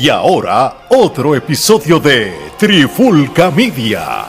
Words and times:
Y 0.00 0.10
ahora, 0.10 0.86
otro 0.90 1.34
episodio 1.34 1.98
de 1.98 2.32
Trifulca 2.56 3.50
Media. 3.50 4.26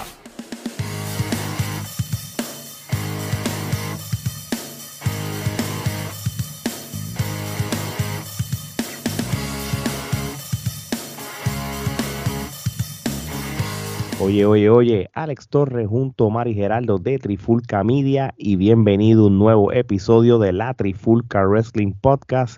Oye, 14.20 14.46
oye, 14.46 14.70
oye, 14.72 15.10
Alex 15.14 15.50
Torres 15.50 15.88
junto 15.88 16.26
a 16.26 16.30
Mari 16.32 16.56
Geraldo 16.56 16.98
de 16.98 17.20
Trifulca 17.20 17.84
Media 17.84 18.34
y 18.36 18.56
bienvenido 18.56 19.26
a 19.26 19.28
un 19.28 19.38
nuevo 19.38 19.72
episodio 19.72 20.40
de 20.40 20.52
la 20.52 20.74
Trifulca 20.74 21.46
Wrestling 21.46 21.94
Podcast. 21.94 22.58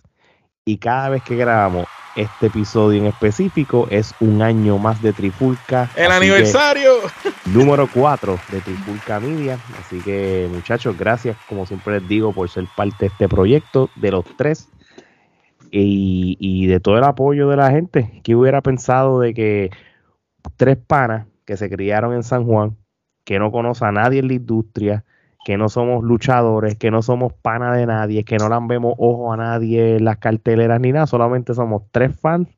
Y 0.63 0.77
cada 0.77 1.09
vez 1.09 1.23
que 1.23 1.35
grabamos 1.35 1.87
este 2.15 2.47
episodio 2.47 2.99
en 2.99 3.07
específico 3.07 3.87
es 3.89 4.13
un 4.19 4.43
año 4.43 4.77
más 4.77 5.01
de 5.01 5.11
Trifulca. 5.11 5.89
El 5.95 6.11
aniversario. 6.11 6.91
Número 7.45 7.89
4 7.91 8.39
de 8.51 8.61
Trifulca 8.61 9.19
Media. 9.19 9.57
Así 9.79 9.99
que 10.01 10.47
muchachos, 10.51 10.95
gracias 10.95 11.35
como 11.49 11.65
siempre 11.65 11.99
les 11.99 12.07
digo 12.07 12.31
por 12.31 12.47
ser 12.47 12.65
parte 12.77 12.97
de 12.99 13.07
este 13.07 13.27
proyecto, 13.27 13.89
de 13.95 14.11
los 14.11 14.25
tres. 14.37 14.69
Y, 15.71 16.37
y 16.39 16.67
de 16.67 16.79
todo 16.79 16.99
el 16.99 17.05
apoyo 17.05 17.49
de 17.49 17.57
la 17.57 17.71
gente. 17.71 18.21
que 18.23 18.35
hubiera 18.35 18.61
pensado 18.61 19.19
de 19.19 19.33
que 19.33 19.71
tres 20.57 20.77
panas 20.77 21.25
que 21.43 21.57
se 21.57 21.71
criaron 21.71 22.13
en 22.13 22.21
San 22.21 22.45
Juan, 22.45 22.77
que 23.23 23.39
no 23.39 23.51
conoce 23.51 23.83
a 23.83 23.91
nadie 23.91 24.19
en 24.19 24.27
la 24.27 24.33
industria, 24.35 25.05
que 25.45 25.57
no 25.57 25.69
somos 25.69 26.03
luchadores, 26.03 26.75
que 26.75 26.91
no 26.91 27.01
somos 27.01 27.33
pana 27.33 27.73
de 27.73 27.85
nadie, 27.85 28.23
que 28.23 28.37
no 28.37 28.49
le 28.49 28.55
vemos 28.67 28.95
ojo 28.97 29.33
a 29.33 29.37
nadie 29.37 29.97
en 29.97 30.05
las 30.05 30.17
carteleras 30.17 30.79
ni 30.79 30.91
nada, 30.91 31.07
solamente 31.07 31.53
somos 31.53 31.83
tres 31.91 32.19
fans 32.19 32.49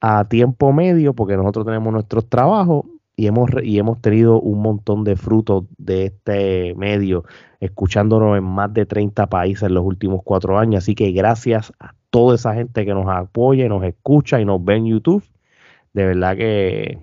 a 0.00 0.28
tiempo 0.28 0.72
medio, 0.72 1.14
porque 1.14 1.36
nosotros 1.36 1.64
tenemos 1.64 1.92
nuestros 1.92 2.28
trabajos 2.28 2.84
y 3.14 3.26
hemos, 3.26 3.50
y 3.62 3.78
hemos 3.78 4.00
tenido 4.00 4.40
un 4.40 4.60
montón 4.62 5.04
de 5.04 5.16
frutos 5.16 5.64
de 5.78 6.06
este 6.06 6.74
medio, 6.76 7.24
escuchándonos 7.60 8.36
en 8.36 8.44
más 8.44 8.72
de 8.72 8.86
30 8.86 9.28
países 9.28 9.64
en 9.64 9.74
los 9.74 9.84
últimos 9.84 10.22
cuatro 10.24 10.58
años. 10.58 10.82
Así 10.82 10.94
que 10.94 11.12
gracias 11.12 11.72
a 11.78 11.94
toda 12.10 12.34
esa 12.34 12.54
gente 12.54 12.84
que 12.84 12.94
nos 12.94 13.06
apoya, 13.08 13.66
y 13.66 13.68
nos 13.68 13.84
escucha 13.84 14.40
y 14.40 14.44
nos 14.44 14.64
ve 14.64 14.76
en 14.76 14.86
YouTube. 14.86 15.24
De 15.92 16.06
verdad 16.06 16.36
que 16.36 16.98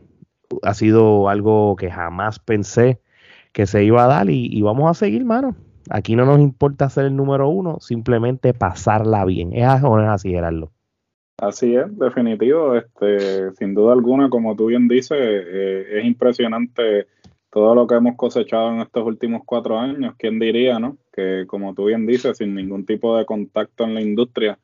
ha 0.63 0.73
sido 0.73 1.29
algo 1.29 1.75
que 1.75 1.91
jamás 1.91 2.39
pensé 2.39 2.99
que 3.51 3.65
se 3.65 3.83
iba 3.83 4.03
a 4.03 4.07
dar 4.07 4.29
y, 4.29 4.61
vamos 4.61 4.89
a 4.89 4.93
seguir, 4.93 5.25
mano. 5.25 5.55
Aquí 5.89 6.15
no 6.15 6.25
nos 6.25 6.39
importa 6.39 6.89
ser 6.89 7.05
el 7.05 7.15
número 7.15 7.49
uno, 7.49 7.79
simplemente 7.79 8.53
pasarla 8.53 9.25
bien. 9.25 9.53
Es 9.53 9.65
así, 9.65 10.29
Gerardo. 10.29 10.71
Así 11.37 11.75
es, 11.75 11.97
definitivo. 11.97 12.75
Este, 12.75 13.51
sin 13.53 13.73
duda 13.73 13.93
alguna, 13.93 14.29
como 14.29 14.55
tú 14.55 14.67
bien 14.67 14.87
dices, 14.87 15.17
eh, 15.19 15.99
es 15.99 16.05
impresionante 16.05 17.07
todo 17.49 17.73
lo 17.73 17.87
que 17.87 17.95
hemos 17.95 18.15
cosechado 18.15 18.71
en 18.71 18.81
estos 18.81 19.05
últimos 19.05 19.41
cuatro 19.45 19.79
años. 19.79 20.15
¿Quién 20.17 20.37
diría, 20.39 20.79
no? 20.79 20.97
Que 21.11 21.45
como 21.47 21.73
tú 21.73 21.85
bien 21.85 22.05
dices, 22.05 22.37
sin 22.37 22.53
ningún 22.53 22.85
tipo 22.85 23.17
de 23.17 23.25
contacto 23.25 23.85
en 23.85 23.95
la 23.95 24.01
industria, 24.01 24.59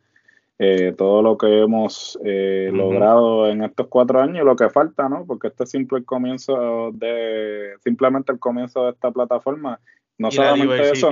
eh, 0.57 0.93
todo 0.97 1.21
lo 1.21 1.37
que 1.37 1.63
hemos 1.63 2.17
eh, 2.23 2.69
logrado 2.71 3.49
en 3.49 3.63
estos 3.63 3.87
cuatro 3.87 4.21
años, 4.21 4.45
lo 4.45 4.55
que 4.55 4.69
falta, 4.69 5.09
¿no? 5.09 5.25
Porque 5.25 5.47
este 5.47 5.65
es 5.65 5.69
simple 5.69 5.99
el 5.99 6.05
comienzo 6.05 6.91
de, 6.93 7.73
simplemente 7.83 8.31
el 8.31 8.39
comienzo 8.39 8.85
de 8.85 8.91
esta 8.91 9.11
plataforma. 9.11 9.79
No 10.17 10.31
solamente 10.31 10.91
eso, 10.91 11.11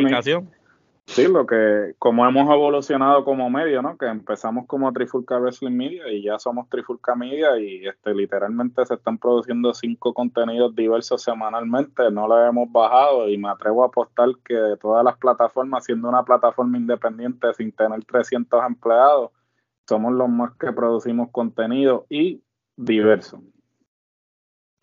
sí, 1.06 1.28
lo 1.28 1.46
que, 1.46 1.94
como 2.00 2.26
hemos 2.28 2.50
evolucionado 2.52 3.24
como 3.24 3.50
medio, 3.50 3.82
¿no? 3.82 3.98
Que 3.98 4.08
empezamos 4.08 4.66
como 4.68 4.92
Trifulca 4.92 5.38
Wrestling 5.38 5.76
Media 5.76 6.12
y 6.12 6.24
ya 6.24 6.40
somos 6.40 6.70
Trifulca 6.70 7.16
Media 7.16 7.58
y 7.60 7.86
este 7.86 8.14
literalmente 8.14 8.86
se 8.86 8.96
están 8.96 9.18
produciendo 9.18 9.74
cinco 9.74 10.14
contenidos 10.14 10.76
diversos 10.76 11.22
semanalmente, 11.22 12.10
no 12.12 12.28
lo 12.28 12.44
hemos 12.46 12.72
bajado 12.72 13.30
y 13.30 13.38
me 13.38 13.50
atrevo 13.50 13.84
a 13.84 13.88
apostar 13.88 14.30
que 14.44 14.56
de 14.56 14.78
todas 14.78 15.04
las 15.04 15.18
plataformas, 15.18 15.86
siendo 15.86 16.10
una 16.10 16.24
plataforma 16.24 16.78
independiente 16.78 17.54
sin 17.54 17.72
tener 17.72 18.04
300 18.06 18.64
empleados, 18.66 19.32
somos 19.88 20.14
los 20.14 20.30
más 20.30 20.52
que 20.58 20.72
producimos 20.72 21.30
contenido 21.32 22.06
y 22.10 22.42
diverso. 22.76 23.42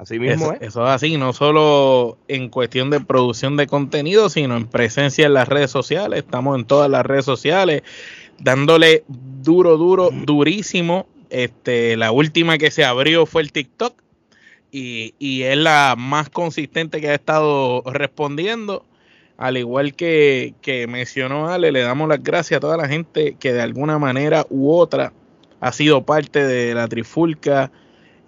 Así 0.00 0.18
mismo 0.18 0.52
eso, 0.52 0.62
eso 0.62 0.84
es 0.84 0.90
así, 0.90 1.18
no 1.18 1.34
solo 1.34 2.16
en 2.26 2.48
cuestión 2.48 2.88
de 2.88 3.00
producción 3.00 3.58
de 3.58 3.66
contenido, 3.66 4.30
sino 4.30 4.56
en 4.56 4.66
presencia 4.66 5.26
en 5.26 5.34
las 5.34 5.46
redes 5.46 5.70
sociales. 5.70 6.20
Estamos 6.20 6.58
en 6.58 6.64
todas 6.64 6.88
las 6.88 7.04
redes 7.04 7.26
sociales, 7.26 7.82
dándole 8.38 9.04
duro, 9.08 9.76
duro, 9.76 10.08
durísimo. 10.10 11.06
Este, 11.28 11.98
la 11.98 12.12
última 12.12 12.56
que 12.56 12.70
se 12.70 12.82
abrió 12.82 13.26
fue 13.26 13.42
el 13.42 13.52
TikTok 13.52 13.92
y, 14.72 15.14
y 15.18 15.42
es 15.42 15.58
la 15.58 15.96
más 15.98 16.30
consistente 16.30 17.02
que 17.02 17.10
ha 17.10 17.14
estado 17.14 17.82
respondiendo. 17.84 18.86
Al 19.36 19.58
igual 19.58 19.92
que, 19.92 20.54
que 20.62 20.86
mencionó 20.86 21.50
Ale, 21.50 21.72
le 21.72 21.82
damos 21.82 22.08
las 22.08 22.22
gracias 22.22 22.56
a 22.56 22.60
toda 22.60 22.78
la 22.78 22.88
gente 22.88 23.36
que 23.38 23.52
de 23.52 23.60
alguna 23.60 23.98
manera 23.98 24.46
u 24.48 24.72
otra 24.72 25.12
ha 25.60 25.72
sido 25.72 26.06
parte 26.06 26.46
de 26.46 26.72
la 26.72 26.88
Trifulca 26.88 27.70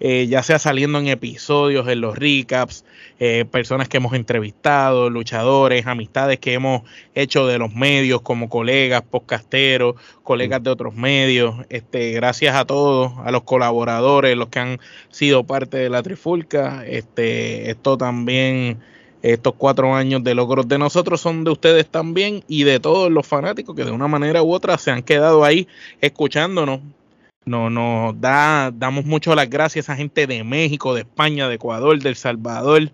eh, 0.05 0.27
ya 0.27 0.43
sea 0.43 0.59
saliendo 0.59 0.99
en 0.99 1.07
episodios, 1.07 1.87
en 1.87 2.01
los 2.01 2.17
recaps, 2.17 2.83
eh, 3.21 3.45
personas 3.49 3.87
que 3.87 3.95
hemos 3.95 4.13
entrevistado, 4.13 5.09
luchadores, 5.09 5.87
amistades 5.87 6.39
que 6.39 6.51
hemos 6.51 6.81
hecho 7.15 7.47
de 7.47 7.57
los 7.57 7.73
medios 7.73 8.21
como 8.21 8.49
colegas, 8.49 9.01
podcasteros, 9.01 9.95
colegas 10.21 10.61
de 10.61 10.71
otros 10.71 10.93
medios. 10.93 11.55
Este, 11.69 12.11
gracias 12.11 12.53
a 12.53 12.65
todos, 12.65 13.13
a 13.23 13.31
los 13.31 13.43
colaboradores, 13.43 14.35
los 14.35 14.49
que 14.49 14.59
han 14.59 14.79
sido 15.09 15.45
parte 15.45 15.77
de 15.77 15.89
la 15.89 16.03
Trifulca. 16.03 16.85
Este, 16.85 17.71
esto 17.71 17.97
también 17.97 18.81
estos 19.21 19.53
cuatro 19.57 19.95
años 19.95 20.21
de 20.21 20.35
logros 20.35 20.67
de 20.67 20.77
nosotros 20.77 21.21
son 21.21 21.45
de 21.45 21.51
ustedes 21.51 21.87
también 21.87 22.43
y 22.49 22.63
de 22.63 22.81
todos 22.81 23.09
los 23.09 23.25
fanáticos 23.25 23.73
que 23.73 23.85
de 23.85 23.91
una 23.91 24.09
manera 24.09 24.43
u 24.43 24.53
otra 24.53 24.77
se 24.77 24.91
han 24.91 25.01
quedado 25.01 25.45
ahí 25.45 25.65
escuchándonos 26.01 26.81
no, 27.45 27.69
nos 27.69 28.19
da, 28.19 28.71
damos 28.71 29.05
mucho 29.05 29.35
las 29.35 29.49
gracias 29.49 29.89
a 29.89 29.95
gente 29.95 30.27
de 30.27 30.43
México, 30.43 30.93
de 30.93 31.01
España, 31.01 31.47
de 31.47 31.55
Ecuador, 31.55 32.01
de 32.01 32.09
El 32.09 32.15
Salvador, 32.15 32.91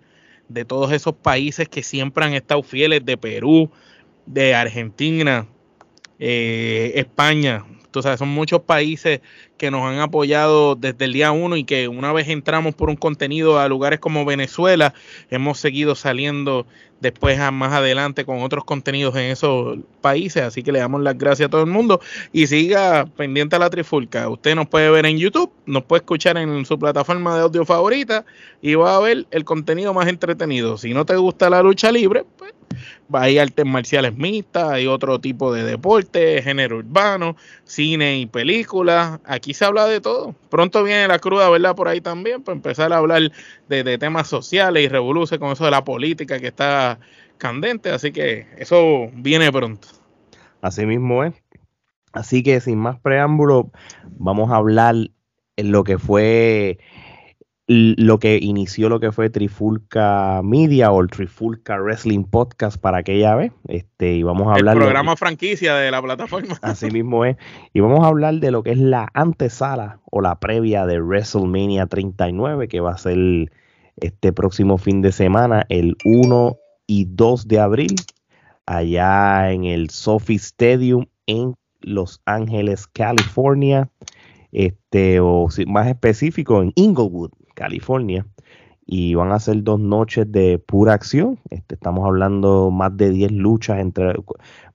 de 0.48 0.64
todos 0.64 0.92
esos 0.92 1.14
países 1.14 1.68
que 1.68 1.82
siempre 1.82 2.24
han 2.24 2.34
estado 2.34 2.62
fieles, 2.62 3.04
de 3.04 3.16
Perú, 3.16 3.70
de 4.26 4.54
Argentina, 4.54 5.46
eh, 6.18 6.92
España. 6.96 7.64
Entonces, 7.90 8.20
son 8.20 8.28
muchos 8.28 8.60
países 8.60 9.20
que 9.58 9.72
nos 9.72 9.82
han 9.82 9.98
apoyado 9.98 10.76
desde 10.76 11.06
el 11.06 11.12
día 11.12 11.32
uno 11.32 11.56
y 11.56 11.64
que 11.64 11.88
una 11.88 12.12
vez 12.12 12.28
entramos 12.28 12.72
por 12.76 12.88
un 12.88 12.94
contenido 12.94 13.58
a 13.58 13.68
lugares 13.68 13.98
como 13.98 14.24
Venezuela, 14.24 14.94
hemos 15.28 15.58
seguido 15.58 15.96
saliendo 15.96 16.68
después 17.00 17.36
más 17.50 17.72
adelante 17.72 18.24
con 18.24 18.42
otros 18.42 18.64
contenidos 18.64 19.16
en 19.16 19.32
esos 19.32 19.78
países. 20.00 20.44
Así 20.44 20.62
que 20.62 20.70
le 20.70 20.78
damos 20.78 21.00
las 21.02 21.18
gracias 21.18 21.48
a 21.48 21.50
todo 21.50 21.62
el 21.62 21.66
mundo 21.66 22.00
y 22.32 22.46
siga 22.46 23.06
pendiente 23.16 23.56
a 23.56 23.58
la 23.58 23.70
trifulca. 23.70 24.28
Usted 24.28 24.54
nos 24.54 24.68
puede 24.68 24.88
ver 24.88 25.06
en 25.06 25.18
YouTube, 25.18 25.50
nos 25.66 25.82
puede 25.82 26.02
escuchar 26.02 26.36
en 26.36 26.64
su 26.64 26.78
plataforma 26.78 27.34
de 27.34 27.42
audio 27.42 27.64
favorita 27.64 28.24
y 28.62 28.76
va 28.76 28.94
a 28.94 29.00
ver 29.00 29.26
el 29.32 29.44
contenido 29.44 29.92
más 29.92 30.06
entretenido. 30.06 30.78
Si 30.78 30.94
no 30.94 31.04
te 31.04 31.16
gusta 31.16 31.50
la 31.50 31.60
lucha 31.60 31.90
libre, 31.90 32.24
pues 32.38 32.52
hay 33.12 33.38
artes 33.38 33.66
marciales 33.66 34.16
mixtas, 34.16 34.70
hay 34.70 34.86
otro 34.86 35.20
tipo 35.20 35.52
de 35.52 35.64
deporte, 35.64 36.42
género 36.42 36.78
urbano, 36.78 37.36
cine 37.64 38.18
y 38.18 38.26
películas. 38.26 39.20
Aquí 39.24 39.54
se 39.54 39.64
habla 39.64 39.86
de 39.86 40.00
todo. 40.00 40.34
Pronto 40.48 40.82
viene 40.82 41.08
la 41.08 41.18
cruda, 41.18 41.50
¿verdad? 41.50 41.74
Por 41.74 41.88
ahí 41.88 42.00
también, 42.00 42.42
para 42.42 42.56
empezar 42.56 42.92
a 42.92 42.98
hablar 42.98 43.32
de, 43.68 43.98
temas 43.98 44.28
sociales 44.28 44.84
y 44.84 44.88
revoluce 44.88 45.38
con 45.38 45.50
eso 45.52 45.64
de 45.64 45.70
la 45.70 45.84
política 45.84 46.38
que 46.38 46.48
está 46.48 46.98
candente. 47.38 47.90
Así 47.90 48.12
que 48.12 48.46
eso 48.58 49.08
viene 49.14 49.50
pronto. 49.50 49.88
Así 50.62 50.86
mismo 50.86 51.24
es. 51.24 51.34
Así 52.12 52.42
que 52.42 52.60
sin 52.60 52.78
más 52.78 52.98
preámbulo, 53.00 53.70
vamos 54.18 54.50
a 54.50 54.56
hablar 54.56 54.94
en 55.56 55.72
lo 55.72 55.84
que 55.84 55.98
fue 55.98 56.78
lo 57.72 58.18
que 58.18 58.36
inició 58.42 58.88
lo 58.88 58.98
que 58.98 59.12
fue 59.12 59.30
Trifulca 59.30 60.40
Media 60.42 60.90
o 60.90 61.00
el 61.00 61.06
Trifulca 61.06 61.78
Wrestling 61.78 62.24
Podcast 62.24 62.80
para 62.80 62.98
aquella 62.98 63.36
vez. 63.36 63.52
Este, 63.68 64.14
y 64.14 64.24
vamos 64.24 64.48
a 64.48 64.54
hablar. 64.54 64.76
El 64.76 64.82
programa 64.82 65.14
franquicia 65.14 65.76
de 65.76 65.92
la 65.92 66.02
plataforma. 66.02 66.58
Así 66.62 66.90
mismo 66.90 67.24
es. 67.24 67.36
Y 67.72 67.78
vamos 67.78 68.04
a 68.04 68.08
hablar 68.08 68.34
de 68.34 68.50
lo 68.50 68.64
que 68.64 68.72
es 68.72 68.78
la 68.78 69.08
antesala 69.14 70.00
o 70.10 70.20
la 70.20 70.40
previa 70.40 70.84
de 70.84 71.00
WrestleMania 71.00 71.86
39, 71.86 72.66
que 72.66 72.80
va 72.80 72.90
a 72.90 72.98
ser 72.98 73.52
este 73.98 74.32
próximo 74.32 74.76
fin 74.76 75.00
de 75.00 75.12
semana, 75.12 75.64
el 75.68 75.96
1 76.04 76.56
y 76.88 77.04
2 77.04 77.46
de 77.46 77.60
abril, 77.60 77.94
allá 78.66 79.52
en 79.52 79.64
el 79.64 79.90
Sophie 79.90 80.38
Stadium 80.38 81.06
en 81.26 81.54
Los 81.82 82.20
Ángeles, 82.24 82.88
California. 82.88 83.88
Este, 84.50 85.20
o 85.20 85.46
más 85.68 85.86
específico, 85.86 86.60
en 86.60 86.72
Inglewood, 86.74 87.30
California. 87.60 88.26
y 88.92 89.14
van 89.14 89.30
a 89.30 89.38
ser 89.38 89.62
dos 89.62 89.78
noches 89.78 90.26
de 90.32 90.58
pura 90.58 90.94
acción. 90.94 91.38
Este, 91.50 91.76
estamos 91.76 92.04
hablando 92.04 92.72
más 92.72 92.96
de 92.96 93.10
10 93.10 93.30
luchas 93.30 93.78
entre 93.78 94.14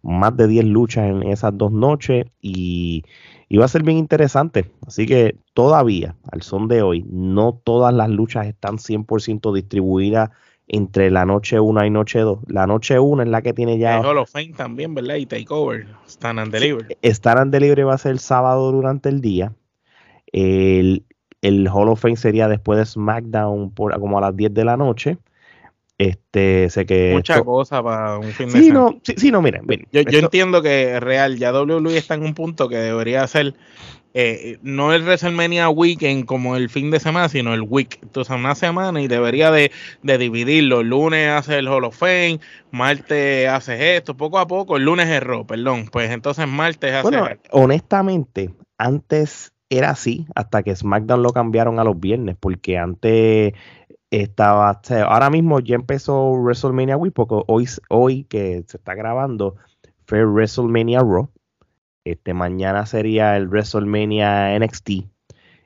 más 0.03 0.37
de 0.37 0.47
10 0.47 0.65
luchas 0.65 1.09
en 1.09 1.23
esas 1.23 1.57
dos 1.57 1.73
noches 1.73 2.25
y, 2.39 3.03
y, 3.49 3.57
va 3.57 3.65
a 3.65 3.67
ser 3.67 3.83
bien 3.83 3.97
interesante. 3.97 4.71
Así 4.87 5.05
que 5.05 5.35
todavía, 5.53 6.15
al 6.31 6.43
son 6.43 6.69
de 6.69 6.81
hoy, 6.81 7.05
no 7.09 7.59
todas 7.61 7.93
las 7.93 8.09
luchas 8.09 8.47
están 8.47 8.77
100% 8.77 9.53
distribuidas 9.53 10.29
entre 10.67 11.11
la 11.11 11.25
noche 11.25 11.59
1 11.59 11.85
y 11.85 11.89
noche 11.89 12.19
2. 12.19 12.39
La 12.47 12.67
noche 12.67 12.99
1 12.99 13.23
es 13.23 13.29
la 13.29 13.41
que 13.41 13.53
tiene 13.53 13.77
ya. 13.77 13.97
El 13.97 14.05
Hall 14.05 14.17
of 14.19 14.31
Fame 14.31 14.53
también, 14.55 14.95
¿verdad? 14.95 15.15
Y 15.15 15.25
Takeover. 15.25 15.87
Stand 16.07 16.39
and 16.39 16.51
Delivery. 16.51 16.95
Stand 17.03 17.39
and 17.39 17.51
Delivery 17.51 17.83
va 17.83 17.95
a 17.95 17.97
ser 17.97 18.13
el 18.13 18.19
sábado 18.19 18.71
durante 18.71 19.09
el 19.09 19.21
día. 19.21 19.53
El, 20.31 21.05
el 21.47 21.67
Hall 21.67 21.89
of 21.89 21.99
Fame 21.99 22.15
sería 22.15 22.47
después 22.47 22.79
de 22.79 22.85
SmackDown 22.85 23.71
por, 23.71 23.97
como 23.99 24.17
a 24.17 24.21
las 24.21 24.35
10 24.35 24.53
de 24.53 24.65
la 24.65 24.77
noche. 24.77 25.17
Este, 25.97 26.69
sé 26.69 26.85
que. 26.85 27.13
Mucha 27.13 27.41
cosa 27.41 27.81
para 27.81 28.17
un 28.17 28.31
fin 28.31 28.47
de 28.47 28.63
semana. 28.63 28.73
No, 28.73 28.99
sí, 29.03 29.13
sí, 29.15 29.31
no, 29.31 29.41
miren. 29.41 29.65
yo, 29.91 30.01
yo, 30.01 30.19
entiendo 30.19 30.61
que 30.61 30.99
real, 30.99 31.37
ya 31.37 31.53
WWE 31.53 31.97
está 31.97 32.15
en 32.15 32.23
un 32.23 32.33
punto 32.33 32.67
que 32.67 32.75
debería 32.75 33.25
ser 33.27 33.53
eh, 34.17 34.59
no 34.61 34.93
el 34.93 35.03
WrestleMania 35.03 35.67
Weekend 35.69 36.25
como 36.25 36.55
el 36.55 36.69
fin 36.69 36.89
de 36.89 37.01
semana, 37.01 37.27
sino 37.27 37.53
el 37.53 37.61
week. 37.61 37.99
Entonces, 38.01 38.33
una 38.33 38.55
semana 38.55 39.01
y 39.01 39.09
debería 39.09 39.51
de, 39.51 39.71
de 40.03 40.17
dividirlo. 40.17 40.79
El 40.79 40.89
lunes 40.89 41.29
hace 41.29 41.59
el 41.59 41.67
Hall 41.67 41.83
of 41.83 41.97
Fame, 41.97 42.39
martes 42.71 43.49
hace 43.49 43.97
esto, 43.97 44.15
poco 44.15 44.39
a 44.39 44.47
poco. 44.47 44.77
El 44.77 44.83
lunes 44.83 45.09
es 45.09 45.21
Raw, 45.21 45.45
perdón. 45.45 45.87
Pues 45.91 46.11
entonces 46.11 46.47
martes 46.47 46.93
hace. 46.93 47.09
Bueno, 47.09 47.27
honestamente, 47.51 48.53
antes 48.77 49.51
era 49.69 49.89
así, 49.91 50.27
hasta 50.35 50.63
que 50.63 50.75
SmackDown 50.75 51.23
lo 51.23 51.33
cambiaron 51.33 51.79
a 51.79 51.83
los 51.83 51.99
viernes, 51.99 52.35
porque 52.39 52.77
antes 52.77 53.53
estaba. 54.11 54.81
Ahora 55.07 55.29
mismo 55.29 55.59
ya 55.59 55.75
empezó 55.75 56.31
WrestleMania 56.33 56.97
Week, 56.97 57.13
porque 57.13 57.41
hoy, 57.47 57.67
hoy 57.89 58.23
que 58.25 58.63
se 58.67 58.77
está 58.77 58.93
grabando 58.95 59.55
fue 60.05 60.25
WrestleMania 60.25 60.99
Raw 60.99 61.29
este, 62.05 62.35
mañana 62.35 62.85
sería 62.85 63.35
el 63.35 63.47
WrestleMania 63.47 64.57
NXT. 64.59 64.91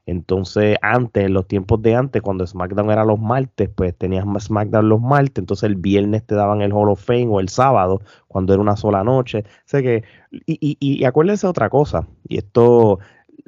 Entonces, 0.05 0.77
antes, 0.81 1.25
en 1.25 1.33
los 1.33 1.47
tiempos 1.47 1.81
de 1.83 1.93
antes, 1.95 2.21
cuando 2.23 2.47
SmackDown 2.47 2.89
era 2.89 3.05
los 3.05 3.19
martes, 3.19 3.69
pues 3.69 3.95
tenías 3.95 4.25
SmackDown 4.39 4.89
los 4.89 5.01
martes, 5.01 5.37
entonces 5.37 5.69
el 5.69 5.75
viernes 5.75 6.25
te 6.25 6.33
daban 6.33 6.61
el 6.61 6.73
Hall 6.73 6.89
of 6.89 7.03
Fame 7.03 7.27
o 7.27 7.39
el 7.39 7.49
sábado, 7.49 8.01
cuando 8.27 8.53
era 8.53 8.61
una 8.61 8.75
sola 8.75 9.03
noche. 9.03 9.43
Sé 9.65 9.83
que, 9.83 10.03
y, 10.31 10.57
y, 10.59 10.77
y 10.79 11.03
acuérdense 11.03 11.45
otra 11.45 11.69
cosa, 11.69 12.07
y 12.27 12.37
esto 12.37 12.99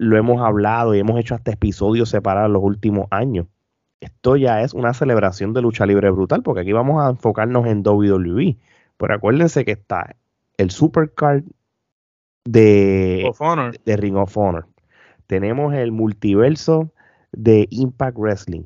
lo 0.02 0.18
hemos 0.18 0.42
hablado 0.42 0.96
y 0.96 1.00
hemos 1.00 1.20
hecho 1.20 1.36
hasta 1.36 1.52
episodios 1.52 2.10
separados 2.10 2.50
los 2.50 2.64
últimos 2.64 3.06
años. 3.12 3.46
Esto 4.00 4.36
ya 4.36 4.64
es 4.64 4.74
una 4.74 4.96
celebración 4.96 5.54
de 5.54 5.62
lucha 5.62 5.86
libre 5.86 6.10
brutal, 6.10 6.42
porque 6.42 6.62
aquí 6.62 6.72
vamos 6.72 7.04
a 7.04 7.12
enfocarnos 7.12 7.68
en 7.68 7.84
WWE. 7.86 8.58
Pero 8.98 9.14
acuérdense 9.14 9.64
que 9.64 9.74
está 9.74 10.16
el 10.58 10.72
Supercard 10.72 11.44
de, 12.46 13.32
de 13.86 13.98
Ring 13.98 14.16
of 14.16 14.36
Honor. 14.36 14.68
Tenemos 15.28 15.76
el 15.76 15.92
multiverso 15.92 16.92
de 17.32 17.68
Impact 17.70 18.18
Wrestling. 18.18 18.64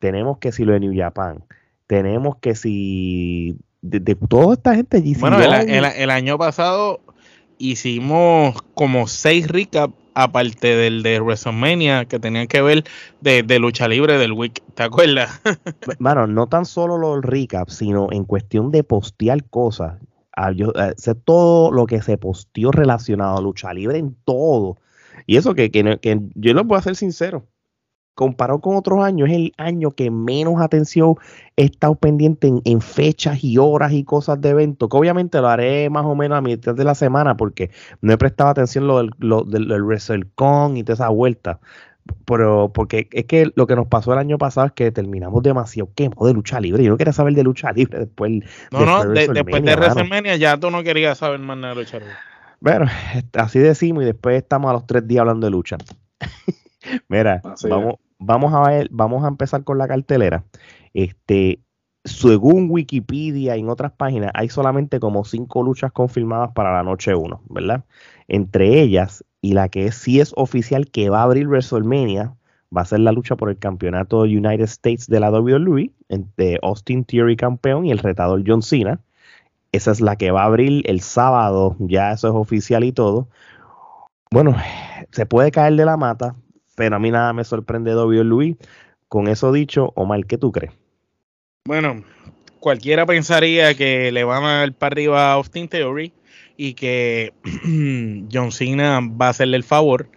Tenemos 0.00 0.38
que 0.38 0.50
si 0.50 0.64
lo 0.64 0.72
de 0.72 0.80
New 0.80 0.94
Japan. 0.96 1.44
Tenemos 1.86 2.38
que 2.38 2.56
si 2.56 3.56
de, 3.82 4.16
toda 4.16 4.54
esta 4.54 4.74
gente 4.74 5.00
Bueno, 5.20 5.38
el, 5.40 6.10
año 6.10 6.38
pasado 6.38 6.98
hicimos 7.56 8.60
como 8.74 9.06
seis 9.06 9.46
recaps 9.46 10.01
aparte 10.14 10.76
del 10.76 11.02
de 11.02 11.20
WrestleMania 11.20 12.04
que 12.04 12.18
tenían 12.18 12.46
que 12.46 12.62
ver 12.62 12.84
de, 13.20 13.58
lucha 13.58 13.88
libre 13.88 14.18
del 14.18 14.32
week, 14.32 14.62
¿te 14.74 14.82
acuerdas? 14.82 15.40
bueno, 15.98 16.26
no 16.26 16.46
tan 16.48 16.64
solo 16.64 16.98
los 16.98 17.22
recaps, 17.22 17.74
sino 17.74 18.08
en 18.10 18.24
cuestión 18.24 18.70
de 18.70 18.84
postear 18.84 19.44
cosas 19.44 19.94
yo, 20.54 20.72
eh, 20.74 20.94
sé 20.96 21.14
todo 21.14 21.70
lo 21.70 21.86
que 21.86 22.02
se 22.02 22.18
posteó 22.18 22.70
relacionado 22.72 23.36
a 23.36 23.42
lucha 23.42 23.72
libre 23.72 23.98
en 23.98 24.16
todo. 24.24 24.78
Y 25.26 25.36
eso 25.36 25.54
que, 25.54 25.70
que, 25.70 25.98
que 26.00 26.20
yo 26.34 26.54
lo 26.54 26.66
puedo 26.66 26.78
hacer 26.78 26.96
sincero. 26.96 27.46
Comparado 28.14 28.60
con 28.60 28.76
otros 28.76 29.02
años, 29.02 29.28
es 29.30 29.36
el 29.36 29.52
año 29.56 29.92
que 29.92 30.10
menos 30.10 30.60
atención 30.60 31.14
he 31.56 31.64
estado 31.64 31.94
pendiente 31.94 32.52
en, 32.64 32.80
fechas 32.80 33.42
y 33.42 33.58
horas 33.58 33.92
y 33.92 34.04
cosas 34.04 34.40
de 34.40 34.50
eventos. 34.50 34.88
Que 34.88 34.96
obviamente 34.96 35.40
lo 35.40 35.48
haré 35.48 35.88
más 35.90 36.04
o 36.04 36.14
menos 36.14 36.38
a 36.38 36.40
mitad 36.40 36.74
de 36.74 36.84
la 36.84 36.94
semana 36.94 37.36
porque 37.36 37.70
no 38.00 38.12
he 38.12 38.18
prestado 38.18 38.50
atención 38.50 38.86
lo 38.86 38.98
del, 38.98 39.10
lo, 39.18 39.44
del, 39.44 39.68
del 39.68 39.82
WrestleCon 39.82 40.76
y 40.76 40.84
toda 40.84 40.94
esa 40.94 41.08
vuelta 41.08 41.60
pero 42.24 42.72
porque 42.72 43.08
es 43.12 43.24
que 43.26 43.50
lo 43.54 43.66
que 43.66 43.76
nos 43.76 43.86
pasó 43.86 44.12
el 44.12 44.18
año 44.18 44.38
pasado 44.38 44.66
es 44.66 44.72
que 44.72 44.90
terminamos 44.90 45.42
demasiado 45.42 45.90
de 45.96 46.32
lucha 46.32 46.60
libre. 46.60 46.84
Yo 46.84 46.90
no 46.90 46.96
quería 46.96 47.12
saber 47.12 47.34
de 47.34 47.44
lucha 47.44 47.72
libre 47.72 48.00
después. 48.00 48.42
No, 48.70 48.84
no, 48.84 49.04
después 49.04 49.62
de 49.62 49.76
WrestleMania 49.76 50.36
ya 50.36 50.58
tú 50.58 50.70
no 50.70 50.82
querías 50.82 51.18
saber 51.18 51.38
más 51.40 51.56
nada 51.56 51.74
de 51.74 51.80
lucha 51.80 51.98
libre. 51.98 52.14
Bueno, 52.60 52.86
así 53.34 53.58
decimos 53.58 54.02
y 54.02 54.06
después 54.06 54.36
estamos 54.36 54.70
a 54.70 54.74
los 54.74 54.86
tres 54.86 55.06
días 55.06 55.20
hablando 55.20 55.46
de 55.46 55.50
lucha. 55.50 55.76
Mira, 57.08 57.42
vamos, 57.68 57.96
vamos 58.18 58.54
a 58.54 58.68
ver, 58.68 58.88
vamos 58.90 59.24
a 59.24 59.28
empezar 59.28 59.64
con 59.64 59.78
la 59.78 59.88
cartelera. 59.88 60.44
Este, 60.94 61.60
según 62.04 62.68
Wikipedia 62.70 63.56
y 63.56 63.60
en 63.60 63.68
otras 63.68 63.92
páginas, 63.92 64.30
hay 64.34 64.48
solamente 64.48 65.00
como 65.00 65.24
cinco 65.24 65.62
luchas 65.62 65.92
confirmadas 65.92 66.50
para 66.52 66.72
la 66.72 66.82
noche 66.82 67.14
1, 67.14 67.42
¿verdad? 67.48 67.84
Entre 68.28 68.80
ellas, 68.80 69.24
y 69.40 69.52
la 69.52 69.68
que 69.68 69.92
sí 69.92 70.20
es 70.20 70.32
oficial 70.36 70.90
que 70.90 71.10
va 71.10 71.20
a 71.20 71.24
abrir 71.24 71.46
WrestleMania, 71.46 72.34
va 72.74 72.82
a 72.82 72.86
ser 72.86 73.00
la 73.00 73.12
lucha 73.12 73.36
por 73.36 73.50
el 73.50 73.58
campeonato 73.58 74.20
United 74.20 74.64
States 74.64 75.06
de 75.06 75.20
la 75.20 75.30
WWE, 75.30 75.92
entre 76.08 76.58
Austin 76.62 77.04
Theory 77.04 77.36
campeón 77.36 77.86
y 77.86 77.92
el 77.92 77.98
retador 77.98 78.42
John 78.46 78.62
Cena. 78.62 79.00
Esa 79.72 79.90
es 79.90 80.00
la 80.00 80.16
que 80.16 80.30
va 80.30 80.42
a 80.42 80.46
abrir 80.46 80.82
el 80.88 81.00
sábado, 81.00 81.76
ya 81.78 82.12
eso 82.12 82.28
es 82.28 82.34
oficial 82.34 82.84
y 82.84 82.92
todo. 82.92 83.28
Bueno, 84.30 84.56
se 85.10 85.26
puede 85.26 85.50
caer 85.50 85.76
de 85.76 85.84
la 85.84 85.96
mata, 85.96 86.34
pero 86.74 86.96
a 86.96 86.98
mí 86.98 87.10
nada 87.10 87.32
me 87.32 87.44
sorprende 87.44 87.94
WWE. 87.94 88.56
Con 89.08 89.28
eso 89.28 89.52
dicho, 89.52 89.92
Omar, 89.94 90.24
¿qué 90.26 90.38
tú 90.38 90.52
crees? 90.52 90.72
Bueno, 91.64 92.02
cualquiera 92.60 93.06
pensaría 93.06 93.74
que 93.74 94.10
le 94.10 94.24
van 94.24 94.44
a 94.44 94.58
dar 94.58 94.72
para 94.72 94.94
arriba 94.94 95.30
a 95.30 95.34
Austin 95.34 95.68
Theory 95.68 96.12
y 96.56 96.74
que 96.74 97.32
John 98.32 98.52
Cena 98.52 99.00
va 99.00 99.26
a 99.26 99.30
hacerle 99.30 99.56
el 99.56 99.64
favor 99.64 100.08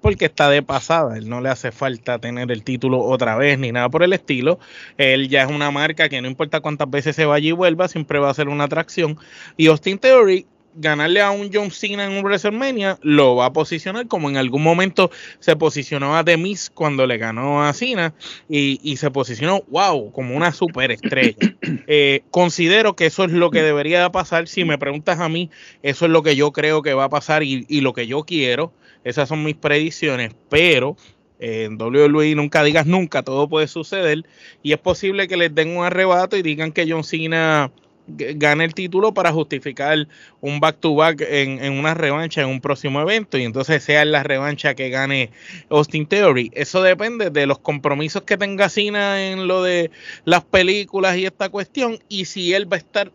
porque 0.00 0.26
está 0.26 0.50
de 0.50 0.62
pasada, 0.62 1.16
él 1.16 1.30
no 1.30 1.40
le 1.40 1.48
hace 1.48 1.72
falta 1.72 2.18
tener 2.18 2.52
el 2.52 2.62
título 2.62 3.00
otra 3.00 3.36
vez 3.36 3.58
ni 3.58 3.72
nada 3.72 3.88
por 3.88 4.02
el 4.02 4.12
estilo, 4.12 4.58
él 4.98 5.30
ya 5.30 5.44
es 5.44 5.50
una 5.50 5.70
marca 5.70 6.10
que 6.10 6.20
no 6.20 6.28
importa 6.28 6.60
cuántas 6.60 6.90
veces 6.90 7.16
se 7.16 7.24
vaya 7.24 7.48
y 7.48 7.52
vuelva, 7.52 7.88
siempre 7.88 8.18
va 8.18 8.28
a 8.28 8.34
ser 8.34 8.50
una 8.50 8.64
atracción 8.64 9.16
y 9.56 9.68
Austin 9.68 9.98
Theory 9.98 10.46
ganarle 10.76 11.20
a 11.20 11.30
un 11.30 11.50
John 11.52 11.70
Cena 11.70 12.04
en 12.04 12.12
un 12.12 12.24
WrestleMania 12.24 12.98
lo 13.02 13.36
va 13.36 13.46
a 13.46 13.52
posicionar 13.52 14.06
como 14.06 14.28
en 14.28 14.36
algún 14.36 14.62
momento 14.62 15.10
se 15.38 15.56
posicionó 15.56 16.16
a 16.16 16.24
The 16.24 16.36
Miz 16.36 16.70
cuando 16.70 17.06
le 17.06 17.18
ganó 17.18 17.64
a 17.64 17.72
Cena 17.72 18.14
y, 18.48 18.96
se 18.96 19.10
posicionó, 19.10 19.62
wow, 19.68 20.12
como 20.12 20.36
una 20.36 20.52
superestrella. 20.52 21.36
Eh, 21.86 22.22
considero 22.30 22.96
que 22.96 23.06
eso 23.06 23.24
es 23.24 23.32
lo 23.32 23.50
que 23.50 23.62
debería 23.62 24.10
pasar. 24.10 24.48
Si 24.48 24.64
me 24.64 24.78
preguntas 24.78 25.20
a 25.20 25.28
mí, 25.28 25.50
eso 25.82 26.06
es 26.06 26.10
lo 26.10 26.22
que 26.22 26.36
yo 26.36 26.52
creo 26.52 26.82
que 26.82 26.94
va 26.94 27.04
a 27.04 27.08
pasar 27.08 27.42
y, 27.42 27.64
lo 27.80 27.92
que 27.92 28.06
yo 28.06 28.24
quiero. 28.24 28.72
Esas 29.02 29.28
son 29.28 29.44
mis 29.44 29.54
predicciones, 29.54 30.32
pero 30.48 30.96
eh, 31.38 31.64
en 31.64 31.80
WWE 31.80 32.34
nunca 32.34 32.62
digas 32.62 32.86
nunca, 32.86 33.22
todo 33.22 33.48
puede 33.48 33.66
suceder 33.66 34.24
y 34.62 34.72
es 34.72 34.78
posible 34.78 35.28
que 35.28 35.36
les 35.36 35.54
den 35.54 35.76
un 35.76 35.84
arrebato 35.84 36.36
y 36.36 36.42
digan 36.42 36.72
que 36.72 36.90
John 36.90 37.04
Cena 37.04 37.70
gane 38.06 38.64
el 38.64 38.74
título 38.74 39.14
para 39.14 39.32
justificar 39.32 40.06
un 40.40 40.60
back-to-back 40.60 41.22
en, 41.22 41.72
una 41.72 41.94
revancha 41.94 42.42
en 42.42 42.48
un 42.48 42.60
próximo 42.60 43.00
evento 43.00 43.38
y 43.38 43.44
entonces 43.44 43.82
sea 43.82 44.04
la 44.04 44.22
revancha 44.22 44.74
que 44.74 44.90
gane 44.90 45.30
Austin 45.70 46.06
Theory. 46.06 46.50
Eso 46.54 46.82
depende 46.82 47.30
de 47.30 47.46
los 47.46 47.58
compromisos 47.58 48.22
que 48.22 48.36
tenga 48.36 48.68
Cena 48.68 49.30
en 49.30 49.48
lo 49.48 49.62
de 49.62 49.90
las 50.24 50.44
películas 50.44 51.16
y 51.16 51.26
esta 51.26 51.48
cuestión 51.48 51.98
y 52.08 52.26
si 52.26 52.52
él 52.52 52.70
va 52.70 52.76
a 52.76 52.80
estar 52.80 53.12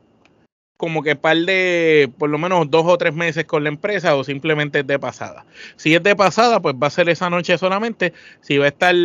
como 0.77 1.03
que 1.03 1.17
par 1.17 1.35
de 1.35 2.09
por 2.17 2.29
lo 2.29 2.37
menos 2.37 2.71
dos 2.71 2.85
o 2.85 2.97
tres 2.97 3.13
meses 3.13 3.43
con 3.43 3.63
la 3.63 3.69
empresa 3.69 4.15
o 4.15 4.23
simplemente 4.23 4.79
es 4.79 4.87
de 4.87 4.97
pasada. 4.97 5.45
Si 5.75 5.93
es 5.93 6.01
de 6.01 6.15
pasada, 6.15 6.61
pues 6.61 6.73
va 6.81 6.87
a 6.87 6.89
ser 6.89 7.09
esa 7.09 7.29
noche 7.29 7.57
solamente. 7.57 8.13
Si 8.39 8.57
va 8.57 8.63
a 8.63 8.69
estar 8.69 8.95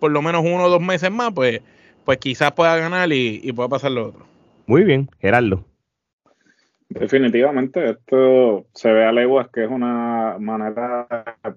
por 0.00 0.10
lo 0.10 0.20
menos 0.20 0.42
uno 0.44 0.64
o 0.64 0.68
dos 0.68 0.80
meses 0.80 1.12
más, 1.12 1.32
pues, 1.32 1.60
pues 2.04 2.18
quizás 2.18 2.50
pueda 2.52 2.76
ganar 2.76 3.12
y, 3.12 3.40
y 3.40 3.52
pueda 3.52 3.68
pasar 3.68 3.92
lo 3.92 4.08
otro. 4.08 4.31
Muy 4.72 4.84
bien, 4.84 5.10
Gerardo. 5.20 5.66
Definitivamente, 6.88 7.90
esto 7.90 8.64
se 8.72 8.90
ve 8.90 9.04
a 9.04 9.12
leguas 9.12 9.50
que 9.50 9.64
es 9.64 9.70
una 9.70 10.38
manera, 10.38 11.06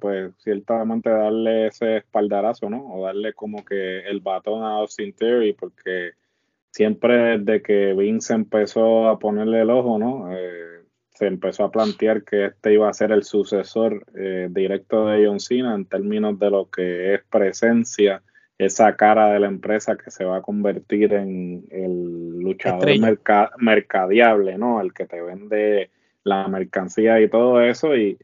pues, 0.01 0.33
ciertamente 0.39 1.09
darle 1.09 1.67
ese 1.67 1.95
espaldarazo, 1.95 2.69
¿no? 2.69 2.93
O 2.93 3.05
darle 3.05 3.31
como 3.31 3.63
que 3.63 3.99
el 3.99 4.19
batón 4.19 4.63
a 4.63 4.79
Austin 4.79 5.13
Theory, 5.13 5.53
porque 5.53 6.11
siempre 6.71 7.37
desde 7.39 7.61
que 7.61 7.93
Vince 7.93 8.33
empezó 8.33 9.07
a 9.07 9.17
ponerle 9.17 9.61
el 9.61 9.69
ojo, 9.69 9.97
¿no? 9.97 10.35
Eh, 10.35 10.83
se 11.11 11.27
empezó 11.27 11.63
a 11.63 11.71
plantear 11.71 12.25
que 12.25 12.47
este 12.47 12.73
iba 12.73 12.89
a 12.89 12.93
ser 12.93 13.13
el 13.13 13.23
sucesor 13.23 14.05
eh, 14.13 14.49
directo 14.51 15.05
de 15.05 15.25
John 15.25 15.39
Cena 15.39 15.73
en 15.73 15.85
términos 15.85 16.37
de 16.37 16.49
lo 16.49 16.69
que 16.69 17.13
es 17.13 17.23
presencia 17.29 18.21
esa 18.57 18.95
cara 18.95 19.31
de 19.33 19.39
la 19.39 19.47
empresa 19.47 19.97
que 19.97 20.11
se 20.11 20.23
va 20.23 20.37
a 20.37 20.41
convertir 20.41 21.13
en 21.13 21.65
el 21.71 22.39
luchador 22.39 22.87
mercadeable, 23.57 24.57
¿no? 24.57 24.81
El 24.81 24.93
que 24.93 25.05
te 25.05 25.21
vende 25.21 25.89
la 26.23 26.47
mercancía 26.47 27.19
y 27.21 27.29
todo 27.29 27.61
eso. 27.61 27.95
Y 27.95 28.17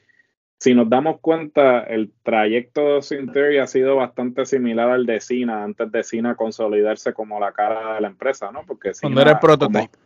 si 0.57 0.73
nos 0.73 0.89
damos 0.89 1.19
cuenta, 1.19 1.81
el 1.81 2.11
trayecto 2.23 2.81
de 2.81 2.93
Austin 2.95 3.31
Theory 3.31 3.57
ha 3.57 3.67
sido 3.67 3.97
bastante 3.97 4.45
similar 4.45 4.89
al 4.89 5.05
de 5.05 5.19
Cena, 5.19 5.63
antes 5.63 5.91
de 5.91 6.03
Cena 6.03 6.35
consolidarse 6.35 7.13
como 7.13 7.39
la 7.39 7.51
cara 7.51 7.95
de 7.95 8.01
la 8.01 8.07
empresa, 8.07 8.51
¿no? 8.51 8.63
Porque 8.65 8.91
Cuando 9.01 9.21
era 9.21 9.31
el 9.31 9.39
prototype. 9.39 9.97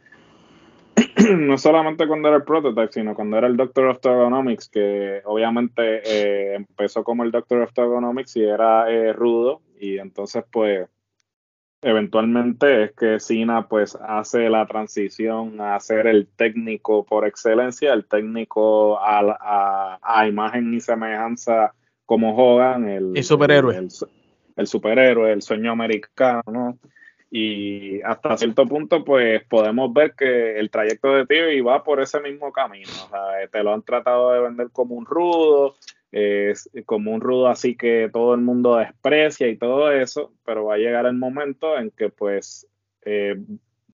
no 1.37 1.57
solamente 1.57 2.07
cuando 2.07 2.29
era 2.29 2.37
el 2.37 2.43
prototype, 2.43 2.91
sino 2.91 3.15
cuando 3.15 3.37
era 3.37 3.47
el 3.47 3.57
Doctor 3.57 3.87
of 3.87 4.05
Ergonomics, 4.05 4.69
que 4.69 5.21
obviamente 5.25 6.01
eh, 6.05 6.55
empezó 6.55 7.03
como 7.03 7.23
el 7.23 7.31
Doctor 7.31 7.61
of 7.61 7.77
Ergonomics 7.77 8.35
y 8.37 8.43
era 8.43 8.89
eh, 8.89 9.13
rudo, 9.13 9.61
y 9.79 9.97
entonces 9.97 10.43
pues 10.51 10.87
eventualmente 11.81 12.85
es 12.85 12.91
que 12.93 13.19
Cena 13.19 13.67
pues 13.67 13.95
hace 14.01 14.49
la 14.49 14.65
transición 14.65 15.61
a 15.61 15.79
ser 15.79 16.07
el 16.07 16.27
técnico 16.27 17.05
por 17.05 17.27
excelencia, 17.27 17.93
el 17.93 18.05
técnico 18.05 18.99
a, 18.99 19.99
a, 20.01 20.27
imagen 20.27 20.73
y 20.73 20.79
semejanza 20.79 21.73
como 22.05 22.35
Hogan, 22.35 22.89
el, 22.89 23.23
superhéroe. 23.23 23.77
El, 23.77 23.89
el, 24.55 24.67
superhéroe, 24.67 25.31
el 25.31 25.41
sueño 25.41 25.71
americano, 25.71 26.41
¿no? 26.51 26.79
Y 27.29 28.01
hasta 28.01 28.37
cierto 28.37 28.65
punto, 28.65 29.03
pues 29.03 29.43
podemos 29.43 29.91
ver 29.93 30.13
que 30.15 30.57
el 30.57 30.69
trayecto 30.69 31.13
de 31.13 31.25
TV 31.25 31.61
va 31.61 31.83
por 31.83 31.99
ese 31.99 32.19
mismo 32.19 32.51
camino. 32.51 32.89
O 32.89 33.09
sea, 33.09 33.47
te 33.51 33.61
lo 33.61 33.73
han 33.73 33.81
tratado 33.81 34.31
de 34.31 34.39
vender 34.39 34.69
como 34.71 34.95
un 34.95 35.05
rudo, 35.05 35.75
es 36.17 36.69
como 36.85 37.11
un 37.11 37.19
rudo 37.19 37.49
así 37.49 37.75
que 37.75 38.09
todo 38.11 38.35
el 38.35 38.41
mundo 38.41 38.77
desprecia 38.77 39.49
y 39.49 39.57
todo 39.57 39.91
eso, 39.91 40.31
pero 40.45 40.63
va 40.63 40.75
a 40.75 40.77
llegar 40.77 41.05
el 41.05 41.15
momento 41.15 41.77
en 41.77 41.91
que 41.91 42.07
pues 42.07 42.65
eh, 43.03 43.35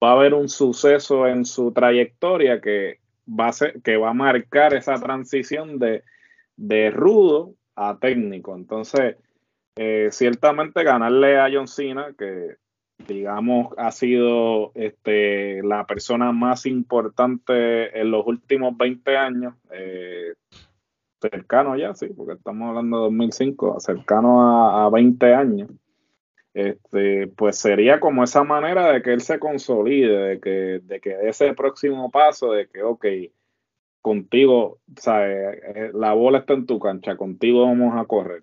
va 0.02 0.10
a 0.10 0.12
haber 0.14 0.34
un 0.34 0.48
suceso 0.48 1.28
en 1.28 1.44
su 1.44 1.70
trayectoria 1.70 2.60
que 2.60 2.98
va 3.28 3.50
a, 3.50 3.80
que 3.84 3.96
va 3.96 4.10
a 4.10 4.14
marcar 4.14 4.74
esa 4.74 4.94
transición 4.96 5.78
de, 5.78 6.02
de 6.56 6.90
rudo 6.90 7.54
a 7.76 7.98
técnico. 8.00 8.56
Entonces, 8.56 9.14
eh, 9.76 10.08
ciertamente 10.10 10.82
ganarle 10.82 11.38
a 11.38 11.48
John 11.52 11.68
Cena, 11.68 12.12
que 12.18 12.56
digamos 13.06 13.72
ha 13.76 13.92
sido 13.92 14.72
este, 14.74 15.62
la 15.62 15.86
persona 15.86 16.32
más 16.32 16.66
importante 16.66 17.96
en 17.96 18.10
los 18.10 18.26
últimos 18.26 18.76
20 18.76 19.16
años, 19.16 19.54
eh, 19.70 20.34
cercano 21.20 21.76
ya, 21.76 21.94
sí, 21.94 22.08
porque 22.08 22.34
estamos 22.34 22.68
hablando 22.68 22.98
de 22.98 23.02
2005, 23.04 23.80
cercano 23.80 24.42
a, 24.42 24.86
a 24.86 24.90
20 24.90 25.34
años, 25.34 25.70
este, 26.54 27.28
pues 27.28 27.58
sería 27.58 28.00
como 28.00 28.24
esa 28.24 28.42
manera 28.42 28.92
de 28.92 29.02
que 29.02 29.12
él 29.12 29.20
se 29.20 29.38
consolide, 29.38 30.18
de 30.18 30.40
que, 30.40 30.80
de 30.82 31.00
que 31.00 31.28
ese 31.28 31.54
próximo 31.54 32.10
paso, 32.10 32.52
de 32.52 32.68
que, 32.68 32.82
ok, 32.82 33.06
contigo, 34.00 34.80
¿sabes? 34.96 35.60
Eh, 35.74 35.90
la 35.94 36.14
bola 36.14 36.38
está 36.38 36.54
en 36.54 36.66
tu 36.66 36.78
cancha, 36.78 37.16
contigo 37.16 37.62
vamos 37.62 37.94
a 37.96 38.06
correr. 38.06 38.42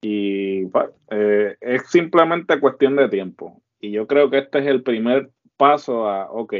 Y 0.00 0.66
pues, 0.66 0.90
eh, 1.10 1.56
es 1.60 1.88
simplemente 1.90 2.60
cuestión 2.60 2.96
de 2.96 3.08
tiempo. 3.08 3.62
Y 3.80 3.92
yo 3.92 4.06
creo 4.06 4.30
que 4.30 4.38
este 4.38 4.60
es 4.60 4.66
el 4.66 4.82
primer 4.82 5.30
paso 5.56 6.08
a, 6.08 6.30
ok, 6.30 6.54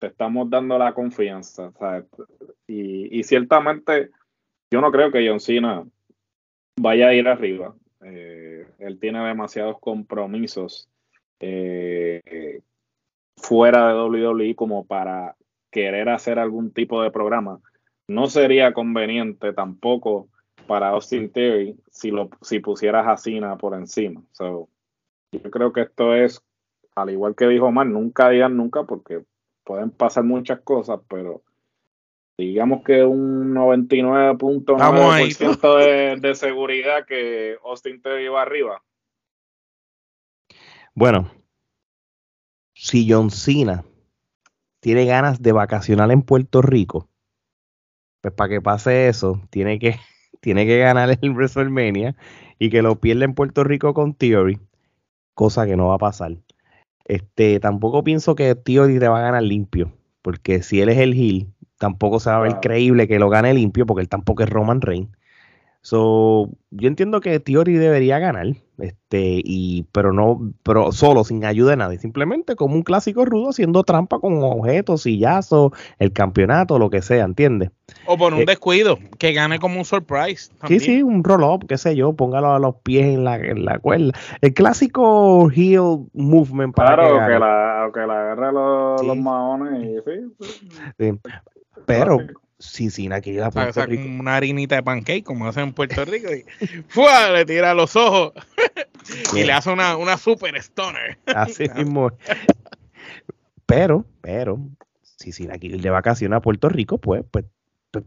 te 0.00 0.08
estamos 0.08 0.50
dando 0.50 0.76
la 0.78 0.92
confianza. 0.94 1.72
Y, 2.66 3.22
ciertamente 3.22 4.10
yo 4.70 4.80
no 4.80 4.90
creo 4.90 5.12
que 5.12 5.28
John 5.28 5.40
Cena 5.40 5.84
vaya 6.76 7.08
a 7.08 7.14
ir 7.14 7.28
arriba. 7.28 7.74
Eh, 8.02 8.66
él 8.78 8.98
tiene 8.98 9.20
demasiados 9.24 9.78
compromisos 9.78 10.88
eh, 11.38 12.62
fuera 13.36 13.88
de 13.88 13.94
WWE 14.00 14.54
como 14.54 14.86
para 14.86 15.36
querer 15.70 16.08
hacer 16.08 16.38
algún 16.38 16.72
tipo 16.72 17.02
de 17.02 17.10
programa. 17.10 17.60
No 18.08 18.26
sería 18.26 18.72
conveniente 18.72 19.52
tampoco 19.52 20.28
para 20.66 20.88
Austin 20.90 21.30
Theory 21.30 21.76
si, 21.90 22.10
lo, 22.10 22.30
si 22.40 22.60
pusieras 22.60 23.06
a 23.06 23.16
Cena 23.16 23.56
por 23.56 23.74
encima. 23.74 24.22
yo 24.38 24.68
creo 25.50 25.72
que 25.72 25.82
esto 25.82 26.14
es, 26.14 26.42
al 26.94 27.10
igual 27.10 27.34
que 27.36 27.48
dijo 27.48 27.66
Omar, 27.66 27.86
nunca 27.86 28.30
digan 28.30 28.56
nunca 28.56 28.84
porque 28.84 29.24
pueden 29.64 29.90
pasar 29.90 30.24
muchas 30.24 30.60
cosas, 30.60 31.00
pero 31.08 31.42
digamos 32.36 32.82
que 32.84 33.04
un 33.04 33.54
99.9% 33.54 35.78
de, 35.78 36.16
de 36.20 36.34
seguridad 36.34 37.06
que 37.06 37.56
Austin 37.64 38.02
te 38.02 38.22
iba 38.22 38.40
arriba. 38.40 38.82
Bueno, 40.94 41.30
si 42.74 43.10
John 43.10 43.30
Cena 43.30 43.84
tiene 44.80 45.04
ganas 45.04 45.42
de 45.42 45.52
vacacionar 45.52 46.10
en 46.10 46.22
Puerto 46.22 46.62
Rico, 46.62 47.08
pues 48.20 48.34
para 48.34 48.48
que 48.48 48.60
pase 48.60 49.08
eso, 49.08 49.40
tiene 49.50 49.78
que, 49.78 49.96
tiene 50.40 50.66
que 50.66 50.78
ganar 50.78 51.18
el 51.20 51.30
WrestleMania 51.30 52.16
y 52.58 52.70
que 52.70 52.82
lo 52.82 53.00
pierda 53.00 53.24
en 53.24 53.34
Puerto 53.34 53.64
Rico 53.64 53.94
con 53.94 54.14
Theory, 54.14 54.60
cosa 55.34 55.66
que 55.66 55.76
no 55.76 55.88
va 55.88 55.94
a 55.94 55.98
pasar. 55.98 56.36
Este, 57.10 57.58
tampoco 57.58 58.04
pienso 58.04 58.36
que 58.36 58.54
Theory 58.54 59.00
te 59.00 59.08
va 59.08 59.18
a 59.18 59.22
ganar 59.22 59.42
limpio, 59.42 59.92
porque 60.22 60.62
si 60.62 60.80
él 60.80 60.88
es 60.90 60.98
el 60.98 61.12
heel, 61.14 61.48
tampoco 61.76 62.20
se 62.20 62.30
va 62.30 62.36
a 62.36 62.40
ver 62.40 62.60
creíble 62.60 63.08
que 63.08 63.18
lo 63.18 63.28
gane 63.28 63.52
limpio, 63.52 63.84
porque 63.84 64.02
él 64.02 64.08
tampoco 64.08 64.44
es 64.44 64.48
Roman 64.48 64.80
Reigns. 64.80 65.08
So, 65.82 66.50
yo 66.70 66.88
entiendo 66.88 67.20
que 67.20 67.40
Theory 67.40 67.74
debería 67.74 68.18
ganar, 68.18 68.48
este, 68.78 69.40
y, 69.42 69.86
pero 69.92 70.12
no, 70.12 70.52
pero 70.62 70.92
solo, 70.92 71.24
sin 71.24 71.42
ayuda 71.46 71.70
de 71.70 71.78
nadie, 71.78 71.98
simplemente 71.98 72.54
como 72.54 72.74
un 72.74 72.82
clásico 72.82 73.24
rudo 73.24 73.48
haciendo 73.48 73.82
trampa 73.82 74.18
con 74.18 74.42
objetos, 74.42 75.02
sillazos, 75.02 75.72
el 75.98 76.12
campeonato, 76.12 76.78
lo 76.78 76.90
que 76.90 77.00
sea, 77.00 77.24
¿entiendes? 77.24 77.70
O 78.06 78.18
por 78.18 78.34
un 78.34 78.40
eh, 78.40 78.44
descuido, 78.46 78.98
que 79.18 79.32
gane 79.32 79.58
como 79.58 79.78
un 79.78 79.86
surprise. 79.86 80.52
Sí, 80.68 80.80
sí, 80.80 81.02
un 81.02 81.24
roll-up, 81.24 81.66
qué 81.66 81.78
sé 81.78 81.96
yo, 81.96 82.12
póngalo 82.12 82.52
a 82.52 82.58
los 82.58 82.76
pies 82.82 83.06
en 83.06 83.24
la, 83.24 83.36
en 83.36 83.64
la 83.64 83.78
cuerda. 83.78 84.12
El 84.42 84.52
clásico 84.52 85.50
heel 85.50 86.10
movement 86.12 86.74
para 86.74 86.94
claro, 86.94 87.14
que, 87.26 87.38
la, 87.38 87.90
que 87.94 88.00
la 88.00 88.20
agarre 88.20 88.52
los, 88.52 89.06
los 89.06 89.16
maones 89.16 89.82
y 89.82 89.96
sí. 90.04 90.50
sí. 90.98 91.18
Pero 91.86 92.18
Cincinnati 92.60 93.32
que 93.32 93.42
a 93.42 93.50
Puerto 93.50 93.86
Rico. 93.86 94.04
Una 94.04 94.36
harinita 94.36 94.76
de 94.76 94.82
pancake, 94.82 95.24
como 95.24 95.46
hacen 95.46 95.64
en 95.64 95.72
Puerto 95.72 96.04
Rico, 96.04 96.28
y 96.32 96.44
¡fua! 96.88 97.30
le 97.30 97.44
tira 97.44 97.74
los 97.74 97.96
ojos 97.96 98.32
y 99.34 99.44
le 99.44 99.52
hace 99.52 99.70
una, 99.70 99.96
una 99.96 100.16
super 100.16 100.54
stoner. 100.56 101.18
Así 101.34 101.64
mismo. 101.74 102.12
pero, 103.66 104.04
pero, 104.20 104.58
si 105.02 105.32
Cincinnati 105.32 105.68
de 105.68 105.90
vacaciones 105.90 106.36
a 106.36 106.40
Puerto 106.40 106.68
Rico, 106.68 106.98
pues, 106.98 107.24
pues, 107.30 107.46
pues, 107.90 108.04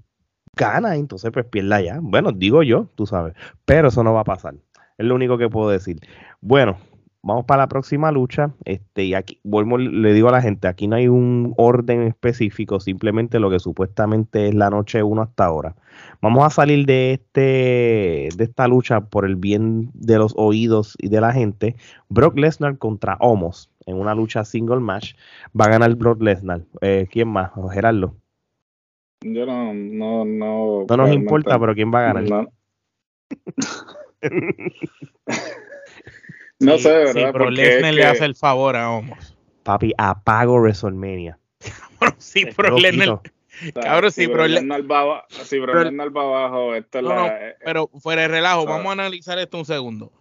gana, 0.56 0.96
entonces 0.96 1.32
pues 1.32 1.46
pierda 1.46 1.82
ya. 1.82 1.98
Bueno, 2.02 2.32
digo 2.32 2.64
yo, 2.64 2.88
tú 2.96 3.08
sabes, 3.08 3.34
pero 3.66 3.88
eso 3.88 4.04
no 4.04 4.14
va 4.14 4.22
a 4.22 4.26
pasar. 4.26 4.56
Es 4.98 5.06
lo 5.06 5.16
único 5.16 5.40
que 5.40 5.50
puedo 5.50 5.70
decir. 5.70 6.00
Bueno, 6.42 6.78
vamos 7.24 7.46
para 7.46 7.64
la 7.64 7.68
próxima 7.68 8.12
lucha. 8.12 8.52
Este, 8.66 9.06
y 9.06 9.16
aquí 9.16 9.40
vuelvo, 9.44 9.78
le 9.78 10.14
digo 10.14 10.30
a 10.30 10.34
la 10.34 10.42
gente, 10.42 10.68
aquí 10.68 10.88
no 10.88 10.98
hay 10.98 11.08
un 11.08 11.54
orden 11.58 12.04
específico, 12.04 12.80
simplemente 12.80 13.40
lo 13.40 13.50
que 13.50 13.60
supuestamente 13.60 14.50
es 14.50 14.54
la 14.54 14.70
noche 14.70 15.02
1 15.02 15.22
hasta 15.22 15.46
ahora. 15.46 15.76
Vamos 16.22 16.46
a 16.46 16.50
salir 16.50 16.86
de 16.86 17.14
este, 17.14 18.30
de 18.36 18.44
esta 18.44 18.68
lucha 18.68 19.02
por 19.02 19.26
el 19.26 19.36
bien 19.36 19.90
de 19.94 20.18
los 20.18 20.34
oídos 20.36 20.96
y 21.00 21.10
de 21.10 21.22
la 21.22 21.32
gente. 21.32 21.76
Brock 22.10 22.38
Lesnar 22.38 22.78
contra 22.78 23.18
Homos 23.20 23.72
en 23.86 23.96
una 23.96 24.14
lucha 24.14 24.46
single 24.46 24.80
match. 24.80 25.16
Va 25.60 25.66
a 25.66 25.70
ganar 25.70 25.96
Brock 25.96 26.22
Lesnar. 26.22 26.62
Eh, 26.82 27.08
¿Quién 27.10 27.30
más? 27.30 27.52
Gerardo. 27.72 28.16
Yo 29.22 29.46
no, 29.46 29.74
no, 29.74 30.26
no. 30.26 30.86
No 30.90 30.98
nos 30.98 31.12
importa, 31.12 31.58
pero 31.58 31.74
¿quién 31.74 31.94
va 31.94 32.00
a 32.00 32.14
ganar? 32.14 32.30
No 32.30 32.48
sé, 36.78 36.90
¿verdad? 36.90 37.14
Sí, 37.14 37.30
pero 37.32 37.50
Lesnar 37.50 37.94
le 37.94 38.06
hace 38.06 38.26
el 38.26 38.36
favor 38.36 38.76
a 38.76 38.92
Homos. 38.92 39.36
Papi, 39.64 39.94
apago 39.98 40.56
WrestleMania. 40.56 41.38
sí, 42.18 42.46
pero 42.56 42.78
Lesnar. 42.78 43.22
Cabrón, 43.74 44.12
sí, 44.12 44.28
pero 44.28 44.48
Lesnar 44.48 44.92
va, 44.92 45.26
sí, 45.30 45.58
pero 45.60 45.84
Lesnar 45.84 46.16
va 46.16 46.24
abajo. 46.24 46.76
Esto 46.76 47.00
es 47.00 47.04
la, 47.06 47.40
pero 47.64 47.90
fuera 48.00 48.24
de 48.24 48.28
relajo, 48.28 48.66
vamos 48.66 48.88
a 48.88 48.94
analizar 48.94 49.38
esto 49.40 49.58
un 49.58 49.66
segundo. 49.66 50.12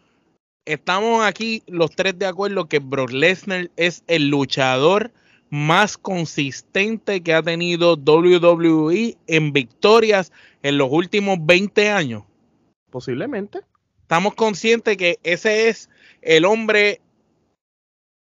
Estamos 0.64 1.24
aquí 1.24 1.62
los 1.66 1.90
tres 1.90 2.18
de 2.18 2.26
acuerdo 2.26 2.68
que 2.68 2.78
Brock 2.78 3.10
Lesnar 3.10 3.70
es 3.76 4.04
el 4.06 4.28
luchador 4.28 5.10
más 5.50 5.98
consistente 5.98 7.22
que 7.22 7.34
ha 7.34 7.42
tenido 7.42 7.94
WWE 7.96 9.16
en 9.26 9.52
victorias 9.52 10.32
en 10.62 10.78
los 10.78 10.88
últimos 10.90 11.38
20 11.40 11.90
años. 11.90 12.22
Posiblemente. 12.90 13.60
Estamos 14.00 14.34
conscientes 14.34 14.96
que 14.96 15.18
ese 15.22 15.68
es 15.68 15.90
el 16.22 16.44
hombre 16.44 17.00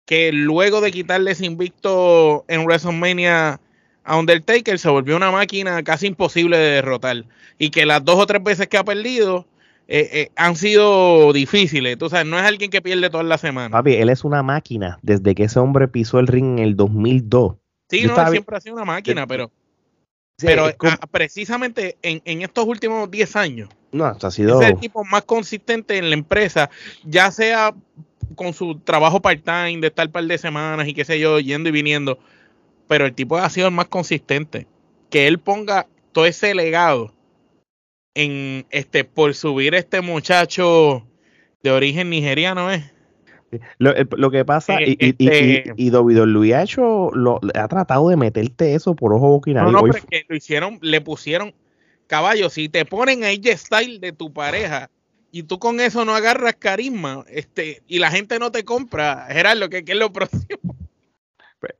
que 0.07 0.33
luego 0.33 0.81
de 0.81 0.91
quitarle 0.91 1.33
ese 1.33 1.45
invicto 1.45 2.45
en 2.49 2.65
WrestleMania 2.65 3.61
a 4.05 4.19
Undertaker 4.19 4.79
se 4.79 4.89
volvió 4.89 5.17
una 5.17 5.31
máquina 5.31 5.83
casi 5.83 6.07
imposible 6.07 6.57
de 6.57 6.71
derrotar 6.71 7.25
y 7.59 7.71
que 7.71 7.85
las 7.85 8.03
dos 8.05 8.17
o 8.17 8.27
tres 8.27 8.43
veces 8.43 8.69
que 8.69 8.79
ha 8.79 8.85
perdido 8.85 9.47
eh, 9.87 10.09
eh, 10.13 10.31
han 10.37 10.57
sido 10.57 11.33
difíciles. 11.33 11.99
Tú 11.99 12.09
sabes, 12.09 12.27
no 12.27 12.39
es 12.39 12.45
alguien 12.45 12.71
que 12.71 12.83
pierde 12.83 13.11
todas 13.11 13.27
las 13.27 13.41
semanas. 13.41 13.73
Papi, 13.73 13.95
él 13.95 14.09
es 14.09 14.25
una 14.25 14.43
máquina 14.43 14.99
desde 15.03 15.35
que 15.35 15.45
ese 15.45 15.59
hombre 15.59 15.89
pisó 15.89 16.19
el 16.19 16.27
ring 16.27 16.59
en 16.59 16.65
el 16.65 16.77
2002. 16.77 17.57
Sí, 17.91 18.05
no, 18.05 18.19
él 18.21 18.31
siempre 18.31 18.57
ha 18.57 18.61
sido 18.61 18.77
una 18.77 18.85
máquina, 18.85 19.27
pero, 19.27 19.51
pero 20.37 20.67
ah, 20.67 21.07
precisamente 21.11 21.97
en, 22.03 22.21
en, 22.27 22.43
estos 22.43 22.67
últimos 22.67 23.11
10 23.11 23.37
años, 23.37 23.71
no, 23.93 24.05
ha 24.05 24.31
sido... 24.31 24.61
es 24.61 24.69
el 24.69 24.79
tipo 24.79 25.05
más 25.05 25.25
consistente 25.25 25.99
en 25.99 26.11
la 26.11 26.15
empresa, 26.15 26.71
ya 27.05 27.31
sea 27.31 27.75
con 28.35 28.53
su 28.53 28.79
trabajo 28.79 29.21
part-time 29.21 29.81
de 29.81 29.89
estar 29.89 30.07
un 30.07 30.13
par 30.13 30.25
de 30.25 30.39
semanas 30.39 30.87
y 30.87 30.95
qué 30.95 31.05
sé 31.05 31.19
yo, 31.19 31.41
yendo 31.41 31.69
y 31.69 31.73
viniendo, 31.73 32.19
pero 32.87 33.07
el 33.07 33.15
tipo 33.15 33.37
ha 33.37 33.51
sido 33.51 33.69
el 33.69 33.75
más 33.75 33.89
consistente. 33.89 34.67
Que 35.11 35.27
él 35.27 35.39
ponga 35.39 35.87
todo 36.13 36.27
ese 36.27 36.55
legado 36.55 37.15
en 38.15 38.67
este 38.71 39.05
por 39.05 39.35
subir 39.35 39.75
este 39.75 40.01
muchacho 40.03 41.07
de 41.63 41.71
origen 41.71 42.11
nigeriano, 42.11 42.73
¿eh? 42.73 42.93
Lo, 43.79 43.95
lo, 44.17 44.31
que 44.31 44.45
pasa, 44.45 44.83
y, 44.83 44.91
y, 45.01 45.15
y, 45.17 45.29
este 45.29 45.73
y, 45.77 46.53
ha 46.53 46.63
hecho, 46.63 47.11
lo, 47.15 47.41
ha 47.55 47.67
tratado 47.67 48.11
de 48.11 48.17
meterte 48.17 48.75
eso 48.75 48.95
por 48.95 49.15
ojo 49.15 49.29
boca 49.29 49.51
No, 49.53 49.73
no, 49.73 49.83
pero 49.83 50.05
que 50.07 50.27
lo 50.29 50.37
hicieron, 50.37 50.79
le 50.83 51.01
pusieron 51.01 51.55
caballo. 52.09 52.51
Si 52.51 52.69
te 52.69 52.85
ponen 52.85 53.23
a 53.23 53.31
ella 53.31 53.57
style 53.57 54.01
de 54.01 54.11
tu 54.11 54.33
pareja 54.33 54.91
y 55.31 55.45
tú 55.45 55.61
con 55.61 55.79
eso 55.79 56.05
no 56.05 56.17
agarras 56.17 56.57
carisma, 56.57 57.25
este, 57.29 57.83
y 57.87 58.01
la 58.01 58.11
gente 58.11 58.41
no 58.41 58.51
te 58.51 58.65
compra, 58.65 59.29
Gerardo, 59.31 59.69
¿qué, 59.69 59.85
qué 59.85 59.93
es 59.93 59.99
lo 59.99 60.13
próximo? 60.13 60.75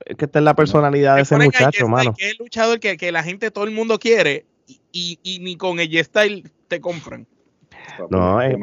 Es 0.05 0.17
que 0.17 0.25
esta 0.27 0.39
es 0.39 0.45
la 0.45 0.55
personalidad 0.55 1.17
de 1.17 1.23
ese 1.23 1.37
muchacho, 1.37 1.89
mano. 1.89 2.15
Que 2.17 2.27
es 2.27 2.33
el 2.33 2.39
luchador 2.39 2.79
que, 2.79 2.97
que 2.97 3.11
la 3.11 3.23
gente, 3.23 3.51
todo 3.51 3.65
el 3.65 3.71
mundo 3.71 3.99
quiere, 3.99 4.45
y, 4.93 5.19
y 5.23 5.39
ni 5.41 5.57
con 5.57 5.81
el 5.81 6.05
style 6.05 6.51
te 6.69 6.81
compran. 6.81 7.27
No, 8.11 8.41
eh, 8.43 8.57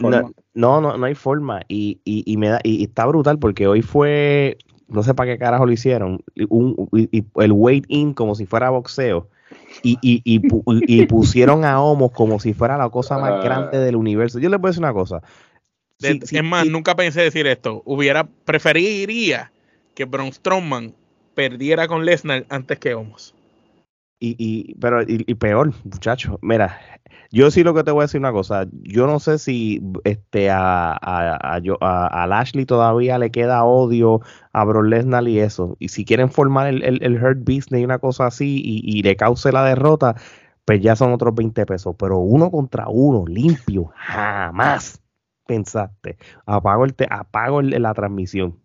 no, 0.00 0.80
no, 0.80 0.96
no, 0.96 1.04
hay 1.04 1.14
forma. 1.14 1.62
Y, 1.68 2.00
y, 2.04 2.22
y 2.26 2.36
me 2.36 2.48
da, 2.48 2.60
y, 2.62 2.84
está 2.84 3.06
brutal 3.06 3.38
porque 3.38 3.66
hoy 3.66 3.82
fue, 3.82 4.56
no 4.88 5.02
sé 5.02 5.14
para 5.14 5.32
qué 5.32 5.38
carajo 5.38 5.66
lo 5.66 5.72
hicieron, 5.72 6.22
un, 6.48 6.88
el 7.36 7.52
weight 7.52 7.84
in 7.88 8.14
como 8.14 8.34
si 8.34 8.46
fuera 8.46 8.70
boxeo. 8.70 9.28
Y, 9.82 9.98
y, 10.00 10.22
y, 10.24 11.06
pusieron 11.06 11.64
a 11.64 11.80
Homos 11.80 12.12
como 12.12 12.40
si 12.40 12.54
fuera 12.54 12.76
la 12.76 12.88
cosa 12.88 13.18
más 13.18 13.42
grande 13.44 13.78
del 13.78 13.96
universo. 13.96 14.38
Yo 14.38 14.48
les 14.48 14.60
voy 14.60 14.68
a 14.68 14.70
decir 14.70 14.82
una 14.82 14.92
cosa. 14.92 15.22
es 16.00 16.42
más, 16.42 16.66
nunca 16.66 16.96
pensé 16.96 17.22
decir 17.22 17.46
esto. 17.46 17.82
Hubiera, 17.84 18.26
preferiría 18.44 19.52
que 19.94 20.04
Braun 20.04 20.32
Strowman 20.32 20.94
perdiera 21.34 21.86
con 21.86 22.04
Lesnar 22.04 22.46
antes 22.48 22.78
que 22.78 22.94
Homos. 22.94 23.35
Y, 24.18 24.34
y, 24.38 24.74
pero 24.76 25.02
y, 25.06 25.34
peor, 25.34 25.72
muchacho, 25.84 26.38
mira, 26.40 26.80
yo 27.30 27.50
sí 27.50 27.62
lo 27.62 27.74
que 27.74 27.84
te 27.84 27.90
voy 27.90 28.00
a 28.00 28.04
decir 28.04 28.18
una 28.18 28.32
cosa, 28.32 28.66
yo 28.72 29.06
no 29.06 29.18
sé 29.18 29.38
si 29.38 29.82
este 30.04 30.48
a, 30.48 30.92
a, 30.92 31.60
a, 31.80 32.06
a 32.06 32.26
Lashley 32.26 32.64
todavía 32.64 33.18
le 33.18 33.30
queda 33.30 33.64
odio 33.64 34.22
a 34.54 34.64
Brock 34.64 34.86
Lesnar 34.86 35.28
y 35.28 35.40
eso, 35.40 35.76
y 35.78 35.88
si 35.88 36.06
quieren 36.06 36.30
formar 36.30 36.66
el, 36.68 36.82
el, 36.82 37.22
Hurt 37.22 37.40
Business 37.40 37.82
y 37.82 37.84
una 37.84 37.98
cosa 37.98 38.26
así 38.26 38.62
y, 38.64 39.02
le 39.02 39.16
cause 39.16 39.52
la 39.52 39.64
derrota, 39.66 40.14
pues 40.64 40.80
ya 40.80 40.96
son 40.96 41.12
otros 41.12 41.34
20 41.34 41.66
pesos, 41.66 41.94
pero 41.98 42.18
uno 42.18 42.50
contra 42.50 42.88
uno, 42.88 43.26
limpio, 43.26 43.90
jamás 43.96 45.02
pensaste, 45.46 46.16
apago, 46.46 46.84
el 46.84 46.94
te, 46.94 47.06
apago 47.08 47.62
la 47.62 47.94
transmisión. 47.94 48.58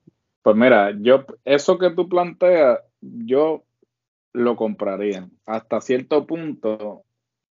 Pues 0.43 0.55
mira, 0.55 0.91
yo, 0.99 1.25
eso 1.45 1.77
que 1.77 1.91
tú 1.91 2.09
planteas, 2.09 2.79
yo 3.01 3.63
lo 4.33 4.55
comprarían. 4.55 5.31
Hasta 5.45 5.81
cierto 5.81 6.25
punto, 6.25 7.03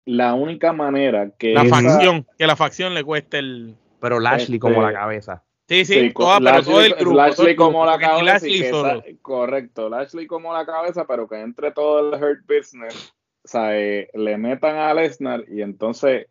la 0.05 0.33
única 0.33 0.73
manera 0.73 1.31
que. 1.37 1.53
La 1.53 1.65
facción, 1.65 2.25
que 2.37 2.47
la 2.47 2.55
facción 2.55 2.93
le 2.93 3.03
cueste 3.03 3.39
el. 3.39 3.75
Pero 3.99 4.19
Lashley 4.19 4.59
como 4.59 4.81
la 4.81 4.89
este, 4.89 4.99
cabeza. 4.99 5.43
Sí, 5.67 5.85
sí, 5.85 5.93
Lashley, 5.93 6.13
como 6.13 7.85
la 7.85 7.99
cabeza. 7.99 8.81
correcto, 9.21 9.89
Lashley 9.89 10.25
como 10.25 10.53
la 10.53 10.65
cabeza, 10.65 11.05
pero 11.05 11.27
que 11.27 11.39
entre 11.39 11.71
todo 11.71 11.99
el 11.99 12.23
Hurt 12.23 12.41
Business, 12.47 13.13
o 13.43 13.47
sea, 13.47 13.77
eh, 13.77 14.09
le 14.15 14.37
metan 14.37 14.77
a 14.77 14.93
Lesnar 14.93 15.43
y 15.47 15.61
entonces 15.61 16.27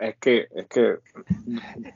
es 0.00 0.16
que, 0.18 0.46
es 0.54 0.66
que, 0.68 0.98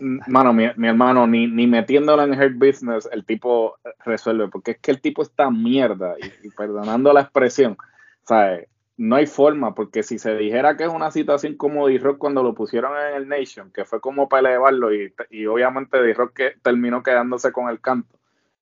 mano, 0.00 0.52
mi, 0.52 0.64
hermano, 0.64 1.26
ni, 1.26 1.46
ni 1.46 1.66
metiéndolo 1.66 2.22
en 2.22 2.32
Hurt 2.32 2.56
Business, 2.56 3.08
el 3.12 3.24
tipo 3.24 3.78
resuelve, 4.04 4.48
porque 4.48 4.72
es 4.72 4.78
que 4.78 4.90
el 4.90 5.00
tipo 5.00 5.22
está 5.22 5.50
mierda, 5.50 6.16
y, 6.18 6.50
perdonando 6.50 7.12
la 7.12 7.22
expresión, 7.22 7.76
¿sabes? 8.22 8.68
No 8.96 9.16
hay 9.16 9.26
forma, 9.26 9.74
porque 9.74 10.02
si 10.02 10.18
se 10.18 10.36
dijera 10.36 10.76
que 10.76 10.84
es 10.84 10.90
una 10.90 11.10
situación 11.10 11.56
como 11.56 11.86
D-Rock 11.86 12.18
cuando 12.18 12.42
lo 12.42 12.54
pusieron 12.54 12.92
en 12.98 13.14
el 13.14 13.28
Nation, 13.28 13.70
que 13.72 13.84
fue 13.84 14.00
como 14.00 14.28
para 14.28 14.50
elevarlo, 14.50 14.92
y, 14.92 15.14
y 15.30 15.46
obviamente 15.46 16.02
D-Rock 16.02 16.32
que 16.34 16.52
terminó 16.62 17.02
quedándose 17.02 17.52
con 17.52 17.68
el 17.70 17.80
canto. 17.80 18.18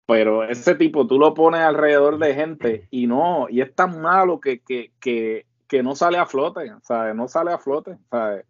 Pero 0.07 0.43
ese 0.43 0.75
tipo 0.75 1.07
tú 1.07 1.19
lo 1.19 1.33
pones 1.33 1.61
alrededor 1.61 2.19
de 2.19 2.33
gente 2.33 2.87
y 2.91 3.07
no, 3.07 3.47
y 3.49 3.61
es 3.61 3.73
tan 3.73 4.01
malo 4.01 4.39
que, 4.39 4.59
que, 4.59 4.91
que, 4.99 5.47
que 5.67 5.83
no 5.83 5.95
sale 5.95 6.17
a 6.17 6.27
flote, 6.27 6.71
¿sabes? 6.83 7.15
No 7.15 7.27
sale 7.27 7.51
a 7.51 7.57
flote, 7.57 7.97
¿sabes? 8.09 8.45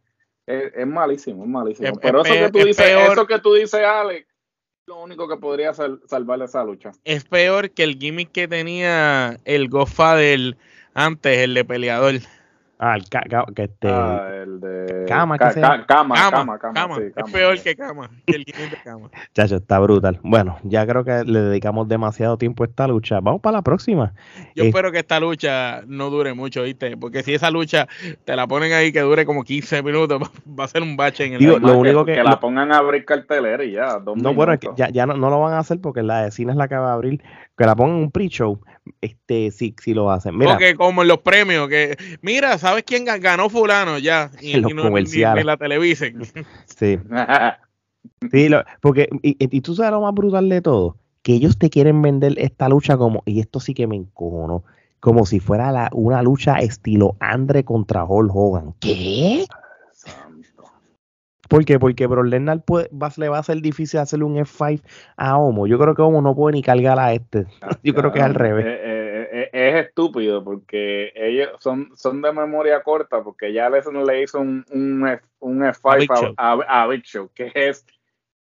Es, 0.47 0.85
malísimo, 0.87 1.43
es 1.43 1.49
malísimo. 1.49 1.97
Pero 2.01 2.23
eso, 2.23 2.33
que 2.33 2.51
tú 2.51 2.65
dices, 2.65 2.85
eso 3.11 3.27
que 3.27 3.39
tú 3.39 3.53
dices, 3.53 3.81
Alex, 3.81 4.27
lo 4.87 5.01
único 5.01 5.27
que 5.27 5.37
podría 5.37 5.73
salvar 5.73 6.41
esa 6.43 6.63
lucha. 6.63 6.91
Es 7.03 7.25
peor 7.25 7.71
que 7.71 7.83
el 7.83 7.97
gimmick 7.97 8.31
que 8.31 8.47
tenía 8.47 9.39
el 9.45 9.69
Godfather 9.69 10.57
antes, 10.93 11.37
el 11.39 11.55
de 11.55 11.65
peleador. 11.65 12.15
Ah, 12.77 12.97
el, 12.97 13.05
que 13.07 13.63
este, 13.63 13.87
ah, 13.87 14.27
el 14.43 14.59
de. 14.59 15.05
Cama, 15.07 15.37
que 15.37 15.61
cama, 15.61 15.85
cama, 15.85 16.59
cama, 16.59 16.97
Es 17.15 17.31
peor 17.31 17.57
que 17.61 17.73
Cama, 17.73 18.09
que 18.25 18.35
el 18.35 18.43
de 18.43 18.53
Cama. 18.83 19.09
Chacho, 19.33 19.55
está 19.55 19.79
brutal. 19.79 20.19
Bueno, 20.23 20.57
ya 20.63 20.85
creo 20.85 21.05
que 21.05 21.23
le 21.23 21.39
dedicamos 21.39 21.87
demasiado 21.87 22.37
tiempo 22.37 22.63
a 22.63 22.67
esta 22.67 22.85
lucha. 22.87 23.21
Vamos 23.21 23.39
para 23.39 23.57
la 23.57 23.61
próxima. 23.61 24.13
Yo 24.55 24.65
espero 24.65 24.91
que 24.91 24.99
esta 24.99 25.21
lucha 25.21 25.83
no 25.87 26.09
dure 26.09 26.33
mucho, 26.33 26.63
¿viste? 26.63 26.97
Porque 26.97 27.23
si 27.23 27.33
esa 27.33 27.49
lucha 27.49 27.87
te 28.25 28.35
la 28.35 28.45
ponen 28.45 28.73
ahí 28.73 28.91
que 28.91 28.99
dure 28.99 29.25
como 29.25 29.45
15 29.45 29.81
minutos, 29.81 30.21
va 30.59 30.65
a 30.65 30.67
ser 30.67 30.83
un 30.83 30.97
bache 30.97 31.25
en 31.25 31.33
el 31.33 31.39
Digo, 31.39 31.59
lo 31.59 31.77
único 31.77 32.03
que, 32.03 32.15
que, 32.15 32.23
la 32.23 32.41
pongan 32.41 32.73
a 32.73 32.79
abrir 32.79 33.05
cartelera 33.05 33.63
y 33.63 33.71
ya. 33.71 33.99
no, 34.15 34.33
bueno, 34.33 34.51
es 34.51 34.59
que 34.59 34.67
ya, 34.75 34.89
ya 34.89 35.05
no, 35.05 35.15
no, 35.15 35.29
lo 35.29 35.39
van 35.39 35.53
a 35.53 35.59
hacer 35.59 35.79
porque 35.79 36.03
la 36.03 36.23
de 36.23 36.31
cine 36.31 36.51
es 36.51 36.57
la 36.57 36.67
que 36.67 36.75
va 36.75 36.91
a 36.91 36.93
abrir. 36.93 37.23
Que 37.57 37.65
la 37.65 37.73
pongan 37.73 37.95
un 37.95 38.11
pre-show 38.11 38.59
este 39.01 39.51
sí, 39.51 39.75
sí 39.81 39.93
lo 39.93 40.11
hacen. 40.11 40.37
Mira, 40.37 40.51
porque 40.51 40.75
como 40.75 41.01
en 41.01 41.07
los 41.07 41.19
premios, 41.19 41.67
que 41.67 41.97
mira, 42.21 42.57
¿sabes 42.65 42.83
quién 42.83 43.05
ganó 43.05 43.47
fulano 43.47 43.99
ya? 43.99 44.31
Y, 44.41 44.55
los 44.59 44.73
comerciales. 44.73 45.45
la 45.45 45.57
televisen. 45.57 46.21
Sí. 46.65 46.99
sí, 48.31 48.49
porque, 48.81 49.07
y, 49.21 49.61
tú 49.61 49.75
sabes 49.75 49.91
lo 49.91 50.01
más 50.01 50.13
brutal 50.13 50.49
de 50.49 50.61
todo, 50.61 50.97
que 51.21 51.33
ellos 51.33 51.57
te 51.57 51.69
quieren 51.69 52.01
vender 52.01 52.33
esta 52.37 52.67
lucha 52.67 52.97
como, 52.97 53.23
y 53.25 53.39
esto 53.39 53.59
sí 53.59 53.73
que 53.73 53.87
me 53.87 53.95
encono, 53.95 54.63
como 54.99 55.25
si 55.25 55.39
fuera 55.39 55.71
la, 55.71 55.89
una 55.93 56.21
lucha 56.21 56.55
estilo 56.55 57.15
Andre 57.19 57.63
contra 57.63 58.03
Hulk 58.03 58.31
Hogan. 58.33 58.73
¿Qué? 58.79 59.45
¿Por 61.47 61.63
qué? 61.63 61.79
Porque 61.79 62.07
Brock 62.07 62.25
Lesnar 62.25 62.63
le 63.17 63.29
va 63.29 63.37
a 63.37 63.43
ser 63.43 63.61
difícil 63.61 63.99
hacerle 63.99 64.25
un 64.25 64.35
F5 64.35 64.81
a 65.15 65.37
Homo. 65.37 65.67
Yo 65.67 65.77
creo 65.77 65.93
que 65.93 66.01
Homo 66.01 66.21
no 66.21 66.35
puede 66.35 66.53
ni 66.53 66.63
cargar 66.63 66.99
a 66.99 67.13
este. 67.13 67.45
Yo 67.83 67.93
creo 67.93 68.11
que 68.11 68.19
es 68.19 68.25
al 68.25 68.33
revés. 68.33 68.65
Eh, 68.65 68.79
eh, 68.83 68.94
es, 69.51 69.85
estúpido 69.85 70.43
porque 70.43 71.11
ellos 71.15 71.49
son, 71.59 71.91
son 71.95 72.21
de 72.21 72.31
memoria 72.31 72.81
corta 72.83 73.23
porque 73.23 73.53
ya 73.53 73.69
Lesnar 73.69 74.05
le 74.05 74.23
hizo 74.23 74.39
un, 74.39 74.65
un, 75.39 75.61
F5 75.61 76.33
a, 76.37 76.87
Big 76.87 77.03
Show, 77.03 77.29
que 77.33 77.51
es 77.53 77.85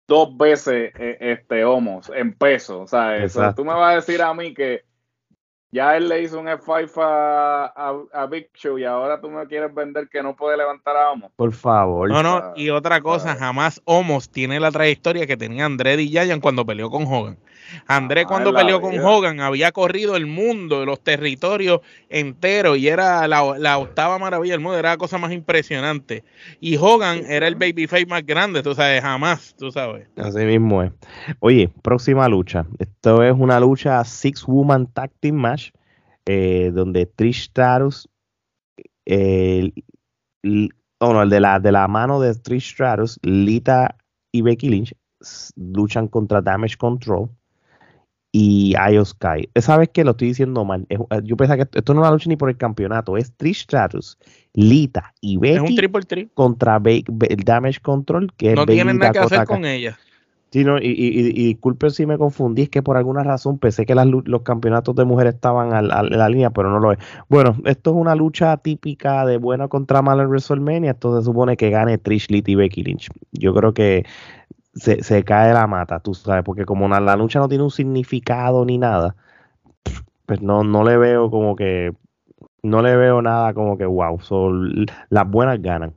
dos 0.07 0.37
veces 0.37 0.93
este 0.97 1.65
Homos 1.65 2.11
en 2.15 2.33
peso. 2.33 2.81
O 2.81 2.87
sea, 2.87 3.55
tú 3.55 3.65
me 3.65 3.75
vas 3.75 3.93
a 3.93 3.97
decir 3.97 4.23
a 4.23 4.33
mí 4.35 4.55
que 4.55 4.85
ya 5.71 5.97
él 5.97 6.09
le 6.09 6.23
hizo 6.23 6.41
un 6.41 6.47
F5 6.47 6.91
a, 6.97 8.03
a, 8.13 8.27
Big 8.27 8.51
Show 8.55 8.79
y 8.79 8.85
ahora 8.85 9.21
tú 9.21 9.29
me 9.29 9.47
quieres 9.47 9.75
vender 9.75 10.09
que 10.09 10.23
no 10.23 10.35
puede 10.35 10.57
levantar 10.57 10.97
a 10.97 11.11
Homos. 11.11 11.31
Por 11.37 11.53
favor. 11.53 12.09
No, 12.09 12.23
no, 12.23 12.55
y 12.57 12.71
otra 12.71 13.03
cosa, 13.03 13.37
jamás 13.37 13.83
Homos 13.85 14.31
tiene 14.31 14.61
la 14.61 14.71
trayectoria 14.71 15.27
que 15.27 15.37
tenía 15.37 15.67
André 15.67 16.01
y 16.01 16.09
Giant 16.09 16.43
cuando 16.43 16.65
peleó 16.65 16.89
con 16.91 17.05
Hogan. 17.05 17.39
André 17.87 18.23
ah, 18.23 18.25
cuando 18.27 18.53
peleó 18.55 18.81
con 18.81 18.99
Hogan 18.99 19.41
había 19.41 19.73
corrido 19.73 20.17
el 20.17 20.27
mundo, 20.27 20.85
los 20.85 21.01
territorios 21.01 21.81
enteros 22.09 22.79
y 22.79 22.89
era 22.89 23.27
la, 23.29 23.79
octava 23.79 24.19
maravilla 24.19 24.55
del 24.55 24.61
mundo, 24.61 24.79
era 24.79 24.91
la 24.91 24.97
cosa 24.97 25.19
más 25.19 25.33
impresionante. 25.33 26.25
Y 26.61 26.77
Hogan 26.77 27.25
era 27.27 27.47
el 27.49 27.55
babyface 27.55 28.07
más 28.07 28.25
grande, 28.25 28.63
tú 28.63 28.75
sabes, 28.75 29.03
jamás, 29.03 29.55
tú 29.59 29.71
sabes. 29.71 30.09
Así 30.17 30.45
mismo 30.45 30.83
es. 30.83 30.93
Oye, 31.41 31.71
próxima 31.83 32.29
lucha. 32.29 32.67
Esto 32.79 33.23
es 33.23 33.35
una 33.37 33.61
lucha 33.61 34.05
Six 34.05 34.45
Woman 34.47 34.87
Tag 34.87 35.11
Team 35.21 35.37
Match 35.37 35.71
eh, 36.27 36.71
donde 36.75 37.07
Trish 37.07 37.45
Stratus 37.45 38.09
el, 39.09 39.73
oh 40.99 41.13
no, 41.13 41.23
el 41.23 41.31
de 41.31 41.41
la, 41.41 41.59
de 41.61 41.73
la 41.73 41.89
mano 41.89 42.21
de 42.21 42.35
Trish 42.35 42.73
Stratus, 42.73 43.19
Lita 43.23 43.97
y 44.33 44.43
Becky 44.43 44.69
Lynch 44.69 44.95
luchan 45.57 46.09
contra 46.09 46.43
Damage 46.43 46.77
Control 46.77 47.31
y 48.39 48.75
Io 48.93 49.05
Sky. 49.05 49.49
Sabes 49.57 49.89
que 49.89 50.05
lo 50.05 50.13
estoy 50.13 50.29
diciendo 50.29 50.65
mal. 50.65 50.87
Eh, 50.91 50.97
yo 51.25 51.37
pensaba 51.37 51.57
que 51.57 51.79
esto 51.79 51.93
no 51.93 52.01
es 52.01 52.05
una 52.05 52.13
lucha 52.13 52.29
ni 52.29 52.37
por 52.37 52.49
el 52.49 52.57
campeonato, 52.57 53.17
es 53.17 53.33
Trish 53.37 53.65
Stratus, 53.65 54.17
Lita 54.55 55.13
y 55.21 55.39
Becky 55.39 55.57
es 55.57 55.71
un 55.71 55.75
triple 55.75 56.29
contra 56.35 56.81
el 56.85 57.45
Damage 57.45 57.81
Control, 57.81 58.33
que 58.37 58.55
no 58.55 58.65
tienen 58.65 58.99
nada 58.99 59.13
que 59.13 59.19
hacer 59.19 59.45
con 59.45 59.65
ella. 59.65 59.99
Sí, 60.51 60.65
no, 60.65 60.79
y, 60.79 60.87
y, 60.87 61.33
disculpen 61.49 61.91
si 61.91 62.07
me 62.07 62.17
confundí, 62.17 62.63
es 62.63 62.69
que 62.71 62.81
por 62.81 62.97
alguna 62.97 63.23
razón 63.23 63.59
pensé 63.59 63.85
que 63.85 63.95
los 63.95 64.43
campeonatos 64.43 64.95
de 64.95 65.05
mujeres 65.05 65.35
estaban 65.35 65.75
a, 65.75 65.83
la 65.83 66.29
línea, 66.31 66.49
pero 66.51 66.71
no 66.71 66.79
lo 66.79 66.93
es. 66.93 66.99
Bueno, 67.29 67.57
esto 67.67 67.91
es 67.91 67.97
una 67.97 68.15
lucha 68.15 68.57
típica 68.57 69.27
de 69.27 69.37
buena 69.37 69.69
contra 69.69 70.01
mala 70.01 70.23
en 70.23 70.31
WrestleMania. 70.31 70.93
Esto 70.93 71.19
se 71.19 71.27
supone 71.27 71.59
que 71.59 71.69
gane 71.69 71.99
Trish, 71.99 72.29
Lita 72.31 72.51
y 72.51 72.55
Becky 72.55 72.83
Lynch. 72.83 73.11
Yo 73.33 73.53
creo 73.53 73.75
que 73.75 74.07
se, 74.79 75.03
se 75.03 75.25
cae 75.25 75.53
la 75.53 75.67
mata, 75.67 76.01
tú 76.01 76.15
sabes, 76.15 76.45
porque 76.45 76.65
como 76.65 76.89
la 76.89 77.17
lucha 77.17 77.39
no 77.39 77.49
tiene 77.49 77.65
un 77.65 77.71
significado 77.71 78.65
ni 78.65 78.79
nada, 78.79 79.17
pues 80.27 80.41
no, 80.41 80.63
no 80.63 80.85
le 80.85 80.97
veo 80.97 81.31
como 81.31 81.57
que, 81.57 81.93
no 82.63 82.83
le 82.83 82.97
veo 82.97 83.23
nada 83.23 83.55
como 83.55 83.79
que 83.79 83.87
wow, 83.87 84.21
son, 84.21 84.87
las 85.11 85.29
buenas 85.29 85.61
ganan. 85.61 85.95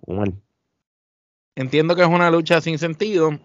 Entiendo 1.55 1.95
que 1.95 2.01
es 2.01 2.07
una 2.07 2.31
lucha 2.31 2.61
sin 2.61 2.77
sentido, 2.77 3.37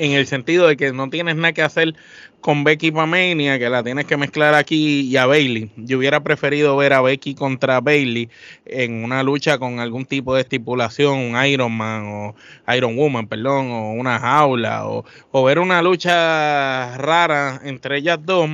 en 0.00 0.12
el 0.12 0.26
sentido 0.26 0.66
de 0.66 0.78
que 0.78 0.92
no 0.94 1.10
tienes 1.10 1.36
nada 1.36 1.52
que 1.52 1.60
hacer 1.60 1.94
con 2.40 2.64
Becky 2.64 2.90
Pamania, 2.90 3.58
que 3.58 3.68
la 3.68 3.82
tienes 3.82 4.06
que 4.06 4.16
mezclar 4.16 4.54
aquí 4.54 5.02
y 5.02 5.16
a 5.18 5.26
Bailey. 5.26 5.70
Yo 5.76 5.98
hubiera 5.98 6.20
preferido 6.20 6.74
ver 6.78 6.94
a 6.94 7.02
Becky 7.02 7.34
contra 7.34 7.82
Bailey 7.82 8.30
en 8.64 9.04
una 9.04 9.22
lucha 9.22 9.58
con 9.58 9.78
algún 9.78 10.06
tipo 10.06 10.34
de 10.34 10.40
estipulación, 10.40 11.18
un 11.18 11.44
Iron 11.44 11.76
Man 11.76 12.06
o 12.06 12.34
Iron 12.74 12.96
Woman, 12.96 13.26
perdón, 13.28 13.70
o 13.72 13.92
una 13.92 14.18
jaula, 14.18 14.88
o, 14.88 15.04
o 15.32 15.44
ver 15.44 15.58
una 15.58 15.82
lucha 15.82 16.96
rara 16.96 17.60
entre 17.62 17.98
ellas 17.98 18.18
dos. 18.22 18.48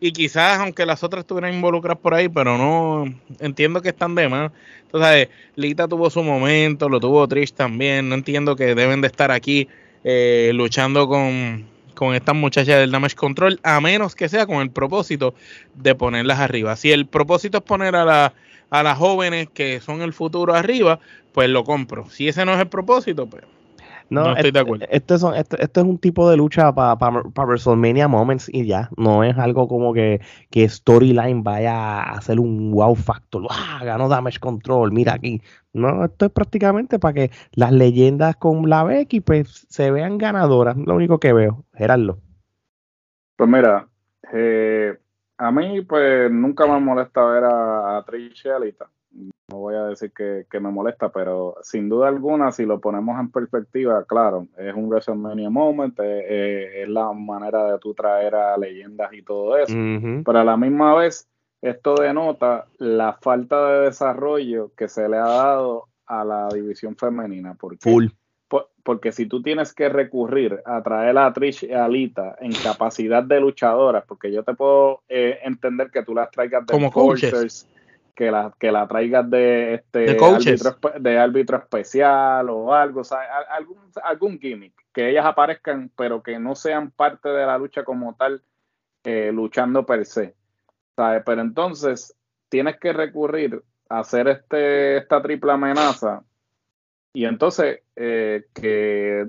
Y 0.00 0.12
quizás, 0.12 0.60
aunque 0.60 0.86
las 0.86 1.02
otras 1.02 1.22
estuvieran 1.22 1.54
involucradas 1.54 1.98
por 1.98 2.14
ahí, 2.14 2.28
pero 2.28 2.56
no 2.56 3.12
entiendo 3.40 3.82
que 3.82 3.88
están 3.88 4.14
de 4.14 4.28
más. 4.28 4.52
Entonces, 4.84 5.28
Lita 5.56 5.88
tuvo 5.88 6.08
su 6.08 6.22
momento, 6.22 6.88
lo 6.88 7.00
tuvo 7.00 7.26
Trish 7.26 7.52
también. 7.52 8.08
No 8.08 8.14
entiendo 8.14 8.54
que 8.54 8.76
deben 8.76 9.00
de 9.00 9.08
estar 9.08 9.32
aquí 9.32 9.66
eh, 10.10 10.52
luchando 10.54 11.06
con, 11.06 11.66
con 11.94 12.14
estas 12.14 12.34
muchachas 12.34 12.78
del 12.78 12.90
Damage 12.90 13.14
Control, 13.14 13.60
a 13.62 13.78
menos 13.82 14.14
que 14.14 14.30
sea 14.30 14.46
con 14.46 14.62
el 14.62 14.70
propósito 14.70 15.34
de 15.74 15.94
ponerlas 15.94 16.38
arriba. 16.38 16.76
Si 16.76 16.90
el 16.90 17.04
propósito 17.04 17.58
es 17.58 17.64
poner 17.64 17.94
a, 17.94 18.06
la, 18.06 18.32
a 18.70 18.82
las 18.82 18.96
jóvenes 18.96 19.50
que 19.52 19.80
son 19.80 20.00
el 20.00 20.14
futuro 20.14 20.54
arriba, 20.54 20.98
pues 21.32 21.50
lo 21.50 21.62
compro. 21.62 22.08
Si 22.08 22.26
ese 22.26 22.46
no 22.46 22.54
es 22.54 22.58
el 22.58 22.68
propósito, 22.68 23.26
pues 23.26 23.44
no, 24.10 24.34
estoy 24.34 24.50
de 24.50 24.60
acuerdo. 24.60 24.86
Este, 24.90 25.14
este, 25.14 25.62
este, 25.62 25.80
es 25.80 25.86
un 25.86 25.98
tipo 25.98 26.30
de 26.30 26.36
lucha 26.36 26.72
para 26.74 26.94
WrestleMania 27.36 28.08
Moments 28.08 28.48
y 28.52 28.64
ya. 28.64 28.88
No 28.96 29.22
es 29.22 29.36
algo 29.36 29.68
como 29.68 29.92
que, 29.92 30.20
que 30.50 30.68
Storyline 30.68 31.42
vaya 31.42 32.00
a 32.00 32.12
hacer 32.12 32.40
un 32.40 32.70
wow 32.70 32.94
factor. 32.94 33.46
¡Ah! 33.50 33.80
Ganó 33.84 34.08
Damage 34.08 34.38
Control, 34.38 34.92
mira 34.92 35.14
aquí. 35.14 35.42
No, 35.78 36.04
esto 36.04 36.26
es 36.26 36.32
prácticamente 36.32 36.98
para 36.98 37.14
que 37.14 37.30
las 37.52 37.72
leyendas 37.72 38.36
con 38.36 38.68
la 38.68 38.84
Becky 38.84 39.20
pues, 39.20 39.66
se 39.68 39.90
vean 39.90 40.18
ganadoras. 40.18 40.76
Lo 40.76 40.94
único 40.94 41.18
que 41.18 41.32
veo, 41.32 41.64
Gerardo. 41.74 42.18
Pues 43.36 43.48
mira, 43.48 43.88
eh, 44.32 44.98
a 45.38 45.50
mí 45.50 45.82
pues 45.82 46.30
nunca 46.30 46.66
me 46.66 46.80
molesta 46.80 47.24
ver 47.24 47.44
a, 47.44 47.98
a 47.98 48.04
Trish 48.04 48.46
y 48.46 48.48
Alita 48.48 48.90
no 49.50 49.58
voy 49.58 49.74
a 49.76 49.84
decir 49.84 50.12
que, 50.12 50.60
me 50.60 50.70
molesta, 50.70 51.08
pero 51.10 51.56
sin 51.62 51.88
duda 51.88 52.08
alguna, 52.08 52.52
si 52.52 52.66
lo 52.66 52.80
ponemos 52.80 53.18
en 53.18 53.30
perspectiva, 53.30 54.04
claro, 54.04 54.46
es 54.58 54.74
un 54.74 54.88
WrestleMania 54.88 55.48
moment, 55.48 55.98
es, 56.00 56.88
la 56.88 57.12
manera 57.12 57.72
de 57.72 57.78
tú 57.78 57.94
traer 57.94 58.34
a 58.34 58.58
leyendas 58.58 59.10
y 59.12 59.22
todo 59.22 59.56
eso, 59.56 59.74
pero 60.24 60.38
a 60.38 60.44
la 60.44 60.56
misma 60.56 60.94
vez, 60.94 61.26
esto 61.60 61.94
denota 61.96 62.66
la 62.78 63.14
falta 63.14 63.68
de 63.68 63.80
desarrollo 63.86 64.72
que 64.76 64.88
se 64.88 65.08
le 65.08 65.16
ha 65.16 65.28
dado 65.28 65.88
a 66.06 66.24
la 66.24 66.48
división 66.48 66.96
femenina. 66.96 67.54
Porque, 67.54 68.10
porque 68.82 69.12
si 69.12 69.26
tú 69.26 69.42
tienes 69.42 69.74
que 69.74 69.88
recurrir 69.88 70.62
a 70.64 70.82
traer 70.82 71.18
a 71.18 71.32
Trish 71.32 71.64
y 71.64 71.72
Alita 71.72 72.36
en 72.40 72.52
capacidad 72.52 73.22
de 73.22 73.40
luchadoras, 73.40 74.04
porque 74.06 74.32
yo 74.32 74.42
te 74.42 74.54
puedo 74.54 75.02
eh, 75.08 75.40
entender 75.42 75.90
que 75.90 76.02
tú 76.02 76.14
las 76.14 76.30
traigas 76.30 76.66
de 76.66 76.72
como 76.72 76.90
coaches 76.90 77.68
que 78.18 78.32
la, 78.32 78.52
que 78.58 78.72
la 78.72 78.88
traigas 78.88 79.30
de 79.30 79.74
este 79.74 80.16
de 80.98 81.18
árbitro, 81.18 81.56
especial 81.56 82.50
o 82.50 82.74
algo, 82.74 83.02
o 83.02 83.04
sea, 83.04 83.20
algún, 83.48 83.78
algún 84.02 84.40
gimmick, 84.40 84.74
que 84.92 85.08
ellas 85.08 85.24
aparezcan, 85.24 85.92
pero 85.96 86.20
que 86.20 86.36
no 86.40 86.56
sean 86.56 86.90
parte 86.90 87.28
de 87.28 87.46
la 87.46 87.56
lucha 87.58 87.84
como 87.84 88.16
tal, 88.16 88.42
eh, 89.04 89.30
luchando 89.32 89.86
per 89.86 90.04
se. 90.04 90.34
Pero 91.24 91.40
entonces 91.40 92.14
tienes 92.48 92.78
que 92.78 92.92
recurrir 92.92 93.62
a 93.88 94.00
hacer 94.00 94.28
este, 94.28 94.98
esta 94.98 95.22
triple 95.22 95.52
amenaza. 95.52 96.22
Y 97.12 97.24
entonces 97.24 97.80
eh, 97.96 98.46
que 98.54 99.28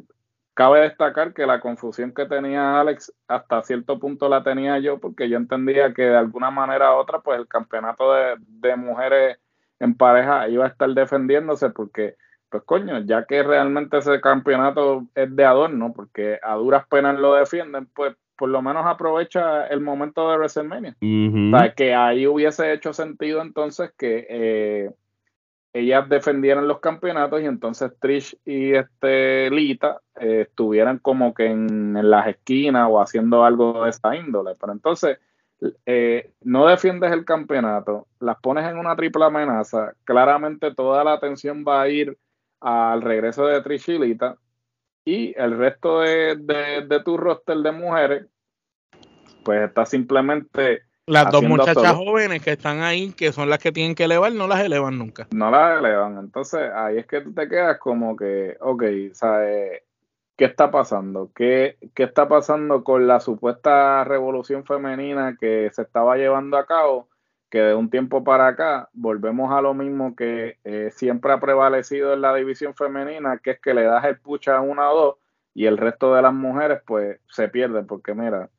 Cabe 0.60 0.82
destacar 0.82 1.34
que 1.34 1.46
la 1.46 1.62
confusión 1.62 2.14
que 2.14 2.26
tenía 2.26 2.82
Alex 2.82 3.14
hasta 3.30 3.64
cierto 3.64 3.98
punto 3.98 4.28
la 4.28 4.44
tenía 4.44 4.78
yo 4.80 5.00
porque 5.00 5.30
yo 5.30 5.38
entendía 5.38 5.94
que 5.94 6.02
de 6.02 6.18
alguna 6.18 6.52
manera 6.52 6.94
u 6.94 6.98
otra 6.98 7.22
pues 7.22 7.40
el 7.40 7.48
campeonato 7.48 8.12
de, 8.14 8.76
mujeres 8.76 9.38
en 9.80 9.96
pareja 9.96 10.50
iba 10.50 10.66
a 10.66 10.68
estar 10.68 10.90
defendiéndose 10.90 11.70
porque 11.70 12.18
pues 12.50 12.62
coño, 12.64 13.00
ya 13.06 13.24
que 13.24 13.42
realmente 13.42 14.00
ese 14.00 14.20
campeonato 14.20 15.08
es 15.16 15.34
de 15.34 15.46
adorno 15.46 15.94
porque 15.96 16.40
a 16.44 16.56
duras 16.56 16.86
penas 16.90 17.18
lo 17.18 17.36
defienden, 17.36 17.86
pues 17.86 18.18
por 18.40 18.50
lo 18.50 18.62
menos 18.62 18.86
aprovecha 18.86 19.68
el 19.68 19.82
momento 19.82 20.32
de 20.32 20.38
WrestleMania. 20.38 20.96
Para 21.52 21.74
que 21.76 21.94
ahí 21.94 22.26
hubiese 22.26 22.72
hecho 22.72 22.94
sentido 22.94 23.42
entonces 23.42 23.92
que 23.98 24.26
eh, 24.30 24.92
ellas 25.74 26.08
defendieran 26.08 26.66
los 26.66 26.80
campeonatos 26.80 27.42
y 27.42 27.46
entonces 27.46 27.92
Trish 28.00 28.38
y 28.46 28.74
este 28.74 29.52
Lita 29.52 30.00
eh, 30.22 30.46
estuvieran 30.48 31.00
como 31.00 31.34
que 31.34 31.48
en, 31.48 32.10
las 32.10 32.28
esquinas 32.28 32.88
o 32.90 33.02
haciendo 33.02 33.44
algo 33.44 33.84
de 33.84 33.90
esa 33.90 34.16
índole. 34.16 34.54
Pero 34.58 34.72
entonces 34.72 35.20
eh, 35.86 36.32
no 36.42 36.66
defiendes 36.66 37.12
el 37.12 37.26
campeonato, 37.26 38.08
las 38.22 38.40
pones 38.40 38.66
en 38.72 38.78
una 38.78 38.96
triple 38.96 39.26
amenaza, 39.26 39.96
claramente 40.06 40.74
toda 40.74 41.04
la 41.04 41.12
atención 41.12 41.66
va 41.68 41.82
a 41.82 41.90
ir 41.90 42.18
al 42.62 43.02
regreso 43.02 43.46
de 43.46 43.62
Trish 43.62 43.90
y 43.90 44.00
Lita 44.00 44.38
y 45.10 45.34
el 45.38 45.58
resto 45.58 46.02
de, 46.02 46.36
de 46.36 47.04
tu 47.04 47.18
roster 47.18 47.58
de 47.58 47.72
mujeres 47.72 48.26
pues 49.44 49.62
está 49.68 49.86
simplemente 49.86 50.84
las 51.10 51.32
dos 51.32 51.42
muchachas 51.42 51.96
jóvenes 51.96 52.44
que 52.44 52.52
están 52.52 52.82
ahí, 52.82 53.14
que 53.14 53.32
son 53.32 53.50
las 53.50 53.58
que 53.58 53.72
tienen 53.72 53.96
que 53.96 54.04
elevar, 54.04 54.32
no 54.32 54.48
las 54.48 54.60
elevan 54.62 55.00
nunca. 55.00 55.28
No 55.32 55.50
las 55.50 55.80
elevan. 55.80 56.20
Entonces 56.20 56.70
ahí 56.72 57.00
es 57.00 57.08
que 57.08 57.22
tú 57.22 57.34
te 57.34 57.50
quedas 57.50 57.80
como 57.80 58.16
que, 58.16 58.58
ok, 58.60 58.84
¿sabes? 59.14 59.82
¿Qué 60.38 60.46
está 60.46 60.70
pasando? 60.70 61.32
¿Qué, 61.34 61.78
¿Qué 61.96 62.04
está 62.04 62.30
pasando 62.30 62.84
con 62.84 63.08
la 63.08 63.20
supuesta 63.20 64.04
revolución 64.04 64.64
femenina 64.66 65.36
que 65.40 65.72
se 65.74 65.82
estaba 65.82 66.16
llevando 66.16 66.58
a 66.58 66.68
cabo? 66.68 67.10
Que 67.50 67.60
de 67.60 67.76
un 67.76 67.90
tiempo 67.90 68.24
para 68.24 68.48
acá 68.48 68.90
volvemos 68.94 69.52
a 69.52 69.62
lo 69.62 69.74
mismo 69.74 70.16
que 70.16 70.58
eh, 70.64 70.90
siempre 70.92 71.34
ha 71.34 71.40
prevalecido 71.40 72.14
en 72.14 72.22
la 72.22 72.34
división 72.36 72.76
femenina, 72.76 73.40
que 73.40 73.52
es 73.52 73.60
que 73.60 73.74
le 73.74 73.84
das 73.84 74.06
el 74.06 74.20
pucha 74.20 74.58
a 74.58 74.62
una 74.62 74.92
o 74.92 74.96
dos 74.96 75.16
y 75.54 75.66
el 75.66 75.78
resto 75.78 76.14
de 76.14 76.22
las 76.22 76.34
mujeres 76.34 76.82
pues 76.86 77.20
se 77.28 77.50
pierden, 77.50 77.88
porque 77.88 78.14
mira, 78.14 78.50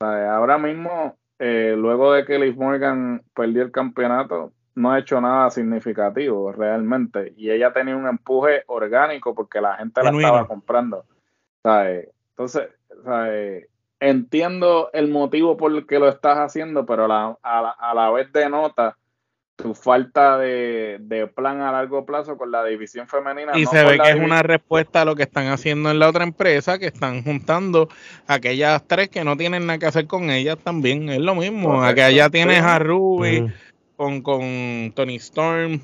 ahora 0.00 0.58
mismo 0.58 1.16
eh, 1.38 1.74
luego 1.76 2.12
de 2.12 2.24
que 2.24 2.38
Liz 2.38 2.56
Morgan 2.56 3.22
perdió 3.34 3.62
el 3.62 3.72
campeonato, 3.72 4.52
no 4.74 4.92
ha 4.92 4.98
hecho 4.98 5.20
nada 5.20 5.50
significativo 5.50 6.52
realmente. 6.52 7.32
Y 7.36 7.50
ella 7.50 7.72
tenía 7.72 7.96
un 7.96 8.06
empuje 8.06 8.62
orgánico 8.66 9.34
porque 9.34 9.60
la 9.60 9.76
gente 9.76 10.02
la 10.02 10.10
estaba 10.10 10.46
comprando. 10.46 11.04
Entonces, 11.64 12.68
entiendo 14.00 14.90
el 14.92 15.08
motivo 15.08 15.56
por 15.56 15.72
el 15.72 15.86
que 15.86 15.98
lo 15.98 16.08
estás 16.08 16.38
haciendo, 16.38 16.86
pero 16.86 17.04
a, 17.04 17.08
la, 17.08 17.70
a 17.70 17.94
la 17.94 18.10
vez 18.10 18.32
denota 18.32 18.96
tu 19.56 19.74
falta 19.74 20.36
de, 20.36 21.30
plan 21.34 21.62
a 21.62 21.72
largo 21.72 22.04
plazo 22.04 22.36
con 22.36 22.50
la 22.50 22.62
división 22.64 23.08
femenina. 23.08 23.52
Y 23.58 23.64
se 23.64 23.82
ve 23.84 23.98
que 23.98 24.10
es 24.10 24.16
una 24.16 24.42
respuesta 24.42 25.02
a 25.02 25.04
lo 25.06 25.16
que 25.16 25.22
están 25.22 25.48
haciendo 25.48 25.90
en 25.90 25.98
la 25.98 26.08
otra 26.08 26.24
empresa, 26.24 26.78
que 26.78 26.86
están 26.86 27.22
juntando 27.22 27.88
aquellas 28.26 28.86
tres 28.86 29.08
que 29.08 29.24
no 29.24 29.36
tienen 29.36 29.66
nada 29.66 29.78
que 29.78 29.86
hacer 29.86 30.06
con 30.06 30.30
ellas 30.30 30.58
también. 30.58 31.08
Es 31.08 31.20
lo 31.20 31.34
mismo. 31.34 31.82
que 31.94 32.02
allá 32.02 32.28
tienes 32.28 32.62
a 32.62 32.78
Ruby 32.78 33.50
con, 33.96 34.20
con 34.20 34.92
Tony 34.94 35.16
Storm. 35.16 35.80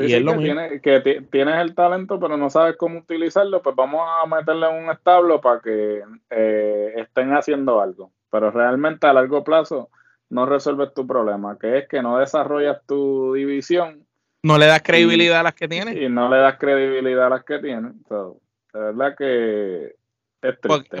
Y 0.00 0.14
es 0.14 0.22
lo 0.22 0.32
que, 0.32 0.38
mismo. 0.38 0.60
que 0.82 1.26
tienes 1.30 1.60
el 1.60 1.74
talento, 1.74 2.18
pero 2.18 2.36
no 2.36 2.50
sabes 2.50 2.76
cómo 2.76 2.98
utilizarlo, 2.98 3.62
pues 3.62 3.76
vamos 3.76 4.02
a 4.02 4.26
meterle 4.26 4.68
en 4.68 4.84
un 4.84 4.90
establo 4.90 5.40
para 5.40 5.60
que 5.60 6.02
eh, 6.30 6.94
estén 6.96 7.32
haciendo 7.32 7.80
algo. 7.80 8.12
Pero 8.30 8.50
realmente 8.50 9.06
a 9.06 9.12
largo 9.12 9.42
plazo 9.44 9.90
no 10.28 10.46
resuelves 10.46 10.94
tu 10.94 11.06
problema, 11.06 11.58
que 11.58 11.78
es 11.78 11.88
que 11.88 12.02
no 12.02 12.18
desarrollas 12.18 12.80
tu 12.86 13.34
división. 13.34 14.06
No 14.42 14.56
le 14.56 14.66
das 14.66 14.82
credibilidad 14.82 15.40
a 15.40 15.42
las 15.44 15.54
que 15.54 15.68
tienes. 15.68 15.96
Y 15.96 16.08
no 16.08 16.28
le 16.28 16.38
das 16.38 16.56
credibilidad 16.58 17.26
a 17.26 17.30
las 17.30 17.44
que 17.44 17.58
tienes. 17.58 17.92
de 18.08 18.80
verdad 18.80 19.16
que 19.16 19.96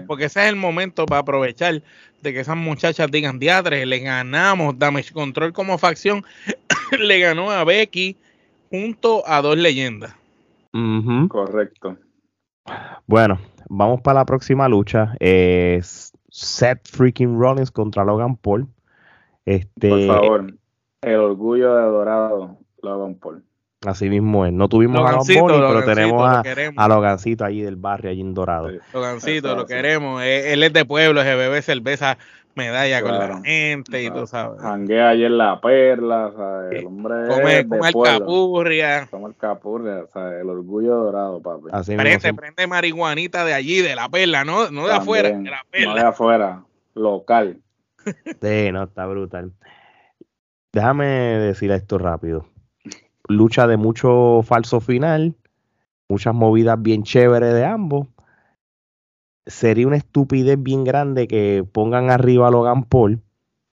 porque, 0.06 0.26
ese 0.26 0.42
es 0.42 0.48
el 0.48 0.56
momento 0.56 1.06
para 1.06 1.20
aprovechar 1.20 1.82
de 2.20 2.32
que 2.32 2.40
esas 2.40 2.56
muchachas 2.56 3.10
digan, 3.10 3.38
diadre, 3.38 3.86
le 3.86 4.00
ganamos 4.00 4.78
Damage 4.78 5.12
Control 5.12 5.52
como 5.52 5.78
facción, 5.78 6.24
le 6.98 7.20
ganó 7.20 7.50
a 7.50 7.64
Becky 7.64 8.18
junto 8.70 9.22
a 9.26 9.42
dos 9.42 9.56
leyendas. 9.56 10.14
Correcto. 11.28 11.96
Bueno, 13.06 13.38
vamos 13.68 14.00
para 14.00 14.20
la 14.20 14.24
próxima 14.24 14.68
lucha. 14.68 15.14
Es 15.18 16.12
Seth 16.30 16.88
freaking 16.88 17.38
Rollins 17.38 17.70
contra 17.70 18.04
Logan 18.04 18.36
Paul. 18.36 18.68
Este, 19.44 19.88
Por 19.88 20.06
favor, 20.06 20.54
el 21.02 21.16
orgullo 21.16 21.74
de 21.74 21.82
Dorado, 21.82 22.58
Logan 22.82 23.16
Paul. 23.16 23.42
Así 23.86 24.10
mismo 24.10 24.44
es. 24.44 24.52
No 24.52 24.68
tuvimos 24.68 24.98
a 24.98 25.12
Logan 25.12 25.26
Paul, 25.26 25.52
pero 25.52 25.84
tenemos 25.84 26.22
a, 26.22 26.42
a, 26.76 26.88
Logancito 26.88 27.44
allí 27.44 27.62
del 27.62 27.76
barrio, 27.76 28.10
allí 28.10 28.20
en 28.20 28.34
Dorado. 28.34 28.68
Logancito, 28.92 29.56
lo 29.56 29.66
queremos. 29.66 30.22
Él, 30.22 30.62
es 30.62 30.72
de 30.72 30.84
pueblo, 30.84 31.22
se 31.22 31.34
bebe 31.34 31.62
cerveza 31.62 32.18
medalla 32.54 33.02
con 33.02 33.12
la 33.12 33.40
gente 33.42 34.02
y 34.02 34.10
tú 34.10 34.26
sabes. 34.26 34.60
Janguea 34.60 35.14
en 35.14 35.38
la 35.38 35.60
perla, 35.60 36.32
¿sabes? 36.36 36.80
El 36.80 36.86
hombre 36.86 37.14
come, 37.28 37.68
come 37.68 37.88
el 37.88 37.94
capurria. 38.04 39.08
Come 39.10 39.28
el 39.28 39.36
capurria, 39.36 40.06
¿sabes? 40.12 40.42
El 40.42 40.50
orgullo 40.50 40.96
dorado, 40.96 41.40
papi. 41.40 41.68
Así 41.72 41.96
prende, 41.96 42.34
prende 42.34 42.66
marihuanita 42.66 43.44
de 43.44 43.54
allí, 43.54 43.80
de 43.80 43.94
la 43.94 44.08
perla, 44.08 44.44
no, 44.44 44.70
no 44.70 44.86
de 44.86 44.92
afuera, 44.94 45.28
de 45.30 45.50
la 45.50 45.64
perla. 45.70 45.94
No 45.94 45.94
de 45.94 46.06
afuera, 46.06 46.64
local. 46.94 47.60
Sí, 48.40 48.72
no, 48.72 48.84
está 48.84 49.06
brutal. 49.06 49.52
Déjame 50.72 51.06
decir 51.06 51.70
esto 51.70 51.98
rápido. 51.98 52.46
Lucha 53.28 53.66
de 53.66 53.76
mucho 53.76 54.42
falso 54.42 54.80
final, 54.80 55.34
muchas 56.08 56.34
movidas 56.34 56.80
bien 56.80 57.02
chéveres 57.02 57.54
de 57.54 57.64
ambos 57.64 58.08
sería 59.46 59.86
una 59.86 59.96
estupidez 59.96 60.62
bien 60.62 60.84
grande 60.84 61.26
que 61.28 61.64
pongan 61.70 62.10
arriba 62.10 62.48
a 62.48 62.50
Logan 62.50 62.84
Paul. 62.84 63.22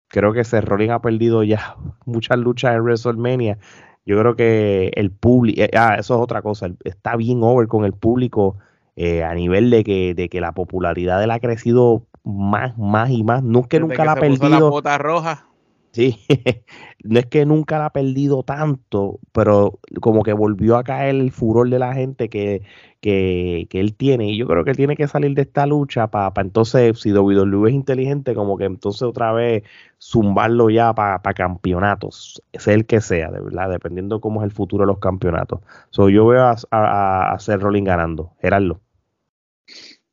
Creo 0.08 0.32
que 0.32 0.44
Seth 0.44 0.64
Rollins 0.64 0.92
ha 0.92 1.02
perdido 1.02 1.42
ya 1.42 1.76
muchas 2.06 2.38
luchas 2.38 2.74
en 2.74 2.82
WrestleMania. 2.82 3.58
Yo 4.04 4.18
creo 4.18 4.34
que 4.34 4.90
el 4.94 5.10
público, 5.12 5.62
eh, 5.62 5.70
ah, 5.74 5.96
eso 5.98 6.16
es 6.16 6.20
otra 6.20 6.42
cosa, 6.42 6.68
está 6.82 7.14
bien 7.16 7.40
over 7.42 7.68
con 7.68 7.84
el 7.84 7.92
público 7.92 8.56
eh, 8.96 9.22
a 9.22 9.32
nivel 9.34 9.70
de 9.70 9.84
que, 9.84 10.14
de 10.14 10.28
que 10.28 10.40
la 10.40 10.52
popularidad 10.52 11.18
de 11.18 11.24
él 11.24 11.30
ha 11.30 11.38
crecido 11.38 12.06
más, 12.24 12.76
más 12.76 13.10
y 13.10 13.22
más. 13.22 13.42
Que 13.68 13.80
nunca 13.80 14.04
la 14.04 14.12
ha 14.12 14.16
perdido. 14.16 14.48
La 14.48 14.60
bota 14.60 14.98
roja. 14.98 15.46
Sí, 15.92 16.18
no 17.04 17.18
es 17.18 17.26
que 17.26 17.44
nunca 17.44 17.78
la 17.78 17.86
ha 17.86 17.92
perdido 17.92 18.42
tanto, 18.44 19.20
pero 19.32 19.78
como 20.00 20.22
que 20.22 20.32
volvió 20.32 20.78
a 20.78 20.84
caer 20.84 21.16
el 21.16 21.30
furor 21.32 21.68
de 21.68 21.78
la 21.78 21.92
gente 21.92 22.30
que, 22.30 22.62
que, 23.02 23.68
él 23.70 23.94
tiene. 23.94 24.30
Y 24.30 24.38
yo 24.38 24.46
creo 24.46 24.64
que 24.64 24.72
tiene 24.72 24.96
que 24.96 25.06
salir 25.06 25.34
de 25.34 25.42
esta 25.42 25.66
lucha 25.66 26.06
para 26.08 26.32
entonces, 26.40 26.98
si 26.98 27.12
WWE 27.12 27.68
es 27.68 27.74
inteligente, 27.74 28.34
como 28.34 28.56
que 28.56 28.64
entonces 28.64 29.02
otra 29.02 29.32
vez 29.32 29.64
zumbarlo 30.00 30.70
ya 30.70 30.94
para 30.94 31.20
campeonatos, 31.34 32.42
sea 32.54 32.74
el 32.74 32.86
que 32.86 33.02
sea, 33.02 33.30
de 33.30 33.40
verdad, 33.40 33.68
dependiendo 33.70 34.20
cómo 34.20 34.40
es 34.40 34.46
el 34.46 34.52
futuro 34.52 34.84
de 34.84 34.86
los 34.86 34.98
campeonatos. 34.98 35.60
So, 35.90 36.08
yo 36.08 36.26
veo 36.26 36.44
a, 36.44 36.56
a, 36.70 37.32
hacer 37.32 37.60
Rolling 37.60 37.84
ganando. 37.84 38.32
Gerardo. 38.40 38.80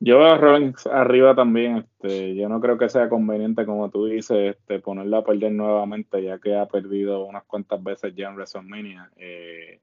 Yo 0.02 0.20
veo 0.20 0.28
a 0.30 0.38
Rollins 0.38 0.88
arriba 0.88 1.36
también. 1.36 1.78
Este, 1.78 2.36
yo 2.36 2.48
no 2.48 2.62
creo 2.62 2.78
que 2.78 2.90
sea 2.90 3.10
conveniente, 3.10 3.66
como 3.66 3.90
tú 3.90 4.06
dices, 4.06 4.56
este, 4.56 4.80
ponerla 4.80 5.20
a 5.20 5.24
perder 5.24 5.52
nuevamente, 5.52 6.24
ya 6.24 6.40
que 6.40 6.56
ha 6.56 6.68
perdido 6.68 7.26
unas 7.26 7.44
cuantas 7.44 7.84
veces 7.84 8.16
ya 8.16 8.30
en 8.30 8.36
WrestleMania. 8.36 9.12
Eh, 9.18 9.82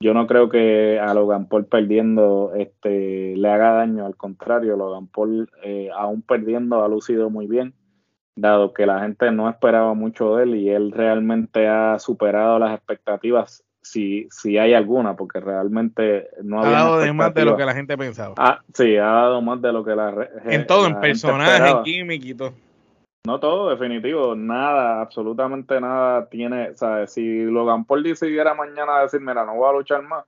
yo 0.00 0.14
no 0.14 0.26
creo 0.26 0.48
que 0.48 0.98
a 0.98 1.12
Logan 1.12 1.46
Paul 1.48 1.66
perdiendo 1.66 2.52
este, 2.56 3.36
le 3.36 3.48
haga 3.48 3.72
daño. 3.72 4.06
Al 4.06 4.16
contrario, 4.16 4.76
Logan 4.76 5.08
Paul, 5.08 5.50
eh, 5.62 5.90
aún 5.94 6.22
perdiendo, 6.22 6.82
ha 6.82 6.88
lucido 6.88 7.28
muy 7.28 7.46
bien, 7.46 7.74
dado 8.36 8.72
que 8.72 8.86
la 8.86 9.00
gente 9.00 9.30
no 9.30 9.48
esperaba 9.48 9.94
mucho 9.94 10.36
de 10.36 10.44
él 10.44 10.54
y 10.56 10.70
él 10.70 10.90
realmente 10.90 11.68
ha 11.68 11.98
superado 11.98 12.58
las 12.58 12.74
expectativas 12.74 13.63
si, 13.84 14.26
si 14.30 14.58
hay 14.58 14.74
alguna, 14.74 15.14
porque 15.14 15.40
realmente 15.40 16.28
no 16.42 16.62
ha 16.62 16.70
dado 16.70 17.14
más 17.14 17.34
de 17.34 17.44
lo 17.44 17.56
que 17.56 17.64
la 17.64 17.74
gente 17.74 17.96
pensaba. 17.96 18.34
Ah, 18.38 18.60
sí, 18.72 18.96
ha 18.96 19.04
dado 19.04 19.42
más 19.42 19.60
de 19.60 19.72
lo 19.72 19.84
que 19.84 19.94
la 19.94 20.28
En 20.46 20.66
todo, 20.66 20.86
en 20.86 20.98
personaje, 21.00 21.70
en 21.70 21.82
química 21.82 22.26
y 22.26 22.34
todo. 22.34 22.54
No 23.26 23.40
todo, 23.40 23.70
definitivo, 23.70 24.34
nada, 24.34 25.00
absolutamente 25.00 25.80
nada 25.80 26.28
tiene, 26.28 26.74
¿sabes? 26.74 27.12
Si 27.12 27.44
Logan 27.44 27.84
Paul 27.84 28.02
decidiera 28.02 28.54
mañana 28.54 29.00
decir, 29.00 29.20
mira, 29.20 29.44
no 29.44 29.54
voy 29.54 29.68
a 29.68 29.72
luchar 29.72 30.02
más, 30.02 30.24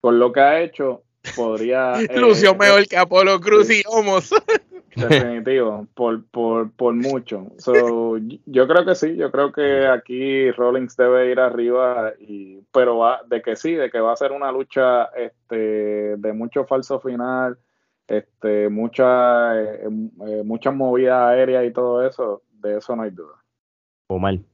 por 0.00 0.14
lo 0.14 0.32
que 0.32 0.40
ha 0.40 0.60
hecho, 0.60 1.02
podría... 1.36 1.94
Lució 2.16 2.50
eh, 2.50 2.56
mejor 2.58 2.86
que 2.86 2.96
Apolo 2.96 3.40
Cruz 3.40 3.70
y 3.70 3.82
Homos. 3.86 4.30
Definitivo, 5.08 5.86
por, 5.94 6.24
por, 6.26 6.70
por 6.72 6.94
mucho. 6.94 7.48
So, 7.58 8.18
yo 8.46 8.68
creo 8.68 8.84
que 8.84 8.94
sí, 8.94 9.16
yo 9.16 9.30
creo 9.30 9.52
que 9.52 9.86
aquí 9.86 10.50
Rollins 10.52 10.96
debe 10.96 11.30
ir 11.30 11.40
arriba, 11.40 12.12
y, 12.20 12.60
pero 12.72 12.98
va, 12.98 13.20
de 13.26 13.42
que 13.42 13.56
sí, 13.56 13.72
de 13.72 13.90
que 13.90 14.00
va 14.00 14.12
a 14.12 14.16
ser 14.16 14.32
una 14.32 14.52
lucha 14.52 15.06
este, 15.16 16.16
de 16.16 16.32
mucho 16.32 16.64
falso 16.64 17.00
final, 17.00 17.58
este, 18.06 18.68
mucha, 18.68 19.60
eh, 19.60 19.88
eh, 20.26 20.42
muchas 20.44 20.74
movidas 20.74 21.30
aéreas 21.30 21.64
y 21.66 21.72
todo 21.72 22.06
eso, 22.06 22.42
de 22.52 22.78
eso 22.78 22.94
no 22.94 23.02
hay 23.02 23.10
duda. 23.10 23.42
O 24.08 24.18
mal. 24.18 24.44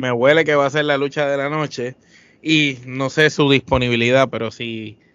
Me 0.00 0.12
huele 0.12 0.44
que 0.44 0.54
va 0.54 0.66
a 0.66 0.70
ser 0.70 0.84
la 0.84 0.98
lucha 0.98 1.28
de 1.28 1.36
la 1.36 1.48
noche 1.48 1.96
y 2.42 2.78
no 2.86 3.08
sé 3.08 3.30
su 3.30 3.50
disponibilidad, 3.50 4.28
pero 4.30 4.50
sí 4.50 4.98
eh, 5.00 5.05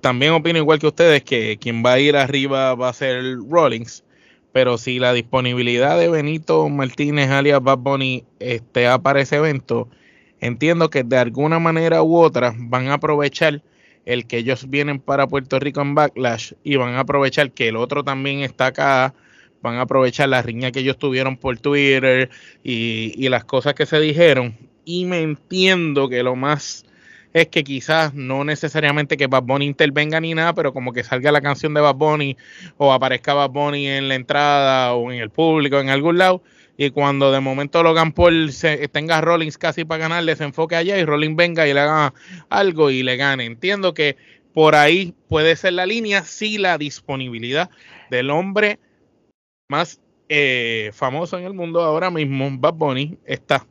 también 0.00 0.32
opino 0.32 0.58
igual 0.58 0.78
que 0.78 0.86
ustedes 0.86 1.22
que 1.22 1.58
quien 1.58 1.84
va 1.84 1.94
a 1.94 2.00
ir 2.00 2.16
arriba 2.16 2.74
va 2.74 2.88
a 2.88 2.92
ser 2.92 3.36
Rollins, 3.48 4.04
pero 4.52 4.78
si 4.78 4.98
la 4.98 5.12
disponibilidad 5.12 5.98
de 5.98 6.08
Benito 6.08 6.68
Martínez 6.68 7.30
alias 7.30 7.62
Bad 7.62 7.78
Bunny 7.78 8.24
este, 8.38 8.86
para 9.00 9.20
ese 9.20 9.36
evento, 9.36 9.88
entiendo 10.40 10.90
que 10.90 11.04
de 11.04 11.18
alguna 11.18 11.58
manera 11.58 12.02
u 12.02 12.16
otra 12.16 12.54
van 12.56 12.88
a 12.88 12.94
aprovechar 12.94 13.62
el 14.04 14.26
que 14.26 14.38
ellos 14.38 14.68
vienen 14.68 14.98
para 14.98 15.26
Puerto 15.26 15.58
Rico 15.58 15.80
en 15.80 15.94
Backlash 15.94 16.54
y 16.64 16.76
van 16.76 16.94
a 16.94 17.00
aprovechar 17.00 17.52
que 17.52 17.68
el 17.68 17.76
otro 17.76 18.02
también 18.02 18.40
está 18.40 18.66
acá, 18.66 19.14
van 19.62 19.76
a 19.76 19.82
aprovechar 19.82 20.28
la 20.28 20.42
riña 20.42 20.72
que 20.72 20.80
ellos 20.80 20.98
tuvieron 20.98 21.36
por 21.36 21.58
Twitter 21.58 22.28
y, 22.64 23.12
y 23.16 23.28
las 23.28 23.44
cosas 23.44 23.74
que 23.74 23.86
se 23.86 24.00
dijeron. 24.00 24.56
Y 24.84 25.04
me 25.04 25.22
entiendo 25.22 26.08
que 26.08 26.24
lo 26.24 26.34
más 26.34 26.84
es 27.32 27.48
que 27.48 27.64
quizás 27.64 28.14
no 28.14 28.44
necesariamente 28.44 29.16
que 29.16 29.26
Bad 29.26 29.44
Bunny 29.44 29.66
intervenga 29.66 30.20
ni 30.20 30.34
nada, 30.34 30.54
pero 30.54 30.72
como 30.72 30.92
que 30.92 31.02
salga 31.02 31.32
la 31.32 31.40
canción 31.40 31.72
de 31.74 31.80
Bad 31.80 31.94
Bunny 31.94 32.36
o 32.76 32.92
aparezca 32.92 33.34
Bad 33.34 33.50
Bunny 33.50 33.86
en 33.86 34.08
la 34.08 34.14
entrada 34.14 34.94
o 34.94 35.10
en 35.10 35.20
el 35.20 35.30
público, 35.30 35.80
en 35.80 35.88
algún 35.88 36.18
lado, 36.18 36.42
y 36.76 36.90
cuando 36.90 37.32
de 37.32 37.40
momento 37.40 37.82
Logan 37.82 38.12
Paul 38.12 38.52
se, 38.52 38.88
tenga 38.88 39.20
Rollins 39.20 39.58
casi 39.58 39.84
para 39.84 40.08
ganar, 40.08 40.36
se 40.36 40.44
enfoque 40.44 40.76
allá 40.76 40.98
y 40.98 41.04
Rollins 41.04 41.36
venga 41.36 41.66
y 41.66 41.74
le 41.74 41.80
haga 41.80 42.14
algo 42.48 42.90
y 42.90 43.02
le 43.02 43.16
gane. 43.16 43.44
Entiendo 43.44 43.94
que 43.94 44.16
por 44.52 44.74
ahí 44.74 45.14
puede 45.28 45.56
ser 45.56 45.74
la 45.74 45.86
línea 45.86 46.22
si 46.24 46.58
la 46.58 46.78
disponibilidad 46.78 47.70
del 48.10 48.30
hombre 48.30 48.78
más 49.68 50.00
eh, 50.28 50.90
famoso 50.92 51.38
en 51.38 51.44
el 51.44 51.54
mundo 51.54 51.82
ahora 51.82 52.10
mismo, 52.10 52.48
Bad 52.58 52.74
Bunny, 52.74 53.18
está 53.24 53.66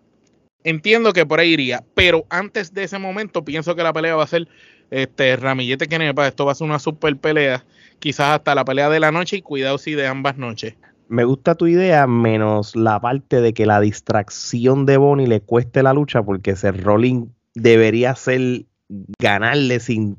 entiendo 0.64 1.14
que 1.14 1.26
por 1.26 1.40
ahí 1.40 1.54
iría, 1.54 1.84
pero 1.94 2.26
antes 2.30 2.74
de 2.74 2.84
ese 2.84 3.00
momento 3.00 3.44
pienso 3.44 3.76
que 3.76 3.84
la 3.84 3.94
pelea 3.94 4.16
va 4.16 4.24
a 4.24 4.28
ser 4.28 4.48
este 4.90 5.36
Ramillete 5.38 5.88
Kenepa, 5.88 6.28
esto 6.28 6.46
va 6.46 6.52
a 6.52 6.56
ser 6.56 6.68
una 6.68 6.80
super 6.80 7.16
pelea, 7.18 7.64
quizás 8.00 8.38
hasta 8.38 8.56
la 8.56 8.66
pelea 8.66 8.90
de 8.90 9.00
la 9.00 9.12
noche 9.12 9.38
y 9.38 9.42
cuidado 9.42 9.78
si 9.78 9.94
de 9.94 10.08
ambas 10.08 10.38
noches. 10.38 10.76
Me 11.08 11.24
gusta 11.26 11.56
tu 11.56 11.68
idea, 11.68 12.08
menos 12.08 12.76
la 12.76 13.00
parte 13.00 13.42
de 13.42 13.54
que 13.54 13.66
la 13.66 13.82
distracción 13.82 14.86
de 14.86 14.98
Bonnie 14.98 15.28
le 15.28 15.42
cueste 15.42 15.84
la 15.84 15.94
lucha, 15.94 16.24
porque 16.24 16.52
ese 16.52 16.72
rolling 16.72 17.28
debería 17.54 18.16
ser 18.16 18.66
ganarle 19.20 19.80
sin 19.80 20.18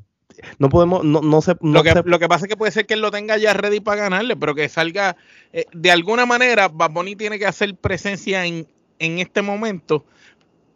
no 0.57 0.69
podemos, 0.69 1.03
no, 1.03 1.21
no 1.21 1.41
sé. 1.41 1.55
lo, 1.61 1.83
que, 1.83 1.93
lo 2.05 2.19
que 2.19 2.27
pasa 2.27 2.45
es 2.45 2.49
que 2.49 2.57
puede 2.57 2.71
ser 2.71 2.85
que 2.85 2.95
él 2.95 3.01
lo 3.01 3.11
tenga 3.11 3.37
ya 3.37 3.53
ready 3.53 3.79
para 3.79 4.03
ganarle, 4.03 4.35
pero 4.35 4.55
que 4.55 4.67
salga 4.69 5.15
eh, 5.51 5.65
de 5.73 5.91
alguna 5.91 6.25
manera. 6.25 6.67
Bad 6.67 6.91
tiene 7.17 7.39
que 7.39 7.45
hacer 7.45 7.75
presencia 7.75 8.45
en, 8.45 8.67
en 8.99 9.19
este 9.19 9.41
momento 9.41 10.05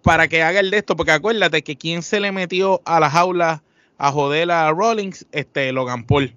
para 0.08 0.30
que 0.30 0.42
haga 0.42 0.62
el 0.62 0.72
de 0.72 0.78
esto, 0.78 0.96
porque 0.96 1.12
acuérdate 1.12 1.64
que 1.64 1.76
quien 1.76 2.02
se 2.02 2.22
le 2.22 2.32
metió 2.32 2.82
a 2.86 3.02
la 3.02 3.10
jaula 3.10 3.62
a 3.98 4.10
joder 4.14 4.50
a 4.52 4.72
Rollins, 4.72 5.28
este 5.34 5.74
Logan 5.74 6.06
Paul. 6.06 6.34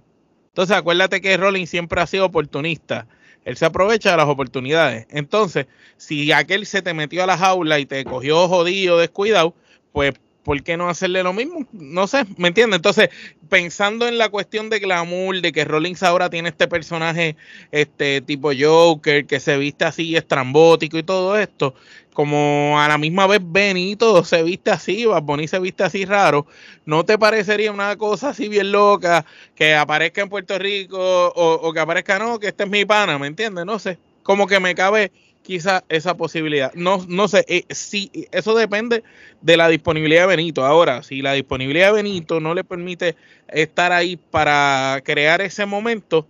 Entonces 0.48 0.76
acuérdate 0.76 1.20
que 1.20 1.36
Rollins 1.36 1.70
siempre 1.70 2.00
ha 2.00 2.06
sido 2.08 2.26
oportunista. 2.26 3.06
Él 3.44 3.56
se 3.56 3.66
aprovecha 3.66 4.10
de 4.10 4.16
las 4.16 4.26
oportunidades. 4.26 5.06
Entonces, 5.08 5.66
si 5.98 6.32
aquel 6.32 6.66
se 6.66 6.82
te 6.82 6.94
metió 6.94 7.22
a 7.22 7.28
la 7.28 7.38
jaula 7.38 7.78
y 7.78 7.86
te 7.86 8.04
cogió 8.04 8.48
jodido, 8.48 8.98
descuidado, 8.98 9.54
pues 9.92 10.14
¿por 10.42 10.62
qué 10.62 10.76
no 10.76 10.88
hacerle 10.88 11.22
lo 11.22 11.32
mismo? 11.32 11.64
No 11.72 12.06
sé, 12.06 12.24
¿me 12.36 12.48
entiendes? 12.48 12.78
Entonces, 12.78 13.10
pensando 13.48 14.08
en 14.08 14.18
la 14.18 14.30
cuestión 14.30 14.70
de 14.70 14.80
glamour, 14.80 15.40
de 15.40 15.52
que 15.52 15.64
Rollins 15.64 16.02
ahora 16.02 16.30
tiene 16.30 16.48
este 16.48 16.66
personaje 16.66 17.36
este 17.70 18.20
tipo 18.20 18.50
Joker, 18.58 19.26
que 19.26 19.38
se 19.38 19.56
viste 19.58 19.84
así 19.84 20.16
estrambótico 20.16 20.98
y 20.98 21.02
todo 21.02 21.38
esto, 21.38 21.74
como 22.12 22.80
a 22.80 22.88
la 22.88 22.98
misma 22.98 23.26
vez 23.26 23.40
Benito 23.42 24.24
se 24.24 24.42
viste 24.42 24.70
así, 24.70 25.04
Bad 25.04 25.24
se 25.46 25.58
viste 25.58 25.84
así 25.84 26.04
raro, 26.04 26.46
¿no 26.84 27.04
te 27.04 27.18
parecería 27.18 27.72
una 27.72 27.96
cosa 27.96 28.30
así 28.30 28.48
bien 28.48 28.72
loca 28.72 29.24
que 29.54 29.74
aparezca 29.74 30.22
en 30.22 30.28
Puerto 30.28 30.58
Rico 30.58 30.98
o, 30.98 31.72
que 31.72 31.80
aparezca, 31.80 32.18
no, 32.18 32.38
que 32.38 32.48
este 32.48 32.64
es 32.64 32.70
mi 32.70 32.84
pana, 32.84 33.18
¿me 33.18 33.26
entiendes? 33.26 33.64
No 33.64 33.78
sé, 33.78 33.98
como 34.22 34.46
que 34.46 34.60
me 34.60 34.74
cabe 34.74 35.12
quizá 35.42 35.84
esa 35.88 36.16
posibilidad. 36.16 36.72
No, 36.74 37.04
no 37.08 37.28
sé, 37.28 37.44
eh, 37.48 37.64
si 37.70 38.10
eso 38.30 38.54
depende 38.54 39.02
de 39.40 39.56
la 39.56 39.68
disponibilidad 39.68 40.22
de 40.22 40.36
Benito. 40.36 40.64
Ahora, 40.64 41.02
si 41.02 41.22
la 41.22 41.32
disponibilidad 41.32 41.88
de 41.88 42.02
Benito 42.02 42.40
no 42.40 42.54
le 42.54 42.62
permite 42.62 43.16
estar 43.48 43.92
ahí 43.92 44.16
para 44.16 45.00
crear 45.04 45.40
ese 45.40 45.66
momento, 45.66 46.26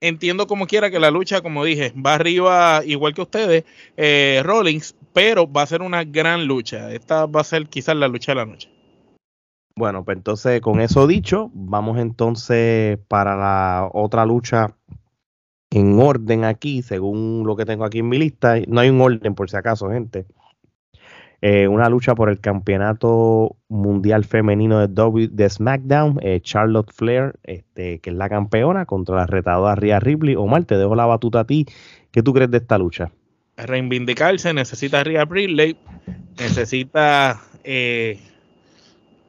entiendo 0.00 0.46
como 0.46 0.66
quiera 0.66 0.90
que 0.90 0.98
la 0.98 1.10
lucha, 1.10 1.42
como 1.42 1.64
dije, 1.64 1.92
va 1.94 2.14
arriba 2.14 2.82
igual 2.84 3.14
que 3.14 3.22
ustedes, 3.22 3.64
eh, 3.96 4.40
Rollins, 4.44 4.94
pero 5.12 5.50
va 5.50 5.62
a 5.62 5.66
ser 5.66 5.82
una 5.82 6.04
gran 6.04 6.46
lucha. 6.46 6.92
Esta 6.92 7.26
va 7.26 7.40
a 7.40 7.44
ser 7.44 7.68
quizás 7.68 7.96
la 7.96 8.08
lucha 8.08 8.32
de 8.32 8.36
la 8.36 8.46
noche. 8.46 8.70
Bueno, 9.76 10.04
pues 10.04 10.16
entonces 10.16 10.60
con 10.60 10.80
eso 10.80 11.06
dicho, 11.06 11.50
vamos 11.54 11.98
entonces 11.98 12.98
para 13.08 13.36
la 13.36 13.88
otra 13.92 14.26
lucha 14.26 14.76
en 15.70 15.98
orden 16.00 16.44
aquí, 16.44 16.82
según 16.82 17.44
lo 17.46 17.56
que 17.56 17.64
tengo 17.64 17.84
aquí 17.84 18.00
en 18.00 18.08
mi 18.08 18.18
lista. 18.18 18.56
No 18.66 18.80
hay 18.80 18.90
un 18.90 19.00
orden 19.00 19.34
por 19.34 19.48
si 19.48 19.56
acaso, 19.56 19.88
gente. 19.90 20.26
Eh, 21.42 21.68
una 21.68 21.88
lucha 21.88 22.14
por 22.14 22.28
el 22.28 22.38
campeonato 22.40 23.56
mundial 23.68 24.24
femenino 24.24 24.80
de, 24.80 24.88
w, 24.88 25.28
de 25.28 25.48
SmackDown, 25.48 26.18
eh, 26.20 26.40
Charlotte 26.42 26.92
Flair, 26.92 27.38
este, 27.44 28.00
que 28.00 28.10
es 28.10 28.16
la 28.16 28.28
campeona, 28.28 28.84
contra 28.84 29.16
la 29.16 29.26
retadora 29.26 29.74
Rhea 29.74 30.00
Ripley. 30.00 30.34
Omar, 30.36 30.64
te 30.64 30.76
dejo 30.76 30.94
la 30.94 31.06
batuta 31.06 31.40
a 31.40 31.44
ti. 31.46 31.66
¿Qué 32.10 32.22
tú 32.22 32.34
crees 32.34 32.50
de 32.50 32.58
esta 32.58 32.76
lucha? 32.76 33.10
Reivindicarse, 33.66 34.52
necesita 34.52 35.04
Rhea 35.04 35.26
necesita 36.38 37.40
eh, 37.64 38.18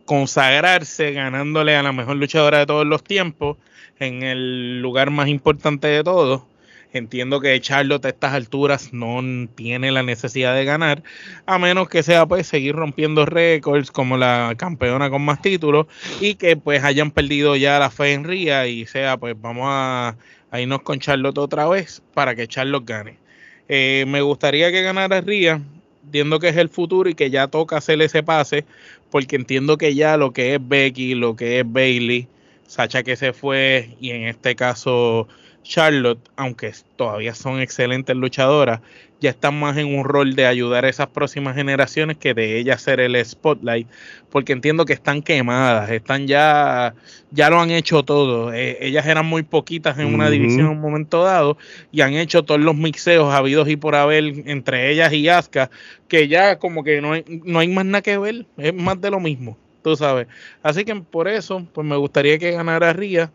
consagrarse 0.06 1.12
ganándole 1.14 1.76
a 1.76 1.84
la 1.84 1.92
mejor 1.92 2.18
luchadora 2.18 2.60
de 2.60 2.66
todos 2.66 2.86
los 2.86 3.04
tiempos 3.04 3.58
en 4.00 4.24
el 4.24 4.82
lugar 4.82 5.12
más 5.12 5.28
importante 5.28 5.88
de 5.88 6.04
todo. 6.04 6.48
Entiendo 6.94 7.40
que 7.40 7.60
Charlotte 7.62 8.06
a 8.06 8.10
estas 8.10 8.34
alturas 8.34 8.92
no 8.92 9.22
tiene 9.56 9.92
la 9.94 10.04
necesidad 10.04 10.54
de 10.54 10.66
ganar, 10.66 11.04
a 11.46 11.58
menos 11.58 11.88
que 11.88 12.04
sea 12.04 12.26
pues 12.26 12.48
seguir 12.48 12.76
rompiendo 12.76 13.26
récords 13.26 13.92
como 13.92 14.18
la 14.18 14.56
campeona 14.58 15.10
con 15.10 15.22
más 15.22 15.42
títulos 15.42 15.88
y 16.20 16.36
que 16.36 16.58
pues 16.58 16.84
hayan 16.84 17.12
perdido 17.12 17.56
ya 17.56 17.80
la 17.80 17.90
fe 17.90 18.12
en 18.12 18.26
Ría 18.26 18.68
y 18.68 18.86
sea 18.88 19.16
pues 19.16 19.36
vamos 19.40 19.68
a, 19.70 20.18
irnos 20.60 20.82
con 20.82 21.00
Charlotte 21.00 21.38
otra 21.38 21.66
vez 21.70 22.02
para 22.14 22.36
que 22.36 22.50
Charlotte 22.50 22.86
gane. 22.86 23.21
Eh, 23.68 24.06
me 24.08 24.22
gustaría 24.22 24.72
que 24.72 24.82
ganara 24.82 25.22
Ría, 25.22 25.62
entiendo 26.04 26.40
que 26.40 26.50
es 26.50 26.58
el 26.58 26.70
futuro 26.70 27.10
y 27.10 27.16
que 27.16 27.30
ya 27.30 27.48
toca 27.48 27.78
hacer 27.78 28.02
ese 28.02 28.24
pase, 28.24 28.66
porque 29.10 29.36
entiendo 29.36 29.78
que 29.78 29.96
ya 29.96 30.18
lo 30.18 30.34
que 30.34 30.56
es 30.56 30.60
Becky, 30.68 31.16
lo 31.16 31.36
que 31.36 31.60
es 31.60 31.72
Bailey, 31.72 32.28
Sacha 32.68 33.04
que 33.04 33.18
se 33.18 33.34
fue 33.34 33.90
y 34.00 34.12
en 34.12 34.24
este 34.24 34.56
caso 34.56 35.28
Charlotte, 35.64 36.22
aunque 36.38 36.74
todavía 36.96 37.36
son 37.36 37.60
excelentes 37.60 38.16
luchadoras, 38.16 38.80
ya 39.22 39.30
están 39.30 39.58
más 39.60 39.78
en 39.78 39.96
un 39.96 40.04
rol 40.04 40.36
de 40.36 40.48
ayudar 40.48 40.84
a 40.84 40.90
esas 40.90 41.08
próximas 41.08 41.56
generaciones 41.56 42.18
que 42.18 42.34
de 42.34 42.58
ellas 42.58 42.82
ser 42.82 43.00
el 43.00 43.24
spotlight, 43.24 43.88
porque 44.32 44.52
entiendo 44.52 44.84
que 44.84 44.94
están 44.94 45.22
quemadas, 45.22 45.92
están 45.92 46.28
ya, 46.28 46.96
ya 47.30 47.52
lo 47.52 47.62
han 47.62 47.70
hecho 47.70 48.04
todo. 48.04 48.52
Eh, 48.52 48.80
ellas 48.82 49.06
eran 49.06 49.28
muy 49.28 49.44
poquitas 49.44 50.00
en 50.00 50.14
una 50.14 50.30
división 50.30 50.62
en 50.62 50.72
un 50.72 50.82
momento 50.82 51.24
dado 51.24 51.58
y 51.92 52.02
han 52.02 52.16
hecho 52.16 52.44
todos 52.44 52.60
los 52.60 52.76
mixeos 52.76 53.32
habidos 53.32 53.70
y 53.70 53.76
por 53.76 53.96
haber 53.96 54.24
entre 54.50 54.92
ellas 54.92 55.14
y 55.14 55.30
Asuka, 55.30 55.70
que 56.08 56.28
ya 56.28 56.58
como 56.58 56.84
que 56.84 57.00
no 57.00 57.14
hay, 57.14 57.24
no 57.28 57.60
hay 57.60 57.68
más 57.68 57.86
nada 57.86 58.02
que 58.02 58.18
ver, 58.18 58.48
es 58.58 58.74
más 58.74 59.00
de 59.00 59.12
lo 59.12 59.20
mismo, 59.20 59.56
tú 59.84 59.96
sabes. 59.96 60.28
Así 60.64 60.84
que 60.84 60.96
por 60.96 61.28
eso, 61.28 61.66
pues 61.74 61.86
me 61.86 61.96
gustaría 61.96 62.40
que 62.40 62.52
ganara 62.52 62.92
Ría 62.92 63.32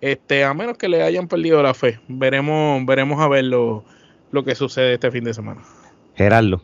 este, 0.00 0.44
a 0.44 0.54
menos 0.54 0.78
que 0.78 0.88
le 0.88 1.02
hayan 1.02 1.28
perdido 1.28 1.62
la 1.62 1.74
fe. 1.74 2.00
Veremos, 2.08 2.84
veremos 2.86 3.20
a 3.20 3.28
ver 3.28 3.44
lo, 4.30 4.44
que 4.44 4.54
sucede 4.54 4.94
este 4.94 5.10
fin 5.10 5.24
de 5.24 5.34
semana. 5.34 5.62
Gerardo. 6.14 6.62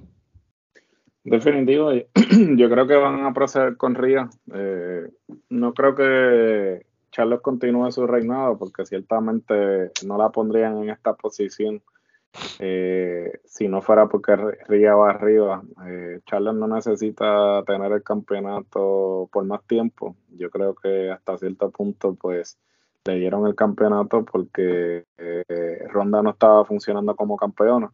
Definitivo, 1.24 1.90
yo 2.56 2.70
creo 2.70 2.86
que 2.86 2.96
van 2.96 3.24
a 3.24 3.32
proceder 3.32 3.76
con 3.76 3.94
Ría. 3.94 4.28
Eh, 4.52 5.08
no 5.48 5.72
creo 5.72 5.94
que 5.94 6.86
Charles 7.10 7.40
continúe 7.40 7.90
su 7.92 8.06
reinado, 8.06 8.58
porque 8.58 8.84
ciertamente 8.84 9.90
no 10.06 10.18
la 10.18 10.30
pondrían 10.30 10.82
en 10.82 10.90
esta 10.90 11.14
posición 11.14 11.82
eh, 12.58 13.40
si 13.44 13.68
no 13.68 13.80
fuera 13.80 14.08
porque 14.08 14.36
Ría 14.68 14.94
va 14.94 15.10
arriba. 15.10 15.62
Eh, 15.86 16.20
Charles 16.26 16.54
no 16.54 16.66
necesita 16.66 17.62
tener 17.64 17.92
el 17.92 18.02
campeonato 18.02 19.28
por 19.32 19.44
más 19.44 19.64
tiempo. 19.66 20.16
Yo 20.30 20.50
creo 20.50 20.74
que 20.74 21.10
hasta 21.10 21.38
cierto 21.38 21.70
punto, 21.70 22.14
pues 22.14 22.58
le 23.04 23.16
dieron 23.16 23.46
el 23.46 23.54
campeonato 23.54 24.24
porque 24.24 25.04
eh, 25.18 25.78
Ronda 25.90 26.22
no 26.22 26.30
estaba 26.30 26.64
funcionando 26.64 27.14
como 27.14 27.36
campeona 27.36 27.90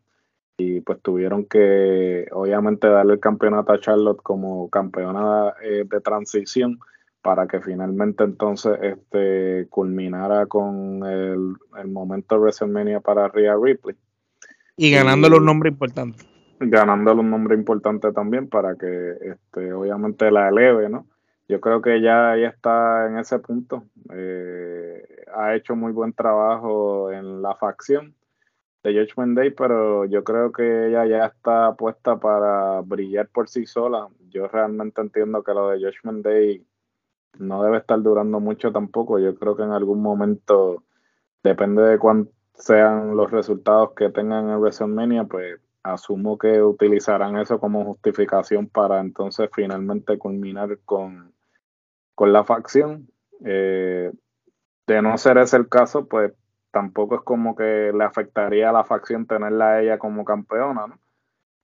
y 0.57 0.81
pues 0.81 1.01
tuvieron 1.01 1.47
que 1.47 2.27
obviamente 2.33 2.87
darle 2.87 3.15
el 3.15 3.21
campeonato 3.21 3.73
a 3.73 3.81
Charlotte 3.81 4.23
como 4.23 4.69
campeona 4.69 5.55
eh, 5.63 5.85
de 5.89 6.01
transición 6.01 6.79
para 7.23 7.47
que 7.47 7.61
finalmente 7.61 8.25
entonces 8.25 8.79
este 8.83 9.67
culminara 9.69 10.47
con 10.47 11.05
el, 11.05 11.57
momento 11.91 12.37
de 12.37 12.41
WrestleMania 12.41 13.01
para 13.01 13.29
Rhea 13.29 13.55
Ripley. 13.61 13.97
Y 14.77 14.91
ganándole 14.91 15.37
un 15.37 15.45
nombre 15.45 15.71
importante. 15.71 16.25
Ganándole 16.61 17.21
un 17.21 17.31
nombre 17.31 17.55
importante 17.55 18.13
también 18.13 18.49
para 18.49 18.77
que 18.77 19.13
este, 19.23 19.73
obviamente 19.73 20.31
la 20.31 20.49
eleve, 20.49 20.89
¿no? 20.89 21.07
Yo 21.51 21.61
creo 21.61 21.83
que 21.83 22.01
ya, 22.01 22.37
ya 22.37 22.49
está 22.49 23.09
en 23.09 23.19
ese 23.19 23.41
punto. 23.41 23.85
Eh, 24.15 25.03
ha 25.35 25.57
hecho 25.57 25.75
muy 25.75 25.93
buen 25.93 26.13
trabajo 26.13 27.11
en 27.11 27.43
la 27.43 27.57
facción 27.57 28.15
de 28.85 28.95
Judgment 28.95 29.37
Day, 29.37 29.51
pero 29.51 30.05
yo 30.05 30.23
creo 30.23 30.53
que 30.53 30.89
ella 30.89 31.07
ya 31.07 31.27
está 31.27 31.75
puesta 31.75 32.19
para 32.21 32.81
brillar 32.83 33.29
por 33.29 33.49
sí 33.49 33.67
sola. 33.67 34.09
Yo 34.31 34.47
realmente 34.47 35.01
entiendo 35.01 35.43
que 35.43 35.53
lo 35.53 35.71
de 35.71 35.81
Judgment 35.81 36.25
Day 36.25 36.65
no 37.39 37.65
debe 37.65 37.79
estar 37.79 38.01
durando 38.01 38.39
mucho 38.39 38.71
tampoco. 38.71 39.19
Yo 39.19 39.35
creo 39.35 39.57
que 39.57 39.65
en 39.65 39.73
algún 39.73 40.01
momento, 40.01 40.85
depende 41.43 41.83
de 41.83 41.99
cuántos 41.99 42.33
sean 42.55 43.17
los 43.17 43.31
resultados 43.31 43.93
que 43.97 44.11
tengan 44.11 44.49
en 44.51 44.59
WrestleMania, 44.59 45.25
pues 45.25 45.61
asumo 45.83 46.39
que 46.39 46.63
utilizarán 46.63 47.39
eso 47.39 47.59
como 47.59 47.85
justificación 47.85 48.69
para 48.69 49.01
entonces 49.01 49.49
finalmente 49.53 50.19
culminar 50.19 50.79
con 50.85 51.33
con 52.21 52.35
la 52.35 52.45
facción. 52.45 53.09
Eh, 53.47 54.13
de 54.87 55.01
no 55.01 55.17
ser 55.17 55.39
ese 55.39 55.57
el 55.57 55.71
caso, 55.71 56.07
pues 56.07 56.35
tampoco 56.71 57.15
es 57.15 57.23
como 57.23 57.57
que 57.57 57.93
le 57.97 58.05
afectaría 58.05 58.69
a 58.69 58.73
la 58.75 58.85
facción 58.85 59.27
tenerla 59.27 59.71
a 59.71 59.81
ella 59.81 59.99
como 59.99 60.23
campeona. 60.27 60.99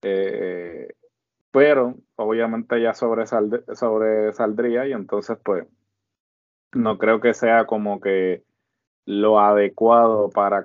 Eh, 0.00 0.94
pero 1.50 1.96
obviamente 2.14 2.78
ella 2.78 2.94
sobresaldría 2.94 4.86
y 4.86 4.92
entonces 4.92 5.36
pues 5.44 5.66
no 6.72 6.96
creo 6.96 7.20
que 7.20 7.34
sea 7.34 7.66
como 7.66 8.00
que 8.00 8.42
lo 9.04 9.38
adecuado 9.38 10.30
para, 10.30 10.64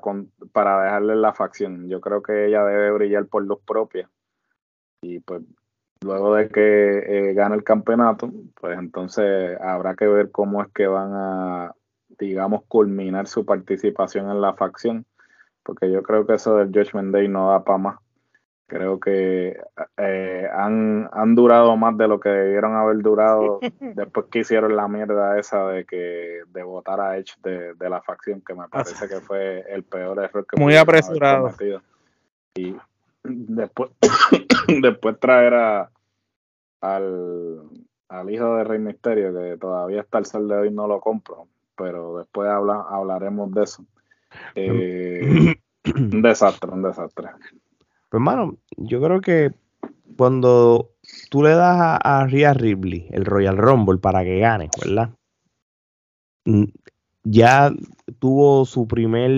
para 0.54 0.84
dejarle 0.86 1.18
la 1.18 1.34
facción. 1.34 1.90
Yo 1.90 2.00
creo 2.00 2.24
que 2.24 2.46
ella 2.46 2.64
debe 2.64 2.92
brillar 2.92 3.26
por 3.26 3.44
los 3.44 3.60
propios. 3.60 4.10
Y 5.02 5.20
pues 5.20 5.42
luego 6.04 6.36
de 6.36 6.50
que 6.50 7.30
eh, 7.30 7.34
gane 7.34 7.56
el 7.56 7.64
campeonato, 7.64 8.32
pues 8.60 8.78
entonces 8.78 9.58
habrá 9.62 9.96
que 9.96 10.08
ver 10.08 10.32
cómo 10.32 10.62
es 10.62 10.70
que 10.74 10.88
van 10.88 11.12
a, 11.14 11.76
digamos, 12.20 12.64
culminar 12.68 13.28
su 13.28 13.46
participación 13.46 14.30
en 14.30 14.42
la 14.42 14.54
facción, 14.54 15.06
porque 15.64 15.92
yo 15.92 16.02
creo 16.04 16.26
que 16.26 16.36
eso 16.36 16.58
del 16.58 16.70
Judgment 16.70 17.14
Day 17.14 17.28
no 17.28 17.50
da 17.50 17.64
para 17.64 17.78
más. 17.78 18.00
Creo 18.68 19.02
que 19.02 19.60
eh, 19.98 20.50
han, 20.54 21.10
han 21.12 21.36
durado 21.36 21.76
más 21.76 21.98
de 21.98 22.08
lo 22.08 22.22
que 22.22 22.30
debieron 22.30 22.74
haber 22.74 23.00
durado 23.00 23.60
después 23.82 24.28
que 24.32 24.40
hicieron 24.40 24.78
la 24.78 24.88
mierda 24.88 25.38
esa 25.38 25.68
de 25.68 25.86
que 25.86 26.44
de 26.48 26.64
votar 26.64 27.02
a 27.02 27.18
Edge 27.18 27.34
de, 27.44 27.74
de 27.74 27.90
la 27.90 28.02
facción, 28.02 28.42
que 28.42 28.54
me 28.54 28.70
parece 28.70 29.10
que 29.10 29.20
fue 29.20 29.66
el 29.68 29.84
peor 29.84 30.24
error 30.24 30.46
que 30.48 30.60
Muy 30.60 30.78
apresurado. 30.78 31.52
Y 32.56 32.76
después, 33.24 33.92
después 34.82 35.20
traer 35.20 35.54
a, 35.54 35.92
al, 36.82 38.30
hijo 38.30 38.56
de 38.56 38.64
Rey 38.64 38.80
Misterio, 38.80 39.34
que 39.34 39.58
todavía 39.58 40.02
hasta 40.02 40.20
el 40.20 40.26
sol 40.26 40.48
de 40.48 40.56
hoy 40.56 40.72
no 40.72 40.88
lo 40.88 41.00
compro, 41.00 41.48
pero 41.76 42.18
después 42.18 42.50
habla, 42.50 42.86
hablaremos 42.90 43.52
de 43.52 43.64
eso. 43.64 43.86
Eh, 44.56 45.56
un 45.96 46.22
desastre, 46.22 46.72
un 46.72 46.84
desastre. 46.84 47.30
Pues 48.10 48.20
hermano, 48.20 48.58
yo 48.78 49.02
creo 49.02 49.22
que 49.22 49.52
cuando 50.18 50.92
tú 51.30 51.44
le 51.44 51.52
das 51.52 51.78
a, 51.80 52.22
a 52.22 52.28
Rhea 52.28 52.54
Ripley 52.54 53.08
el 53.12 53.26
Royal 53.26 53.58
Rumble 53.58 54.00
para 54.00 54.24
que 54.24 54.40
gane, 54.40 54.70
¿verdad? 54.84 55.12
Ya 57.24 57.72
tuvo 58.20 58.66
su 58.66 58.88
primer 58.88 59.32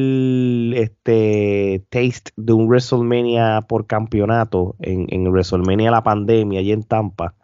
este, 0.76 1.84
taste 1.90 2.32
de 2.38 2.54
un 2.54 2.68
WrestleMania 2.68 3.62
por 3.68 3.88
campeonato 3.88 4.76
en, 4.80 5.08
en 5.10 5.28
WrestleMania 5.28 5.92
la 5.92 6.04
pandemia 6.04 6.62
y 6.62 6.72
en 6.72 6.84
Tampa. 6.84 7.36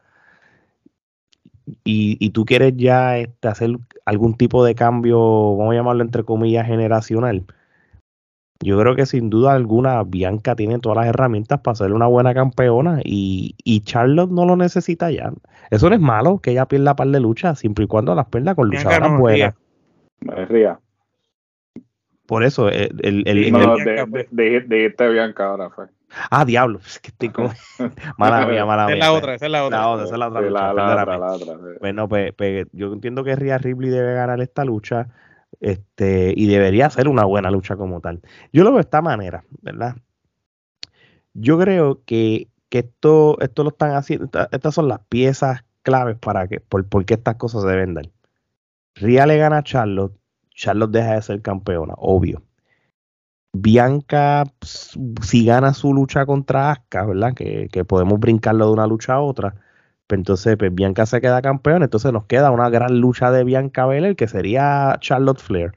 Y, 1.84 2.18
y 2.20 2.30
tú 2.32 2.46
quieres 2.46 2.74
ya 2.78 3.18
este, 3.18 3.48
hacer 3.48 3.78
algún 4.06 4.36
tipo 4.36 4.64
de 4.64 4.76
cambio, 4.76 5.56
vamos 5.58 5.74
a 5.74 5.76
llamarlo 5.76 6.04
entre 6.04 6.24
comillas, 6.24 6.66
generacional. 6.66 7.46
Yo 8.62 8.78
creo 8.80 8.96
que 8.96 9.06
sin 9.06 9.30
duda 9.30 9.54
alguna 9.54 10.04
Bianca 10.04 10.56
tiene 10.56 10.80
todas 10.80 10.98
las 10.98 11.08
herramientas 11.08 11.62
para 11.62 11.76
ser 11.76 11.94
una 11.94 12.08
buena 12.08 12.34
campeona 12.34 13.00
y, 13.06 13.56
y 13.64 13.82
Charlotte 13.82 14.32
no 14.32 14.46
lo 14.46 14.58
necesita 14.58 15.12
ya. 15.12 15.32
Eso 15.70 15.90
no 15.90 15.96
es 15.96 16.02
malo 16.02 16.40
que 16.40 16.52
ella 16.52 16.66
pierda 16.66 16.96
par 16.96 17.08
de 17.08 17.20
lucha, 17.22 17.56
siempre 17.56 17.86
y 17.86 17.88
cuando 17.88 18.16
las 18.16 18.26
pierda 18.26 18.56
con 18.56 18.70
luchadoras 18.70 19.18
buenas. 19.18 19.54
Ría. 20.22 20.80
Por 22.26 22.44
eso, 22.44 22.70
el, 22.70 23.00
el, 23.02 23.24
el, 23.28 23.52
no, 23.52 23.76
de, 23.78 24.28
de, 24.30 24.60
dijiste 24.62 25.10
Bianca 25.10 25.48
ahora 25.48 25.70
fue. 25.72 25.88
Ah, 26.30 26.46
diablo, 26.46 26.80
es 26.86 27.00
que 27.00 27.10
estoy 27.10 27.30
con. 27.30 27.50
mala 28.18 28.46
mía, 28.48 28.66
mala 28.66 28.86
mía. 28.86 28.96
Es 28.96 29.00
la 29.00 29.14
otra, 29.14 29.34
esa 29.36 29.46
es 29.48 29.52
la 29.52 29.66
otra. 29.66 29.78
La 29.80 29.88
otra, 29.90 30.06
esa 30.06 30.14
es 30.16 30.20
la 30.20 30.28
otra. 30.28 30.42
Sí, 30.42 30.48
lucha, 30.50 30.62
la, 30.62 30.74
la 30.74 31.02
otra, 31.02 31.18
la 31.18 31.32
otra. 31.34 31.54
sí. 31.56 31.78
Bueno, 31.80 32.08
pues, 32.08 32.34
pues, 32.34 32.68
yo 32.72 32.94
entiendo 32.94 33.24
que 33.24 33.36
Rhea 33.36 33.58
Ripley 33.58 33.90
debe 33.90 34.14
ganar 34.14 34.42
esta 34.42 34.64
lucha 34.66 35.08
este, 35.60 36.34
y 36.36 36.48
debería 36.48 36.90
ser 36.90 37.08
una 37.08 37.26
buena 37.26 37.50
lucha 37.50 37.76
como 37.76 38.00
tal. 38.02 38.22
Yo 38.54 38.64
lo 38.64 38.70
veo 38.72 38.78
de 38.78 38.82
esta 38.82 39.02
manera, 39.02 39.44
¿verdad? 39.62 39.96
Yo 41.34 41.58
creo 41.60 42.04
que, 42.06 42.48
que 42.70 42.80
esto, 42.80 43.40
esto 43.42 43.64
lo 43.64 43.70
están 43.70 43.92
haciendo, 43.96 44.26
esta- 44.26 44.50
estas 44.52 44.74
son 44.76 44.88
las 44.88 45.00
piezas 45.10 45.64
claves 45.84 46.18
para 46.18 46.48
que, 46.48 46.60
por, 46.60 46.86
por 46.88 47.06
qué 47.06 47.16
estas 47.16 47.36
cosas 47.36 47.62
se 47.64 47.68
deben 47.70 47.94
dar. 47.94 48.10
Rhea 49.00 49.26
le 49.26 49.38
gana 49.38 49.58
a 49.60 49.64
Charlotte, 49.64 50.18
Charlotte 50.54 50.92
deja 50.92 51.16
de 51.16 51.22
ser 51.22 51.42
campeona, 51.42 51.94
obvio. 51.98 52.44
Bianca, 53.54 54.44
ps, 54.60 54.98
si 55.22 55.46
gana 55.46 55.74
su 55.74 55.94
lucha 55.94 56.26
contra 56.26 56.72
Asuka, 56.72 57.06
¿verdad? 57.06 57.34
Que, 57.34 57.68
que 57.72 57.84
podemos 57.86 58.20
brincarlo 58.20 58.68
de 58.68 58.74
una 58.74 58.88
lucha 58.88 59.14
a 59.14 59.22
otra. 59.22 59.56
Pues 60.08 60.20
entonces, 60.20 60.58
pues 60.58 60.74
Bianca 60.74 61.06
se 61.06 61.22
queda 61.22 61.42
campeona. 61.42 61.86
Entonces 61.86 62.12
nos 62.14 62.26
queda 62.26 62.52
una 62.52 62.70
gran 62.70 63.00
lucha 63.00 63.32
de 63.32 63.44
Bianca 63.44 63.86
Belair, 63.86 64.16
que 64.16 64.28
sería 64.28 64.98
Charlotte 65.00 65.40
Flair. 65.40 65.74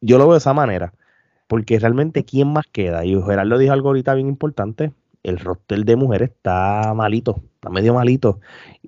Yo 0.00 0.18
lo 0.18 0.24
veo 0.24 0.32
de 0.34 0.38
esa 0.38 0.54
manera. 0.54 0.92
Porque 1.48 1.78
realmente, 1.78 2.24
¿quién 2.24 2.52
más 2.52 2.66
queda? 2.70 3.04
Y 3.04 3.20
Gerardo 3.22 3.58
dijo 3.58 3.72
algo 3.72 3.88
ahorita 3.88 4.14
bien 4.14 4.28
importante. 4.28 4.92
El 5.28 5.38
roster 5.38 5.84
de 5.84 5.96
mujeres 5.96 6.30
está 6.30 6.92
malito, 6.94 7.42
está 7.54 7.70
medio 7.70 7.94
malito, 7.94 8.40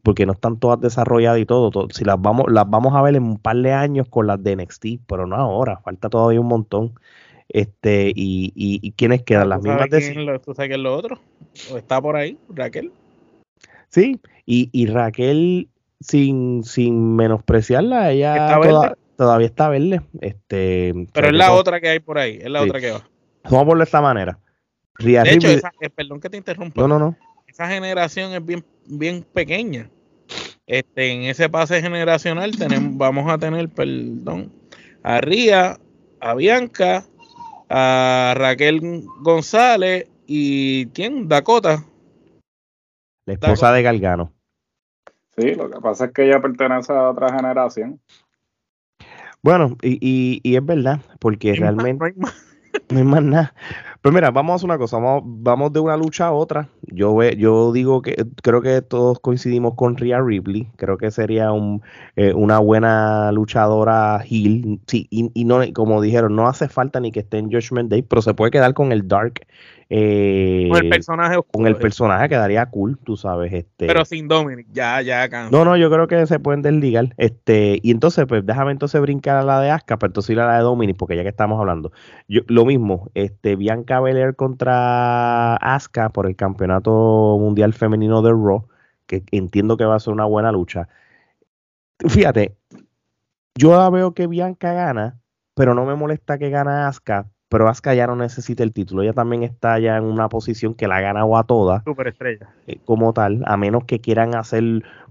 porque 0.02 0.26
no 0.26 0.32
están 0.32 0.58
todas 0.58 0.80
desarrolladas 0.80 1.40
y 1.40 1.46
todo. 1.46 1.70
to- 1.70 1.88
si 1.90 2.04
las 2.04 2.20
vamos, 2.20 2.46
las 2.50 2.68
vamos 2.68 2.94
a 2.94 3.02
ver 3.02 3.16
en 3.16 3.24
un 3.24 3.38
par 3.38 3.56
de 3.56 3.72
años 3.72 4.08
con 4.08 4.26
las 4.26 4.42
de 4.42 4.52
NXT, 4.56 5.00
pero 5.06 5.26
no 5.26 5.36
ahora, 5.36 5.78
falta 5.78 6.08
todavía 6.08 6.40
un 6.40 6.48
montón. 6.48 6.92
Este, 7.48 8.10
y, 8.14 8.52
y, 8.54 8.78
y 8.80 8.92
quiénes 8.92 9.22
quedan, 9.24 9.48
las 9.48 9.60
¿Tú 9.60 9.66
sabes 9.66 9.82
mismas 9.90 9.90
de 9.90 10.12
quién 10.14 10.40
¿Tú 10.40 10.54
sabes 10.54 10.68
quién 10.68 10.80
es 10.80 10.84
lo 10.84 10.96
otro? 10.96 11.18
¿O 11.72 11.76
está 11.76 12.00
por 12.00 12.14
ahí, 12.16 12.38
Raquel? 12.48 12.92
Sí, 13.88 14.20
y, 14.46 14.68
y 14.72 14.86
Raquel, 14.86 15.68
sin, 15.98 16.62
sin 16.62 17.16
menospreciarla, 17.16 18.12
ella 18.12 18.34
Está 18.46 18.60
toda- 18.60 18.96
todavía 19.16 19.46
está 19.48 19.68
verde. 19.68 20.00
Este, 20.20 20.94
Pero 21.12 21.26
es 21.26 21.32
la 21.34 21.52
otra 21.52 21.80
que 21.80 21.88
hay 21.88 21.98
por 21.98 22.18
ahí, 22.18 22.38
es 22.40 22.48
la 22.50 22.62
Sí. 22.62 22.68
otra 22.68 22.80
que 22.80 22.92
va. 22.92 23.08
Vamos 23.44 23.58
a 23.58 23.64
ponerlo 23.64 23.78
de 23.78 23.84
esta 23.84 24.00
manera. 24.00 24.38
Rhea 25.00 25.24
De 25.24 25.30
hecho, 25.30 25.48
Ripley- 25.48 25.56
esa, 25.58 25.72
eh, 25.80 25.90
perdón 25.90 26.20
que 26.20 26.30
te 26.30 26.36
interrumpa, 26.36 26.80
no, 26.82 26.88
no, 26.88 26.98
no. 26.98 27.16
esa 27.46 27.66
generación 27.68 28.32
es 28.32 28.44
bien, 28.44 28.64
bien 28.86 29.24
pequeña. 29.32 29.90
Este, 30.66 31.10
en 31.10 31.22
ese 31.22 31.48
pase 31.48 31.80
generacional 31.82 32.56
tenemos, 32.56 32.96
vamos 32.96 33.30
a 33.30 33.38
tener, 33.38 33.68
perdón, 33.68 34.52
a 35.02 35.20
Ría, 35.20 35.78
a 36.20 36.34
Bianca, 36.34 37.04
a 37.68 38.34
Raquel 38.36 39.04
González 39.20 40.06
y 40.26 40.86
¿quién? 40.86 41.28
Dakota. 41.28 41.84
La 43.26 43.34
esposa 43.34 43.72
de 43.72 43.82
Galgano. 43.82 44.32
Sí, 45.36 45.54
lo 45.54 45.70
que 45.70 45.80
pasa 45.80 46.06
es 46.06 46.12
que 46.12 46.24
ella 46.26 46.40
pertenece 46.40 46.92
a 46.92 47.10
otra 47.10 47.32
generación. 47.34 48.00
Bueno, 49.42 49.76
y, 49.82 49.98
y, 50.00 50.40
y 50.42 50.56
es 50.56 50.64
verdad, 50.64 51.00
porque 51.18 51.48
No 51.48 51.54
hay 51.54 51.60
más, 51.60 51.84
realmente 51.84 52.14
no 52.90 52.98
hay 52.98 53.04
más. 53.04 53.22
nada. 53.22 53.54
Pero 54.02 54.14
mira, 54.14 54.30
vamos 54.30 54.52
a 54.52 54.56
hacer 54.56 54.64
una 54.64 54.78
cosa, 54.78 54.96
vamos, 54.98 55.22
vamos 55.26 55.72
de 55.72 55.80
una 55.80 55.96
lucha 55.96 56.26
a 56.26 56.32
otra. 56.32 56.68
Yo 56.82 57.14
ve, 57.14 57.36
yo 57.36 57.70
digo 57.72 58.00
que 58.00 58.16
creo 58.42 58.62
que 58.62 58.80
todos 58.80 59.20
coincidimos 59.20 59.74
con 59.74 59.96
Rhea 59.96 60.20
Ripley. 60.22 60.68
Creo 60.76 60.96
que 60.96 61.10
sería 61.10 61.52
un, 61.52 61.82
eh, 62.16 62.32
una 62.32 62.58
buena 62.60 63.30
luchadora 63.32 64.22
heel. 64.24 64.80
Sí, 64.86 65.06
y, 65.10 65.30
y 65.34 65.44
no, 65.44 65.60
como 65.74 66.00
dijeron, 66.00 66.34
no 66.34 66.48
hace 66.48 66.68
falta 66.68 66.98
ni 66.98 67.12
que 67.12 67.20
esté 67.20 67.38
en 67.38 67.52
Judgment 67.52 67.90
Day, 67.90 68.02
pero 68.02 68.22
se 68.22 68.32
puede 68.32 68.50
quedar 68.50 68.72
con 68.72 68.90
el 68.92 69.06
Dark. 69.06 69.46
Eh, 69.92 70.68
Con 70.70 70.84
el 70.84 70.88
personaje 70.88 71.34
con 71.52 71.66
el 71.66 71.72
oscuro, 71.72 71.78
personaje 71.82 72.28
quedaría 72.28 72.64
cool, 72.66 72.96
tú 72.96 73.16
sabes. 73.16 73.52
Este, 73.52 73.88
Pero 73.88 74.04
sin 74.04 74.28
Dominic, 74.28 74.68
ya, 74.70 75.02
ya 75.02 75.28
cansa. 75.28 75.50
no, 75.50 75.64
no, 75.64 75.76
yo 75.76 75.90
creo 75.90 76.06
que 76.06 76.24
se 76.28 76.38
pueden 76.38 76.62
desligar. 76.62 77.12
Este, 77.16 77.80
y 77.82 77.90
entonces, 77.90 78.24
pues 78.28 78.46
déjame 78.46 78.70
entonces 78.70 79.00
brincar 79.00 79.36
a 79.36 79.42
la 79.42 79.60
de 79.60 79.70
Asuka, 79.70 79.98
pero 79.98 80.10
entonces 80.10 80.30
ir 80.30 80.38
a 80.38 80.46
la 80.46 80.58
de 80.58 80.62
Dominic, 80.62 80.96
porque 80.96 81.16
ya 81.16 81.24
que 81.24 81.28
estamos 81.28 81.58
hablando. 81.58 81.90
Yo, 82.28 82.42
lo 82.46 82.64
mismo, 82.64 83.10
este, 83.14 83.56
Bianca 83.56 84.00
Belair 84.00 84.36
contra 84.36 85.56
Asuka 85.56 86.10
por 86.10 86.26
el 86.26 86.36
campeonato 86.36 87.36
mundial 87.40 87.74
femenino 87.74 88.22
de 88.22 88.30
Raw, 88.30 88.68
que 89.08 89.24
entiendo 89.32 89.76
que 89.76 89.84
va 89.84 89.96
a 89.96 90.00
ser 90.00 90.12
una 90.12 90.24
buena 90.24 90.52
lucha. 90.52 90.88
Fíjate, 92.08 92.54
yo 93.56 93.90
veo 93.90 94.14
que 94.14 94.28
Bianca 94.28 94.72
gana, 94.72 95.18
pero 95.54 95.74
no 95.74 95.84
me 95.84 95.96
molesta 95.96 96.38
que 96.38 96.48
gana 96.48 96.86
Asuka, 96.86 97.26
pero 97.50 97.68
Asuka 97.68 97.92
ya 97.92 98.06
no 98.06 98.16
necesita 98.16 98.62
el 98.62 98.72
título. 98.72 99.02
Ella 99.02 99.12
también 99.12 99.42
está 99.42 99.78
ya 99.78 99.98
en 99.98 100.04
una 100.04 100.30
posición 100.30 100.72
que 100.72 100.88
la 100.88 100.96
ha 100.96 101.00
ganado 101.02 101.36
a 101.36 101.44
todas 101.44 101.84
Superestrella. 101.84 102.48
eh, 102.66 102.78
como 102.86 103.12
tal, 103.12 103.42
a 103.44 103.58
menos 103.58 103.84
que 103.84 103.98
quieran 104.00 104.34
hacer, 104.34 104.62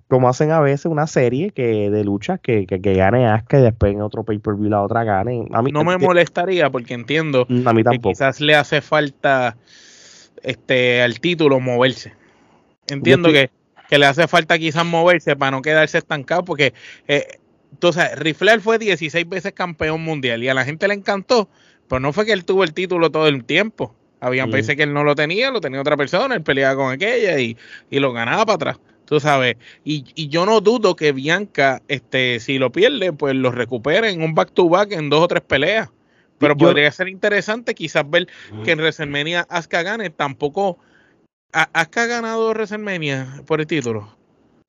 como 0.07 0.27
hacen 0.27 0.49
a 0.51 0.59
veces, 0.59 0.85
una 0.87 1.05
serie 1.05 1.51
que 1.51 1.91
de 1.91 2.03
luchas 2.03 2.39
que, 2.39 2.65
que, 2.65 2.81
que 2.81 2.93
gane 2.95 3.27
Asuka 3.27 3.59
y 3.59 3.61
después 3.61 3.93
en 3.93 4.01
otro 4.01 4.23
pay-per-view 4.23 4.69
la 4.69 4.81
otra 4.81 5.03
gane. 5.03 5.45
A 5.51 5.61
mí, 5.61 5.71
No 5.71 5.83
me 5.83 5.97
que- 5.97 6.05
molestaría 6.05 6.69
porque 6.71 6.95
entiendo 6.95 7.45
a 7.65 7.73
mí 7.73 7.83
que 7.83 7.83
tampoco. 7.83 8.09
quizás 8.13 8.39
le 8.41 8.55
hace 8.55 8.81
falta 8.81 9.55
este 10.43 11.01
al 11.01 11.19
título 11.19 11.59
moverse. 11.59 12.13
Entiendo 12.87 13.31
que, 13.31 13.49
que 13.89 13.99
le 13.99 14.05
hace 14.05 14.27
falta 14.27 14.57
quizás 14.57 14.85
moverse 14.85 15.35
para 15.35 15.51
no 15.51 15.61
quedarse 15.61 15.97
estancado 15.97 16.43
porque 16.45 16.73
eh, 17.07 17.27
entonces 17.71 18.17
Rifler 18.17 18.61
fue 18.61 18.79
16 18.79 19.27
veces 19.29 19.51
campeón 19.53 20.01
mundial 20.01 20.43
y 20.43 20.49
a 20.49 20.53
la 20.53 20.65
gente 20.65 20.87
le 20.87 20.95
encantó, 20.95 21.49
pero 21.89 21.99
no 21.99 22.13
fue 22.13 22.25
que 22.25 22.31
él 22.31 22.45
tuvo 22.45 22.63
el 22.63 22.73
título 22.73 23.09
todo 23.11 23.27
el 23.27 23.43
tiempo. 23.43 23.93
Habían 24.21 24.49
Mm. 24.49 24.53
veces 24.53 24.75
que 24.77 24.83
él 24.83 24.93
no 24.93 25.03
lo 25.03 25.15
tenía, 25.15 25.51
lo 25.51 25.59
tenía 25.59 25.81
otra 25.81 25.97
persona, 25.97 26.35
él 26.35 26.43
peleaba 26.43 26.75
con 26.75 26.91
aquella 26.93 27.37
y, 27.39 27.57
y 27.89 27.99
lo 27.99 28.13
ganaba 28.13 28.45
para 28.45 28.55
atrás. 28.55 28.79
Tú 29.05 29.19
sabes, 29.19 29.55
y, 29.83 30.05
y 30.13 30.27
yo 30.27 30.45
no 30.45 30.61
dudo 30.61 30.95
que 30.95 31.11
Bianca, 31.13 31.81
este, 31.87 32.39
si 32.39 32.59
lo 32.59 32.71
pierde, 32.71 33.11
pues 33.11 33.33
lo 33.35 33.51
recupere 33.51 34.11
en 34.11 34.21
un 34.21 34.35
back 34.35 34.51
to 34.53 34.69
back 34.69 34.91
en 34.91 35.09
dos 35.09 35.23
o 35.23 35.27
tres 35.27 35.41
peleas. 35.41 35.89
Pero 36.37 36.55
Yo- 36.55 36.67
podría 36.67 36.91
ser 36.91 37.07
interesante 37.09 37.73
quizás 37.73 38.07
ver 38.09 38.27
que 38.63 38.71
en 38.71 38.79
WrestleMania 38.79 39.47
Asuka 39.49 39.81
gane. 39.83 40.09
Tampoco. 40.11 40.77
¿A- 41.51 41.69
¿Asuka 41.73 42.03
ha 42.03 42.05
ganado 42.05 42.49
WrestleMania 42.51 43.41
por 43.47 43.59
el 43.61 43.67
título? 43.67 44.15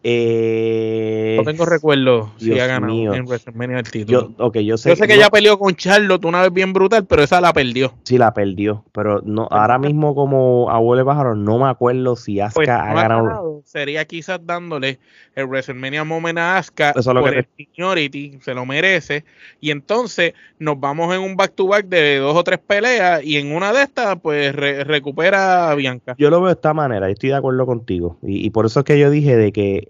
Eh, 0.02 1.34
No 1.38 1.44
tengo 1.44 1.66
recuerdo 1.66 2.32
si 2.38 2.46
Dios 2.46 2.60
ha 2.60 2.66
ganado 2.66 2.92
mío. 2.92 3.14
en 3.14 3.24
WrestleMania 3.26 3.78
el 3.78 3.90
título. 3.90 4.30
yo, 4.36 4.44
ok, 4.46 4.56
yo 4.58 4.76
sé, 4.78 4.88
Yo 4.90 4.96
sé 4.96 5.02
que 5.06 5.14
no- 5.14 5.20
ella 5.20 5.30
peleó 5.30 5.58
con 5.58 5.74
Charlotte 5.76 6.24
una 6.24 6.42
vez 6.42 6.52
bien 6.52 6.72
brutal, 6.72 7.04
pero 7.06 7.22
esa 7.22 7.40
la 7.40 7.52
perdió. 7.52 7.92
sí 8.04 8.16
la 8.18 8.32
perdió, 8.32 8.84
pero 8.92 9.20
no, 9.24 9.46
ahora 9.50 9.78
mismo 9.78 10.14
como 10.14 10.70
abuelo 10.70 11.04
pájaro 11.04 11.34
no 11.34 11.58
me 11.58 11.68
acuerdo 11.68 12.16
si 12.16 12.40
Asuka 12.40 12.54
Pues 12.54 12.68
ha 12.68 12.78
no 12.78 12.82
ha 12.98 13.02
ganado. 13.02 13.24
ganado. 13.24 13.62
Sería 13.64 14.04
quizás 14.06 14.40
dándole 14.44 14.98
el 15.34 15.44
WrestleMania 15.46 16.02
Moment 16.04 16.38
a 16.38 16.56
Asuka 16.58 16.90
Eso 16.90 17.00
es 17.10 17.14
lo 17.14 17.20
por 17.20 17.30
que 17.32 17.38
el 17.40 17.46
seniority, 17.56 18.38
se 18.40 18.54
lo 18.54 18.64
merece. 18.66 19.24
Y 19.60 19.70
entonces 19.70 20.32
nos 20.58 20.80
vamos 20.80 21.14
en 21.14 21.20
un 21.20 21.36
back 21.36 21.54
to 21.54 21.66
back 21.68 21.86
de 21.86 22.16
dos 22.18 22.34
o 22.36 22.42
tres 22.42 22.58
peleas 22.58 23.22
y 23.22 23.36
en 23.36 23.52
una 23.54 23.72
de 23.72 23.82
estas 23.82 24.18
pues 24.20 24.54
re- 24.54 24.82
recupera 24.84 25.70
a 25.70 25.74
Bianca. 25.74 26.14
Yo 26.18 26.30
lo 26.30 26.38
veo 26.40 26.46
de 26.48 26.54
esta 26.54 26.72
manera, 26.74 27.06
yo 27.06 27.12
estoy 27.12 27.28
de 27.30 27.36
acuerdo 27.36 27.66
contigo. 27.66 28.18
Y, 28.22 28.44
y 28.46 28.50
por 28.50 28.66
eso 28.66 28.80
es 28.80 28.84
que 28.86 28.98
yo 28.98 29.10
dije 29.10 29.36
de 29.36 29.52
que 29.52 29.89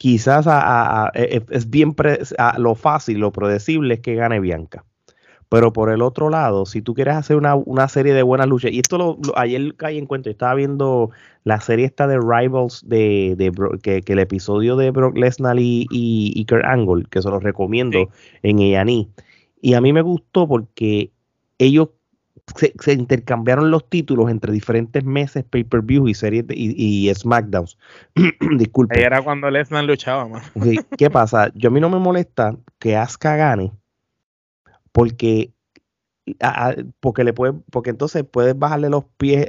quizás 0.00 0.46
a- 0.46 0.60
a- 0.62 1.06
a- 1.08 1.10
es, 1.14 1.68
bien 1.68 1.92
pre- 1.92 2.20
lo 2.56 2.74
fácil, 2.74 3.18
lo 3.18 3.32
predecible 3.32 3.94
es 3.94 4.00
que 4.00 4.14
gane 4.14 4.40
Bianca. 4.40 4.86
Pero 5.50 5.72
por 5.74 5.90
el 5.90 6.00
otro 6.00 6.30
lado, 6.30 6.64
si 6.64 6.80
tú 6.80 6.94
quieres 6.94 7.16
hacer 7.16 7.36
una, 7.36 7.54
una 7.54 7.86
serie 7.88 8.14
de 8.14 8.22
buenas 8.22 8.46
luchas, 8.48 8.72
y 8.72 8.78
esto 8.78 8.96
lo, 8.96 9.18
lo- 9.22 9.36
ayer 9.38 9.74
caí 9.76 9.98
en 9.98 10.06
cuenta, 10.06 10.30
yo 10.30 10.32
estaba 10.32 10.54
viendo 10.54 11.10
la 11.44 11.60
serie 11.60 11.84
esta 11.84 12.06
de 12.06 12.18
Rivals 12.18 12.82
de, 12.88 13.34
de 13.36 13.52
que, 13.82 14.00
que 14.00 14.12
el 14.14 14.20
episodio 14.20 14.76
de 14.76 14.90
Brock 14.90 15.18
Lesnar 15.18 15.58
y, 15.58 15.86
y, 15.90 16.32
y 16.34 16.46
Kurt 16.46 16.64
Angle, 16.64 17.04
que 17.10 17.20
se 17.20 17.28
los 17.28 17.42
recomiendo 17.42 18.08
en 18.42 18.58
A&E. 18.76 19.08
Y 19.60 19.74
a 19.74 19.82
mí 19.82 19.92
me 19.92 20.02
gustó 20.02 20.48
porque 20.48 21.12
ellos 21.58 21.90
se, 22.56 22.92
intercambiaron 22.92 23.70
los 23.70 23.88
títulos 23.88 24.30
entre 24.30 24.52
diferentes 24.52 25.04
meses, 25.04 25.44
pay-per-view 25.44 26.08
y 26.08 26.14
series 26.14 26.44
y, 26.50 27.08
y, 27.08 27.14
SmackDowns. 27.14 27.78
Disculpe. 28.58 28.98
Ahí 28.98 29.04
era 29.04 29.22
cuando 29.22 29.50
Lesnar 29.50 29.84
luchaba 29.84 30.26
más. 30.28 30.50
¿Qué 30.96 31.10
pasa? 31.10 31.50
Yo 31.54 31.68
a 31.68 31.72
mí 31.72 31.80
no 31.80 31.90
me 31.90 31.98
molesta 31.98 32.56
que 32.78 32.96
Asuka 32.96 33.36
gane 33.36 33.72
porque 34.92 35.52
porque 37.00 37.24
le 37.24 37.32
puede, 37.32 37.54
porque 37.70 37.90
entonces 37.90 38.24
puedes 38.24 38.58
bajarle 38.58 38.90
los 38.90 39.04
pies, 39.16 39.46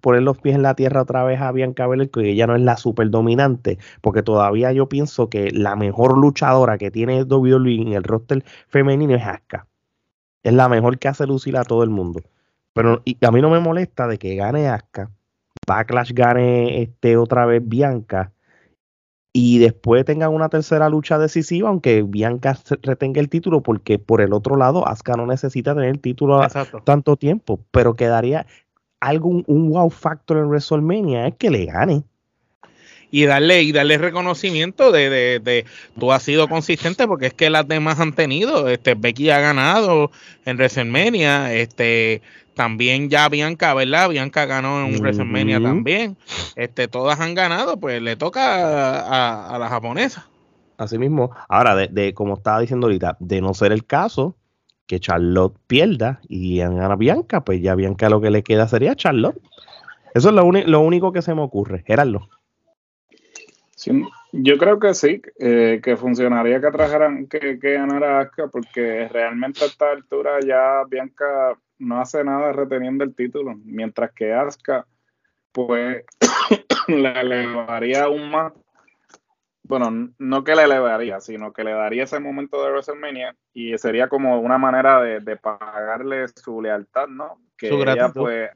poner 0.00 0.22
los 0.22 0.38
pies 0.38 0.54
en 0.54 0.62
la 0.62 0.74
tierra 0.74 1.02
otra 1.02 1.24
vez 1.24 1.40
a 1.40 1.52
Bianca 1.52 1.86
Belair, 1.86 2.10
que 2.10 2.30
ella 2.30 2.46
no 2.46 2.56
es 2.56 2.62
la 2.62 2.76
super 2.76 3.10
dominante, 3.10 3.78
porque 4.00 4.22
todavía 4.22 4.72
yo 4.72 4.88
pienso 4.88 5.28
que 5.28 5.50
la 5.50 5.76
mejor 5.76 6.16
luchadora 6.16 6.78
que 6.78 6.90
tiene 6.90 7.24
WWE 7.24 7.82
en 7.82 7.92
el 7.92 8.04
roster 8.04 8.44
femenino 8.68 9.14
es 9.14 9.22
Asuka. 9.24 9.66
Es 10.46 10.52
la 10.52 10.68
mejor 10.68 11.00
que 11.00 11.08
hace 11.08 11.26
lucir 11.26 11.56
a 11.56 11.64
todo 11.64 11.82
el 11.82 11.90
mundo. 11.90 12.20
Pero 12.72 13.02
a 13.20 13.30
mí 13.32 13.42
no 13.42 13.50
me 13.50 13.58
molesta 13.58 14.06
de 14.06 14.16
que 14.16 14.36
gane 14.36 14.68
Asuka, 14.68 15.10
Backlash 15.66 16.12
gane 16.12 16.82
este 16.82 17.16
otra 17.16 17.46
vez 17.46 17.60
Bianca 17.66 18.32
y 19.32 19.58
después 19.58 20.04
tengan 20.04 20.32
una 20.32 20.48
tercera 20.48 20.88
lucha 20.88 21.18
decisiva, 21.18 21.68
aunque 21.68 22.02
Bianca 22.02 22.56
retenga 22.82 23.20
el 23.20 23.28
título, 23.28 23.60
porque 23.60 23.98
por 23.98 24.20
el 24.20 24.32
otro 24.32 24.54
lado, 24.54 24.86
Asuka 24.86 25.14
no 25.14 25.26
necesita 25.26 25.74
tener 25.74 25.90
el 25.90 26.00
título 26.00 26.40
tanto 26.84 27.16
tiempo, 27.16 27.58
pero 27.72 27.96
quedaría 27.96 28.46
algo, 29.00 29.42
un, 29.48 29.70
wow 29.70 29.90
factor 29.90 30.36
en 30.36 30.44
WrestleMania, 30.44 31.26
es 31.26 31.34
que 31.34 31.50
le 31.50 31.66
gane 31.66 32.04
y 33.10 33.24
darle 33.24 33.62
y 33.62 33.72
darle 33.72 33.98
reconocimiento 33.98 34.92
de, 34.92 35.10
de, 35.10 35.40
de, 35.40 35.64
tú 35.98 36.12
has 36.12 36.22
sido 36.22 36.48
consistente 36.48 37.06
porque 37.06 37.26
es 37.26 37.34
que 37.34 37.50
las 37.50 37.66
demás 37.68 38.00
han 38.00 38.12
tenido 38.12 38.68
este 38.68 38.94
Becky 38.94 39.30
ha 39.30 39.40
ganado 39.40 40.10
en 40.44 40.56
WrestleMania 40.56 41.54
este 41.54 42.22
también 42.56 43.10
ya 43.10 43.28
Bianca, 43.28 43.74
¿verdad? 43.74 44.08
Bianca 44.08 44.46
ganó 44.46 44.80
en 44.80 44.94
un 44.94 45.00
WrestleMania 45.00 45.60
también. 45.60 46.16
Este, 46.56 46.88
todas 46.88 47.20
han 47.20 47.34
ganado, 47.34 47.76
pues 47.78 48.00
le 48.00 48.16
toca 48.16 49.54
a, 49.54 49.58
la 49.58 49.68
japonesa. 49.68 50.26
Así 50.78 50.98
mismo. 50.98 51.30
Ahora, 51.48 51.76
de, 51.76 52.14
como 52.14 52.34
estaba 52.34 52.60
diciendo 52.60 52.86
ahorita, 52.86 53.18
de 53.20 53.42
no 53.42 53.52
ser 53.52 53.72
el 53.72 53.84
caso, 53.84 54.36
que 54.86 55.00
Charlotte 55.00 55.56
pierda 55.66 56.20
y 56.28 56.58
gana 56.58 56.96
Bianca, 56.96 57.44
pues 57.44 57.60
ya 57.60 57.74
Bianca 57.74 58.08
lo 58.08 58.22
que 58.22 58.30
le 58.30 58.42
queda 58.42 58.66
sería 58.66 58.96
Charlotte. 58.96 59.38
Eso 60.14 60.30
es 60.30 60.34
lo, 60.34 60.50
lo 60.50 60.80
único 60.80 61.12
que 61.12 61.20
se 61.20 61.34
me 61.34 61.42
ocurre. 61.42 61.84
Gerardo. 61.86 62.30
Sí, 63.76 63.92
yo 64.32 64.56
creo 64.56 64.78
que 64.80 64.94
sí, 64.94 65.20
eh, 65.38 65.82
que 65.84 65.98
funcionaría 65.98 66.62
que 66.62 66.70
trajeran, 66.70 67.26
que, 67.26 67.58
que 67.58 67.74
ganara 67.74 68.20
Asuka, 68.20 68.48
porque 68.48 69.06
realmente 69.08 69.64
a 69.64 69.66
esta 69.66 69.90
altura 69.90 70.40
ya 70.40 70.82
Bianca 70.88 71.58
no 71.78 72.00
hace 72.00 72.24
nada 72.24 72.52
reteniendo 72.52 73.04
el 73.04 73.14
título, 73.14 73.54
mientras 73.64 74.12
que 74.12 74.32
Asuka, 74.32 74.86
pues, 75.52 76.04
le 76.88 77.20
elevaría 77.20 78.04
aún 78.04 78.30
más. 78.30 78.54
Bueno, 79.62 80.10
no 80.18 80.42
que 80.42 80.54
le 80.54 80.62
elevaría, 80.62 81.20
sino 81.20 81.52
que 81.52 81.62
le 81.62 81.72
daría 81.72 82.04
ese 82.04 82.18
momento 82.18 82.64
de 82.64 82.70
WrestleMania 82.70 83.36
y 83.52 83.76
sería 83.76 84.08
como 84.08 84.40
una 84.40 84.56
manera 84.56 85.02
de, 85.02 85.36
pagarle 85.36 86.28
su 86.28 86.62
lealtad, 86.62 87.08
¿no? 87.08 87.42
Que 87.58 87.68
ella, 87.68 88.10
pues, 88.10 88.50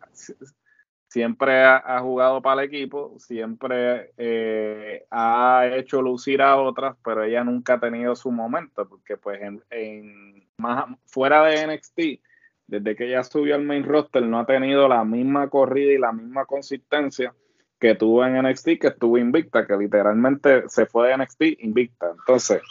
siempre 1.11 1.63
ha, 1.65 1.99
jugado 2.01 2.41
para 2.41 2.63
el 2.63 2.69
equipo, 2.69 3.15
siempre 3.19 4.13
eh, 4.17 5.05
ha 5.11 5.69
hecho 5.75 6.01
lucir 6.01 6.41
a 6.41 6.57
otras, 6.57 6.97
pero 7.05 7.25
ella 7.25 7.43
nunca 7.43 7.75
ha 7.75 7.81
tenido 7.81 8.15
su 8.15 8.31
momento, 8.31 8.89
porque 8.89 9.17
pues 9.17 9.43
en, 9.43 9.63
en 9.71 10.49
más 10.57 10.87
fuera 11.07 11.45
de 11.45 11.67
NXT 11.67 12.01
desde 12.71 12.95
que 12.95 13.09
ella 13.09 13.25
subió 13.25 13.57
al 13.57 13.65
main 13.65 13.83
roster, 13.83 14.23
no 14.23 14.39
ha 14.39 14.47
tenido 14.47 14.87
la 14.87 15.05
misma 15.05 15.49
corrida 15.49 15.93
y 15.93 15.99
la 15.99 16.13
misma 16.13 16.47
consistencia 16.47 17.35
que 17.81 17.97
tuvo 17.97 18.25
en 18.25 18.41
NXT, 18.41 18.65
que 18.81 18.87
estuvo 18.89 19.19
invicta, 19.19 19.67
que 19.67 19.77
literalmente 19.77 20.69
se 20.69 20.87
fue 20.87 21.09
de 21.09 21.17
NXT 21.17 21.43
invicta. 21.61 22.13
Entonces. 22.17 22.63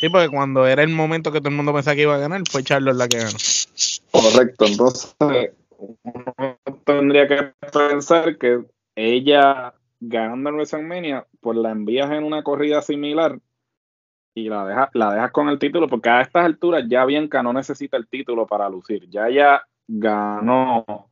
Sí, 0.00 0.08
porque 0.08 0.30
cuando 0.30 0.66
era 0.66 0.82
el 0.82 0.88
momento 0.88 1.30
que 1.30 1.40
todo 1.40 1.50
el 1.50 1.56
mundo 1.56 1.74
pensaba 1.74 1.94
que 1.94 2.02
iba 2.02 2.14
a 2.14 2.18
ganar, 2.18 2.40
fue 2.50 2.62
Charlotte 2.62 2.96
la 2.96 3.08
que 3.08 3.18
ganó. 3.18 3.38
Correcto. 4.10 4.64
Entonces, 4.64 5.50
uno 6.02 6.58
tendría 6.84 7.28
que 7.28 7.52
pensar 7.72 8.38
que 8.38 8.64
ella 8.94 9.74
ganando 10.00 10.50
en 10.50 10.56
WrestleMania, 10.56 11.26
pues 11.40 11.56
la 11.58 11.70
envías 11.70 12.10
en 12.10 12.24
una 12.24 12.42
corrida 12.42 12.82
similar 12.82 13.38
y 14.34 14.48
la 14.48 14.66
dejas 14.66 14.88
la 14.94 15.12
dejas 15.12 15.30
con 15.30 15.48
el 15.48 15.58
título, 15.58 15.88
porque 15.88 16.08
a 16.08 16.22
estas 16.22 16.44
alturas 16.44 16.84
ya 16.88 17.04
Bianca 17.04 17.42
no 17.42 17.52
necesita 17.52 17.96
el 17.96 18.08
título 18.08 18.46
para 18.46 18.68
lucir. 18.68 19.08
Ya 19.10 19.28
ella 19.28 19.62
ganó, 19.86 21.08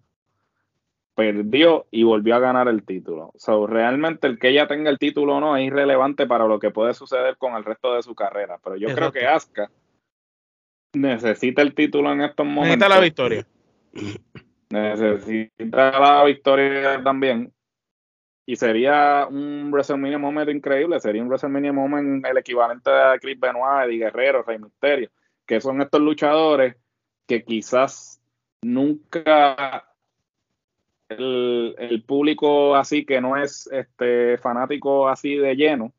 perdió 1.15 1.87
y 1.91 2.03
volvió 2.03 2.35
a 2.35 2.41
ganar 2.41 2.69
el 2.69 2.83
título. 2.83 3.33
So, 3.37 3.67
realmente 3.67 4.27
el 4.27 4.39
que 4.39 4.49
ella 4.49 4.67
tenga 4.67 4.91
el 4.91 4.99
título 4.99 5.37
o 5.37 5.41
no 5.41 5.57
es 5.57 5.67
irrelevante 5.67 6.27
para 6.27 6.47
lo 6.47 6.59
que 6.59 6.71
puede 6.71 6.95
suceder 6.95 7.37
con 7.37 7.55
el 7.55 7.65
resto 7.65 7.95
de 7.95 8.03
su 8.03 8.15
carrera. 8.15 8.59
Pero 8.63 8.77
yo 8.77 8.89
creo 8.95 9.13
que 9.13 9.27
Asuka 9.27 9.71
necesita 10.95 11.63
el 11.63 11.75
título 11.75 12.13
en 12.13 12.23
estos 12.23 12.47
momentos. 12.47 12.89
Necesita 12.89 12.89
la 12.89 13.01
victoria. 13.01 13.47
Necesita 14.71 15.99
la 15.99 16.25
victoria 16.25 17.03
también. 17.03 17.53
Y 18.47 18.57
sería 18.57 19.27
un 19.29 19.71
WrestleMania 19.71 20.19
Moment 20.19 20.51
increíble, 20.51 20.99
sería 21.01 21.23
un 21.23 21.29
WrestleMania 21.29 21.73
Moment 21.73 22.25
el 22.27 22.39
equivalente 22.39 22.91
de 22.91 23.19
Chris 23.21 23.39
Benoit, 23.39 23.87
Eddie 23.87 23.99
Guerrero, 23.99 24.43
Rey 24.43 24.59
Mysterio, 24.59 25.11
que 25.47 25.61
son 25.61 25.83
estos 25.83 26.01
luchadores 26.01 26.77
que 27.27 27.45
quizás 27.45 28.21
nunca 28.63 29.85
el, 31.09 32.05
público 32.07 32.75
así 32.75 33.05
que 33.05 33.21
no 33.21 33.37
es 33.37 33.69
este 33.73 34.39
fanático 34.39 35.09
así 35.09 35.37
de 35.37 35.55
lleno, 35.55 35.93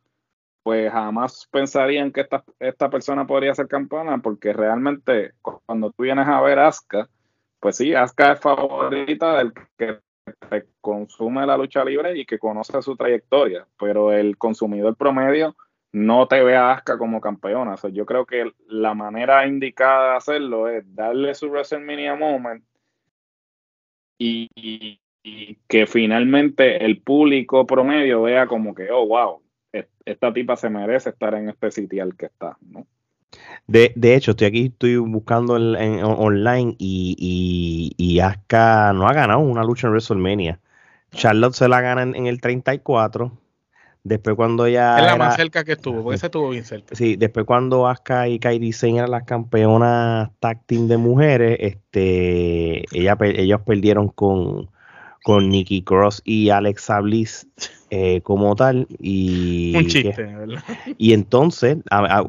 pues 0.64 0.92
jamás 0.92 1.48
pensarían 1.52 2.12
que 2.12 2.22
esta, 2.22 2.44
esta 2.60 2.90
persona 2.90 3.26
podría 3.26 3.56
ser 3.56 3.68
campeona, 3.68 4.18
porque 4.20 4.54
realmente 4.54 5.34
cuando 5.42 5.92
tú 5.92 6.04
vienes 6.04 6.28
a 6.28 6.42
ver 6.42 6.60
a 6.60 6.68
Asuka, 6.68 7.10
pues 7.62 7.78
sí, 7.78 7.94
Asuka 7.94 8.34
es 8.34 8.40
favorita 8.40 9.38
del 9.38 9.54
que 9.78 10.00
consume 10.82 11.46
la 11.46 11.56
lucha 11.56 11.86
libre 11.86 12.18
y 12.18 12.26
que 12.26 12.40
conoce 12.40 12.82
su 12.82 12.96
trayectoria, 12.96 13.68
pero 13.80 14.12
el 14.12 14.38
consumidor 14.38 14.96
promedio 14.98 15.56
no 15.94 16.28
te 16.28 16.44
ve 16.44 16.56
a 16.56 16.72
Asuka 16.72 16.98
como 16.98 17.22
campeona. 17.22 17.76
yo 17.94 18.06
creo 18.06 18.26
que 18.26 18.52
la 18.68 18.96
manera 18.96 19.46
indicada 19.46 20.12
de 20.12 20.18
hacerlo 20.18 20.68
es 20.70 20.84
darle 20.96 21.36
su 21.36 21.48
WrestleMania 21.50 22.16
Moment 22.16 22.66
y, 24.18 25.00
que 25.68 25.86
finalmente 25.86 26.84
el 26.84 27.00
público 27.02 27.68
promedio 27.68 28.24
vea 28.24 28.48
como 28.48 28.74
que, 28.74 28.90
oh, 28.90 29.06
wow, 29.06 29.44
esta 30.04 30.34
tipa 30.34 30.56
se 30.56 30.70
merece 30.70 31.12
estar 31.12 31.36
en 31.36 31.50
este 31.50 31.70
sitio 31.70 32.02
al 32.02 32.16
que 32.16 32.26
está, 32.26 32.58
¿no? 32.62 32.88
De, 33.68 33.94
de, 33.96 34.16
hecho, 34.16 34.32
estoy 34.32 34.48
aquí, 34.48 34.66
estoy 34.66 34.98
buscando 34.98 35.56
en, 35.56 36.04
online 36.04 36.76
y, 36.78 37.94
y, 37.98 38.20
Asuka 38.20 38.92
no 38.94 39.08
ha 39.08 39.14
ganado 39.14 39.40
una 39.40 39.64
lucha 39.64 39.88
en 39.88 39.94
WrestleMania. 39.94 40.60
Charlotte 41.12 41.54
se 41.54 41.68
la 41.68 41.82
gana 41.82 42.04
en, 42.04 42.28
el 42.28 42.42
34. 42.42 43.32
Después 44.04 44.36
cuando 44.36 44.68
ya... 44.68 44.98
Es 44.98 45.06
la 45.06 45.16
más 45.16 45.36
cerca 45.36 45.64
que 45.64 45.74
estuvo, 45.74 46.04
porque 46.04 46.18
se 46.20 46.26
estuvo 46.26 46.50
bien 46.50 46.66
cerca. 46.66 46.96
Sí, 46.96 47.16
después 47.16 47.46
cuando 47.46 47.88
Asuka 47.88 48.28
y 48.28 48.40
Kairi 48.40 48.74
Sane 48.74 48.98
eran 48.98 49.12
las 49.12 49.24
campeonas 49.24 50.32
tag 50.40 50.66
team 50.66 50.88
de 50.88 50.98
mujeres, 50.98 51.58
este, 51.60 52.84
ella, 52.98 53.18
ellos 53.22 53.62
perdieron 53.62 54.10
con, 54.10 54.70
con 55.24 55.50
Nikki 55.50 55.84
Cross 55.84 56.22
y 56.26 56.50
Alexa 56.50 57.00
Bliss 57.02 57.48
eh, 57.90 58.22
como 58.22 58.56
tal. 58.56 58.88
Y, 59.00 59.76
Un 59.76 59.88
chiste, 59.88 60.24
¿verdad? 60.24 60.64
Y 60.98 61.14
entonces 61.14 61.78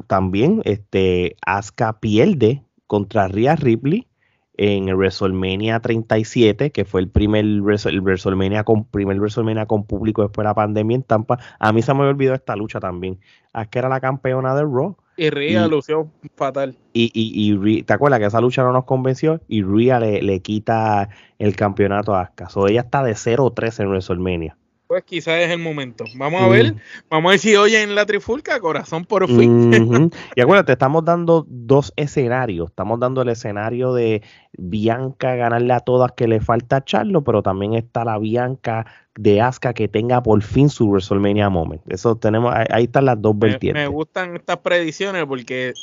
también 0.07 0.61
este, 0.65 1.35
Asuka 1.45 1.99
pierde 1.99 2.63
contra 2.87 3.27
Rhea 3.27 3.55
Ripley 3.55 4.07
en 4.55 4.87
el 4.87 4.95
WrestleMania 4.95 5.79
37, 5.79 6.71
que 6.71 6.85
fue 6.85 7.01
el 7.01 7.09
primer 7.09 7.43
el 7.43 8.01
WrestleMania 8.01 8.63
con 8.63 8.85
primer 8.85 9.17
WrestleMania 9.17 9.65
con 9.65 9.85
público 9.85 10.21
después 10.21 10.43
de 10.43 10.49
la 10.49 10.53
pandemia 10.53 10.95
en 10.95 11.03
Tampa. 11.03 11.39
A 11.59 11.73
mí 11.73 11.81
se 11.81 11.93
me 11.93 12.01
olvidó 12.01 12.35
esta 12.35 12.55
lucha 12.55 12.79
también. 12.79 13.19
Asuka 13.53 13.79
era 13.79 13.89
la 13.89 13.99
campeona 13.99 14.53
de 14.53 14.61
Raw. 14.61 14.95
Y 15.15 15.29
Rhea 15.29 15.67
lució 15.67 16.09
fatal. 16.35 16.75
Y, 16.93 17.11
y, 17.13 17.53
y, 17.53 17.83
te 17.83 17.93
acuerdas 17.93 18.19
que 18.19 18.25
esa 18.25 18.41
lucha 18.41 18.63
no 18.63 18.71
nos 18.71 18.85
convenció 18.85 19.41
y 19.47 19.61
Rhea 19.61 19.99
le, 19.99 20.21
le 20.21 20.39
quita 20.41 21.09
el 21.37 21.55
campeonato 21.55 22.15
a 22.15 22.21
Asuka. 22.21 22.49
So 22.49 22.67
ella 22.67 22.81
está 22.81 23.03
de 23.03 23.13
0-3 23.13 23.81
en 23.81 23.87
WrestleMania 23.89 24.57
pues 24.93 25.05
quizás 25.05 25.39
es 25.39 25.49
el 25.49 25.57
momento. 25.57 26.03
Vamos 26.17 26.43
a 26.43 26.47
ver, 26.47 26.75
vamos 27.09 27.29
a 27.29 27.31
ver 27.31 27.39
si 27.39 27.55
oye 27.55 27.81
en 27.81 27.95
la 27.95 28.05
trifulca, 28.05 28.59
corazón 28.59 29.05
por 29.05 29.27
fin. 29.27 29.71
Y 30.35 30.41
acuérdate, 30.41 30.73
estamos 30.73 31.03
dando 31.03 31.47
dos 31.49 31.91
escenarios. 31.95 32.69
Estamos 32.69 32.99
dando 32.99 33.23
el 33.23 33.29
escenario 33.29 33.95
de 33.95 34.21
Bianca 34.55 35.33
ganarle 35.33 35.73
a 35.73 35.79
todas 35.79 36.11
que 36.11 36.27
le 36.27 36.41
falta 36.41 36.75
a 36.75 36.83
Charlo, 36.83 37.23
pero 37.23 37.41
también 37.41 37.73
está 37.73 38.05
la 38.05 38.19
Bianca 38.19 38.85
de 39.15 39.41
Asuka 39.41 39.73
que 39.73 39.87
tenga 39.87 40.21
por 40.21 40.43
fin 40.43 40.69
su 40.69 40.87
WrestleMania 40.87 41.49
Moment. 41.49 41.81
Eso 41.91 42.15
tenemos, 42.15 42.53
ahí 42.69 42.83
están 42.83 43.05
las 43.05 43.19
dos 43.19 43.35
vertientes. 43.35 43.81
Me, 43.81 43.87
gustan 43.87 44.35
estas 44.35 44.57
predicciones 44.57 45.25
porque 45.25 45.73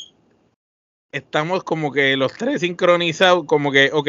estamos 1.11 1.64
como 1.64 1.90
que 1.90 2.16
los 2.16 2.32
tres 2.34 2.61
sincronizados, 2.61 3.44
como 3.46 3.72
que, 3.72 3.90
ok, 3.92 4.08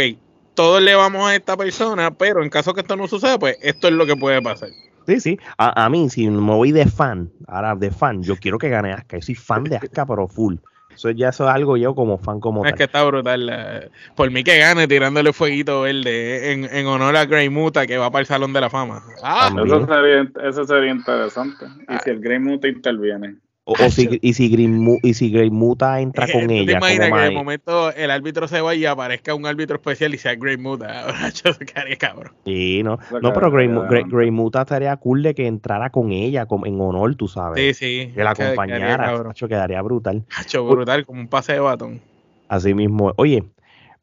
todos 0.53 0.79
le 0.79 0.93
vamos 0.93 1.27
a 1.27 1.35
esta 1.35 1.57
persona, 1.57 2.11
pero 2.11 2.43
en 2.43 2.51
caso 2.51 2.75
que 2.75 2.81
esto 2.81 2.95
no 2.95 3.07
suceda, 3.07 3.39
pues 3.39 3.57
esto 3.63 3.87
es 3.87 3.95
lo 3.95 4.05
que 4.05 4.15
puede 4.15 4.43
pasar. 4.43 4.69
Sí, 5.07 5.19
sí. 5.19 5.39
A, 5.57 5.89
mí, 5.89 6.09
si 6.09 6.29
me 6.29 6.53
voy 6.53 6.71
de 6.71 6.85
fan, 6.85 7.29
ahora 7.47 7.75
de 7.75 7.91
fan, 7.91 8.23
yo 8.23 8.35
quiero 8.35 8.57
que 8.57 8.69
gane 8.69 8.93
Aska. 8.93 9.17
Yo 9.17 9.23
soy 9.23 9.35
fan 9.35 9.63
de 9.63 9.77
Aska, 9.77 10.05
pero 10.05 10.27
full. 10.27 10.55
Eso 10.93 11.09
ya 11.09 11.29
eso 11.29 11.47
es 11.47 11.55
algo 11.55 11.77
yo 11.77 11.95
como 11.95 12.17
fan 12.17 12.39
como 12.39 12.65
Es 12.65 12.73
que 12.73 12.83
está 12.83 13.03
brutal. 13.03 13.49
Eh, 13.51 13.89
por 14.15 14.29
mí 14.29 14.43
que 14.43 14.57
gane 14.57 14.87
tirándole 14.87 15.33
fueguito 15.33 15.81
verde 15.81 16.51
en, 16.51 16.65
en 16.65 16.85
honor 16.85 17.15
a 17.15 17.25
Grey 17.25 17.49
Muta 17.49 17.87
que 17.87 17.97
va 17.97 18.11
para 18.11 18.21
el 18.21 18.25
Salón 18.25 18.53
de 18.53 18.61
la 18.61 18.69
Fama. 18.69 19.01
Ah, 19.23 19.49
eso 19.65 19.87
sería, 19.87 20.31
eso 20.43 20.65
sería 20.65 20.91
interesante. 20.91 21.65
Y 21.89 21.97
si 22.03 22.09
el 22.09 22.19
Grey 22.19 22.39
Muta 22.39 22.67
interviene. 22.67 23.37
O, 23.63 23.75
si, 23.91 24.19
y 24.21 24.33
si 24.33 24.49
Green 24.49 24.99
y 25.03 25.13
si 25.13 25.31
Muta 25.51 26.01
entra 26.01 26.27
con 26.31 26.49
ella. 26.49 26.65
¿Te 26.65 26.77
imaginas 26.77 27.11
que 27.11 27.25
de 27.25 27.31
momento 27.31 27.93
el 27.93 28.09
árbitro 28.09 28.47
se 28.47 28.59
vaya 28.59 28.81
y 28.81 28.85
aparezca 28.85 29.35
un 29.35 29.45
árbitro 29.45 29.75
especial 29.75 30.13
y 30.15 30.17
sea 30.17 30.35
Grey 30.35 30.57
Muta? 30.57 31.05
Yo 31.43 31.55
quedaría 31.59 31.95
cabrón. 31.95 32.33
Sí, 32.43 32.81
no. 32.83 32.97
No, 33.21 33.33
pero 33.33 33.51
Grey, 33.51 34.31
Muta 34.31 34.61
estaría 34.61 34.95
cool 34.97 35.21
de 35.21 35.35
que 35.35 35.45
entrara 35.45 35.91
con 35.91 36.11
ella 36.11 36.47
en 36.65 36.81
honor, 36.81 37.15
tú 37.15 37.27
sabes. 37.27 37.77
Sí, 37.77 38.07
sí. 38.07 38.11
Que 38.13 38.23
la 38.23 38.31
acompañara. 38.31 39.11
Quedaría, 39.11 39.47
quedaría 39.47 39.81
brutal. 39.83 40.25
brutal, 40.53 41.05
como 41.05 41.21
un 41.21 41.27
pase 41.27 41.53
de 41.53 41.59
batón. 41.59 42.01
Así 42.47 42.73
mismo. 42.73 43.13
Oye, 43.17 43.43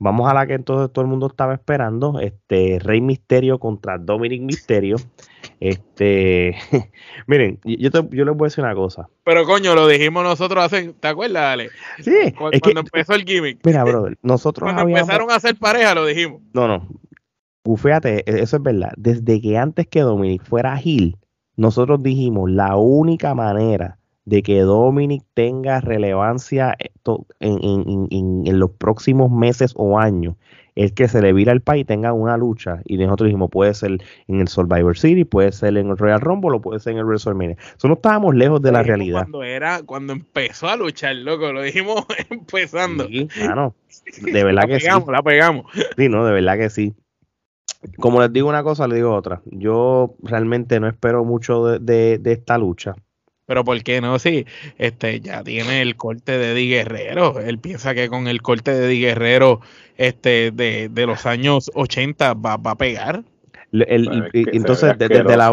Vamos 0.01 0.31
a 0.31 0.35
la 0.35 0.47
que 0.47 0.55
entonces 0.55 0.93
todo 0.93 1.05
el 1.05 1.11
mundo 1.11 1.27
estaba 1.27 1.55
esperando, 1.55 2.21
este 2.21 2.79
Rey 2.79 3.01
Misterio 3.01 3.59
contra 3.59 3.99
Dominic 3.99 4.43
Misterio. 4.43 4.95
Este, 5.61 6.57
miren, 7.27 7.59
yo, 7.65 7.91
yo 8.11 8.25
les 8.25 8.37
voy 8.37 8.47
a 8.47 8.49
decir 8.49 8.63
una 8.63 8.75
cosa. 8.75 9.09
Pero 9.25 9.45
coño, 9.45 9.75
lo 9.75 9.89
dijimos 9.89 10.23
nosotros 10.23 10.65
hace, 10.65 10.93
¿te 11.01 11.09
acuerdas, 11.09 11.53
Ale? 11.53 11.71
Sí. 12.01 12.33
Cuando, 12.37 12.81
empezó 12.81 13.15
el 13.15 13.25
gimmick. 13.25 13.59
Mira, 13.65 13.85
brother, 13.85 14.17
nosotros 14.23 14.73
cuando 14.73 14.89
empezaron 14.89 15.31
a 15.31 15.37
hacer 15.37 15.57
pareja 15.57 15.95
lo 15.95 16.07
dijimos. 16.07 16.41
No, 16.53 16.69
no. 16.69 16.89
Fíjate, 17.77 18.25
e, 18.31 18.43
eso 18.43 18.57
es 18.57 18.63
verdad. 18.63 18.93
Desde 18.97 19.41
que 19.41 19.59
antes 19.59 19.87
que 19.89 20.01
Dominic 20.01 20.45
fuera 20.45 20.77
Gil, 20.77 21.17
nosotros 21.57 22.03
dijimos 22.03 22.51
la 22.51 22.77
única 22.77 23.35
manera 23.35 23.99
de 24.25 24.43
que 24.43 24.61
Dominic 24.61 25.25
tenga 25.35 25.81
relevancia 25.81 26.77
eh, 26.79 26.91
en, 27.41 28.59
los 28.59 28.71
próximos 28.73 29.31
meses 29.31 29.73
o 29.75 29.99
años 29.99 30.37
es 30.79 30.93
que 30.93 31.09
se 31.09 31.21
le 31.21 31.33
vira 31.33 31.51
al 31.51 31.61
país 31.61 31.83
y 31.83 31.85
tenga 31.85 32.13
una 32.13 32.37
lucha. 32.37 32.83
Y 32.85 32.99
nosotros 32.99 33.27
dijimos, 33.27 33.51
puede 33.51 33.75
ser 33.75 33.99
en 34.29 34.41
el 34.41 34.47
Survivor 34.47 34.97
City, 34.97 35.25
puede 35.25 35.51
ser 35.51 35.77
en 35.77 35.89
el 35.89 35.99
Royal 35.99 36.21
Rumble 36.21 36.53
o 36.57 36.61
puede 36.61 36.79
ser 36.79 36.93
en 36.93 37.01
el 37.01 37.05
WrestleMania. 37.05 37.57
Eso 37.77 37.89
no 37.89 37.95
estábamos 37.95 38.37
lejos 38.37 38.63
de 38.63 38.71
la 38.71 38.85
realidad. 38.85 39.23
Cuando 39.23 39.43
era, 39.43 39.83
cuando 39.83 40.13
empezó 40.13 40.69
a 40.69 40.77
luchar, 40.77 41.17
loco, 41.17 41.53
lo 41.53 41.63
dijimos 41.63 42.05
empezando. 42.31 43.09
Sí, 43.09 43.27
claro. 43.27 43.75
De 44.23 44.45
verdad 44.45 44.69
que 44.69 44.79
pegamos, 44.79 45.07
sí. 45.07 45.13
La 45.13 45.23
pegamos. 45.23 45.67
Sí, 45.97 46.09
no, 46.09 46.25
de 46.25 46.33
verdad 46.33 46.57
que 46.57 46.71
sí. 46.71 46.95
Como 47.99 48.21
les 48.21 48.33
digo 48.33 48.49
una 48.49 48.63
cosa, 48.63 48.87
les 48.87 48.97
digo 48.99 49.13
otra. 49.13 49.43
Yo 49.47 50.15
realmente 50.23 50.79
no 50.79 50.87
espero 50.87 51.25
mucho 51.25 51.81
de 51.81 52.21
esta 52.25 52.57
lucha 52.57 52.95
pero 53.49 53.65
¿por 53.65 53.83
qué 53.83 54.03
no? 54.03 54.19
Sí, 54.19 54.45
este, 54.77 55.21
ya 55.21 55.43
tiene 55.43 55.81
el 55.81 55.97
corte 55.97 56.37
de 56.37 56.53
Di 56.53 56.69
Guerrero. 56.69 57.41
Él 57.41 57.59
piensa 57.59 57.95
que 57.95 58.11
con 58.11 58.29
el 58.29 58.43
corte 58.43 58.73
de 58.73 58.87
Di 58.87 59.01
Guerrero 59.01 59.63
este, 59.97 60.51
de, 60.51 60.91
de 60.91 61.07
los 61.07 61.25
años 61.25 61.71
80 61.75 62.35
va, 62.35 62.59
va 62.59 62.73
a 62.73 62.77
pegar. 62.77 63.25
El, 63.71 64.31
entonces, 64.35 64.97
desde, 64.99 65.37
la, 65.37 65.47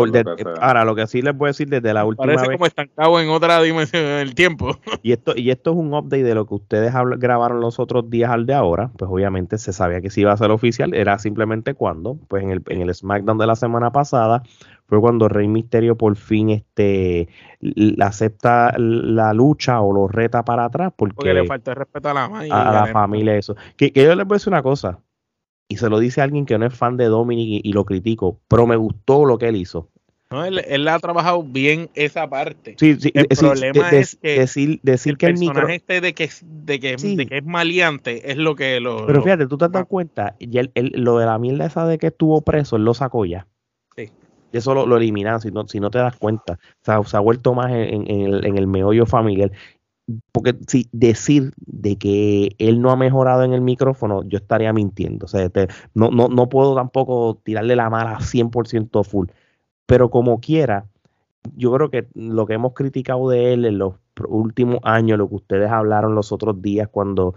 ahora 0.62 0.86
lo 0.86 0.96
que 0.96 1.06
sí 1.06 1.22
les 1.22 1.36
voy 1.36 1.48
a 1.48 1.50
decir 1.50 1.68
desde 1.68 1.94
la 1.94 2.06
última 2.06 2.34
Parece 2.34 2.52
como 2.54 2.66
estancado 2.66 3.20
en 3.20 3.30
otra 3.30 3.62
dimensión 3.62 4.04
del 4.04 4.36
tiempo. 4.36 4.78
Y 5.04 5.12
esto, 5.12 5.34
y 5.36 5.52
esto 5.52 5.72
es 5.72 5.78
un 5.78 5.94
update 5.94 6.24
de 6.24 6.36
lo 6.36 6.46
que 6.46 6.56
ustedes 6.56 6.94
grabaron 7.18 7.60
los 7.60 7.80
otros 7.80 8.10
días 8.10 8.32
al 8.32 8.46
de 8.46 8.54
ahora. 8.54 8.90
Pues 8.98 9.12
obviamente 9.12 9.58
se 9.58 9.74
sabía 9.74 10.02
que 10.02 10.10
sí 10.10 10.22
iba 10.22 10.32
a 10.32 10.38
ser 10.38 10.52
oficial. 10.52 10.94
Era 10.94 11.20
simplemente 11.20 11.74
cuando, 11.74 12.18
pues 12.28 12.44
en 12.44 12.52
el, 12.52 12.64
en 12.68 12.82
el 12.82 12.94
SmackDown 12.94 13.38
de 13.38 13.48
la 13.48 13.56
semana 13.56 13.92
pasada, 13.92 14.44
fue 14.88 15.00
cuando 15.00 15.28
Rey 15.28 15.48
Misterio 15.48 15.98
por 15.98 16.16
fin 16.16 16.50
este 16.50 17.28
acepta 18.00 18.74
la 18.78 19.34
lucha 19.34 19.82
o 19.82 19.94
lo 19.94 20.08
reta 20.08 20.46
para 20.46 20.66
atrás 20.66 20.94
porque, 20.96 21.34
le 21.34 21.46
falta 21.46 21.72
el 21.72 21.78
respeto 21.78 22.10
a 22.10 22.14
la, 22.14 22.26
a, 22.26 22.72
la 22.72 22.88
familia 22.88 23.36
eso 23.36 23.56
que, 23.78 23.92
que, 23.92 24.04
yo 24.04 24.16
les 24.16 24.26
voy 24.26 24.36
a 24.36 24.38
decir 24.38 24.54
una 24.54 24.64
cosa 24.64 25.00
y 25.68 25.78
se 25.78 25.90
lo 25.90 26.00
dice 26.00 26.22
a 26.22 26.26
alguien 26.26 26.46
que 26.46 26.58
no 26.58 26.66
es 26.66 26.74
fan 26.74 26.98
de 26.98 27.06
Dominic 27.06 27.66
y, 27.66 27.74
lo 27.74 27.86
critico 27.86 28.40
pero 28.48 28.68
me 28.68 28.76
gustó 28.76 29.26
lo 29.26 29.38
que 29.38 29.48
él 29.48 29.56
hizo 29.56 29.90
no, 30.32 30.44
él, 30.44 30.60
él, 30.68 30.88
ha 30.88 30.98
trabajado 30.98 31.44
bien 31.44 31.92
esa 31.94 32.28
parte. 32.28 32.76
Sí, 32.80 32.96
sí, 33.00 33.12
el 33.14 33.28
problema 33.28 33.92
es 33.92 34.16
que 34.16 34.40
decir, 34.40 34.80
decir 34.82 35.12
el 35.12 35.18
que 35.20 35.26
el 35.28 35.38
micro... 35.38 35.68
este 35.70 36.02
de 36.02 36.16
que, 36.16 36.30
de, 36.42 36.80
que, 36.80 36.96
de 36.98 37.28
que 37.28 37.38
es 37.38 37.46
maleante 37.46 38.32
es 38.32 38.36
lo 38.36 38.56
que 38.56 38.80
lo. 38.80 39.06
Pero 39.06 39.22
fíjate, 39.22 39.46
tú 39.46 39.56
te 39.56 39.66
has 39.66 39.72
dado 39.72 39.86
cuenta, 39.86 40.36
y 40.40 40.50
lo 40.74 41.20
de 41.20 41.26
la 41.28 41.38
mierda 41.38 41.68
esa 41.68 41.86
de 41.86 42.00
que 42.00 42.08
estuvo 42.08 42.42
preso, 42.42 42.76
él 42.76 42.86
lo 42.86 42.96
sacó 42.96 43.24
ya. 43.26 43.46
Eso 44.58 44.74
lo, 44.74 44.86
lo 44.86 44.98
eliminan 44.98 45.42
si 45.42 45.52
no, 45.52 45.68
si 45.68 45.80
no 45.80 45.90
te 45.90 46.00
das 46.00 46.16
cuenta. 46.18 46.54
O 46.54 46.86
sea, 46.86 47.04
se 47.04 47.18
ha 47.18 47.20
vuelto 47.20 47.54
más 47.54 47.72
en, 47.72 48.10
el, 48.10 48.46
en 48.46 48.58
el 48.58 48.68
meollo 48.68 49.06
familiar. 49.06 49.52
Porque 50.32 50.56
si 50.68 50.88
decir 50.92 51.52
de 51.58 51.98
que 51.98 52.56
él 52.60 52.82
no 52.82 52.92
ha 52.92 52.96
mejorado 52.96 53.44
en 53.44 53.54
el 53.54 53.62
micrófono, 53.62 54.24
yo 54.24 54.38
estaría 54.38 54.72
mintiendo. 54.72 55.26
O 55.26 55.28
sea, 55.28 55.50
no, 55.94 56.12
no, 56.12 56.28
no 56.28 56.50
puedo 56.50 56.76
tampoco 56.76 57.40
tirarle 57.44 57.76
la 57.76 57.90
mala 57.90 58.20
100% 58.20 59.04
full. 59.04 59.28
Pero 59.86 60.10
como 60.10 60.40
quiera, 60.40 60.86
yo 61.56 61.72
creo 61.74 61.90
que 61.90 62.08
lo 62.14 62.46
que 62.46 62.54
hemos 62.54 62.74
criticado 62.74 63.30
de 63.30 63.54
él 63.54 63.66
en 63.66 63.78
los 63.80 63.96
últimos 64.28 64.80
años, 64.84 65.18
lo 65.18 65.28
que 65.28 65.36
ustedes 65.36 65.70
hablaron 65.70 66.16
los 66.16 66.32
otros 66.32 66.62
días 66.62 66.88
cuando 66.90 67.36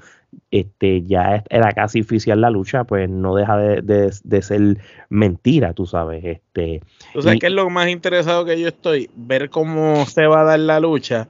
este 0.50 1.02
ya 1.02 1.42
era 1.48 1.72
casi 1.72 2.00
oficial 2.00 2.40
la 2.40 2.50
lucha, 2.50 2.84
pues 2.84 3.08
no 3.08 3.34
deja 3.34 3.56
de, 3.56 4.42
ser 4.42 4.78
mentira, 5.08 5.72
tú 5.72 5.86
sabes. 5.86 6.24
Este, 6.24 6.82
¿Tú 7.12 7.22
sabes 7.22 7.40
qué 7.40 7.46
es 7.46 7.52
lo 7.52 7.68
más 7.70 7.88
interesado 7.88 8.44
que 8.44 8.60
yo 8.60 8.68
estoy? 8.68 9.10
Ver 9.16 9.50
cómo 9.50 10.06
se 10.06 10.26
va 10.26 10.42
a 10.42 10.44
dar 10.44 10.60
la 10.60 10.80
lucha. 10.80 11.28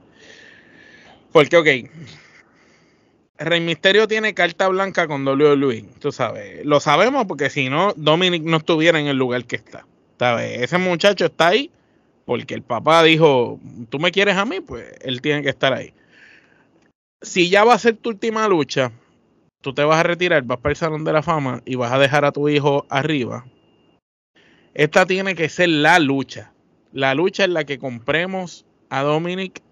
Porque, 1.31 1.57
ok, 1.57 1.67
Rey 3.39 3.61
Misterio 3.61 4.07
tiene 4.07 4.33
carta 4.33 4.67
blanca 4.67 5.07
con 5.07 5.25
WWE, 5.25 5.85
tú 5.99 6.11
sabes. 6.11 6.65
Lo 6.65 6.79
sabemos 6.79 7.25
porque 7.25 7.49
si 7.49 7.69
no, 7.69 7.93
Dominic 7.95 8.43
no 8.43 8.57
estuviera 8.57 8.99
en 8.99 9.07
el 9.07 9.17
lugar 9.17 9.45
que 9.45 9.55
está. 9.55 9.85
¿Sabes? 10.17 10.61
Ese 10.61 10.77
muchacho 10.77 11.25
está 11.25 11.47
ahí 11.47 11.71
porque 12.29 12.53
el 12.53 12.61
papá 12.61 13.01
dijo, 13.01 13.59
tú 13.89 13.97
me 13.97 14.11
quieres 14.11 14.35
a 14.35 14.45
mí, 14.45 14.59
pues 14.59 14.85
él 15.01 15.19
tiene 15.19 15.41
que 15.41 15.49
estar 15.49 15.73
ahí. 15.73 15.95
Si 17.23 17.49
ya 17.49 17.63
va 17.63 17.73
a 17.73 17.79
ser 17.79 17.97
tu 17.97 18.09
última 18.09 18.47
lucha, 18.47 18.91
tú 19.63 19.73
te 19.73 19.83
vas 19.83 19.99
a 19.99 20.03
retirar, 20.03 20.43
vas 20.43 20.59
para 20.59 20.73
el 20.73 20.75
Salón 20.75 21.03
de 21.03 21.11
la 21.11 21.23
Fama 21.23 21.63
y 21.65 21.73
vas 21.73 21.91
a 21.91 21.97
dejar 21.97 22.25
a 22.25 22.31
tu 22.31 22.47
hijo 22.47 22.85
arriba. 22.87 23.47
Esta 24.75 25.07
tiene 25.07 25.33
que 25.33 25.49
ser 25.49 25.69
la 25.69 25.97
lucha. 25.97 26.53
La 26.93 27.15
lucha 27.15 27.45
en 27.45 27.55
la 27.55 27.63
que 27.63 27.79
compremos 27.79 28.63
a 28.91 29.01
Dominic, 29.01 29.63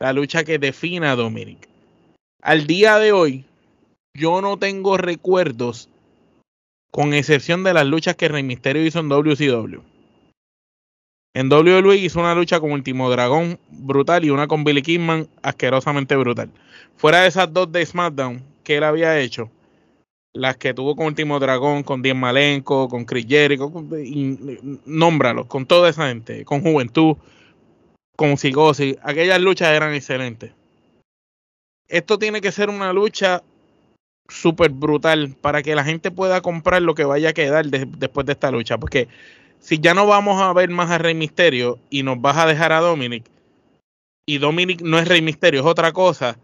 la 0.00 0.12
lucha 0.12 0.42
que 0.42 0.58
defina 0.58 1.12
a 1.12 1.16
Dominic. 1.16 1.68
Al 2.42 2.66
día 2.66 2.98
de 2.98 3.12
hoy, 3.12 3.44
yo 4.14 4.40
no 4.40 4.58
tengo 4.58 4.96
recuerdos, 4.96 5.88
con 6.90 7.14
excepción 7.14 7.62
de 7.62 7.72
las 7.72 7.86
luchas 7.86 8.16
que 8.16 8.26
Rey 8.26 8.42
Misterio 8.42 8.84
hizo 8.84 8.98
en 8.98 9.08
WCW 9.08 9.93
en 11.34 11.52
WWE 11.52 11.96
hizo 11.96 12.20
una 12.20 12.34
lucha 12.34 12.60
con 12.60 12.70
Último 12.70 13.10
Dragón 13.10 13.58
brutal 13.70 14.24
y 14.24 14.30
una 14.30 14.46
con 14.46 14.62
Billy 14.62 14.82
Kidman 14.82 15.28
asquerosamente 15.42 16.14
brutal. 16.16 16.48
Fuera 16.96 17.22
de 17.22 17.28
esas 17.28 17.52
dos 17.52 17.70
de 17.72 17.84
SmackDown 17.84 18.42
que 18.62 18.76
él 18.76 18.84
había 18.84 19.18
hecho, 19.18 19.50
las 20.32 20.56
que 20.56 20.72
tuvo 20.72 20.94
con 20.94 21.06
Último 21.06 21.40
Dragón, 21.40 21.82
con 21.82 22.02
Diez 22.02 22.14
Malenko, 22.14 22.88
con 22.88 23.04
Chris 23.04 23.26
Jericho, 23.28 23.72
nómbralos, 24.86 25.46
con 25.46 25.66
toda 25.66 25.90
esa 25.90 26.08
gente, 26.08 26.44
con 26.44 26.62
Juventud, 26.62 27.16
con 28.16 28.36
Psicosis, 28.36 28.96
aquellas 29.02 29.40
luchas 29.40 29.70
eran 29.70 29.92
excelentes. 29.92 30.52
Esto 31.88 32.18
tiene 32.18 32.40
que 32.40 32.52
ser 32.52 32.70
una 32.70 32.92
lucha 32.92 33.42
súper 34.28 34.70
brutal 34.70 35.34
para 35.40 35.62
que 35.62 35.74
la 35.74 35.84
gente 35.84 36.10
pueda 36.10 36.40
comprar 36.40 36.80
lo 36.82 36.94
que 36.94 37.04
vaya 37.04 37.30
a 37.30 37.34
quedar 37.34 37.66
después 37.66 38.24
de 38.24 38.32
esta 38.32 38.50
lucha, 38.50 38.78
porque 38.78 39.08
si 39.64 39.78
ya 39.80 39.94
no 39.94 40.06
vamos 40.06 40.42
a 40.42 40.52
ver 40.52 40.68
más 40.68 40.90
a 40.90 40.98
Rey 40.98 41.14
Misterio 41.14 41.78
y 41.88 42.02
nos 42.02 42.20
vas 42.20 42.36
a 42.36 42.44
dejar 42.44 42.70
a 42.72 42.80
Dominic, 42.80 43.24
y 44.26 44.36
Dominic 44.36 44.82
no 44.82 44.98
es 44.98 45.08
Rey 45.08 45.22
Misterio, 45.22 45.60
es 45.60 45.66
otra 45.66 45.90
cosa, 45.92 46.36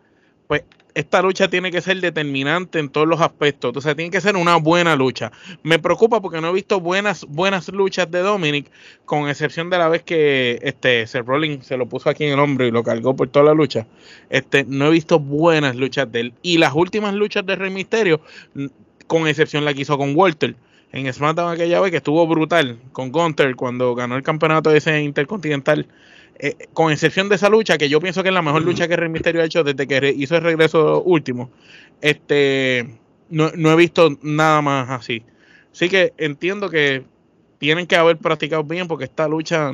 pues 0.49 0.65
esta 0.95 1.21
lucha 1.21 1.49
tiene 1.49 1.71
que 1.71 1.83
ser 1.83 2.01
determinante 2.01 2.79
en 2.79 2.89
todos 2.89 3.07
los 3.07 3.21
aspectos. 3.21 3.77
O 3.77 3.81
sea, 3.81 3.95
tiene 3.95 4.11
que 4.11 4.21
ser 4.23 4.37
una 4.37 4.57
buena 4.57 4.97
lucha. 4.97 5.31
Me 5.63 5.79
preocupa 5.79 6.21
porque 6.21 6.41
no 6.41 6.49
he 6.49 6.53
visto 6.53 6.81
buenas, 6.81 7.27
buenas 7.27 7.69
luchas 7.69 8.11
de 8.11 8.21
Dominic, 8.21 8.71
con 9.05 9.29
excepción 9.29 9.69
de 9.69 9.79
la 9.79 9.89
vez 9.89 10.03
que 10.03 10.59
este 10.63 11.07
Seth 11.07 11.27
Rollins 11.27 11.67
se 11.67 11.77
lo 11.77 11.87
puso 11.87 12.09
aquí 12.09 12.25
en 12.25 12.33
el 12.33 12.41
hombro 12.41 12.67
y 12.67 12.71
lo 12.71 12.83
cargó 12.83 13.15
por 13.15 13.29
toda 13.29 13.45
la 13.45 13.55
lucha. 13.55 13.87
Este, 14.31 14.65
no 14.65 14.87
he 14.87 14.91
visto 14.91 15.21
buenas 15.21 15.77
luchas 15.77 16.11
de 16.11 16.21
él. 16.21 16.33
Y 16.43 16.57
las 16.57 16.75
últimas 16.75 17.15
luchas 17.15 17.45
de 17.45 17.55
Rey 17.55 17.71
Misterio, 17.71 18.23
con 19.07 19.29
excepción 19.29 19.65
la 19.65 19.75
que 19.75 19.83
hizo 19.83 19.99
con 19.99 20.17
Walter 20.17 20.57
en 20.93 21.13
SmackDown 21.13 21.53
aquella 21.53 21.81
vez 21.81 21.91
que 21.91 21.99
estuvo 21.99 22.27
brutal 22.27 22.79
con 22.93 23.13
Gunther 23.13 23.55
cuando 23.57 23.95
ganó 23.95 24.17
el 24.17 24.23
campeonato 24.23 24.73
ese 24.73 25.01
intercontinental. 25.03 25.87
Eh, 26.43 26.57
con 26.73 26.91
excepción 26.91 27.29
de 27.29 27.35
esa 27.35 27.51
lucha, 27.51 27.77
que 27.77 27.91
yo 27.91 28.01
pienso 28.01 28.23
que 28.23 28.31
es 28.31 28.35
la 28.35 28.41
mejor 28.41 28.63
lucha 28.63 28.89
que 28.89 28.97
Rey 28.97 29.11
Mysterio 29.11 29.43
ha 29.43 29.45
hecho 29.45 29.63
desde 29.63 29.87
que 29.87 30.15
hizo 30.17 30.37
el 30.37 30.43
regreso 30.43 31.03
último, 31.03 31.51
este, 32.01 32.99
no, 33.29 33.51
he 33.51 33.77
visto 33.77 34.17
nada 34.23 34.63
más 34.63 34.89
así. 34.89 35.23
Así 35.71 35.91
que 35.91 36.15
entiendo 36.17 36.71
que 36.71 37.05
tienen 37.59 37.87
que 37.87 37.97
haber 37.97 38.17
practicado 38.17 38.65
bien 38.65 38.89
porque 38.89 39.05
esta 39.05 39.29
lucha, 39.29 39.71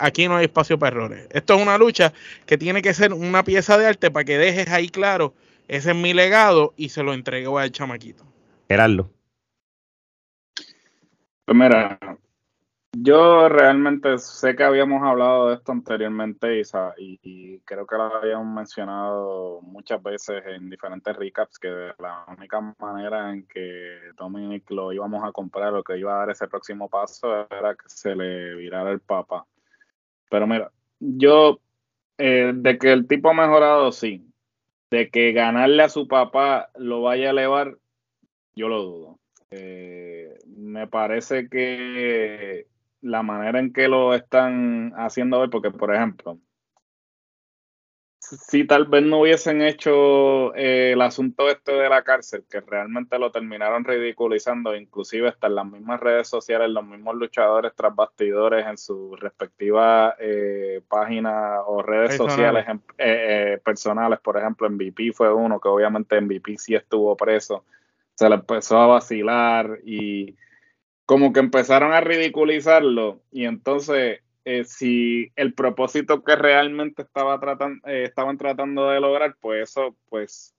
aquí 0.00 0.26
no 0.26 0.36
hay 0.36 0.46
espacio 0.46 0.80
para 0.80 0.96
errores. 0.96 1.28
Esto 1.30 1.54
es 1.54 1.62
una 1.62 1.78
lucha 1.78 2.12
que 2.44 2.58
tiene 2.58 2.82
que 2.82 2.92
ser 2.92 3.12
una 3.12 3.44
pieza 3.44 3.78
de 3.78 3.86
arte 3.86 4.10
para 4.10 4.24
que 4.24 4.36
dejes 4.36 4.68
ahí 4.68 4.88
claro, 4.88 5.32
ese 5.68 5.90
es 5.90 5.96
mi 5.96 6.12
legado 6.12 6.74
y 6.76 6.88
se 6.88 7.04
lo 7.04 7.14
entrego 7.14 7.56
al 7.60 7.70
chamaquito. 7.70 8.24
Gerardo. 8.68 9.10
Pues 11.44 11.58
mira, 11.58 11.98
yo 12.92 13.48
realmente 13.48 14.18
sé 14.18 14.56
que 14.56 14.64
habíamos 14.64 15.02
hablado 15.02 15.48
de 15.48 15.54
esto 15.54 15.70
anteriormente 15.70 16.58
Isa, 16.58 16.92
y, 16.98 17.60
creo 17.60 17.86
que 17.86 17.96
lo 17.96 18.02
habíamos 18.16 18.52
mencionado 18.52 19.60
muchas 19.62 20.02
veces 20.02 20.42
en 20.46 20.68
diferentes 20.68 21.16
recaps, 21.16 21.58
que 21.58 21.68
la 21.98 22.24
única 22.36 22.60
manera 22.80 23.32
en 23.32 23.46
que 23.46 24.10
Dominic 24.16 24.68
lo 24.70 24.92
íbamos 24.92 25.24
a 25.24 25.30
comprar 25.30 25.72
o 25.74 25.84
que 25.84 25.98
iba 25.98 26.14
a 26.14 26.18
dar 26.18 26.30
ese 26.30 26.48
próximo 26.48 26.88
paso 26.88 27.46
era 27.50 27.74
que 27.74 27.88
se 27.88 28.16
le 28.16 28.56
virara 28.56 28.90
el 28.90 29.00
papa. 29.00 29.46
Pero 30.28 30.46
mira, 30.48 30.72
yo, 30.98 31.60
eh, 32.18 32.52
de 32.54 32.78
que 32.78 32.92
el 32.92 33.06
tipo 33.06 33.30
ha 33.30 33.34
mejorado, 33.34 33.92
sí. 33.92 34.26
De 34.90 35.10
que 35.10 35.32
ganarle 35.32 35.84
a 35.84 35.88
su 35.88 36.08
papá 36.08 36.70
lo 36.74 37.02
vaya 37.02 37.28
a 37.28 37.30
elevar, 37.30 37.78
yo 38.56 38.68
lo 38.68 38.82
dudo. 38.82 39.19
Eh, 39.50 40.38
me 40.46 40.86
parece 40.86 41.48
que 41.48 42.66
la 43.00 43.22
manera 43.22 43.58
en 43.58 43.72
que 43.72 43.88
lo 43.88 44.14
están 44.14 44.92
haciendo 44.96 45.40
hoy, 45.40 45.48
porque 45.48 45.70
por 45.70 45.94
ejemplo, 45.94 46.38
si 48.20 48.64
tal 48.66 48.84
vez 48.84 49.02
no 49.02 49.20
hubiesen 49.20 49.62
hecho 49.62 50.54
eh, 50.54 50.92
el 50.92 51.00
asunto 51.00 51.48
este 51.48 51.72
de 51.72 51.88
la 51.88 52.02
cárcel, 52.02 52.44
que 52.48 52.60
realmente 52.60 53.18
lo 53.18 53.32
terminaron 53.32 53.84
ridiculizando, 53.84 54.76
inclusive 54.76 55.28
hasta 55.28 55.46
en 55.46 55.54
las 55.54 55.66
mismas 55.66 56.00
redes 56.00 56.28
sociales, 56.28 56.68
los 56.70 56.84
mismos 56.84 57.16
luchadores 57.16 57.72
tras 57.74 57.94
bastidores 57.94 58.66
en 58.66 58.76
sus 58.76 59.18
respectivas 59.18 60.14
eh, 60.20 60.82
páginas 60.86 61.60
o 61.66 61.82
redes 61.82 62.16
sociales 62.16 62.66
eh, 62.98 63.58
personales, 63.64 64.20
por 64.20 64.36
ejemplo, 64.36 64.66
en 64.66 64.76
VP 64.76 65.12
fue 65.12 65.32
uno 65.32 65.58
que 65.58 65.68
obviamente 65.68 66.16
en 66.16 66.28
VP 66.28 66.56
sí 66.58 66.74
estuvo 66.74 67.16
preso, 67.16 67.64
se 68.20 68.28
le 68.28 68.34
empezó 68.34 68.76
a 68.76 68.86
vacilar 68.86 69.78
y 69.82 70.36
como 71.06 71.32
que 71.32 71.40
empezaron 71.40 71.94
a 71.94 72.02
ridiculizarlo 72.02 73.22
y 73.30 73.46
entonces 73.46 74.20
eh, 74.44 74.64
si 74.64 75.32
el 75.36 75.54
propósito 75.54 76.22
que 76.22 76.36
realmente 76.36 77.00
estaba 77.00 77.40
tratando, 77.40 77.80
eh, 77.88 78.04
estaban 78.04 78.36
tratando 78.36 78.90
de 78.90 79.00
lograr, 79.00 79.36
pues 79.40 79.70
eso 79.70 79.96
pues 80.10 80.54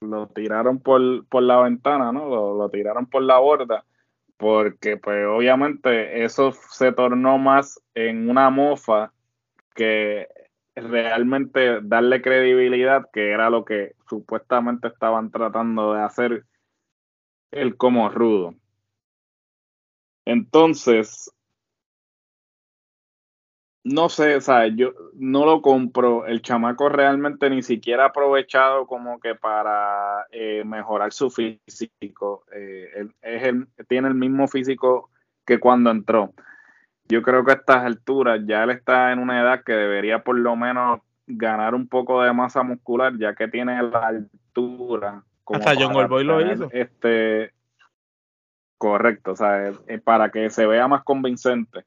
lo 0.00 0.28
tiraron 0.28 0.78
por, 0.78 1.02
la 1.42 1.60
ventana, 1.62 2.12
¿no? 2.12 2.28
Lo, 2.28 2.70
tiraron 2.70 3.06
por 3.06 3.24
la 3.24 3.38
borda, 3.38 3.84
porque 4.36 4.96
pues 4.96 5.26
obviamente 5.26 6.22
eso 6.22 6.52
se 6.52 6.92
tornó 6.92 7.38
más 7.38 7.82
en 7.96 8.30
una 8.30 8.50
mofa 8.50 9.12
que 9.74 10.28
realmente 10.76 11.80
darle 11.82 12.22
credibilidad, 12.22 13.04
que 13.12 13.32
era 13.32 13.50
lo 13.50 13.64
que 13.64 13.96
supuestamente 14.08 14.86
estaban 14.86 15.32
tratando 15.32 15.94
de 15.94 16.02
hacer 16.02 16.44
el 17.50 17.76
como 17.76 18.08
rudo. 18.08 18.54
Entonces, 20.24 21.32
no 23.82 24.08
sé, 24.08 24.36
o 24.36 24.40
sea, 24.40 24.66
yo 24.68 24.92
no 25.14 25.46
lo 25.46 25.62
compro. 25.62 26.26
El 26.26 26.42
chamaco 26.42 26.88
realmente 26.88 27.48
ni 27.48 27.62
siquiera 27.62 28.04
ha 28.04 28.08
aprovechado 28.08 28.86
como 28.86 29.18
que 29.20 29.34
para 29.34 30.26
eh, 30.30 30.62
mejorar 30.64 31.12
su 31.12 31.30
físico. 31.30 32.44
Eh, 32.52 33.08
es 33.22 33.42
el, 33.44 33.68
tiene 33.88 34.08
el 34.08 34.14
mismo 34.14 34.48
físico 34.48 35.10
que 35.46 35.58
cuando 35.58 35.90
entró. 35.90 36.32
Yo 37.08 37.22
creo 37.22 37.44
que 37.44 37.52
a 37.52 37.54
estas 37.54 37.84
alturas 37.84 38.40
ya 38.46 38.62
él 38.62 38.70
está 38.70 39.12
en 39.12 39.18
una 39.18 39.40
edad 39.40 39.64
que 39.64 39.72
debería 39.72 40.22
por 40.22 40.38
lo 40.38 40.54
menos 40.54 41.00
ganar 41.26 41.74
un 41.74 41.88
poco 41.88 42.22
de 42.22 42.32
masa 42.32 42.62
muscular, 42.62 43.16
ya 43.18 43.34
que 43.34 43.48
tiene 43.48 43.82
la 43.82 44.06
altura. 44.06 45.24
Hasta 45.52 45.74
John 45.76 45.92
Goldboy 45.92 46.24
lo 46.24 46.52
hizo. 46.52 46.68
Este, 46.72 47.52
Correcto, 48.80 49.32
o 49.32 49.36
sea, 49.36 49.68
eh, 49.68 49.74
eh, 49.88 49.98
para 49.98 50.30
que 50.30 50.48
se 50.48 50.66
vea 50.66 50.88
más 50.88 51.04
convincente. 51.04 51.84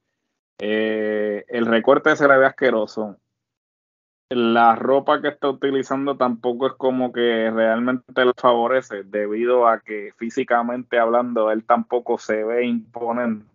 Eh, 0.59 1.43
el 1.47 1.65
recorte 1.65 2.15
se 2.15 2.27
le 2.27 2.37
ve 2.37 2.45
asqueroso. 2.45 3.17
La 4.29 4.75
ropa 4.75 5.19
que 5.19 5.29
está 5.29 5.49
utilizando 5.49 6.17
tampoco 6.17 6.67
es 6.67 6.73
como 6.73 7.11
que 7.11 7.49
realmente 7.49 8.23
le 8.23 8.33
favorece, 8.39 9.01
debido 9.05 9.67
a 9.67 9.79
que 9.79 10.13
físicamente 10.17 10.99
hablando 10.99 11.49
él 11.49 11.65
tampoco 11.65 12.19
se 12.19 12.43
ve 12.43 12.63
imponente. 12.63 13.47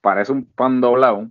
Parece 0.00 0.32
un 0.32 0.44
pan 0.44 0.80
doblado, 0.80 1.28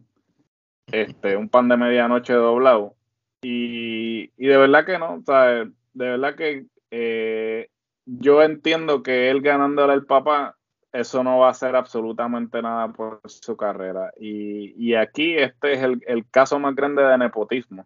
este, 0.90 1.36
un 1.36 1.50
pan 1.50 1.68
de 1.68 1.76
medianoche 1.76 2.32
doblado. 2.32 2.96
Y, 3.42 4.32
y 4.38 4.48
de 4.48 4.56
verdad 4.56 4.86
que 4.86 4.98
no, 4.98 5.16
o 5.16 5.22
sea, 5.26 5.66
de 5.66 5.72
verdad 5.94 6.36
que 6.36 6.66
yo 6.92 8.44
entiendo 8.44 9.04
que 9.04 9.30
él 9.30 9.42
ganándole 9.42 9.94
al 9.94 10.06
papá 10.06 10.58
eso 10.92 11.24
no 11.24 11.40
va 11.40 11.48
a 11.48 11.52
hacer 11.52 11.76
absolutamente 11.76 12.62
nada 12.62 12.92
por 12.92 13.22
su 13.26 13.56
carrera. 13.58 14.12
Y, 14.18 14.96
aquí 14.96 15.38
este 15.38 15.74
es 15.74 15.84
el, 15.84 16.26
caso 16.30 16.60
más 16.60 16.76
grande 16.76 17.04
de 17.04 17.18
nepotismo, 17.18 17.86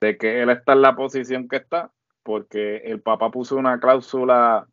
de 0.00 0.16
que 0.16 0.42
él 0.42 0.50
está 0.50 0.74
en 0.74 0.82
la 0.82 0.94
posición 0.94 1.48
que 1.48 1.56
está, 1.56 1.90
porque 2.22 2.78
el 2.84 3.00
papá 3.00 3.30
puso 3.30 3.56
una 3.56 3.80
cláusula 3.80 4.68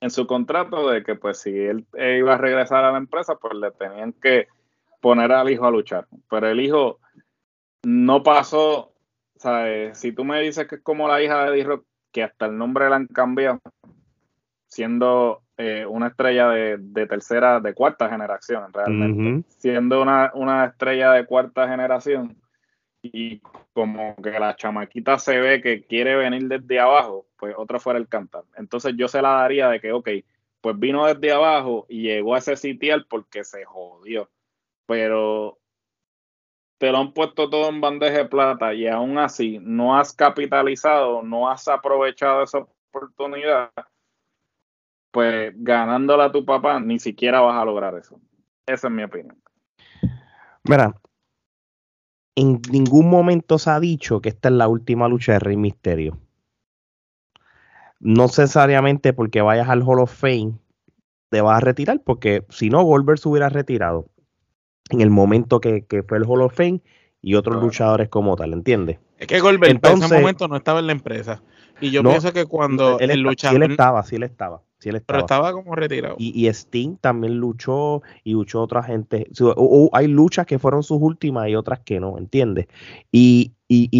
en 0.00 0.10
su 0.10 0.26
contrato 0.26 0.88
de 0.88 1.02
que 1.02 1.14
pues 1.14 1.38
si 1.40 1.50
él 1.50 1.86
iba 1.94 2.34
a 2.34 2.38
regresar 2.38 2.84
a 2.84 2.92
la 2.92 2.98
empresa, 2.98 3.36
pues 3.36 3.54
le 3.54 3.70
tenían 3.72 4.12
que 4.12 4.48
poner 5.00 5.32
al 5.32 5.50
hijo 5.50 5.66
a 5.66 5.70
luchar. 5.70 6.06
Pero 6.30 6.48
el 6.48 6.60
hijo 6.60 7.00
no 7.82 8.22
pasó, 8.22 8.94
¿sabes? 9.36 9.98
Si 9.98 10.12
tú 10.12 10.24
me 10.24 10.40
dices 10.40 10.66
que 10.68 10.76
es 10.76 10.82
como 10.82 11.08
la 11.08 11.22
hija 11.22 11.44
de 11.44 11.56
D-Rock, 11.56 11.84
que 12.12 12.22
hasta 12.22 12.46
el 12.46 12.58
nombre 12.58 12.88
le 12.88 12.94
han 12.94 13.06
cambiado, 13.06 13.60
siendo 14.66 15.42
eh, 15.56 15.84
una 15.86 16.08
estrella 16.08 16.48
de, 16.48 17.06
tercera, 17.06 17.60
de 17.60 17.74
cuarta 17.74 18.08
generación, 18.08 18.72
realmente. 18.72 19.48
Siendo 19.58 20.00
una, 20.00 20.64
estrella 20.64 21.12
de 21.12 21.26
cuarta 21.26 21.68
generación 21.68 22.36
y 23.02 23.40
como 23.72 24.16
que 24.16 24.38
la 24.38 24.56
chamaquita 24.56 25.18
se 25.18 25.38
ve 25.38 25.62
que 25.62 25.84
quiere 25.84 26.16
venir 26.16 26.48
desde 26.48 26.80
abajo, 26.80 27.26
pues 27.38 27.54
otra 27.56 27.78
fuera 27.78 27.98
el 27.98 28.08
cantar. 28.08 28.44
Entonces 28.56 28.94
yo 28.96 29.08
se 29.08 29.22
la 29.22 29.30
daría 29.30 29.68
de 29.68 29.80
que, 29.80 29.92
ok, 29.92 30.08
pues 30.60 30.78
vino 30.78 31.06
desde 31.06 31.32
abajo 31.32 31.86
y 31.88 32.02
llegó 32.02 32.34
a 32.34 32.38
ese 32.38 32.56
sitial 32.56 33.06
porque 33.08 33.44
se 33.44 33.64
jodió. 33.64 34.30
Pero 34.86 35.59
te 36.80 36.90
lo 36.90 36.96
han 36.96 37.12
puesto 37.12 37.50
todo 37.50 37.68
en 37.68 37.82
bandeja 37.82 38.16
de 38.16 38.24
plata 38.24 38.72
y 38.72 38.86
aún 38.86 39.18
así 39.18 39.58
no 39.60 39.98
has 39.98 40.14
capitalizado, 40.14 41.22
no 41.22 41.50
has 41.50 41.68
aprovechado 41.68 42.42
esa 42.42 42.66
oportunidad 42.88 43.70
pues 45.10 45.52
ganándole 45.56 46.22
a 46.22 46.32
tu 46.32 46.42
papá, 46.42 46.80
ni 46.80 46.98
siquiera 46.98 47.40
vas 47.40 47.60
a 47.60 47.66
lograr 47.66 47.94
eso. 47.96 48.18
Esa 48.66 48.86
es 48.86 48.92
mi 48.94 49.02
opinión. 49.02 49.36
Mira, 50.64 50.94
en 52.34 52.62
ningún 52.70 53.10
momento 53.10 53.58
se 53.58 53.68
ha 53.68 53.78
dicho 53.78 54.22
que 54.22 54.30
esta 54.30 54.48
es 54.48 54.54
la 54.54 54.66
última 54.66 55.06
lucha 55.06 55.32
de 55.32 55.40
Rey 55.40 55.58
Misterio. 55.58 56.16
No 57.98 58.24
necesariamente 58.24 59.12
porque 59.12 59.42
vayas 59.42 59.68
al 59.68 59.82
Hall 59.82 60.00
of 60.00 60.14
Fame 60.14 60.54
te 61.28 61.42
vas 61.42 61.58
a 61.58 61.60
retirar, 61.60 62.00
porque 62.02 62.46
si 62.48 62.70
no, 62.70 62.82
Goldberg 62.84 63.18
se 63.18 63.28
hubiera 63.28 63.50
retirado 63.50 64.09
en 64.90 65.00
el 65.00 65.10
momento 65.10 65.60
que, 65.60 65.84
fue 66.06 66.18
el 66.18 66.24
Hall 66.24 66.42
of 66.42 66.54
Fame 66.54 66.80
y 67.22 67.34
otros 67.34 67.62
luchadores 67.62 68.08
como 68.08 68.36
tal, 68.36 68.52
¿entiendes? 68.52 68.98
Es 69.18 69.26
que 69.26 69.40
Goldberg 69.40 69.80
en 69.82 70.02
ese 70.02 70.20
momento 70.20 70.48
no 70.48 70.56
estaba 70.56 70.80
en 70.80 70.86
la 70.86 70.92
empresa. 70.92 71.42
Y 71.80 71.90
yo 71.90 72.02
pienso 72.02 72.32
que 72.32 72.46
cuando 72.46 72.98
el 72.98 73.20
luchador... 73.20 73.58
Sí, 73.58 73.64
él 73.64 73.70
estaba, 73.70 74.02
sí, 74.02 74.16
él 74.16 74.22
estaba. 74.24 74.62
Pero 74.80 75.18
estaba 75.18 75.52
como 75.52 75.74
retirado. 75.74 76.16
Y, 76.18 76.46
Sting 76.48 76.96
también 76.96 77.36
luchó 77.36 78.02
y 78.24 78.32
luchó 78.32 78.62
otra 78.62 78.82
gente. 78.82 79.26
hay 79.92 80.06
luchas 80.06 80.46
que 80.46 80.58
fueron 80.58 80.82
sus 80.82 81.00
últimas 81.00 81.48
y 81.48 81.54
otras 81.54 81.80
que 81.80 82.00
no, 82.00 82.16
¿entiendes? 82.18 82.66
Y, 83.12 83.52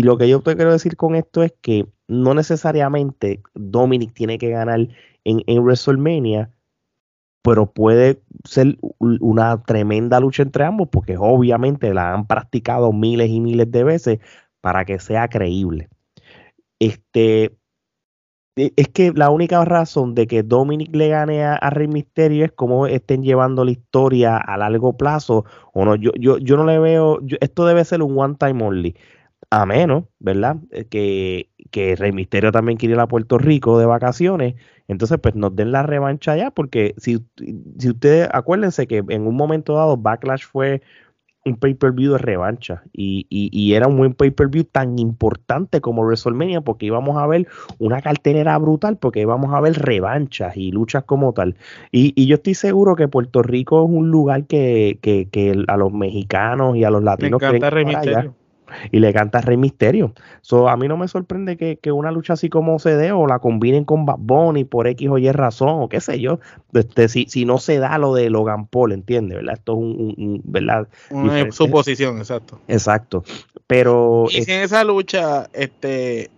lo 0.02 0.16
que 0.16 0.28
yo 0.28 0.40
te 0.40 0.56
quiero 0.56 0.72
decir 0.72 0.96
con 0.96 1.14
esto 1.14 1.42
es 1.42 1.52
que 1.60 1.86
no 2.08 2.34
necesariamente 2.34 3.42
Dominic 3.54 4.12
tiene 4.12 4.38
que 4.38 4.50
ganar 4.50 4.88
en, 5.24 5.42
en 5.46 5.62
WrestleMania, 5.62 6.50
pero 7.42 7.72
puede 7.72 8.22
ser 8.44 8.78
una 8.98 9.62
tremenda 9.62 10.20
lucha 10.20 10.42
entre 10.42 10.64
ambos 10.64 10.88
porque 10.90 11.16
obviamente 11.18 11.94
la 11.94 12.14
han 12.14 12.26
practicado 12.26 12.92
miles 12.92 13.30
y 13.30 13.40
miles 13.40 13.70
de 13.70 13.84
veces 13.84 14.18
para 14.60 14.84
que 14.84 14.98
sea 14.98 15.28
creíble. 15.28 15.88
Este, 16.78 17.56
e, 18.56 18.72
es 18.76 18.88
que 18.88 19.12
la 19.14 19.30
única 19.30 19.64
razón 19.64 20.14
de 20.14 20.26
que 20.26 20.42
Dominic 20.42 20.94
le 20.94 21.08
gane 21.08 21.44
a, 21.44 21.70
Rey 21.70 21.88
Misterio 21.88 22.44
es 22.44 22.52
como 22.52 22.86
estén 22.86 23.22
llevando 23.22 23.64
la 23.64 23.70
historia 23.70 24.36
a 24.36 24.56
largo 24.58 24.96
plazo 24.96 25.44
o 25.72 25.84
no. 25.84 25.96
Yo, 25.96 26.12
yo, 26.18 26.38
yo 26.38 26.56
no 26.56 26.64
le 26.64 26.78
veo, 26.78 27.20
esto 27.40 27.66
debe 27.66 27.84
ser 27.84 28.02
un 28.02 28.18
one 28.18 28.36
time 28.38 28.62
only. 28.64 28.96
A 29.50 29.66
menos, 29.66 30.04
¿verdad? 30.20 30.56
Eh, 30.70 30.84
que, 30.86 31.50
que 31.70 31.96
Rey 31.96 32.12
Misterio 32.12 32.52
también 32.52 32.78
quiere 32.78 32.94
ir 32.94 33.00
a 33.00 33.08
Puerto 33.08 33.38
Rico 33.38 33.78
de 33.78 33.86
vacaciones. 33.86 34.54
Entonces, 34.90 35.18
pues 35.22 35.36
nos 35.36 35.54
den 35.54 35.70
la 35.70 35.84
revancha 35.84 36.36
ya, 36.36 36.50
porque 36.50 36.94
si, 36.98 37.24
si 37.78 37.90
ustedes 37.90 38.28
acuérdense 38.32 38.88
que 38.88 39.04
en 39.08 39.24
un 39.24 39.36
momento 39.36 39.76
dado 39.76 39.96
Backlash 39.96 40.44
fue 40.44 40.82
un 41.44 41.56
pay-per-view 41.56 42.12
de 42.12 42.18
revancha 42.18 42.82
y, 42.92 43.24
y, 43.30 43.72
era 43.72 43.86
un 43.86 43.96
buen 43.96 44.14
pay-per-view 44.14 44.64
tan 44.64 44.98
importante 44.98 45.80
como 45.80 46.02
WrestleMania 46.02 46.60
porque 46.60 46.86
íbamos 46.86 47.16
a 47.16 47.26
ver 47.28 47.46
una 47.78 48.02
cartelera 48.02 48.58
brutal 48.58 48.98
porque 48.98 49.20
íbamos 49.20 49.54
a 49.54 49.60
ver 49.60 49.74
revanchas 49.74 50.56
y 50.56 50.72
luchas 50.72 51.04
como 51.04 51.32
tal. 51.32 51.54
Y, 51.92 52.12
y 52.20 52.26
yo 52.26 52.34
estoy 52.34 52.54
seguro 52.54 52.96
que 52.96 53.06
Puerto 53.06 53.42
Rico 53.42 53.84
es 53.84 53.90
un 53.90 54.10
lugar 54.10 54.46
que, 54.46 54.98
que, 55.00 55.28
que 55.30 55.64
a 55.68 55.76
los 55.76 55.92
mexicanos 55.92 56.76
y 56.76 56.82
a 56.82 56.90
los 56.90 57.04
latinos... 57.04 57.40
Me 57.40 57.56
encanta 57.56 57.70
y 58.90 59.00
le 59.00 59.12
canta 59.12 59.40
Rey 59.40 59.56
Misterio. 59.56 60.12
So, 60.40 60.68
a 60.68 60.76
mí 60.76 60.88
no 60.88 60.96
me 60.96 61.08
sorprende 61.08 61.56
que, 61.56 61.92
una 61.92 62.10
lucha 62.10 62.34
así 62.34 62.48
como 62.48 62.78
se 62.78 62.96
dé 62.96 63.12
o 63.12 63.26
la 63.26 63.38
combinen 63.38 63.84
con 63.84 64.06
Bad 64.06 64.18
Bunny 64.18 64.64
por 64.64 64.86
X 64.86 65.08
o 65.08 65.18
Y 65.18 65.30
razón 65.32 65.82
o 65.82 65.88
qué 65.88 66.00
sé 66.00 66.20
yo. 66.20 66.40
Este, 66.72 67.08
si, 67.08 67.26
si 67.28 67.44
no 67.44 67.58
se 67.58 67.78
da 67.78 67.98
lo 67.98 68.14
de 68.14 68.30
Logan 68.30 68.66
Paul, 68.66 68.92
¿entiendes? 68.92 69.38
¿Verdad? 69.38 69.54
Esto 69.54 69.72
es 69.72 69.78
un, 69.78 70.40
¿verdad? 70.44 70.88
Una 71.10 71.50
suposición, 71.50 72.18
exacto. 72.18 72.60
Exacto. 72.68 73.24
Pero... 73.66 74.26
Y 74.30 74.42
si 74.42 74.52
en 74.52 74.62
esa 74.62 74.84
lucha, 74.84 75.48
este, 75.52 76.30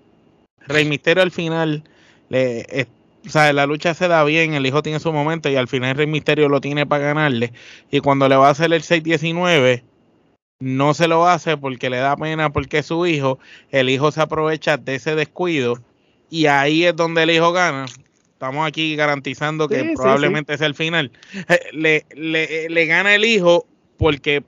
Rey 0.66 0.85
Misterio 0.85 1.22
al 1.22 1.30
final, 1.30 1.85
le, 2.28 2.87
o 3.26 3.30
sea, 3.30 3.53
la 3.53 3.66
lucha 3.66 3.95
se 3.95 4.09
da 4.09 4.24
bien, 4.24 4.55
el 4.55 4.66
hijo 4.66 4.83
tiene 4.83 4.99
su 4.99 5.12
momento 5.12 5.49
y 5.49 5.57
al 5.57 5.68
final 5.68 5.97
Rey 5.97 6.07
Misterio 6.07 6.49
lo 6.49 6.61
tiene 6.61 6.87
para 6.87 7.05
ganarle. 7.05 7.53
Y 7.91 8.01
cuando 8.01 8.28
le 8.28 8.37
va 8.37 8.49
a 8.49 8.51
hacer 8.51 8.72
el 8.72 8.83
6-19 8.83 9.83
no 10.62 10.94
se 10.94 11.08
lo 11.08 11.26
hace 11.26 11.56
porque 11.56 11.90
le 11.90 11.96
da 11.96 12.16
pena 12.16 12.52
porque 12.52 12.78
es 12.78 12.86
su 12.86 13.04
hijo, 13.04 13.40
el 13.70 13.90
hijo 13.90 14.12
se 14.12 14.20
aprovecha 14.20 14.76
de 14.76 14.94
ese 14.94 15.16
descuido 15.16 15.82
y 16.30 16.46
ahí 16.46 16.84
es 16.84 16.94
donde 16.94 17.24
el 17.24 17.30
hijo 17.30 17.52
gana. 17.52 17.86
Estamos 18.32 18.66
aquí 18.66 18.94
garantizando 18.94 19.68
que 19.68 19.92
probablemente 19.96 20.54
es 20.54 20.60
el 20.60 20.74
final. 20.74 21.10
Eh, 21.48 21.60
le, 21.72 22.06
le, 22.14 22.68
le 22.68 22.86
gana 22.86 23.14
el 23.14 23.24
hijo 23.24 23.66
porque 23.96 24.44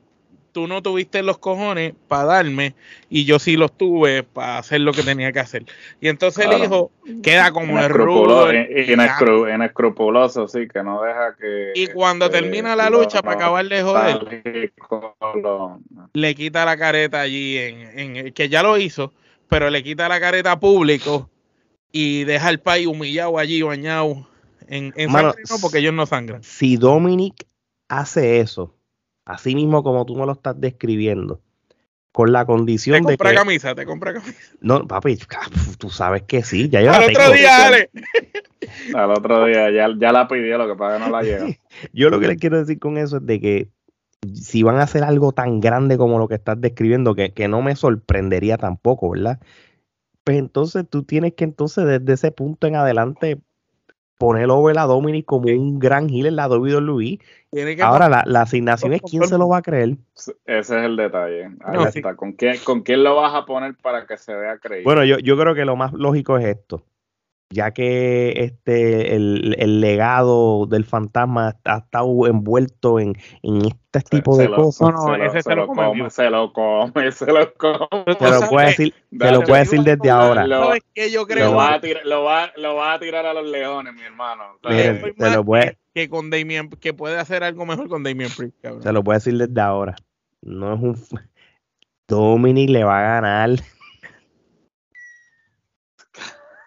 tú 0.55 0.69
no 0.69 0.83
tuviste 0.83 1.23
los 1.25 1.37
cojones 1.39 1.95
para 2.07 2.25
darme 2.25 2.75
y 3.11 3.25
yo 3.25 3.41
sí 3.41 3.57
los 3.57 3.77
tuve 3.77 4.23
para 4.23 4.59
hacer 4.59 4.81
lo 4.81 4.93
que 4.93 5.03
tenía 5.03 5.33
que 5.33 5.41
hacer. 5.41 5.65
Y 6.01 6.07
entonces 6.07 6.47
el 6.47 6.63
hijo 6.63 6.93
queda 7.25 7.51
como 7.51 7.81
el 7.81 7.91
rudo. 7.91 8.51
Inescrupuloso, 8.53 10.47
sí, 10.47 10.69
que 10.73 10.85
no 10.85 11.03
deja 11.03 11.35
que... 11.35 11.73
Y 11.75 11.89
cuando 11.89 12.31
termina 12.31 12.77
la 12.77 12.89
lucha 12.89 13.21
para 13.21 13.35
acabar 13.35 13.67
de 13.67 13.83
joder, 13.83 14.73
le 16.13 16.35
quita 16.37 16.65
la 16.65 16.77
careta 16.77 17.21
allí, 17.21 17.59
en, 17.59 18.17
en, 18.17 18.33
que 18.33 18.49
ya 18.49 18.63
lo 18.63 18.79
hizo, 18.79 19.13
pero 19.49 19.69
le 19.71 19.83
quita 19.83 20.09
la 20.09 20.21
careta 20.21 20.61
público 20.61 21.29
y 21.91 22.23
deja 22.23 22.47
al 22.47 22.61
país 22.61 22.87
humillado 22.87 23.39
allí, 23.39 23.61
bañado 23.63 24.29
en, 24.69 24.95
en 24.97 25.11
sangre, 25.11 25.43
no, 25.51 25.57
porque 25.61 25.79
ellos 25.79 25.95
no 25.95 26.07
sangran. 26.07 26.45
Si 26.45 26.77
Dominic 26.77 27.45
hace 27.89 28.39
eso, 28.39 28.73
así 29.25 29.55
mismo 29.55 29.83
como 29.83 30.05
tú 30.05 30.17
me 30.17 30.27
lo 30.27 30.33
estás 30.33 30.61
describiendo, 30.61 31.41
con 32.13 32.33
la 32.33 32.45
condición 32.47 33.03
de 33.05 33.17
que... 33.17 33.35
camisa, 33.35 33.75
te 33.75 33.85
compra 33.85 34.15
camisa. 34.15 34.53
No, 34.61 34.87
papi, 34.87 35.19
tú 35.79 35.91
sabes 35.91 36.23
que 36.23 36.43
sí, 36.43 36.69
ya 36.69 36.81
yo 36.81 36.93
Al 36.93 37.11
otro 37.11 37.33
día, 37.33 37.67
Ale. 37.67 37.91
Al 38.95 39.11
otro 39.11 39.47
día, 39.47 39.71
ya, 39.71 39.89
ya 39.99 40.13
la 40.13 40.29
pidió, 40.29 40.59
lo 40.59 40.69
que 40.69 40.77
pasa 40.77 40.99
que 40.99 41.05
no 41.05 41.11
la 41.11 41.23
llega. 41.25 41.47
yo 41.93 42.11
lo 42.11 42.21
que 42.21 42.29
le 42.29 42.37
quiero 42.37 42.59
decir 42.59 42.79
con 42.79 42.99
eso 42.99 43.17
es 43.17 43.27
de 43.27 43.41
que 43.41 43.69
si 44.33 44.63
van 44.63 44.77
a 44.77 44.83
hacer 44.83 45.05
algo 45.05 45.33
tan 45.33 45.61
grande 45.61 45.99
como 45.99 46.19
lo 46.19 46.29
que 46.29 46.37
estás 46.37 46.61
describiendo, 46.61 47.15
que, 47.15 47.33
que 47.33 47.49
no 47.49 47.63
me 47.63 47.77
sorprendería 47.77 48.57
tampoco, 48.57 49.11
¿verdad? 49.11 49.39
Pues 50.25 50.39
entonces 50.39 50.87
tú 50.89 51.03
tienes 51.03 51.35
que 51.35 51.45
entonces 51.45 51.85
desde 51.85 52.15
ese 52.15 52.31
punto 52.33 52.67
en 52.67 52.77
adelante 52.77 53.43
poner 54.19 54.51
over 54.51 54.79
a 54.79 54.85
Dominic 54.85 55.25
como 55.27 55.47
un 55.49 55.79
gran 55.79 56.09
heel 56.09 56.27
en 56.27 56.37
la 56.37 56.49
WWE. 56.49 57.19
Ahora, 57.83 58.09
la, 58.09 58.25
la, 58.27 58.43
asignación 58.43 58.93
es 58.95 59.03
quién 59.03 59.25
se 59.27 59.39
lo 59.39 59.49
va 59.49 59.59
a 59.59 59.63
creer. 59.63 59.97
Ese 60.15 60.35
es 60.47 60.71
el 60.71 60.97
detalle. 60.97 61.51
Ahí 61.65 61.85
está. 61.85 62.17
¿Con, 62.17 62.33
quién, 62.33 62.57
¿Con 62.65 62.83
quién 62.83 63.05
lo 63.05 63.15
vas 63.17 63.35
a 63.35 63.47
poner 63.47 63.77
para 63.77 64.07
que 64.07 64.17
se 64.17 64.35
vea 64.35 64.59
creíble? 64.59 64.85
Bueno, 64.85 65.05
yo, 65.05 65.19
yo 65.19 65.39
creo 65.39 65.55
que 65.55 65.65
lo 65.65 65.77
más 65.77 65.93
lógico 65.93 66.37
es 66.39 66.47
esto 66.47 66.83
ya 67.51 67.71
que 67.71 68.33
este 68.37 69.15
el, 69.15 69.81
legado 69.81 70.67
del 70.67 70.85
fantasma 70.85 71.57
ha 71.65 71.79
estado 71.79 72.27
envuelto 72.27 72.99
en, 72.99 73.15
este 73.43 74.01
tipo 74.19 74.37
de 74.37 74.51
cosas. 74.51 74.93
No, 74.93 75.15
ese 75.15 75.43
se, 75.43 75.55
lo, 75.55 75.67
come, 75.67 76.11
se 76.11 76.31
lo 76.31 76.53
come, 76.53 77.13
se 77.13 77.27
lo 77.27 77.55
come. 77.55 78.17
Se 78.19 78.31
lo 78.31 78.49
puede 78.49 78.67
decir, 78.67 78.95
se 79.19 79.31
lo 79.31 79.43
puede 79.43 79.61
decir 79.61 79.81
desde 79.83 80.11
ahora. 80.11 80.47
Lo, 80.47 80.73
que 80.95 81.11
yo 81.11 81.27
creo? 81.27 81.51
Lo 81.51 81.57
va, 81.57 81.75
a 81.75 81.81
tirar, 81.81 82.05
lo, 82.05 82.25
va, 82.25 82.51
lo 82.57 82.75
va 82.75 82.95
a 82.95 82.99
tirar 82.99 83.25
a 83.27 83.35
los 83.35 83.49
leones, 83.49 83.95
mi 83.95 84.03
hermano. 84.03 84.59
se 84.69 85.31
lo 85.31 85.45
puede, 85.45 85.79
que 85.95 86.09
con 86.09 86.31
Damien, 86.31 86.69
que 86.71 86.93
puede 86.93 87.19
hacer 87.19 87.45
algo 87.45 87.67
mejor 87.67 87.89
con 87.89 88.03
Damien 88.03 88.31
Priest, 88.37 88.57
Se 88.83 88.93
lo 88.93 89.05
puede 89.05 89.19
decir 89.19 89.39
desde 89.39 89.61
ahora. 89.61 89.95
No 90.43 90.75
es 90.75 90.81
un 90.81 90.97
Dominic 92.07 92.69
le 92.69 92.85
va 92.85 92.99
a 92.99 93.21
ganar 93.21 93.51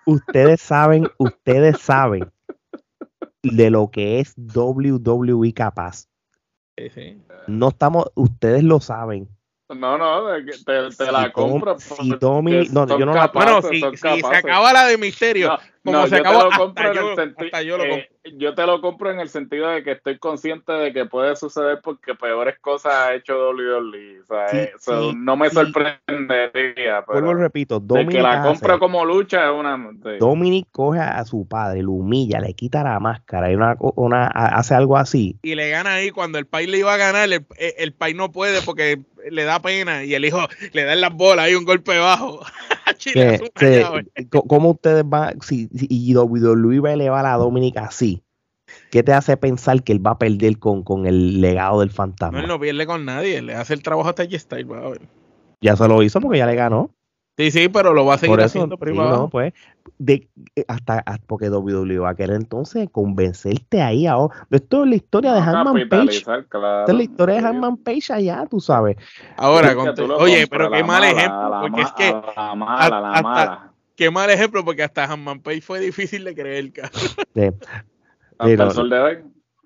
ustedes 0.08 0.62
saben, 0.62 1.08
ustedes 1.18 1.80
saben 1.80 2.32
de 3.44 3.70
lo 3.70 3.92
que 3.92 4.20
es 4.20 4.34
WWE 4.38 5.54
capaz. 5.54 6.08
No 7.48 7.70
estamos, 7.70 8.12
ustedes 8.16 8.64
lo 8.64 8.80
saben. 8.80 9.28
No, 9.70 9.98
no, 9.98 10.34
te, 10.66 10.96
te 10.96 11.12
la 11.12 11.32
compro. 11.34 11.78
Si 11.78 12.18
Tommy, 12.20 12.70
no, 12.70 12.88
yo 12.88 13.06
no 13.06 13.14
la 13.14 13.28
Bueno, 13.28 13.62
si, 13.62 13.82
si 13.82 13.98
se 13.98 14.36
acaba 14.36 14.72
la 14.72 14.86
de 14.86 14.98
misterio, 14.98 15.58
como 15.92 16.08
se 16.08 16.18
acabó, 16.18 16.44
yo 16.44 16.50
te 16.50 16.54
lo 16.54 16.58
compro 16.58 16.92
en 16.92 16.98
el 16.98 17.16
sentido. 17.16 17.84
Eh, 17.84 18.10
yo 18.36 18.56
te 18.56 18.66
lo 18.66 18.82
compro 18.82 19.12
en 19.12 19.20
el 19.20 19.30
sentido 19.30 19.70
de 19.70 19.84
que 19.84 19.92
estoy 19.92 20.18
consciente 20.20 20.72
de 20.74 20.92
que 20.92 21.06
puede 21.06 21.36
suceder 21.36 21.80
porque 21.82 22.14
peores 22.16 22.60
cosas 22.60 22.94
ha 22.94 23.14
hecho 23.14 23.52
WWE. 23.52 24.22
O 24.22 24.80
sea, 24.80 25.14
no 25.16 25.38
me 25.38 25.50
sorprendería. 25.50 27.04
Pero 27.08 27.22
Vuelvo 27.22 27.34
repito, 27.36 27.80
Dominic. 27.80 28.18
que 28.18 28.22
la 28.22 28.44
compro 28.44 28.80
como 28.80 29.06
lucha 29.06 29.46
es 29.46 29.58
una. 29.58 29.78
Dominic 30.20 30.68
coge 30.72 31.00
a 31.00 31.24
su 31.26 31.48
padre, 31.48 31.84
lo 31.84 31.92
humilla, 31.92 32.40
le 32.40 32.54
quita 32.54 32.84
la 32.84 33.00
máscara 33.00 33.52
y 33.52 33.56
una, 33.56 33.78
una, 33.80 34.28
hace 34.28 34.76
algo 34.76 34.98
así. 34.98 35.38
Y 35.42 35.56
le 35.56 35.70
gana 35.70 35.96
ahí 35.96 36.12
cuando 36.12 36.38
el 36.38 36.46
país 36.46 36.68
le 36.68 36.80
iba 36.80 36.94
a 36.94 36.98
ganar, 36.98 37.32
el, 37.32 37.46
el 37.58 37.94
país 37.94 38.16
no 38.16 38.32
puede 38.32 38.62
porque 38.62 39.00
le 39.32 39.44
da 39.44 39.62
pena 39.62 40.04
y 40.04 40.14
el 40.14 40.26
hijo 40.26 40.40
le 40.74 40.84
da 40.84 40.94
en 40.94 41.02
las 41.02 41.14
bolas 41.14 41.46
ahí 41.46 41.56
un 41.56 41.66
golpe 41.66 41.98
bajo. 41.98 42.42
¿Cómo 44.48 44.72
ustedes 44.72 45.04
van, 45.08 45.40
si 45.42 45.68
y 45.80 46.14
Luis 46.14 46.84
va 46.84 46.90
a 46.90 46.94
elevar 46.94 47.26
a 47.26 47.36
Dominica 47.36 47.86
así? 47.86 48.24
¿Qué 48.92 49.04
te 49.04 49.14
hace 49.14 49.38
pensar 49.38 49.84
que 49.84 49.94
él 49.94 50.06
va 50.06 50.12
a 50.12 50.20
perder 50.20 50.60
con, 50.60 50.84
con 50.84 51.06
el 51.06 51.42
legado 51.42 51.80
del 51.80 51.92
fantasma? 51.92 52.38
No, 52.38 52.44
él 52.44 52.50
no 52.50 52.60
pierde 52.60 52.86
con 52.86 53.06
nadie, 53.06 53.42
le 53.42 53.56
hace 53.56 53.74
el 53.74 53.82
trabajo 53.82 54.10
hasta 54.10 54.24
G-Style, 54.24 54.68
Ya 55.62 55.76
se 55.76 55.88
lo 55.88 56.04
hizo 56.04 56.20
porque 56.20 56.40
ya 56.40 56.46
le 56.46 56.56
ganó. 56.56 56.92
Sí, 57.38 57.52
sí, 57.52 57.70
pero 57.70 57.94
lo 57.94 58.04
va 58.04 58.16
a 58.16 58.18
seguir 58.18 58.42
haciendo 58.42 58.78
privado. 58.80 59.30
pues, 59.30 59.54
de, 60.00 60.28
eh, 60.56 60.66
hasta, 60.68 61.04
porque 61.28 61.52
WWE 61.52 62.00
va 62.00 62.10
a 62.10 62.16
querer 62.16 62.36
entonces 62.36 62.90
convencerte 62.92 63.80
ahí 63.80 64.08
ahora. 64.08 64.36
Esto 64.50 64.84
es 64.84 64.90
la 64.90 64.96
historia 64.96 65.34
de 65.34 65.42
Hanman 65.42 65.88
Page. 65.88 66.18
Esta 66.18 66.86
es 66.88 66.94
la 66.96 67.04
historia 67.04 67.36
de 67.36 67.48
Hanman 67.48 67.78
Page 67.78 68.12
allá, 68.12 68.48
tú 68.50 68.60
sabes. 68.60 68.98
Ahora, 69.38 69.76
oye, 70.18 70.48
pero 70.48 70.72
qué 70.72 70.84
mal 70.84 71.04
ejemplo, 71.04 71.60
porque 71.62 71.82
es 71.82 71.92
que. 71.92 72.12
La 72.36 72.56
mala, 72.56 73.02
la 73.02 73.22
mala. 73.22 73.67
Qué 73.98 74.12
mal 74.12 74.30
ejemplo, 74.30 74.64
porque 74.64 74.84
hasta 74.84 75.06
Hanman 75.06 75.42
Page 75.42 75.62
fue 75.62 75.80
difícil 75.80 76.24
de 76.24 76.36
creer. 76.36 76.72
Sí. 77.34 77.50
Sol 78.72 78.90
de 78.92 79.00
hoy. 79.00 79.18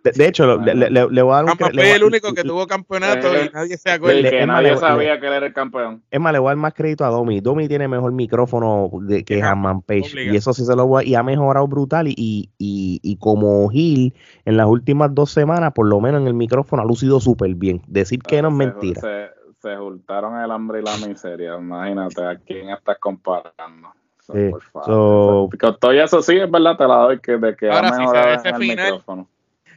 De, 0.03 0.25
hecho, 0.25 0.57
le, 0.57 0.73
le, 0.73 0.89
le, 0.89 1.21
voy 1.21 1.33
a 1.33 1.35
dar 1.35 1.45
un. 1.45 1.57
fue 1.57 1.95
el 1.95 2.03
único 2.03 2.33
que 2.33 2.43
tuvo 2.43 2.65
campeonato 2.65 3.27
y 3.27 3.49
nadie 3.53 3.77
se 3.77 3.91
acuerda. 3.91 4.29
que 4.29 4.45
nadie 4.47 4.75
sabía 4.77 5.19
que 5.19 5.27
él 5.27 5.33
era 5.33 5.45
el 5.45 5.53
campeón. 5.53 6.01
Es 6.09 6.19
más, 6.19 6.31
le 6.33 6.39
voy 6.39 6.47
a 6.47 6.51
dar 6.51 6.57
más 6.57 6.73
crédito 6.73 7.05
a 7.05 7.09
Domi. 7.09 7.41
Domi 7.41 7.67
tiene 7.67 7.87
mejor 7.87 8.13
micrófono 8.13 8.89
de, 9.01 9.23
que 9.23 9.43
Hammond 9.43 9.83
Page. 9.83 10.31
Y 10.31 10.35
eso 10.35 10.53
sí 10.53 10.65
se 10.65 10.75
lo 10.75 10.87
voy 10.87 11.03
a, 11.03 11.07
Y 11.07 11.15
ha 11.15 11.23
mejorado 11.23 11.67
brutal. 11.67 12.07
Y, 12.07 12.15
y, 12.15 12.99
y, 13.03 13.17
como 13.17 13.69
Gil, 13.69 14.15
en 14.45 14.57
las 14.57 14.67
últimas 14.67 15.13
dos 15.13 15.29
semanas, 15.31 15.73
por 15.73 15.87
lo 15.87 15.99
menos 15.99 16.21
en 16.21 16.27
el 16.27 16.33
micrófono, 16.33 16.81
ha 16.81 16.85
lucido 16.85 17.19
súper 17.19 17.53
bien. 17.53 17.81
Decir 17.85 18.23
que 18.23 18.41
no 18.41 18.47
es 18.47 18.55
mentira. 18.55 19.01
Se, 19.01 19.29
se, 19.61 19.75
juntaron 19.75 20.41
el 20.41 20.49
hambre 20.49 20.79
y 20.79 20.83
la 20.83 21.07
miseria. 21.07 21.57
Imagínate 21.57 22.23
a 22.23 22.37
quién 22.37 22.69
estás 22.69 22.97
comparando. 22.97 23.89
Por 24.31 24.61
favor. 24.63 25.49
todo 25.79 25.91
eso 25.91 26.21
sí 26.21 26.37
es 26.37 26.49
verdad, 26.49 26.77
te 26.77 26.87
la 26.87 26.95
doy 26.95 27.19
que, 27.19 27.37
de 27.37 27.55
que 27.55 27.69
Ahora, 27.69 27.97
mejorado 27.97 28.39
si 28.39 28.47
el 28.47 28.57
micrófono 28.59 29.27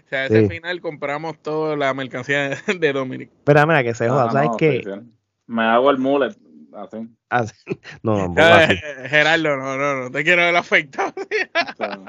o 0.05 0.09
sea, 0.09 0.27
ese 0.27 0.49
final 0.49 0.81
compramos 0.81 1.39
toda 1.39 1.77
la 1.77 1.95
mercancía 1.95 2.51
de 2.79 2.93
Dominic. 2.93 3.31
Pero 3.45 3.67
mira 3.67 3.83
que 3.83 3.95
se 3.95 4.09
joda, 4.09 4.31
¿sabes 4.31 4.51
qué? 4.59 5.03
Me 5.47 5.63
hago 5.63 5.91
el 5.91 5.99
mullet, 5.99 6.37
así. 6.75 7.09
así. 7.31 7.55
No, 8.03 8.29
no, 8.29 8.35
Gerardo, 9.09 9.57
no, 9.57 9.77
no, 9.77 10.03
no, 10.03 10.11
te 10.11 10.23
quiero 10.23 10.43
ver 10.43 10.57
afectado. 10.57 11.13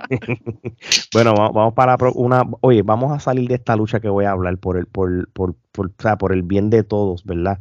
bueno, 1.14 1.34
vamos, 1.36 1.74
para 1.74 1.96
una, 2.14 2.44
oye, 2.62 2.82
vamos 2.82 3.14
a 3.14 3.20
salir 3.20 3.48
de 3.48 3.56
esta 3.56 3.76
lucha 3.76 4.00
que 4.00 4.10
voy 4.10 4.26
a 4.26 4.32
hablar 4.32 4.58
por 4.58 4.78
el, 4.78 4.88
por, 4.88 5.30
por, 5.30 5.56
por, 5.72 5.88
o 5.88 6.02
sea, 6.02 6.18
por 6.18 6.34
el 6.34 6.44
bien 6.44 6.70
de 6.70 6.84
todos, 6.84 7.24
¿verdad? 7.24 7.60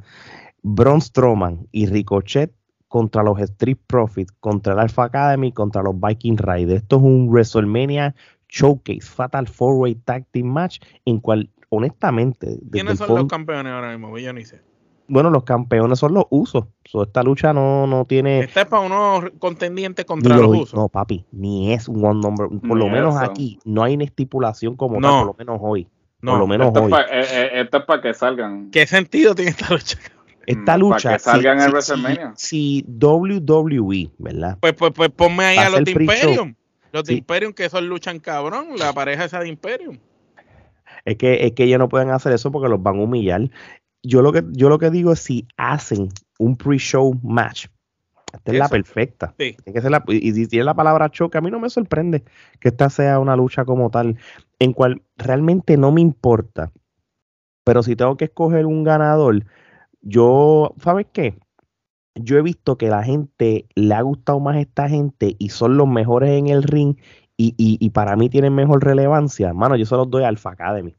Braun 0.62 1.01
Strowman 1.01 1.68
y 1.70 1.87
Ricochet 1.87 2.53
contra 2.95 3.24
los 3.24 3.40
Street 3.40 3.78
Profits, 3.88 4.32
contra 4.38 4.72
el 4.72 4.78
Alpha 4.78 5.03
Academy, 5.07 5.51
contra 5.51 5.82
los 5.82 6.01
Viking 6.01 6.36
Raiders. 6.36 6.82
Esto 6.82 6.99
es 6.99 7.03
un 7.03 7.28
WrestleMania 7.28 8.14
Showcase, 8.49 9.01
Fatal 9.01 9.49
Four 9.49 9.80
Way 9.80 9.97
Tag 9.97 10.26
Team 10.30 10.47
Match, 10.47 10.78
en 11.05 11.18
cual, 11.18 11.51
honestamente. 11.70 12.61
¿Quiénes 12.70 12.99
son 12.99 13.12
los 13.12 13.26
campeones 13.26 13.72
ahora 13.72 13.90
mismo? 13.90 14.16
Yo 14.16 14.32
ni 14.32 14.45
sé. 14.45 14.61
Bueno, 15.09 15.30
los 15.30 15.42
campeones 15.42 15.99
son 15.99 16.14
los 16.14 16.26
usos. 16.30 16.66
esta 16.84 17.24
lucha 17.24 17.53
no, 17.53 17.88
no 17.88 18.05
tiene. 18.05 18.38
Esta 18.38 18.61
es 18.61 18.66
para 18.68 18.82
unos 18.82 19.32
contendientes 19.40 20.05
contra 20.05 20.36
los, 20.36 20.47
usos. 20.57 20.74
No, 20.74 20.88
papi, 20.88 21.24
ni 21.32 21.72
es 21.72 21.88
un 21.88 22.05
one 22.05 22.20
number. 22.20 22.47
Por 22.61 22.78
lo 22.78 22.88
menos 22.88 23.16
aquí 23.16 23.59
no 23.64 23.82
hay 23.82 23.97
una 23.97 24.05
estipulación 24.05 24.76
como 24.76 25.01
tal, 25.01 25.11
por 25.11 25.26
lo 25.26 25.34
menos 25.36 25.59
hoy. 25.61 25.88
No, 26.20 26.30
por 26.30 26.38
lo 26.38 26.47
menos 26.47 26.68
esto 26.68 26.84
hoy. 26.84 26.92
Es 27.11 27.32
eh, 27.32 27.42
eh, 27.42 27.61
esto 27.62 27.78
es 27.78 27.84
para 27.86 28.01
que 28.01 28.14
salgan. 28.14 28.70
¿Qué 28.70 28.86
sentido 28.86 29.34
tiene 29.34 29.51
esta 29.51 29.68
lucha? 29.74 29.99
Esta 30.47 30.76
mm, 30.76 30.80
lucha. 30.80 31.03
Para 31.03 31.16
que 31.16 31.22
salgan 31.22 31.61
en 31.61 31.70
WrestleMania. 31.70 32.32
Si, 32.36 32.84
WWE, 32.88 34.11
¿verdad? 34.18 34.59
Pues, 34.61 34.74
pues, 34.74 34.92
pues 34.95 35.11
ponme 35.11 35.45
ahí 35.45 35.59
a 35.59 35.70
los 35.70 35.84
de 35.84 35.90
Imperium. 35.90 36.55
Los 36.92 37.05
de 37.05 37.14
Imperium 37.14 37.53
que 37.53 37.68
son 37.68 37.88
luchan 37.88 38.20
cabrón, 38.20 38.76
la 38.78 38.92
pareja 38.92 39.24
esa 39.24 39.40
de 39.40 39.49
Imperium. 39.49 39.99
Es 41.05 41.16
que, 41.16 41.45
es 41.47 41.53
que 41.53 41.64
ellos 41.64 41.78
no 41.78 41.88
pueden 41.88 42.11
hacer 42.11 42.32
eso 42.32 42.53
porque 42.53 42.68
los 42.68 42.82
van 42.82 42.99
a 42.99 43.03
humillar. 43.03 43.51
Yo 44.03 44.22
lo 44.22 44.32
que, 44.32 44.45
yo 44.53 44.68
lo 44.68 44.78
que 44.78 44.90
digo 44.90 45.12
es 45.12 45.18
si 45.18 45.47
hacen 45.57 46.09
un 46.38 46.57
pre-show 46.57 47.18
match, 47.22 47.66
esta 48.34 48.53
es 48.53 48.59
la 48.59 48.68
perfecta. 48.68 49.34
Sí. 49.38 49.57
que 49.64 49.80
ser 49.80 49.90
la, 49.90 50.05
y 50.09 50.32
si 50.32 50.47
tiene 50.47 50.64
la 50.64 50.74
palabra 50.74 51.11
choque, 51.11 51.38
a 51.38 51.40
mí 51.40 51.51
no 51.51 51.61
me 51.61 51.70
sorprende 51.70 52.24
que 52.59 52.68
esta 52.68 52.90
sea 52.90 53.18
una 53.18 53.36
lucha 53.36 53.64
como 53.64 53.90
tal, 53.90 54.18
en 54.59 54.72
cual 54.72 55.03
realmente 55.16 55.76
no 55.76 55.92
me 55.92 56.01
importa. 56.01 56.72
Pero 57.64 57.82
si 57.82 57.97
tengo 57.97 58.16
que 58.16 58.26
escoger 58.26 58.66
un 58.66 58.84
ganador, 58.84 59.45
yo, 60.05 60.75
¿sabes 60.79 61.07
qué? 61.13 61.39
yo 62.15 62.39
he 62.39 62.43
visto 62.43 62.79
que 62.79 62.89
la 62.89 63.03
gente 63.03 63.67
le 63.75 63.95
ha 63.95 64.03
gustado 64.03 64.41
más 64.41 64.57
a 64.57 64.61
esta 64.61 64.89
gente 64.89 65.37
y 65.39 65.49
son 65.49 65.77
los 65.77 65.89
mejores 65.89 66.31
en 66.31 66.49
el 66.49 66.63
ring 66.63 66.97
y, 67.37 67.55
y, 67.59 67.91
para 67.91 68.15
mí 68.15 68.29
tienen 68.29 68.55
mejor 68.55 68.85
relevancia, 68.85 69.49
hermano, 69.49 69.75
yo 69.75 69.87
se 69.87 69.97
los 69.97 70.09
doy 70.09 70.23
a 70.23 70.29
Alpha 70.29 70.51
Academy. 70.51 70.95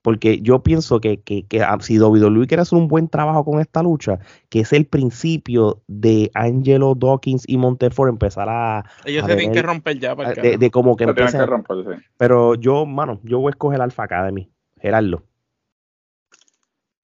Porque 0.00 0.40
yo 0.40 0.62
pienso 0.62 1.00
que, 1.00 1.22
que, 1.22 1.44
que 1.46 1.60
ah, 1.60 1.76
si 1.80 1.98
WWE 1.98 2.46
quiere 2.46 2.60
hacer 2.60 2.78
un 2.78 2.86
buen 2.86 3.08
trabajo 3.08 3.44
con 3.44 3.58
esta 3.58 3.82
lucha, 3.82 4.20
que 4.48 4.60
es 4.60 4.72
el 4.72 4.86
principio 4.86 5.82
de 5.88 6.30
Angelo 6.34 6.94
Dawkins 6.94 7.48
y 7.48 7.56
Montefort 7.56 8.10
empezar 8.10 8.48
a. 8.48 8.84
Ellos 9.04 9.26
tienen 9.26 9.50
que 9.50 9.62
romper 9.62 9.98
ya. 9.98 10.14
Para 10.14 10.34
de, 10.34 10.56
de, 10.56 10.70
como 10.70 10.94
que, 10.94 11.04
que 11.06 11.46
romper, 11.46 12.04
Pero 12.16 12.54
yo, 12.54 12.86
mano, 12.86 13.18
yo 13.24 13.40
voy 13.40 13.48
a 13.48 13.50
escoger 13.50 13.80
Alpha 13.80 14.04
Academy. 14.04 14.48
Gerardo. 14.80 15.24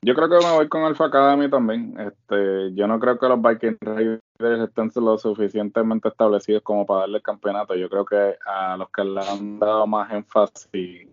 Yo 0.02 0.14
creo 0.14 0.30
que 0.30 0.46
me 0.46 0.52
voy 0.52 0.68
con 0.68 0.82
Alpha 0.84 1.06
Academy 1.06 1.50
también. 1.50 1.94
Este, 2.00 2.72
yo 2.74 2.86
no 2.86 2.98
creo 2.98 3.18
que 3.18 3.28
los 3.28 3.42
Viking 3.42 3.76
Raiders 3.80 4.22
estén 4.38 4.90
lo 4.96 5.18
suficientemente 5.18 6.08
establecidos 6.08 6.62
como 6.62 6.86
para 6.86 7.00
darle 7.00 7.18
el 7.18 7.22
campeonato. 7.22 7.74
Yo 7.74 7.90
creo 7.90 8.06
que 8.06 8.36
a 8.46 8.78
los 8.78 8.90
que 8.90 9.04
le 9.04 9.20
han 9.20 9.58
dado 9.58 9.86
más 9.86 10.10
énfasis 10.10 11.06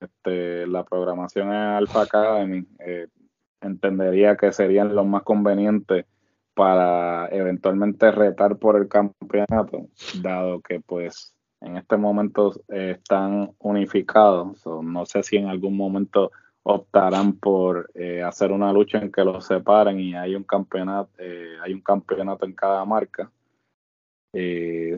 este, 0.00 0.66
la 0.66 0.84
programación 0.84 1.48
en 1.48 1.54
Alpha 1.54 2.02
Academy, 2.02 2.66
eh, 2.78 3.08
entendería 3.60 4.36
que 4.36 4.52
serían 4.52 4.94
los 4.94 5.06
más 5.06 5.22
convenientes 5.22 6.06
para 6.54 7.28
eventualmente 7.28 8.10
retar 8.12 8.56
por 8.56 8.76
el 8.76 8.88
campeonato, 8.88 9.88
dado 10.22 10.62
que 10.62 10.80
pues 10.80 11.34
en 11.60 11.76
este 11.76 11.98
momento 11.98 12.54
están 12.68 13.52
unificados. 13.58 14.64
no 14.82 15.04
sé 15.04 15.22
si 15.22 15.36
en 15.36 15.48
algún 15.48 15.76
momento 15.76 16.30
optarán 16.68 17.34
por 17.34 17.90
eh, 17.94 18.24
hacer 18.24 18.50
una 18.50 18.72
lucha 18.72 18.98
en 18.98 19.12
que 19.12 19.22
los 19.22 19.46
separen 19.46 20.00
y 20.00 20.16
hay 20.16 20.34
un 20.34 20.42
campeonato, 20.42 21.10
eh, 21.18 21.54
hay 21.62 21.72
un 21.72 21.80
campeonato 21.80 22.44
en 22.44 22.54
cada 22.54 22.84
marca. 22.84 23.30
Eh, 24.32 24.96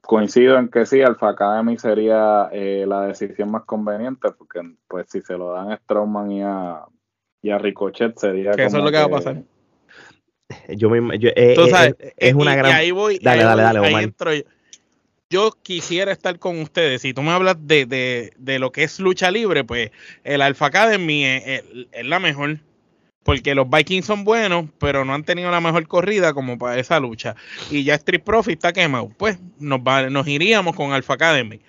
coincido 0.00 0.56
en 0.56 0.68
que 0.68 0.86
sí, 0.86 1.02
Alpha 1.02 1.30
Academy 1.30 1.76
sería 1.76 2.48
la 2.52 3.06
decisión 3.06 3.50
más 3.50 3.64
conveniente, 3.64 4.28
porque 4.38 4.60
pues 4.86 5.06
si 5.10 5.22
se 5.22 5.36
lo 5.36 5.50
dan 5.50 5.72
a 5.72 5.76
Strowman 5.78 6.30
y 6.30 6.42
a, 6.42 6.84
y 7.42 7.50
a 7.50 7.58
Ricochet 7.58 8.16
sería... 8.16 8.52
Que 8.52 8.66
eso 8.66 8.78
es 8.78 8.84
lo 8.84 8.90
que 8.92 8.98
va 8.98 9.04
a 9.04 9.08
pasar. 9.08 9.42
Yo 10.68 10.88
me, 10.88 11.16
es, 11.16 12.34
una 12.34 12.54
gran... 12.54 12.72
ahí 12.72 12.92
voy, 12.92 13.18
dale, 13.18 13.42
dale, 13.42 13.62
dale, 13.62 13.80
yo 13.80 14.44
quisiera 15.62 16.12
estar 16.12 16.38
con 16.38 16.60
ustedes. 16.60 17.02
Si 17.02 17.14
tú 17.14 17.22
me 17.22 17.30
hablas 17.30 17.56
de, 17.60 18.32
lo 18.36 18.72
que 18.72 18.84
es 18.84 18.98
lucha 19.00 19.30
libre, 19.30 19.64
pues 19.64 19.90
el 20.24 20.42
Alpha 20.42 20.66
Academy 20.66 21.24
es, 21.24 21.64
la 22.02 22.18
mejor. 22.18 22.58
Porque 23.22 23.54
los 23.54 23.70
Vikings 23.70 24.04
son 24.04 24.24
buenos, 24.24 24.66
pero 24.78 25.04
no 25.06 25.14
han 25.14 25.24
tenido 25.24 25.50
la 25.50 25.60
mejor 25.60 25.86
corrida 25.88 26.34
como 26.34 26.58
para 26.58 26.78
esa 26.78 27.00
lucha. 27.00 27.36
Y 27.70 27.82
ya 27.82 27.94
Street 27.94 28.22
Profit 28.22 28.58
está 28.58 28.72
quemado. 28.72 29.10
Pues 29.16 29.38
nos, 29.58 29.80
nos 30.10 30.28
iríamos 30.28 30.76
con 30.76 30.92
Alpha 30.92 31.14
Academy. 31.14 31.60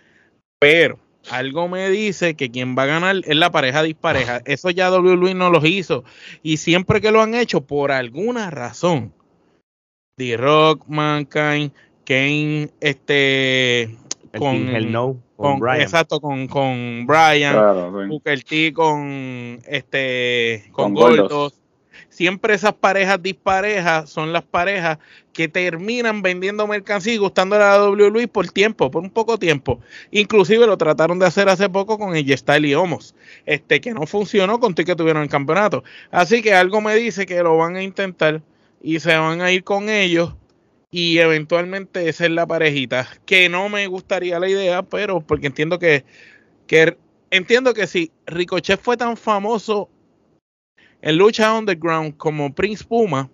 Pero 0.59 0.99
algo 1.29 1.67
me 1.67 1.89
dice 1.89 2.35
que 2.35 2.51
quien 2.51 2.75
va 2.77 2.83
a 2.83 2.87
ganar 2.87 3.15
es 3.23 3.35
la 3.35 3.51
pareja 3.51 3.83
dispareja. 3.83 4.41
Eso 4.45 4.69
ya 4.69 4.91
WWE 4.91 5.33
no 5.33 5.49
los 5.49 5.65
hizo. 5.65 6.03
Y 6.43 6.57
siempre 6.57 7.01
que 7.01 7.11
lo 7.11 7.21
han 7.21 7.35
hecho, 7.35 7.61
por 7.61 7.91
alguna 7.91 8.51
razón, 8.51 9.13
The 10.17 10.37
Rock, 10.37 10.85
Mankind, 10.87 11.71
Kane, 12.05 12.69
este, 12.79 13.97
con, 14.37 15.21
con, 15.35 15.59
Brian. 15.59 15.81
exacto, 15.81 16.19
con, 16.19 16.47
con 16.47 17.05
Brian, 17.07 18.07
Booker 18.07 18.43
T 18.43 18.73
con 18.73 19.59
este, 19.65 20.65
con, 20.71 20.93
Gordos. 20.93 21.59
Siempre 22.09 22.53
esas 22.53 22.73
parejas 22.73 23.21
disparejas 23.21 24.09
son 24.09 24.31
las 24.31 24.43
parejas 24.43 24.99
que 25.33 25.49
terminan 25.49 26.21
vendiendo 26.21 26.65
mercancía 26.65 27.13
y 27.13 27.17
gustándole 27.17 27.63
a 27.63 27.77
la 27.77 27.89
WWE 27.89 28.29
por 28.29 28.47
tiempo, 28.49 28.89
por 28.89 29.03
un 29.03 29.09
poco 29.09 29.37
tiempo. 29.37 29.81
Inclusive 30.11 30.65
lo 30.65 30.77
trataron 30.77 31.19
de 31.19 31.25
hacer 31.25 31.49
hace 31.49 31.67
poco 31.67 31.99
con 31.99 32.15
el 32.15 32.37
Style 32.37 32.65
y 32.65 32.73
Homos, 32.73 33.15
este, 33.45 33.81
que 33.81 33.93
no 33.93 34.05
funcionó 34.05 34.61
con 34.61 34.75
ti 34.75 34.85
que 34.85 34.95
tuvieron 34.95 35.23
el 35.23 35.29
campeonato. 35.29 35.83
Así 36.09 36.41
que 36.41 36.53
algo 36.53 36.79
me 36.79 36.95
dice 36.95 37.25
que 37.25 37.43
lo 37.43 37.57
van 37.57 37.75
a 37.75 37.83
intentar 37.83 38.41
y 38.81 39.01
se 39.01 39.17
van 39.17 39.41
a 39.41 39.51
ir 39.51 39.65
con 39.65 39.89
ellos 39.89 40.35
y 40.95 41.19
eventualmente 41.19 42.07
esa 42.07 42.23
es 42.23 42.31
la 42.31 42.47
parejita. 42.47 43.05
Que 43.25 43.49
no 43.49 43.67
me 43.67 43.85
gustaría 43.87 44.39
la 44.39 44.47
idea, 44.47 44.81
pero 44.81 45.19
porque 45.19 45.47
entiendo 45.47 45.77
que, 45.77 46.05
que 46.67 46.97
entiendo 47.31 47.73
que 47.73 47.85
si 47.85 48.13
Ricochet 48.25 48.79
fue 48.79 48.95
tan 48.95 49.17
famoso 49.17 49.89
en 51.01 51.17
lucha 51.17 51.53
underground 51.53 52.15
como 52.15 52.55
Prince 52.55 52.85
Puma, 52.85 53.29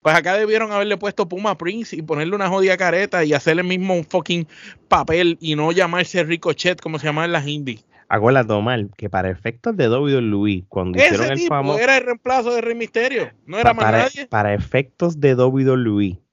pues 0.00 0.16
acá 0.16 0.38
debieron 0.38 0.72
haberle 0.72 0.96
puesto 0.96 1.28
Puma 1.28 1.58
Prince 1.58 1.94
y 1.94 2.00
ponerle 2.00 2.36
una 2.36 2.48
jodida 2.48 2.78
careta 2.78 3.22
y 3.22 3.34
hacerle 3.34 3.64
mismo 3.64 3.94
un 3.94 4.04
fucking 4.04 4.48
papel 4.88 5.36
y 5.42 5.56
no 5.56 5.72
llamarse 5.72 6.24
Ricochet 6.24 6.80
como 6.80 6.98
se 6.98 7.04
llama 7.04 7.26
en 7.26 7.32
las 7.32 7.46
indies. 7.46 7.84
Acuérdate, 8.08 8.54
Omar, 8.54 8.86
que 8.96 9.10
para 9.10 9.28
efectos 9.28 9.76
de 9.76 9.90
WWE, 9.90 10.64
cuando 10.70 10.96
hicieron 10.96 11.32
el 11.32 11.40
famoso. 11.48 11.78
Era 11.78 11.98
el 11.98 12.04
reemplazo 12.06 12.54
de 12.54 12.62
Rey 12.62 12.74
Misterio, 12.74 13.30
no 13.44 13.58
era 13.58 13.74
más 13.74 13.92
nadie. 13.92 14.26
Para 14.26 14.54
efectos 14.54 15.20
de 15.20 15.34
WWE, 15.34 16.23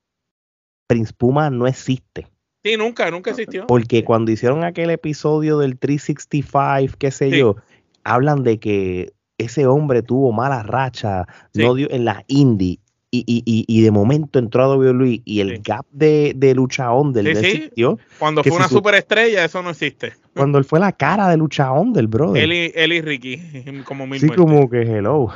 Prince 0.92 1.14
Puma 1.14 1.50
no 1.50 1.68
existe. 1.68 2.28
Sí, 2.66 2.76
nunca, 2.76 3.10
nunca 3.10 3.32
existió. 3.32 3.66
Porque 3.66 4.04
cuando 4.04 4.30
hicieron 4.30 4.66
aquel 4.66 4.90
episodio 4.90 5.58
del 5.58 5.80
365, 5.80 6.98
qué 7.00 7.12
sé 7.12 7.30
yo, 7.30 7.56
hablan 8.04 8.44
de 8.44 8.60
que 8.60 9.14
ese 9.38 9.66
hombre 9.66 10.04
tuvo 10.04 10.34
mala 10.34 10.64
racha, 10.64 11.26
no 11.54 11.76
dio 11.76 11.90
en 11.92 12.04
la 12.04 12.26
indie. 12.28 12.80
Y, 13.14 13.24
y, 13.26 13.66
y, 13.68 13.82
de 13.82 13.92
momento 13.92 14.40
entró 14.40 14.64
a 14.64 14.78
WWE 14.78 15.22
y 15.26 15.42
el 15.42 15.62
gap 15.62 15.86
de, 15.92 16.32
de 16.36 16.56
lucha 16.56 16.94
under 16.94 17.26
sí, 17.26 17.32
existió. 17.32 18.00
Cuando 18.18 18.42
fue 18.42 18.56
una 18.56 18.70
superestrella, 18.70 19.44
eso 19.44 19.62
no 19.62 19.72
existe. 19.72 20.14
Cuando 20.34 20.58
él 20.58 20.64
fue 20.64 20.80
la 20.80 20.94
cara 20.94 21.28
de 21.28 21.36
lucha 21.36 21.74
under, 21.74 22.08
brother. 22.08 22.42
Él 22.42 22.54
y, 22.54 22.72
él 22.74 22.94
y 22.94 23.02
Ricky, 23.02 23.82
como 23.86 24.08
mismo. 24.08 24.32
Sí, 24.32 24.36
como 24.36 24.70
que 24.70 24.82
hello. 24.82 25.30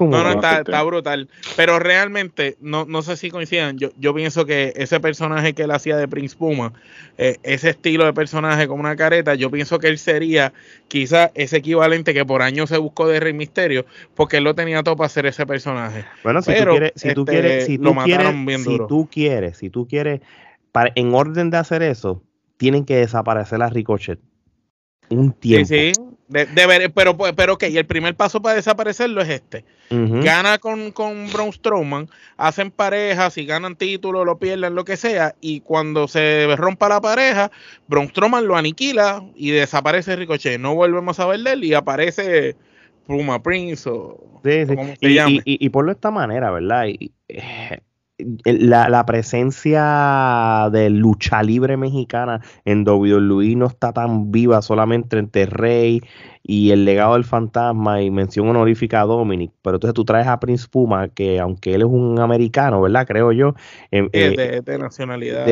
no, 0.00 0.08
no, 0.08 0.30
está, 0.30 0.58
está, 0.58 0.82
brutal. 0.82 1.28
Pero 1.56 1.78
realmente, 1.78 2.58
no, 2.60 2.84
no 2.84 3.00
sé 3.00 3.16
si 3.16 3.30
coincidan, 3.30 3.78
yo, 3.78 3.90
yo 3.98 4.14
pienso 4.14 4.44
que 4.44 4.74
ese 4.76 5.00
personaje 5.00 5.54
que 5.54 5.62
él 5.62 5.70
hacía 5.70 5.96
de 5.96 6.06
Prince 6.06 6.36
Puma, 6.36 6.74
eh, 7.16 7.38
ese 7.42 7.70
estilo 7.70 8.04
de 8.04 8.12
personaje 8.12 8.68
como 8.68 8.80
una 8.80 8.94
careta, 8.94 9.34
yo 9.34 9.50
pienso 9.50 9.78
que 9.78 9.88
él 9.88 9.96
sería 9.96 10.52
quizá 10.88 11.30
ese 11.34 11.56
equivalente 11.56 12.12
que 12.12 12.26
por 12.26 12.42
años 12.42 12.68
se 12.68 12.76
buscó 12.76 13.08
de 13.08 13.20
Rey 13.20 13.32
Misterio, 13.32 13.86
porque 14.14 14.36
él 14.36 14.44
lo 14.44 14.54
tenía 14.54 14.82
todo 14.82 14.96
para 14.96 15.06
hacer 15.06 15.24
ese 15.24 15.46
personaje. 15.46 16.04
Bueno, 16.24 16.42
si 16.42 16.52
tú 16.52 16.64
quieres, 16.68 16.92
si 16.96 17.14
tú 17.14 17.20
este, 17.22 17.32
quieres, 17.32 17.66
si 17.66 17.78
tú 17.78 17.94
quieres, 18.04 18.62
si 18.64 18.78
tú 18.86 19.08
quieres, 19.10 19.56
si 19.56 19.70
tú 19.70 19.88
quieres, 19.88 20.20
para, 20.72 20.92
en 20.94 21.14
orden 21.14 21.48
de 21.48 21.56
hacer 21.56 21.82
eso, 21.82 22.22
tienen 22.58 22.84
que 22.84 22.96
desaparecer 22.96 23.58
las 23.58 23.72
Ricochet 23.72 24.20
un 25.16 25.32
tiempo. 25.32 25.68
Sí, 25.68 25.92
sí. 25.94 26.02
De, 26.28 26.90
pero, 26.94 27.16
pero 27.16 27.54
ok, 27.54 27.64
el 27.64 27.84
primer 27.84 28.14
paso 28.14 28.40
para 28.40 28.54
desaparecerlo 28.56 29.20
es 29.20 29.28
este. 29.28 29.64
Gana 29.90 30.56
con, 30.56 30.90
con 30.90 31.30
Braun 31.30 31.52
Strowman, 31.52 32.08
hacen 32.38 32.70
parejas, 32.70 33.34
si 33.34 33.44
ganan 33.44 33.76
títulos, 33.76 34.24
lo 34.24 34.38
pierden, 34.38 34.74
lo 34.74 34.86
que 34.86 34.96
sea, 34.96 35.34
y 35.42 35.60
cuando 35.60 36.08
se 36.08 36.48
rompa 36.56 36.88
la 36.88 37.02
pareja, 37.02 37.50
Braun 37.88 38.08
Strowman 38.08 38.46
lo 38.46 38.56
aniquila 38.56 39.22
y 39.36 39.50
desaparece 39.50 40.16
Ricochet. 40.16 40.58
No 40.58 40.74
volvemos 40.74 41.20
a 41.20 41.26
ver 41.26 41.40
de 41.40 41.52
él 41.52 41.64
y 41.64 41.74
aparece 41.74 42.56
Puma 43.06 43.42
Prince 43.42 43.86
o, 43.90 44.40
sí, 44.42 44.64
sí. 44.66 44.74
y, 45.00 45.18
Y, 45.18 45.42
y, 45.44 45.68
por 45.68 45.84
de 45.84 45.92
esta 45.92 46.10
manera, 46.10 46.50
¿verdad? 46.50 46.86
Y, 46.86 47.12
eh, 47.28 47.80
la, 48.44 49.06
presencia 49.06 50.68
de 50.72 50.90
lucha 50.90 51.42
libre 51.42 51.76
mexicana 51.76 52.40
en 52.64 52.86
WWE 52.88 53.56
no 53.56 53.66
está 53.66 53.92
tan 53.92 54.30
viva 54.30 54.62
solamente 54.62 55.18
entre 55.18 55.46
Rey 55.46 56.02
y 56.42 56.70
el 56.70 56.84
legado 56.84 57.14
del 57.14 57.24
fantasma 57.24 58.02
y 58.02 58.10
mención 58.10 58.48
honorífica 58.48 59.00
a 59.00 59.04
Dominic, 59.04 59.52
pero 59.62 59.76
entonces 59.76 59.94
tú 59.94 60.04
traes 60.04 60.26
a 60.26 60.40
Prince 60.40 60.66
Puma, 60.68 61.08
que 61.08 61.38
aunque 61.38 61.74
él 61.74 61.82
es 61.82 61.88
un 61.88 62.18
americano, 62.18 62.80
¿verdad? 62.80 63.06
Creo 63.06 63.32
yo. 63.32 63.54
Em, 63.90 64.08
eh, 64.12 64.60
de, 64.64 64.78
nacionalidad 64.78 65.46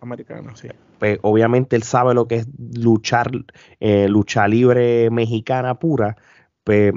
americana, 0.00 0.54
sí. 0.56 0.68
Pues 0.98 1.18
obviamente 1.22 1.76
él 1.76 1.82
sabe 1.82 2.14
lo 2.14 2.26
que 2.26 2.36
es 2.36 2.48
luchar, 2.74 3.30
eh, 3.80 4.08
lucha 4.08 4.48
libre 4.48 5.10
mexicana 5.10 5.78
pura, 5.78 6.16
pues 6.62 6.94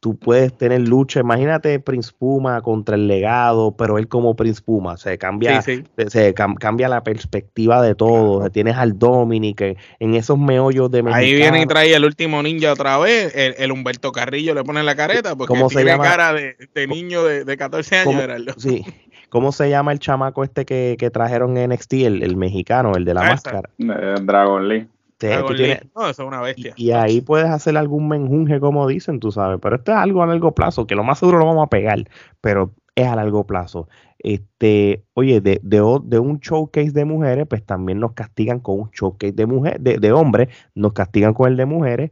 tú 0.00 0.18
puedes 0.18 0.56
tener 0.56 0.80
lucha. 0.80 1.20
Imagínate 1.20 1.78
Prince 1.78 2.10
Puma 2.18 2.60
contra 2.62 2.96
el 2.96 3.06
legado, 3.06 3.76
pero 3.76 3.98
él 3.98 4.08
como 4.08 4.34
Prince 4.34 4.62
Puma. 4.62 4.96
Se 4.96 5.18
cambia, 5.18 5.62
Se, 5.62 6.34
cambia 6.34 6.88
la 6.88 7.04
perspectiva 7.04 7.82
de 7.82 7.94
todo. 7.94 8.50
Tienes 8.50 8.76
al 8.76 8.98
Dominic 8.98 9.60
en 9.98 10.14
esos 10.14 10.38
meollos 10.38 10.90
de 10.90 11.04
Ahí 11.12 11.34
viene 11.34 11.62
y 11.62 11.66
trae 11.66 11.94
el 11.94 12.04
último 12.04 12.42
ninja 12.42 12.72
otra 12.72 12.98
vez. 12.98 13.32
El, 13.34 13.70
Humberto 13.70 14.10
Carrillo 14.10 14.54
le 14.54 14.64
pone 14.64 14.82
la 14.82 14.96
careta 14.96 15.36
porque 15.36 15.54
¿Cómo 15.54 15.68
tiene 15.68 15.82
se 15.82 15.88
llama? 15.88 16.04
cara 16.04 16.32
de, 16.32 16.86
niño 16.88 17.22
de, 17.22 17.56
14 17.56 17.98
años. 17.98 18.26
¿Cómo, 18.26 18.58
sí. 18.58 18.84
¿Cómo 19.28 19.52
se 19.52 19.70
llama 19.70 19.92
el 19.92 20.00
chamaco 20.00 20.42
este 20.42 20.64
que, 20.64 21.10
trajeron 21.12 21.56
en 21.56 21.70
NXT, 21.70 21.92
el, 21.92 22.36
mexicano, 22.36 22.94
el 22.96 23.04
de 23.04 23.14
la 23.14 23.22
máscara? 23.22 23.70
Eh, 23.78 24.14
Dragon 24.22 24.68
Lee 24.68 24.88
no, 25.22 26.08
eso 26.08 26.22
es 26.22 26.28
una 26.28 26.40
bestia. 26.40 26.72
Y, 26.76 26.92
ahí 26.92 27.20
puedes 27.20 27.48
hacer 27.48 27.76
algún 27.76 28.08
menjunje, 28.08 28.60
como 28.60 28.86
dicen, 28.86 29.20
tú 29.20 29.30
sabes. 29.30 29.58
Pero 29.60 29.76
esto 29.76 29.92
es 29.92 29.98
algo 29.98 30.22
a 30.22 30.26
largo 30.26 30.54
plazo, 30.54 30.86
que 30.86 30.94
lo 30.94 31.04
más 31.04 31.18
seguro 31.18 31.38
lo 31.38 31.46
vamos 31.46 31.66
a 31.66 31.70
pegar, 31.70 32.08
pero 32.40 32.72
es 32.94 33.06
a 33.06 33.16
largo 33.16 33.46
plazo. 33.46 33.88
Este, 34.18 35.04
oye, 35.14 35.40
de, 35.40 35.60
de, 35.62 36.18
un 36.18 36.38
showcase 36.40 36.92
de 36.92 37.04
mujeres, 37.04 37.46
pues 37.48 37.64
también 37.64 38.00
nos 38.00 38.12
castigan 38.12 38.60
con 38.60 38.80
un 38.80 38.90
showcase 38.90 39.32
de 39.32 39.46
mujeres, 39.46 39.80
de, 39.82 40.12
hombres, 40.12 40.48
nos 40.74 40.92
castigan 40.92 41.34
con 41.34 41.50
el 41.50 41.56
de 41.56 41.66
mujeres. 41.66 42.10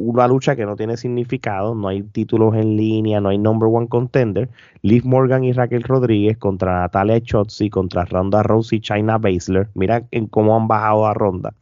Una 0.00 0.28
lucha 0.28 0.54
que 0.54 0.64
no 0.64 0.76
tiene 0.76 0.96
significado, 0.96 1.74
no 1.74 1.88
hay 1.88 2.04
títulos 2.04 2.54
en 2.54 2.76
línea, 2.76 3.20
no 3.20 3.30
hay 3.30 3.38
number 3.38 3.68
one 3.68 3.88
contender. 3.88 4.48
Liv 4.82 5.04
Morgan 5.04 5.42
y 5.42 5.52
Raquel 5.52 5.82
Rodríguez 5.82 6.38
contra 6.38 6.80
Natalia 6.80 7.20
Chotzi, 7.20 7.68
contra 7.68 8.04
Ronda 8.04 8.44
Rousey 8.44 8.78
y 8.78 8.80
China 8.80 9.18
Baszler. 9.18 9.68
Mira 9.74 10.06
en 10.12 10.28
cómo 10.28 10.56
han 10.56 10.68
bajado 10.68 11.04
a 11.04 11.14
Ronda 11.14 11.54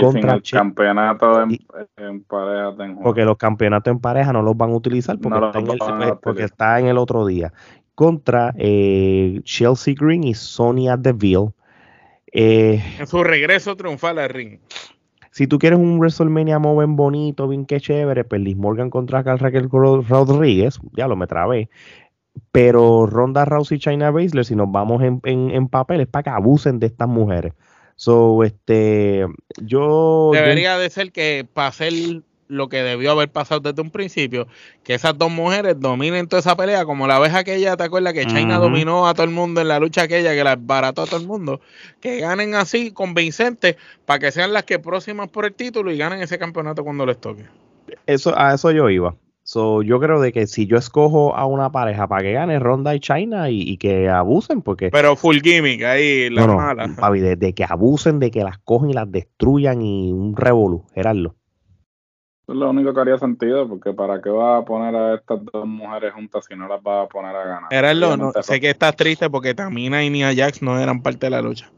contra 0.00 0.34
el 0.34 0.42
campeonato 0.42 1.42
en, 1.42 2.22
pareja. 2.24 3.00
porque 3.02 3.24
los 3.24 3.36
campeonatos 3.36 3.92
en 3.92 4.00
pareja 4.00 4.32
no 4.32 4.42
los 4.42 4.56
van 4.56 4.70
a 4.70 4.74
utilizar 4.74 5.18
porque, 5.18 6.42
está, 6.44 6.78
en 6.78 6.86
el, 6.86 6.98
otro 6.98 7.26
día. 7.26 7.52
Contra 7.94 8.54
eh, 8.58 9.40
Chelsea 9.44 9.94
Green 9.98 10.24
y 10.24 10.34
Sonia 10.34 10.96
Deville. 10.96 11.52
Eh, 12.32 12.82
en 12.98 13.06
su 13.06 13.24
regreso 13.24 13.76
triunfal 13.76 14.18
al 14.18 14.28
ring. 14.28 14.58
Si 15.30 15.46
tú 15.46 15.58
quieres 15.58 15.78
un 15.78 15.98
WrestleMania 15.98 16.58
bien 16.58 16.96
bonito, 16.96 17.48
bien 17.48 17.66
que 17.66 17.80
chévere, 17.80 18.24
pues 18.24 18.40
Liz 18.40 18.56
Morgan 18.56 18.90
contra 18.90 19.22
Raquel 19.22 19.68
Rodríguez, 19.70 20.78
ya 20.94 21.08
lo 21.08 21.16
me 21.16 21.26
trabé. 21.26 21.68
Pero 22.52 23.06
Ronda 23.06 23.44
Rousey 23.44 23.76
y 23.76 23.80
China 23.80 24.10
Baszler, 24.10 24.44
si 24.44 24.56
nos 24.56 24.70
vamos 24.70 25.02
en, 25.02 25.20
en, 25.24 25.50
en 25.50 25.68
papel, 25.68 26.02
es 26.02 26.06
para 26.06 26.22
que 26.22 26.30
abusen 26.30 26.78
de 26.78 26.86
estas 26.86 27.08
mujeres. 27.08 27.52
So, 27.96 28.44
este, 28.44 29.26
yo... 29.62 30.30
Debería 30.32 30.78
de 30.78 30.90
ser 30.90 31.12
que 31.12 31.46
para 31.52 31.68
hacer 31.68 31.92
lo 32.48 32.68
que 32.68 32.82
debió 32.82 33.12
haber 33.12 33.30
pasado 33.30 33.60
desde 33.60 33.82
un 33.82 33.90
principio, 33.90 34.46
que 34.84 34.94
esas 34.94 35.16
dos 35.18 35.30
mujeres 35.30 35.80
dominen 35.80 36.28
toda 36.28 36.40
esa 36.40 36.56
pelea, 36.56 36.84
como 36.84 37.06
la 37.06 37.18
vez 37.18 37.34
aquella, 37.34 37.76
¿te 37.76 37.84
acuerdas 37.84 38.12
que 38.12 38.26
China 38.26 38.58
dominó 38.58 39.08
a 39.08 39.14
todo 39.14 39.24
el 39.24 39.32
mundo 39.32 39.60
en 39.60 39.68
la 39.68 39.80
lucha 39.80 40.02
aquella, 40.02 40.34
que 40.34 40.44
la 40.44 40.56
barató 40.56 41.02
a 41.02 41.06
todo 41.06 41.20
el 41.20 41.26
mundo? 41.26 41.60
Que 42.00 42.20
ganen 42.20 42.54
así, 42.54 42.92
convincentes, 42.92 43.76
para 44.04 44.20
que 44.20 44.30
sean 44.30 44.52
las 44.52 44.64
que 44.64 44.78
próximas 44.78 45.28
por 45.28 45.44
el 45.44 45.54
título 45.54 45.90
y 45.90 45.98
ganen 45.98 46.20
ese 46.20 46.38
campeonato 46.38 46.84
cuando 46.84 47.04
les 47.06 47.20
toque. 47.20 47.46
Eso, 48.06 48.38
a 48.38 48.54
eso 48.54 48.70
yo 48.70 48.88
iba. 48.90 49.16
So, 49.46 49.82
yo 49.82 50.00
creo 50.00 50.20
de 50.20 50.32
que 50.32 50.48
si 50.48 50.66
yo 50.66 50.76
escojo 50.76 51.36
a 51.36 51.46
una 51.46 51.70
pareja 51.70 52.08
para 52.08 52.22
que 52.22 52.32
gane 52.32 52.58
Ronda 52.58 52.96
y 52.96 52.98
China 52.98 53.48
y, 53.48 53.76
que 53.76 54.08
abusen, 54.08 54.60
porque. 54.60 54.90
Pero 54.90 55.14
full 55.14 55.36
gimmick 55.36 55.84
ahí, 55.84 56.28
la 56.30 56.48
no, 56.48 56.56
mala. 56.56 56.88
de, 57.38 57.54
que 57.54 57.64
abusen, 57.64 58.18
de 58.18 58.32
que 58.32 58.42
las 58.42 58.58
cogen 58.58 58.90
y 58.90 58.94
las 58.94 59.08
destruyan 59.08 59.82
y 59.82 60.10
un 60.10 60.34
revolú, 60.34 60.82
Gerardo. 60.96 61.36
Eso 62.42 62.54
es 62.54 62.56
lo 62.56 62.70
único 62.70 62.92
que 62.92 63.00
haría 63.00 63.18
sentido, 63.18 63.68
porque 63.68 63.92
¿para 63.92 64.20
qué 64.20 64.30
vas 64.30 64.62
a 64.62 64.64
poner 64.64 64.96
a 64.96 65.14
estas 65.14 65.38
dos 65.44 65.64
mujeres 65.64 66.12
juntas 66.12 66.44
si 66.44 66.56
no 66.56 66.66
las 66.66 66.82
vas 66.82 67.06
a 67.06 67.08
poner 67.08 67.36
a 67.36 67.44
ganar? 67.44 67.70
Gerardo, 67.70 68.16
no, 68.16 68.32
sé 68.42 68.60
que 68.60 68.70
estás 68.70 68.96
triste 68.96 69.30
porque 69.30 69.54
Tamina 69.54 70.02
y 70.02 70.10
Nia 70.10 70.34
Jax 70.34 70.60
no 70.60 70.76
eran 70.76 71.02
parte 71.02 71.26
de 71.26 71.30
la 71.30 71.40
lucha. 71.40 71.70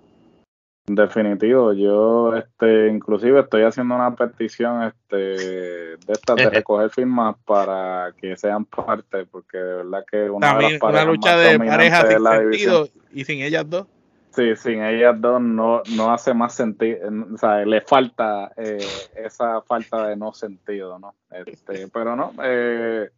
Definitivo, 0.89 1.75
yo 1.75 2.35
este 2.35 2.89
inclusive 2.89 3.41
estoy 3.41 3.63
haciendo 3.63 3.95
una 3.95 4.15
petición 4.17 4.85
este 4.85 5.17
de 5.17 5.97
estas 6.09 6.37
de 6.37 6.49
recoger 6.49 6.89
firmas 6.89 7.37
para 7.45 8.15
que 8.17 8.37
sean 8.39 8.65
parte 8.65 9.27
porque 9.27 9.59
de 9.59 9.75
verdad 9.75 10.05
que 10.11 10.31
una, 10.31 10.59
una 10.81 11.05
lucha 11.05 11.37
de 11.37 11.59
pareja 11.59 12.07
sin 12.07 12.25
sentido 12.25 12.89
y 13.13 13.25
sin 13.25 13.43
ellas 13.43 13.69
dos. 13.69 13.87
Sí, 14.31 14.57
sin 14.57 14.83
ellas 14.83 15.21
dos 15.21 15.43
no, 15.43 15.83
no 15.95 16.13
hace 16.13 16.33
más 16.33 16.55
sentido, 16.55 17.01
o 17.35 17.37
sea, 17.37 17.65
le 17.67 17.81
falta 17.83 18.53
eh, 18.57 18.79
esa 19.17 19.61
falta 19.63 20.07
de 20.07 20.17
no 20.17 20.33
sentido, 20.33 20.99
¿no? 20.99 21.15
Este, 21.31 21.89
pero 21.89 22.17
no, 22.17 22.33
eh, 22.43 23.11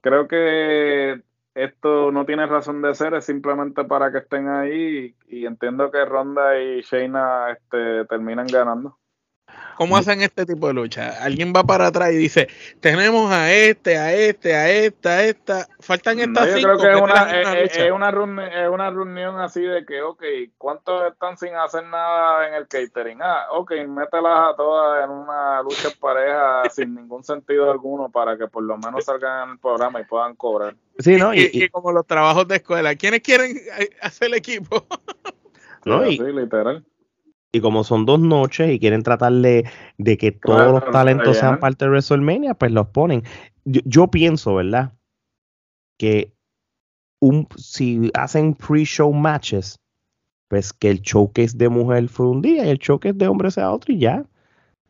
creo 0.00 0.26
que 0.26 1.20
esto 1.54 2.12
no 2.12 2.24
tiene 2.24 2.46
razón 2.46 2.82
de 2.82 2.94
ser, 2.94 3.14
es 3.14 3.24
simplemente 3.24 3.84
para 3.84 4.12
que 4.12 4.18
estén 4.18 4.48
ahí 4.48 5.14
y, 5.28 5.46
entiendo 5.46 5.90
que 5.90 6.04
Ronda 6.04 6.58
y 6.60 6.82
Shayna 6.82 7.50
este, 7.52 8.04
terminan 8.06 8.46
ganando. 8.46 8.98
¿Cómo 9.78 9.96
hacen 9.96 10.20
este 10.22 10.44
tipo 10.44 10.66
de 10.66 10.74
lucha? 10.74 11.22
Alguien 11.22 11.52
va 11.54 11.62
para 11.62 11.86
atrás 11.86 12.10
y 12.10 12.16
dice, 12.16 12.48
tenemos 12.80 13.30
a 13.30 13.52
este, 13.52 13.96
a 13.96 14.12
este, 14.12 14.54
a 14.54 14.68
esta, 14.68 15.10
a 15.10 15.22
esta, 15.22 15.68
faltan 15.78 16.18
estas 16.18 16.48
no, 16.48 16.58
yo 16.58 16.62
creo 16.62 16.78
que, 16.78 16.92
es, 16.92 17.00
una, 17.00 18.12
es, 18.64 18.70
una 18.70 18.90
reunión, 18.90 19.40
así 19.40 19.62
de 19.62 19.86
que, 19.86 20.02
ok, 20.02 20.22
¿cuántos 20.58 21.12
están 21.12 21.36
sin 21.38 21.54
hacer 21.54 21.84
nada 21.84 22.48
en 22.48 22.54
el 22.54 22.66
catering? 22.66 23.20
Ah, 23.22 23.46
ok, 23.52 23.70
mételas 23.86 24.52
a 24.52 24.56
todas 24.56 25.04
en 25.04 25.10
una 25.10 25.62
lucha 25.62 25.88
en 25.88 26.00
pareja 26.00 26.62
sin 26.70 26.96
ningún 26.96 27.22
sentido 27.22 27.70
alguno 27.70 28.10
para 28.10 28.36
que 28.36 28.48
por 28.48 28.64
lo 28.64 28.76
menos 28.78 29.04
salgan 29.04 29.44
en 29.44 29.50
el 29.52 29.58
programa 29.60 30.00
y 30.00 30.04
puedan 30.06 30.34
cobrar. 30.34 30.74
Sí, 30.98 31.16
¿no? 31.16 31.32
Y, 31.32 31.68
como 31.70 31.92
los 31.92 32.06
trabajos 32.06 32.48
de 32.48 32.56
escuela, 32.56 32.94
¿quiénes 32.96 33.20
quieren 33.20 33.56
hacer 34.02 34.28
el 34.28 34.34
equipo? 34.34 34.86
no, 35.84 36.04
sí, 36.04 36.18
literal. 36.18 36.84
Y 37.50 37.60
como 37.60 37.82
son 37.82 38.04
dos 38.04 38.20
noches 38.20 38.70
y 38.70 38.78
quieren 38.78 39.02
tratar 39.02 39.32
de, 39.32 39.64
que 40.18 40.32
todos 40.32 40.72
los 40.72 40.90
talentos 40.90 41.38
sean 41.38 41.58
parte 41.58 41.86
de 41.86 41.92
WrestleMania, 41.92 42.54
pues 42.54 42.72
los 42.72 42.88
ponen. 42.88 43.22
Yo, 43.64 44.08
pienso, 44.08 44.56
¿verdad? 44.56 44.92
Que 45.98 46.34
un, 47.20 47.48
si 47.56 48.10
hacen 48.12 48.54
pre-show 48.54 49.12
matches, 49.14 49.80
pues 50.48 50.74
que 50.74 50.90
el 50.90 51.00
showcase 51.00 51.56
de 51.56 51.70
mujer 51.70 52.08
fue 52.08 52.28
un 52.28 52.42
día 52.42 52.66
y 52.66 52.70
el 52.70 52.78
showcase 52.78 53.14
de 53.14 53.28
hombre 53.28 53.50
sea 53.50 53.70
otro 53.70 53.94
y 53.94 53.98
ya. 53.98 54.26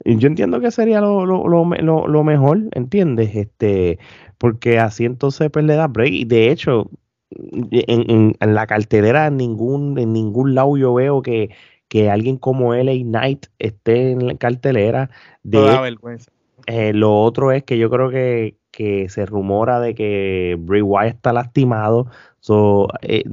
Yo 0.04 0.28
entiendo 0.28 0.60
que 0.60 0.70
sería 0.70 1.00
lo, 1.00 1.26
lo, 1.26 1.46
lo, 1.48 2.06
lo 2.06 2.24
mejor, 2.24 2.60
¿entiendes? 2.72 3.34
Este, 3.34 3.98
porque 4.38 4.78
así 4.78 5.04
entonces 5.04 5.50
pues 5.50 5.64
le 5.64 5.74
da 5.74 5.88
break. 5.88 6.12
Y 6.12 6.24
de 6.24 6.50
hecho, 6.50 6.90
en, 7.30 8.36
en, 8.38 8.54
la 8.54 8.66
cartelera 8.66 9.26
en 9.26 9.36
ningún, 9.36 9.98
en 9.98 10.12
ningún 10.12 10.54
lado 10.54 10.76
yo 10.76 10.94
veo 10.94 11.22
que, 11.22 11.50
que 11.88 12.10
alguien 12.10 12.36
como 12.36 12.74
LA 12.74 13.02
Knight 13.02 13.46
esté 13.58 14.12
en 14.12 14.26
la 14.26 14.34
cartelera. 14.36 15.10
De, 15.42 15.58
vergüenza. 15.58 16.30
Eh, 16.66 16.92
lo 16.92 17.22
otro 17.22 17.50
es 17.50 17.64
que 17.64 17.78
yo 17.78 17.88
creo 17.88 18.10
que, 18.10 18.57
se 19.08 19.26
rumora 19.26 19.80
de 19.80 19.94
que 19.94 20.56
Bray 20.58 20.82
Wyatt 20.82 21.16
está 21.16 21.32
lastimado. 21.32 22.06
So, 22.40 22.86
eh, 23.02 23.24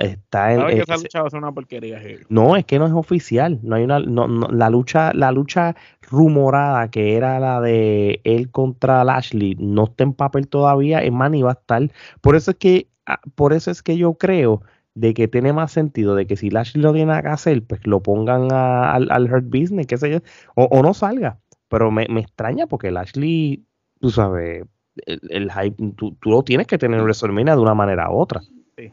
está 0.00 0.52
en, 0.52 0.66
que 0.66 0.80
esa 0.80 0.96
lucha 0.96 1.22
va 1.22 1.28
a 1.28 1.30
ser 1.30 1.38
una 1.38 1.52
porquería. 1.52 2.00
No, 2.28 2.56
es 2.56 2.64
que 2.66 2.78
no 2.78 2.86
es 2.86 2.92
oficial. 2.92 3.58
No 3.62 3.76
hay 3.76 3.84
una, 3.84 3.98
la 3.98 4.70
lucha, 4.70 5.12
la 5.14 5.32
lucha 5.32 5.74
rumorada 6.02 6.90
que 6.90 7.16
era 7.16 7.40
la 7.40 7.60
de 7.60 8.20
él 8.24 8.50
contra 8.50 9.02
Lashley 9.04 9.56
no 9.58 9.84
está 9.84 10.04
en 10.04 10.12
papel 10.12 10.48
todavía. 10.48 11.02
Es 11.02 11.12
más, 11.12 11.30
ni 11.30 11.42
va 11.42 11.50
a 11.50 11.54
estar. 11.54 11.90
Por 12.20 12.36
eso 12.36 12.50
es 12.50 12.58
que, 12.58 12.88
ah, 13.06 13.20
por 13.34 13.52
eso 13.52 13.70
es 13.70 13.82
que 13.82 13.96
yo 13.96 14.14
creo 14.14 14.62
de 14.94 15.14
que 15.14 15.28
tiene 15.28 15.52
más 15.52 15.72
sentido 15.72 16.14
de 16.14 16.26
que 16.26 16.36
si 16.36 16.50
Lashley 16.50 16.82
lo 16.82 16.92
tiene 16.92 17.20
que 17.22 17.28
hacer, 17.28 17.62
pues 17.64 17.86
lo 17.86 18.02
pongan 18.02 18.52
al, 18.52 19.10
al 19.10 19.32
Hurt 19.32 19.46
Business, 19.46 19.86
qué 19.86 19.96
sé 19.96 20.10
yo, 20.10 20.18
o, 20.54 20.82
no 20.82 20.94
salga. 20.94 21.40
Pero 21.68 21.90
me, 21.90 22.04
extraña 22.04 22.66
porque 22.66 22.90
Lashley, 22.90 23.64
tú 24.00 24.10
sabes, 24.10 24.64
el, 25.06 25.50
hype, 25.50 25.92
tú, 25.96 26.16
lo 26.22 26.42
tienes 26.42 26.66
que 26.66 26.78
tener 26.78 26.98
en 26.98 27.04
WrestleMania 27.04 27.54
de 27.54 27.60
una 27.60 27.74
manera 27.74 28.10
u 28.10 28.18
otra. 28.18 28.40
Sí. 28.76 28.92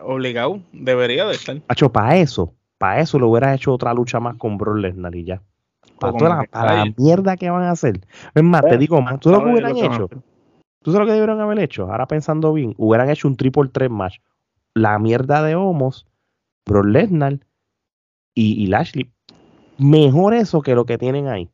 Obligado, 0.00 0.60
debería 0.72 1.26
de 1.26 1.34
estar. 1.34 1.60
Hacho, 1.68 1.90
para 1.90 2.16
eso, 2.16 2.54
para 2.78 3.00
eso 3.00 3.18
lo 3.18 3.28
hubiera 3.28 3.54
hecho 3.54 3.72
otra 3.72 3.94
lucha 3.94 4.20
más 4.20 4.36
con 4.36 4.58
Bro 4.58 4.74
Lesnar 4.74 5.14
y 5.14 5.24
ya. 5.24 5.42
Para, 5.98 6.12
toda 6.14 6.46
la, 6.52 6.84
mierda 6.96 7.36
que 7.36 7.50
van 7.50 7.64
a 7.64 7.72
hacer. 7.72 8.00
Es 8.34 8.42
más, 8.42 8.62
te 8.62 8.78
digo 8.78 9.00
más, 9.02 9.20
tú 9.20 9.30
lo 9.30 9.44
que 9.44 9.50
hubieran 9.50 9.76
hecho. 9.76 10.08
¿Tú 10.82 10.92
sabes 10.92 11.00
lo 11.00 11.06
que 11.06 11.12
debieron 11.12 11.40
haber 11.40 11.58
hecho? 11.58 11.90
Ahora 11.90 12.06
pensando 12.06 12.54
bien, 12.54 12.74
hubieran 12.78 13.10
hecho 13.10 13.28
un 13.28 13.36
triple 13.36 13.68
3 13.70 13.90
match 13.90 14.16
la 14.74 14.98
mierda 14.98 15.42
de 15.42 15.54
Homos, 15.54 16.06
Brock 16.66 16.86
Lesnar 16.86 17.40
y, 18.34 18.62
y 18.62 18.66
Lashley. 18.66 19.10
Mejor 19.78 20.34
eso 20.34 20.62
que 20.62 20.74
lo 20.74 20.84
que 20.84 20.98
tienen 20.98 21.28
ahí. 21.28 21.50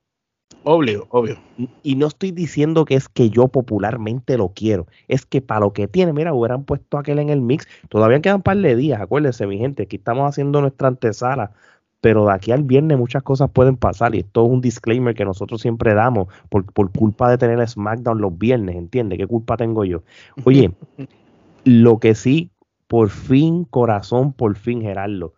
Obvio, 0.68 1.06
obvio. 1.10 1.36
Y 1.84 1.94
no 1.94 2.08
estoy 2.08 2.32
diciendo 2.32 2.86
que 2.86 2.96
es 2.96 3.08
que 3.08 3.30
yo 3.30 3.46
popularmente 3.46 4.36
lo 4.36 4.48
quiero. 4.48 4.88
Es 5.06 5.24
que 5.24 5.40
para 5.40 5.60
lo 5.60 5.72
que 5.72 5.86
tiene, 5.86 6.12
mira, 6.12 6.34
hubieran 6.34 6.64
puesto 6.64 6.98
aquel 6.98 7.20
en 7.20 7.28
el 7.28 7.40
mix. 7.40 7.68
Todavía 7.88 8.20
quedan 8.20 8.38
un 8.38 8.42
par 8.42 8.56
de 8.56 8.74
días, 8.74 9.00
acuérdense, 9.00 9.46
mi 9.46 9.58
gente. 9.58 9.84
Aquí 9.84 9.94
estamos 9.94 10.28
haciendo 10.28 10.60
nuestra 10.60 10.88
antesala. 10.88 11.52
Pero 12.00 12.26
de 12.26 12.32
aquí 12.32 12.50
al 12.50 12.64
viernes 12.64 12.98
muchas 12.98 13.22
cosas 13.22 13.48
pueden 13.48 13.76
pasar. 13.76 14.16
Y 14.16 14.18
esto 14.18 14.44
es 14.44 14.50
un 14.50 14.60
disclaimer 14.60 15.14
que 15.14 15.24
nosotros 15.24 15.60
siempre 15.60 15.94
damos 15.94 16.26
por, 16.48 16.64
por 16.72 16.90
culpa 16.90 17.30
de 17.30 17.38
tener 17.38 17.64
SmackDown 17.68 18.20
los 18.20 18.36
viernes, 18.36 18.74
¿entiendes? 18.74 19.18
¿Qué 19.18 19.26
culpa 19.28 19.56
tengo 19.56 19.84
yo? 19.84 20.02
Oye, 20.42 20.72
lo 21.64 22.00
que 22.00 22.16
sí, 22.16 22.50
por 22.88 23.10
fin, 23.10 23.62
corazón, 23.66 24.32
por 24.32 24.56
fin, 24.56 24.82
Gerardo 24.82 25.32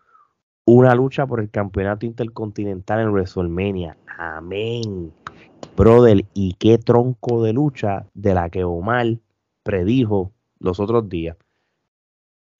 una 0.70 0.94
lucha 0.94 1.26
por 1.26 1.40
el 1.40 1.48
campeonato 1.48 2.04
intercontinental 2.04 3.00
en 3.00 3.08
WrestleMania. 3.08 3.96
Amén. 4.18 5.12
Brother, 5.76 6.24
y 6.34 6.54
qué 6.54 6.76
tronco 6.76 7.44
de 7.44 7.52
lucha 7.52 8.04
de 8.14 8.34
la 8.34 8.50
que 8.50 8.64
Omar 8.64 9.18
predijo 9.62 10.32
los 10.58 10.80
otros 10.80 11.08
días. 11.08 11.36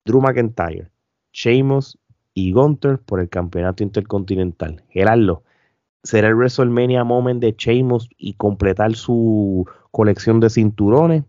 Drew 0.05 0.21
McIntyre, 0.21 0.89
Sheamus 1.33 1.99
y 2.33 2.53
Gunther 2.53 2.99
por 2.99 3.19
el 3.19 3.27
campeonato 3.27 3.83
intercontinental. 3.83 4.85
Gerardo, 4.87 5.43
¿será 6.01 6.29
el 6.29 6.35
WrestleMania 6.35 7.03
moment 7.03 7.41
de 7.41 7.53
Sheamus 7.57 8.07
y 8.17 8.35
completar 8.35 8.95
su 8.95 9.69
colección 9.91 10.39
de 10.39 10.49
cinturones? 10.49 11.25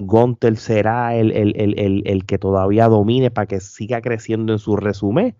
Gunther 0.00 0.56
será 0.56 1.16
el, 1.16 1.32
el 1.32 2.26
que 2.26 2.38
todavía 2.38 2.86
domine 2.86 3.32
para 3.32 3.46
que 3.46 3.58
siga 3.58 4.00
creciendo 4.00 4.52
en 4.52 4.60
su 4.60 4.76
resumen 4.76 5.34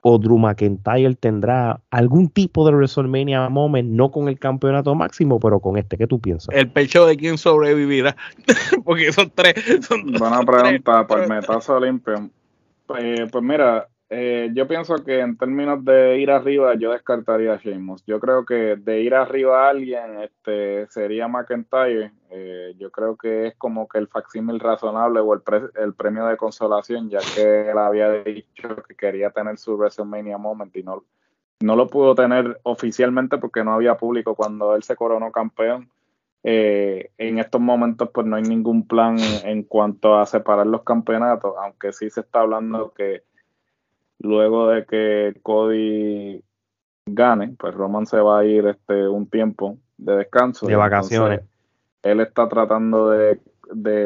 o 0.00 0.18
Drew 0.18 0.38
McIntyre 0.38 1.14
tendrá 1.16 1.80
algún 1.90 2.28
tipo 2.28 2.64
de 2.66 2.74
WrestleMania 2.74 3.48
moment, 3.48 3.90
no 3.90 4.10
con 4.10 4.28
el 4.28 4.38
campeonato 4.38 4.94
máximo, 4.94 5.40
pero 5.40 5.60
con 5.60 5.76
este. 5.76 5.96
¿Qué 5.96 6.06
tú 6.06 6.20
piensas? 6.20 6.54
El 6.54 6.70
pecho 6.70 7.06
de 7.06 7.16
quién 7.16 7.38
sobrevivirá, 7.38 8.16
porque 8.84 9.12
son 9.12 9.30
tres. 9.34 9.54
Son 9.86 10.12
Buena 10.12 10.42
pregunta 10.42 11.06
para 11.06 11.24
el 11.24 11.28
metazo 11.28 11.80
limpio. 11.80 12.30
Eh, 12.98 13.26
pues 13.30 13.44
mira, 13.44 13.88
eh, 14.10 14.50
yo 14.54 14.66
pienso 14.66 14.96
que 15.04 15.20
en 15.20 15.36
términos 15.36 15.84
de 15.84 16.18
ir 16.18 16.30
arriba, 16.30 16.74
yo 16.76 16.92
descartaría 16.92 17.52
a 17.52 17.56
Sheamus. 17.58 18.04
Yo 18.06 18.18
creo 18.18 18.46
que 18.46 18.76
de 18.76 19.02
ir 19.02 19.14
arriba 19.14 19.66
a 19.66 19.70
alguien 19.70 20.20
este, 20.20 20.86
sería 20.88 21.28
McIntyre. 21.28 22.12
Eh, 22.30 22.74
yo 22.78 22.90
creo 22.90 23.16
que 23.16 23.48
es 23.48 23.56
como 23.56 23.86
que 23.86 23.98
el 23.98 24.08
facsímil 24.08 24.60
razonable 24.60 25.20
o 25.20 25.34
el, 25.34 25.42
el, 25.76 25.94
premio 25.94 26.24
de 26.26 26.38
consolación, 26.38 27.10
ya 27.10 27.18
que 27.34 27.70
él 27.70 27.76
había 27.76 28.10
dicho 28.22 28.76
que 28.88 28.94
quería 28.94 29.30
tener 29.30 29.58
su 29.58 29.76
WrestleMania 29.76 30.38
moment 30.38 30.74
y 30.74 30.82
no, 30.82 31.04
no 31.60 31.76
lo 31.76 31.86
pudo 31.86 32.14
tener 32.14 32.60
oficialmente 32.62 33.36
porque 33.36 33.62
no 33.62 33.74
había 33.74 33.98
público 33.98 34.34
cuando 34.34 34.74
él 34.74 34.82
se 34.82 34.96
coronó 34.96 35.30
campeón. 35.32 35.90
Eh, 36.44 37.10
en 37.18 37.40
estos 37.40 37.60
momentos 37.60 38.10
pues 38.14 38.26
no 38.26 38.36
hay 38.36 38.42
ningún 38.42 38.86
plan 38.86 39.18
en 39.44 39.64
cuanto 39.64 40.16
a 40.16 40.24
separar 40.24 40.66
los 40.66 40.82
campeonatos, 40.82 41.54
aunque 41.60 41.92
sí 41.92 42.08
se 42.10 42.20
está 42.20 42.40
hablando 42.40 42.94
que 42.94 43.24
luego 44.18 44.68
de 44.68 44.84
que 44.84 45.38
Cody 45.42 46.42
gane, 47.06 47.54
pues 47.58 47.74
Roman 47.74 48.06
se 48.06 48.18
va 48.18 48.40
a 48.40 48.44
ir 48.44 48.66
este 48.66 49.08
un 49.08 49.28
tiempo 49.28 49.78
de 49.96 50.16
descanso. 50.16 50.66
De 50.66 50.76
vacaciones. 50.76 51.40
él 52.02 52.20
está 52.20 52.48
tratando 52.48 53.10
de, 53.10 53.40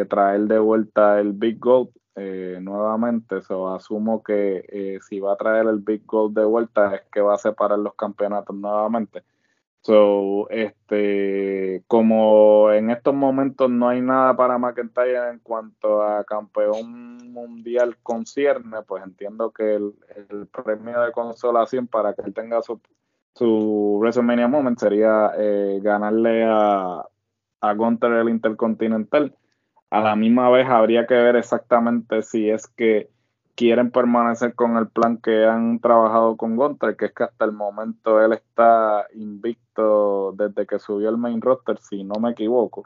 traer 0.06 0.43
de 0.43 0.59
vuelta 0.59 1.20
el 1.20 1.32
Big 1.32 1.59
Gold 1.59 1.90
eh, 2.16 2.59
nuevamente. 2.60 3.43
So, 3.43 3.74
asumo 3.74 4.22
que 4.22 4.64
eh, 4.68 4.98
si 5.09 5.20
va 5.20 5.34
a 5.34 5.36
traer 5.36 5.66
el 5.66 5.78
Big 5.78 6.05
Gold 6.06 6.36
de 6.36 6.44
vuelta 6.44 6.94
es 6.94 7.02
que 7.12 7.20
va 7.20 7.34
a 7.34 7.39
separar 7.39 7.78
los 7.78 7.94
campeonatos 7.94 8.55
nuevamente. 8.56 9.22
So, 9.82 10.48
este, 10.50 11.82
como 11.88 12.70
en 12.70 12.90
estos 12.90 13.12
momentos 13.14 13.68
no 13.68 13.88
hay 13.88 14.00
nada 14.00 14.36
para 14.36 14.56
McIntyre 14.56 15.30
en 15.30 15.40
cuanto 15.40 16.02
a 16.02 16.22
campeón 16.22 17.16
mundial 17.32 17.96
concierne, 18.00 18.82
pues 18.86 19.02
entiendo 19.02 19.50
que 19.50 19.74
el, 19.74 19.94
premio 20.52 21.00
de 21.00 21.10
consolación 21.10 21.88
para 21.88 22.14
que 22.14 22.22
él 22.22 22.32
tenga 22.32 22.62
su, 22.62 22.80
su 23.34 23.98
WrestleMania 24.00 24.46
Moment 24.46 24.78
sería 24.78 25.32
eh, 25.36 25.80
ganarle 25.82 26.44
a, 26.44 27.04
a 27.60 27.74
Gunter 27.74 28.12
el 28.12 28.28
Intercontinental. 28.28 29.34
A 29.90 30.00
la 30.00 30.14
misma 30.14 30.48
vez 30.48 30.68
habría 30.68 31.09
que 31.09 31.14
ver 31.14 31.34
exactamente 31.34 32.22
si 32.22 32.48
es 32.48 32.68
que 32.68 33.10
quieren 33.55 33.91
permanecer 33.91 34.55
con 34.55 34.77
el 34.77 34.89
plan 34.89 35.19
que 35.19 35.45
han 35.45 35.81
trabajado 35.81 36.37
con 36.37 36.57
Gunter, 36.57 36.97
que 36.97 37.07
es 37.07 37.12
que 37.12 37.24
hasta 37.24 37.45
el 37.45 37.53
momento 37.53 38.24
él 38.24 38.33
está 38.33 39.07
invicto 39.15 40.33
desde 40.33 40.66
que 40.66 40.79
subió 40.79 41.09
el 41.11 41.19
main 41.19 41.41
roster, 41.41 41.79
si 41.79 42.05
no 42.05 42.15
me 42.20 42.31
equivoco, 42.31 42.85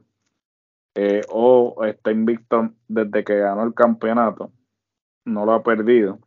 eh, 0.94 1.22
o 1.30 1.84
está 1.84 2.10
invicto 2.10 2.70
desde 2.88 3.24
que 3.24 3.38
ganó 3.38 3.64
el 3.64 3.74
campeonato, 3.74 4.50
no 5.24 5.44
lo 5.44 5.52
ha 5.52 5.62
perdido. 5.62 6.18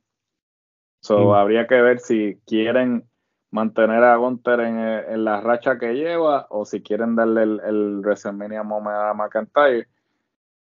So, 1.01 1.33
habría 1.33 1.65
que 1.65 1.81
ver 1.81 1.99
si 1.99 2.41
quieren 2.45 3.09
mantener 3.51 4.03
a 4.03 4.17
Gunter 4.17 4.59
en, 4.59 5.23
la 5.23 5.39
racha 5.39 5.79
que 5.79 5.93
lleva 5.93 6.45
o 6.49 6.65
si 6.65 6.81
quieren 6.81 7.15
darle 7.15 7.43
el, 7.43 7.61
el 7.61 7.99
WrestleMania 8.01 8.63
Moment 8.63 8.97
a 8.97 9.13
McIntyre, 9.13 9.87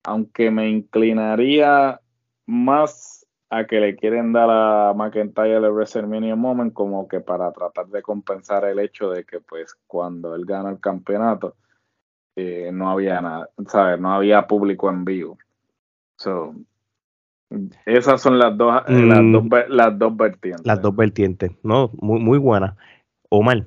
aunque 0.03 0.51
me 0.51 0.69
inclinaría 0.69 1.99
más 2.45 3.26
a 3.49 3.65
que 3.65 3.79
le 3.79 3.95
quieren 3.95 4.33
dar 4.33 4.49
a 4.49 4.93
McIntyre 4.93 5.55
el 5.57 5.71
WrestleMania 5.71 6.35
Moment 6.35 6.73
como 6.73 7.07
que 7.07 7.21
para 7.21 7.51
tratar 7.51 7.87
de 7.87 8.01
compensar 8.01 8.65
el 8.65 8.79
hecho 8.79 9.09
de 9.09 9.23
que 9.23 9.39
pues 9.39 9.75
cuando 9.87 10.35
él 10.35 10.45
gana 10.45 10.69
el 10.69 10.79
campeonato 10.79 11.55
eh, 12.35 12.69
no 12.71 12.89
había 12.89 13.21
nada, 13.21 13.49
¿sabes? 13.67 13.99
No 13.99 14.13
había 14.13 14.45
público 14.45 14.89
en 14.89 15.05
vivo. 15.05 15.37
So, 16.17 16.53
esas 17.85 18.21
son 18.21 18.37
las 18.37 18.57
dos, 18.57 18.83
eh, 18.87 18.93
las, 18.93 19.21
mm. 19.21 19.31
dos 19.31 19.43
las 19.69 19.97
dos 19.97 20.15
vertientes. 20.17 20.65
Las 20.65 20.81
dos 20.81 20.95
vertientes, 20.95 21.51
¿no? 21.63 21.89
Muy, 21.99 22.19
muy 22.19 22.37
buenas. 22.37 22.75
Omar. 23.29 23.65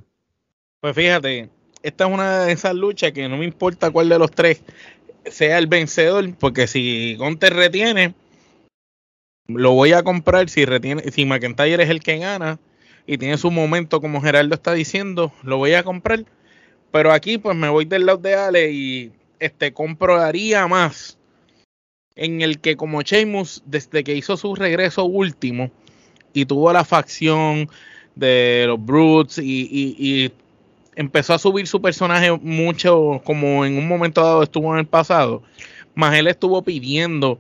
Pues 0.81 0.95
fíjate, 0.95 1.51
esta 1.83 2.07
es 2.07 2.13
una 2.13 2.45
de 2.45 2.53
esas 2.53 2.75
luchas 2.75 3.13
que 3.13 3.29
no 3.29 3.37
me 3.37 3.45
importa 3.45 3.91
cuál 3.91 4.09
de 4.09 4.19
los 4.19 4.31
tres 4.31 4.63
sea 5.25 5.59
el 5.59 5.67
vencedor, 5.67 6.25
porque 6.39 6.67
si 6.67 7.17
Gunter 7.17 7.55
retiene, 7.55 8.15
lo 9.47 9.73
voy 9.73 9.93
a 9.93 10.03
comprar 10.03 10.49
si 10.49 10.65
retiene, 10.65 11.03
si 11.11 11.25
McIntyre 11.25 11.83
es 11.83 11.91
el 11.91 12.01
que 12.01 12.19
gana 12.19 12.59
y 13.07 13.19
tiene 13.19 13.39
su 13.39 13.51
momento 13.51 14.01
como 14.01 14.21
Geraldo 14.21 14.55
está 14.55 14.73
diciendo, 14.73 15.33
lo 15.43 15.57
voy 15.57 15.75
a 15.75 15.83
comprar. 15.83 16.25
Pero 16.93 17.13
aquí 17.13 17.39
pues 17.39 17.57
me 17.57 17.69
voy 17.69 17.85
del 17.85 18.07
lado 18.07 18.19
de 18.19 18.35
Ale 18.35 18.71
y 18.71 19.13
este 19.39 19.73
compraría 19.73 20.67
más 20.67 21.19
en 22.17 22.43
el 22.43 22.61
que 22.61 22.77
como 22.77 23.03
Sheamus 23.03 23.63
desde 23.65 24.05
que 24.05 24.15
hizo 24.15 24.37
su 24.37 24.55
regreso 24.55 25.05
último 25.05 25.71
y 26.33 26.45
tuvo 26.45 26.73
la 26.73 26.85
facción 26.85 27.69
de 28.15 28.65
los 28.67 28.85
Brutes 28.85 29.39
y, 29.39 29.69
y 29.99 30.33
empezó 30.97 31.35
a 31.35 31.39
subir 31.39 31.67
su 31.67 31.81
personaje 31.81 32.31
mucho 32.33 33.23
como 33.25 33.65
en 33.65 33.79
un 33.79 33.89
momento 33.89 34.23
dado 34.23 34.43
estuvo 34.43 34.73
en 34.75 34.81
el 34.81 34.87
pasado, 34.87 35.43
más 35.95 36.15
él 36.17 36.27
estuvo 36.27 36.63
pidiendo 36.63 37.39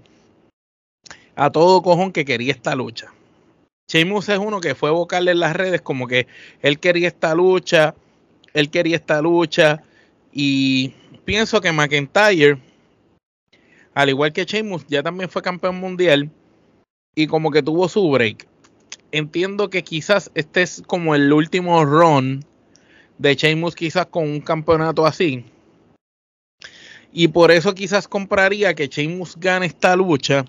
a 1.40 1.50
todo 1.50 1.80
cojón 1.80 2.12
que 2.12 2.26
quería 2.26 2.52
esta 2.52 2.74
lucha. 2.74 3.14
Sheamus 3.88 4.28
es 4.28 4.38
uno 4.38 4.60
que 4.60 4.74
fue 4.74 4.90
vocal 4.90 5.26
en 5.26 5.40
las 5.40 5.56
redes 5.56 5.80
como 5.80 6.06
que 6.06 6.26
él 6.60 6.78
quería 6.78 7.08
esta 7.08 7.34
lucha, 7.34 7.94
él 8.52 8.68
quería 8.68 8.96
esta 8.96 9.22
lucha 9.22 9.82
y 10.34 10.92
pienso 11.24 11.62
que 11.62 11.72
McIntyre, 11.72 12.58
al 13.94 14.10
igual 14.10 14.34
que 14.34 14.44
Sheamus, 14.44 14.84
ya 14.86 15.02
también 15.02 15.30
fue 15.30 15.40
campeón 15.40 15.80
mundial 15.80 16.30
y 17.14 17.26
como 17.26 17.50
que 17.50 17.62
tuvo 17.62 17.88
su 17.88 18.10
break. 18.10 18.46
Entiendo 19.10 19.70
que 19.70 19.82
quizás 19.82 20.30
este 20.34 20.60
es 20.60 20.82
como 20.86 21.14
el 21.14 21.32
último 21.32 21.82
run 21.86 22.44
de 23.16 23.34
Sheamus 23.34 23.74
quizás 23.74 24.04
con 24.04 24.24
un 24.24 24.42
campeonato 24.42 25.06
así. 25.06 25.46
Y 27.14 27.28
por 27.28 27.50
eso 27.50 27.74
quizás 27.74 28.06
compraría 28.06 28.74
que 28.74 28.88
Sheamus 28.88 29.38
gane 29.38 29.64
esta 29.64 29.96
lucha 29.96 30.44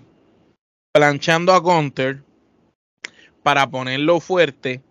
planchando 0.92 1.54
a 1.54 1.58
Gunter 1.58 2.22
para 3.42 3.70
ponerlo 3.70 4.20
fuerte 4.20 4.82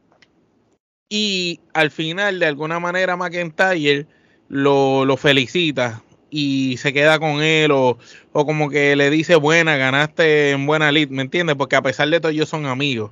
y 1.09 1.59
al 1.73 1.91
final 1.91 2.39
de 2.39 2.47
alguna 2.47 2.79
manera 2.79 3.15
McIntyre 3.15 4.07
lo, 4.49 5.05
lo 5.05 5.15
felicita 5.15 6.03
y 6.31 6.77
se 6.77 6.91
queda 6.91 7.19
con 7.19 7.43
él 7.43 7.71
o, 7.71 7.99
o, 8.31 8.45
como 8.45 8.69
que 8.69 8.95
le 8.95 9.09
dice 9.09 9.35
buena, 9.35 9.77
ganaste 9.77 10.51
en 10.51 10.65
buena 10.65 10.91
lead, 10.91 11.09
¿me 11.09 11.21
entiendes? 11.21 11.55
Porque 11.55 11.75
a 11.75 11.81
pesar 11.81 12.09
de 12.09 12.19
todo 12.19 12.31
ellos 12.31 12.49
son 12.49 12.65
amigos. 12.65 13.11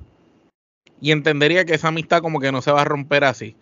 Y 1.00 1.12
entendería 1.12 1.64
que 1.64 1.74
esa 1.74 1.88
amistad 1.88 2.22
como 2.22 2.40
que 2.40 2.52
no 2.52 2.62
se 2.62 2.72
va 2.72 2.82
a 2.82 2.86
romper 2.86 3.24
así. 3.24 3.54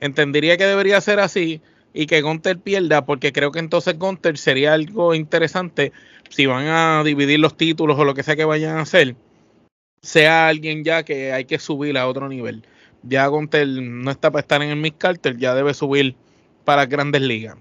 Entendería 0.00 0.56
que 0.56 0.66
debería 0.66 1.00
ser 1.00 1.20
así 1.20 1.62
y 1.94 2.06
que 2.06 2.20
Gunter 2.20 2.58
pierda 2.58 3.06
porque 3.06 3.32
creo 3.32 3.52
que 3.52 3.58
entonces 3.60 3.98
Gunter 3.98 4.36
sería 4.36 4.74
algo 4.74 5.14
interesante 5.14 5.92
si 6.28 6.46
van 6.46 6.66
a 6.66 7.02
dividir 7.04 7.40
los 7.40 7.56
títulos 7.56 7.98
o 7.98 8.04
lo 8.04 8.14
que 8.14 8.22
sea 8.22 8.36
que 8.36 8.44
vayan 8.44 8.78
a 8.78 8.82
hacer, 8.82 9.16
sea 10.02 10.48
alguien 10.48 10.84
ya 10.84 11.02
que 11.02 11.32
hay 11.32 11.44
que 11.44 11.58
subir 11.58 11.98
a 11.98 12.06
otro 12.06 12.28
nivel. 12.28 12.64
Ya 13.02 13.26
Gontel 13.26 14.02
no 14.02 14.10
está 14.10 14.30
para 14.30 14.40
estar 14.40 14.62
en 14.62 14.70
el 14.70 14.76
Miss 14.76 14.94
Carter, 14.98 15.36
ya 15.36 15.54
debe 15.54 15.74
subir 15.74 16.16
para 16.64 16.86
grandes 16.86 17.22
ligas. 17.22 17.56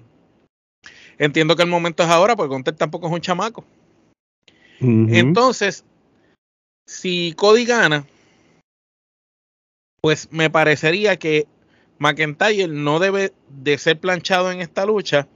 Entiendo 1.18 1.56
que 1.56 1.64
el 1.64 1.70
momento 1.70 2.04
es 2.04 2.10
ahora, 2.10 2.36
porque 2.36 2.50
Gontel 2.50 2.76
tampoco 2.76 3.08
es 3.08 3.14
un 3.14 3.22
chamaco. 3.22 3.66
Entonces, 4.80 5.86
si 6.86 7.34
Cody 7.38 7.66
gana, 7.66 8.06
pues 10.02 10.28
me 10.32 10.50
parecería 10.50 11.18
que 11.18 11.48
McIntyre 11.98 12.68
no 12.68 13.00
debe 13.00 13.34
de 13.50 13.78
ser 13.78 14.00
planchado 14.00 14.52
en 14.52 14.62
esta 14.62 14.86
lucha, 14.86 15.28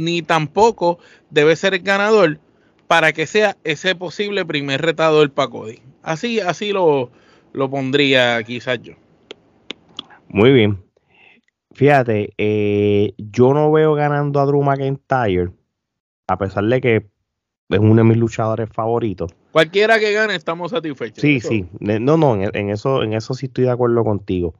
ni 0.00 0.22
tampoco 0.22 0.98
debe 1.30 1.56
ser 1.56 1.74
el 1.74 1.82
ganador 1.82 2.38
para 2.86 3.12
que 3.12 3.26
sea 3.26 3.56
ese 3.62 3.94
posible 3.94 4.44
primer 4.44 4.82
retador 4.82 5.30
para 5.30 5.50
Cody. 5.50 5.80
Así, 6.02 6.40
así 6.40 6.72
lo, 6.72 7.10
lo 7.52 7.70
pondría 7.70 8.42
quizás 8.42 8.80
yo. 8.82 8.94
Muy 10.28 10.52
bien. 10.52 10.82
Fíjate, 11.72 12.32
eh, 12.36 13.14
yo 13.16 13.54
no 13.54 13.70
veo 13.70 13.94
ganando 13.94 14.40
a 14.40 14.46
Drew 14.46 14.62
McIntyre, 14.62 15.50
a 16.26 16.36
pesar 16.36 16.64
de 16.64 16.80
que 16.80 16.96
es 17.68 17.78
uno 17.78 17.94
de 17.96 18.04
mis 18.04 18.16
luchadores 18.16 18.68
favoritos. 18.68 19.32
Cualquiera 19.52 19.98
que 19.98 20.12
gane, 20.12 20.34
estamos 20.34 20.72
satisfechos. 20.72 21.20
Sí, 21.20 21.40
sí. 21.40 21.66
No, 21.78 22.16
no, 22.16 22.34
en, 22.34 22.70
eso, 22.70 23.02
en 23.02 23.12
eso 23.12 23.34
sí 23.34 23.46
estoy 23.46 23.64
de 23.64 23.70
acuerdo 23.70 24.04
contigo. 24.04 24.54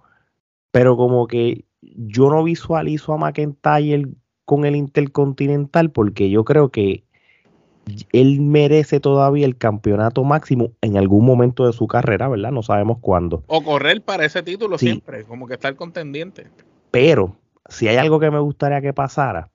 Pero 0.71 0.97
como 0.97 1.27
que 1.27 1.65
yo 1.83 2.31
no 2.31 2.45
visualizo 2.45 3.12
a 3.12 3.19
McIntyre 3.19 4.09
con 4.51 4.64
el 4.64 4.74
Intercontinental 4.74 5.93
porque 5.93 6.28
yo 6.28 6.44
creo 6.44 6.70
que 6.70 7.05
él 8.10 8.40
merece 8.40 8.98
todavía 8.98 9.47
el 9.47 9.56
campeonato 9.56 10.24
máximo 10.24 10.72
en 10.81 10.97
algún 10.97 11.24
momento 11.24 11.68
de 11.68 11.72
su 11.72 11.86
carrera, 11.86 12.28
¿verdad? 12.28 12.51
No 12.51 12.64
sabemos 12.64 12.98
cuándo. 13.01 13.44
O 13.47 13.62
correr 13.62 14.02
para 14.02 14.24
ese 14.24 14.43
título 14.43 14.77
siempre, 14.77 15.22
como 15.22 15.47
que 15.47 15.55
estar 15.55 15.77
contendiente. 15.77 16.48
Pero 16.90 17.36
si 17.68 17.86
hay 17.86 17.98
algo 17.98 18.18
que 18.18 18.32
me 18.32 18.40
gustaría 18.40 18.81
que 18.81 18.93
pasara, 18.93 19.52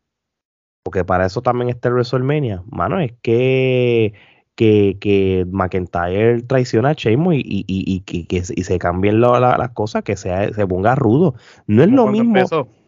porque 0.81 1.03
para 1.03 1.25
eso 1.25 1.41
también 1.41 1.67
está 1.71 1.89
el 1.89 1.95
WrestleMania, 1.95 2.63
mano, 2.65 3.01
es 3.01 3.11
que 3.21 4.13
que, 4.55 4.95
que 5.01 5.45
McIntyre 5.51 6.41
traiciona 6.43 6.91
a 6.91 6.93
Sheamus 6.93 7.35
y, 7.35 7.39
y, 7.39 7.65
y, 7.67 7.99
que, 7.99 8.37
y 8.37 8.63
se 8.63 8.79
cambien 8.79 9.19
las 9.19 9.71
cosas, 9.71 10.03
que 10.03 10.15
sea, 10.15 10.53
se 10.53 10.65
ponga 10.65 10.95
rudo. 10.95 11.35
No 11.67 11.83
es 11.83 11.89
lo 11.89 12.07
mismo, 12.07 12.39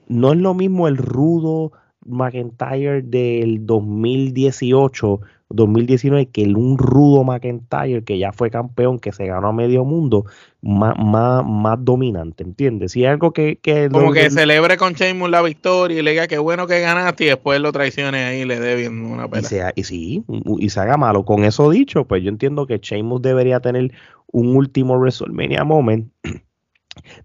no 0.07 0.31
es 0.31 0.39
lo 0.39 0.53
mismo 0.53 0.87
el 0.87 0.95
rudo 0.95 1.73
McIntyre 2.07 3.01
del 3.01 3.65
2018 3.65 5.21
2019 5.49 6.27
que 6.27 6.43
el, 6.43 6.57
un 6.57 6.77
rudo 6.77 7.23
McIntyre 7.23 8.03
que 8.03 8.17
ya 8.17 8.31
fue 8.31 8.49
campeón, 8.49 8.99
que 8.99 9.11
se 9.11 9.25
ganó 9.25 9.47
a 9.47 9.53
medio 9.53 9.85
mundo, 9.85 10.25
más, 10.61 10.95
más, 10.97 11.45
más 11.45 11.77
dominante, 11.79 12.43
¿entiendes? 12.43 12.91
Si 12.91 13.05
algo 13.05 13.31
que... 13.31 13.59
Como 13.91 14.11
que 14.11 14.29
celebre 14.29 14.77
con 14.77 14.93
Sheamus 14.93 15.29
la 15.29 15.41
victoria 15.41 15.99
y 15.99 16.01
le 16.01 16.11
diga 16.11 16.27
que 16.27 16.37
bueno 16.37 16.67
que 16.67 16.81
ganaste 16.81 17.25
y 17.25 17.27
después 17.27 17.61
lo 17.61 17.71
traicione 17.71 18.25
ahí 18.25 18.41
y 18.41 18.45
le 18.45 18.59
dé 18.59 18.75
bien 18.75 19.05
una 19.05 19.29
pelea. 19.29 19.71
Y, 19.75 19.83
sí, 19.83 20.23
y 20.59 20.69
se 20.69 20.79
haga 20.79 20.97
malo. 20.97 21.23
Con 21.23 21.43
eso 21.43 21.69
dicho, 21.69 22.05
pues 22.05 22.23
yo 22.23 22.29
entiendo 22.29 22.67
que 22.67 22.79
Sheamus 22.79 23.21
debería 23.21 23.59
tener 23.61 23.91
un 24.31 24.55
último 24.55 24.97
WrestleMania 24.97 25.63
moment 25.63 26.11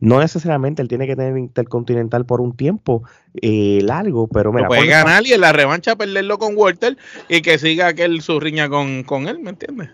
no 0.00 0.20
necesariamente 0.20 0.82
él 0.82 0.88
tiene 0.88 1.06
que 1.06 1.16
tener 1.16 1.36
Intercontinental 1.36 2.26
por 2.26 2.40
un 2.40 2.56
tiempo 2.56 3.02
eh, 3.40 3.80
largo, 3.82 4.28
pero 4.28 4.52
mira. 4.52 4.68
puede 4.68 4.86
ganar 4.86 5.26
y 5.26 5.32
en 5.32 5.40
la 5.40 5.52
revancha 5.52 5.96
perderlo 5.96 6.38
con 6.38 6.56
Walter 6.56 6.96
y 7.28 7.42
que 7.42 7.58
siga 7.58 7.88
aquel 7.88 8.22
su 8.22 8.40
riña 8.40 8.68
con, 8.68 9.02
con 9.02 9.28
él, 9.28 9.38
¿me 9.40 9.50
entiendes? 9.50 9.90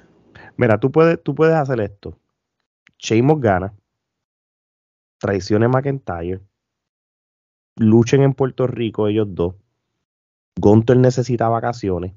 Mira, 0.57 0.79
tú 0.79 0.91
puedes, 0.91 1.23
tú 1.23 1.35
puedes 1.35 1.55
hacer 1.55 1.81
esto. 1.81 2.19
Sheamus 2.99 3.41
gana, 3.41 3.75
traicione 5.19 5.69
McIntyre, 5.69 6.41
luchen 7.77 8.23
en 8.23 8.35
Puerto 8.35 8.67
Rico 8.67 9.09
ellos 9.09 9.29
dos. 9.31 9.55
Gontel 10.61 11.01
necesita 11.01 11.49
vacaciones, 11.49 12.15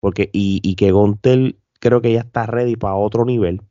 porque, 0.00 0.28
y, 0.32 0.60
y 0.62 0.74
que 0.74 0.90
Gontel 0.90 1.58
creo 1.78 2.02
que 2.02 2.12
ya 2.12 2.20
está 2.20 2.44
ready 2.44 2.76
para 2.76 2.94
otro 2.94 3.24
nivel 3.24 3.62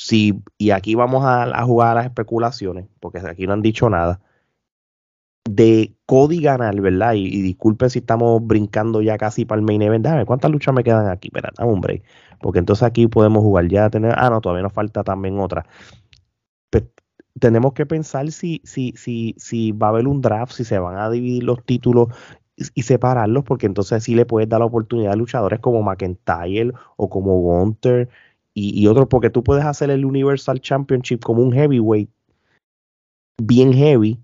si, 0.00 0.42
y 0.56 0.70
aquí 0.70 0.94
vamos 0.94 1.24
a, 1.24 1.62
jugar 1.64 1.90
a 1.90 1.94
las 1.94 2.06
especulaciones, 2.06 2.88
porque 3.00 3.18
aquí 3.18 3.46
no 3.46 3.52
han 3.52 3.62
dicho 3.62 3.90
nada, 3.90 4.20
de 5.44 5.94
Cody 6.06 6.40
ganar, 6.40 6.80
¿verdad? 6.80 7.14
Y, 7.14 7.42
disculpen 7.42 7.90
si 7.90 7.98
estamos 8.00 8.44
brincando 8.46 9.02
ya 9.02 9.18
casi 9.18 9.44
para 9.44 9.60
el 9.60 9.66
main 9.66 9.82
event. 9.82 10.04
Dame, 10.04 10.24
¿cuántas 10.24 10.50
luchas 10.50 10.74
me 10.74 10.84
quedan 10.84 11.08
aquí? 11.08 11.28
Espera, 11.28 11.52
hombre. 11.58 12.02
Porque 12.40 12.58
entonces 12.58 12.82
aquí 12.84 13.06
podemos 13.08 13.42
jugar 13.42 13.68
ya 13.68 13.90
tener. 13.90 14.14
Ah, 14.16 14.30
no, 14.30 14.40
todavía 14.40 14.62
nos 14.62 14.72
falta 14.72 15.04
también 15.04 15.38
otra. 15.38 15.66
tenemos 17.38 17.72
que 17.74 17.86
pensar 17.86 18.30
si, 18.32 18.60
si, 18.64 18.92
si, 18.96 19.34
si 19.38 19.72
va 19.72 19.88
a 19.88 19.90
haber 19.90 20.06
un 20.08 20.20
draft, 20.20 20.52
si 20.52 20.64
se 20.64 20.78
van 20.78 20.98
a 20.98 21.10
dividir 21.10 21.44
los 21.44 21.64
títulos 21.64 22.08
y, 22.74 22.82
separarlos, 22.82 23.44
porque 23.44 23.66
entonces 23.66 24.04
sí 24.04 24.14
le 24.14 24.26
puedes 24.26 24.48
dar 24.48 24.60
la 24.60 24.66
oportunidad 24.66 25.12
a 25.12 25.16
luchadores 25.16 25.60
como 25.60 25.82
McIntyre 25.82 26.72
o 26.96 27.08
como 27.08 27.38
Gunter 27.40 28.08
y, 28.54 28.86
otro 28.88 29.08
porque 29.08 29.30
tú 29.30 29.42
puedes 29.44 29.64
hacer 29.64 29.90
el 29.90 30.04
Universal 30.04 30.60
Championship 30.60 31.20
como 31.20 31.42
un 31.42 31.52
heavyweight 31.52 32.10
bien 33.40 33.72
heavy 33.72 34.18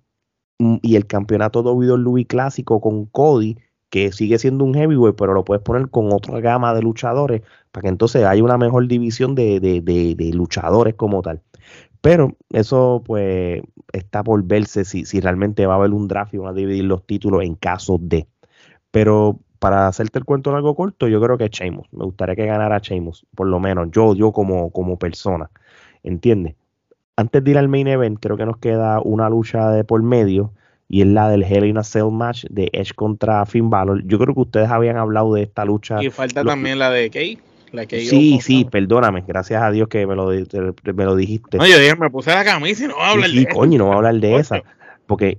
mm, 0.59 0.77
y 0.83 0.97
el 0.97 1.07
campeonato 1.07 1.63
WWE 1.63 2.27
clásico 2.27 2.81
con 2.81 3.07
Cody 3.07 3.57
que 3.89 4.13
sigue 4.13 4.39
siendo 4.39 4.65
un 4.65 4.75
heavyweight 4.75 5.17
pero 5.17 5.33
lo 5.33 5.45
puedes 5.45 5.63
poner 5.63 5.89
con 5.91 6.13
otra 6.13 6.41
gama 6.41 6.75
de 6.75 6.83
luchadores 6.83 7.43
para 7.71 7.83
que 7.83 7.89
entonces 7.89 8.25
haya 8.25 8.43
una 8.43 8.59
mejor 8.59 8.89
división 8.89 9.35
de, 9.35 9.61
de, 9.61 9.81
de, 9.81 10.33
luchadores 10.33 10.95
como 10.95 11.23
tal. 11.23 11.43
Pero 12.01 12.37
eso 12.51 13.03
pues 13.05 13.63
está 13.93 14.23
por 14.25 14.43
verse 14.45 14.85
si, 14.85 15.05
si 15.05 15.21
realmente 15.21 15.67
va 15.67 15.75
a 15.75 15.77
haber 15.77 15.93
un 15.93 16.09
draft 16.09 16.35
y 16.35 16.39
van 16.39 16.51
a 16.51 16.53
dividir 16.53 16.85
los 16.85 17.07
títulos 17.07 17.43
en 17.43 17.55
caso 17.55 17.99
de. 18.01 18.27
Pero 18.91 19.41
para 19.67 19.89
hacerte 19.89 20.21
el 20.21 20.25
cuento 20.25 20.51
en 20.51 20.57
algo 20.57 20.77
corto, 20.77 21.09
yo 21.09 21.21
creo 21.21 21.37
que 21.37 21.49
Sheamus. 21.49 21.89
Me 21.91 22.05
gustaría 22.05 22.37
que 22.37 22.47
ganara 22.47 22.79
Sheamus, 22.79 23.27
por 23.35 23.49
lo 23.49 23.59
menos 23.59 23.89
yo, 23.91 24.15
yo 24.15 24.31
como, 24.31 24.71
como 24.71 24.97
persona. 24.97 25.51
¿Entiendes? 26.05 26.55
Antes 27.17 27.43
de 27.43 27.51
ir 27.51 27.59
al 27.59 27.67
main 27.67 27.89
event, 27.89 28.21
creo 28.21 28.37
que 28.37 28.47
nos 28.47 28.59
queda 28.59 29.01
una 29.01 29.29
lucha 29.29 29.71
de 29.73 29.83
por 29.83 30.01
medio 30.05 30.53
y 30.89 31.01
es 31.01 31.09
la 31.09 31.29
del 31.29 31.43
Hell 31.43 31.65
in 31.65 31.79
a 31.79 31.83
Cell 31.83 32.13
match 32.13 32.45
de 32.49 32.71
Edge 32.73 32.95
contra 32.95 33.45
Finn 33.45 33.69
Balor. 33.69 34.07
Yo 34.07 34.21
creo 34.21 34.35
que 34.35 34.43
ustedes 34.43 34.71
habían 34.71 34.99
hablado 34.99 35.35
de 35.35 35.43
esta 35.43 35.65
lucha. 35.65 36.01
Y 36.01 36.11
falta 36.11 36.45
también 36.45 36.79
la 36.79 36.91
de 36.91 37.11
Kay. 37.11 37.41
La 37.73 37.87
sí, 37.89 38.39
sí, 38.41 38.67
perdóname. 38.67 39.25
Gracias 39.27 39.61
a 39.61 39.73
Dios 39.73 39.89
que 39.89 40.07
me 40.07 40.15
lo, 40.15 40.29
me 40.29 41.05
lo 41.05 41.17
dijiste. 41.17 41.59
No, 41.59 41.67
yo 41.67 41.77
dije, 41.81 41.97
me 41.97 42.09
puse 42.09 42.31
la 42.31 42.45
camisa 42.45 42.85
y 42.85 42.87
no 42.87 42.95
voy 42.95 43.03
a 43.03 43.11
hablar 43.11 43.31
de 43.31 43.41
esa. 43.41 43.53
coño, 43.53 43.79
no 43.79 43.87
voy 43.87 43.95
a 43.95 43.97
hablar 43.97 44.15
de 44.15 44.37
esa. 44.37 44.63
Porque 45.09 45.37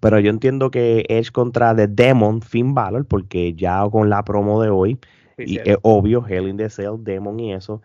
pero 0.00 0.20
yo 0.20 0.30
entiendo 0.30 0.70
que 0.70 1.04
es 1.08 1.30
contra 1.30 1.74
The 1.74 1.88
Demon, 1.88 2.42
Finn 2.42 2.74
Balor, 2.74 3.06
porque 3.06 3.54
ya 3.54 3.82
con 3.90 4.08
la 4.08 4.22
promo 4.24 4.62
de 4.62 4.70
hoy, 4.70 4.98
y 5.38 5.58
es 5.58 5.78
obvio, 5.82 6.24
Hell 6.26 6.48
in 6.48 6.56
the 6.56 6.70
Cell, 6.70 6.96
Demon 6.98 7.40
y 7.40 7.54
eso. 7.54 7.80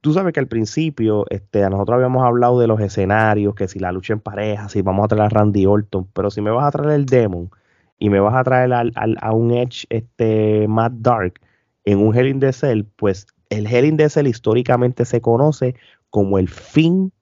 Tú 0.00 0.12
sabes 0.12 0.32
que 0.32 0.40
al 0.40 0.48
principio, 0.48 1.24
este, 1.30 1.68
nosotros 1.70 1.96
habíamos 1.96 2.24
hablado 2.24 2.58
de 2.58 2.66
los 2.66 2.80
escenarios, 2.80 3.54
que 3.54 3.68
si 3.68 3.78
la 3.78 3.92
lucha 3.92 4.12
en 4.12 4.20
pareja, 4.20 4.68
si 4.68 4.82
vamos 4.82 5.04
a 5.04 5.08
traer 5.08 5.22
a 5.22 5.28
Randy 5.28 5.66
Orton, 5.66 6.08
pero 6.12 6.30
si 6.30 6.40
me 6.40 6.50
vas 6.50 6.66
a 6.66 6.70
traer 6.72 6.90
el 6.90 7.06
Demon 7.06 7.50
y 7.98 8.10
me 8.10 8.20
vas 8.20 8.34
a 8.34 8.44
traer 8.44 8.72
al, 8.72 8.92
a 8.94 9.32
un 9.32 9.52
Edge 9.52 9.86
este, 9.88 10.66
más 10.68 10.90
dark 10.94 11.40
en 11.84 11.98
un 11.98 12.14
Hell 12.14 12.28
in 12.28 12.40
the 12.40 12.52
Cell, 12.52 12.84
pues 12.96 13.26
el 13.48 13.66
Hell 13.66 13.84
in 13.84 13.96
the 13.96 14.08
Cell 14.08 14.26
históricamente 14.26 15.04
se 15.04 15.20
conoce 15.20 15.74
como 16.10 16.38
el 16.38 16.48
fin 16.48 17.12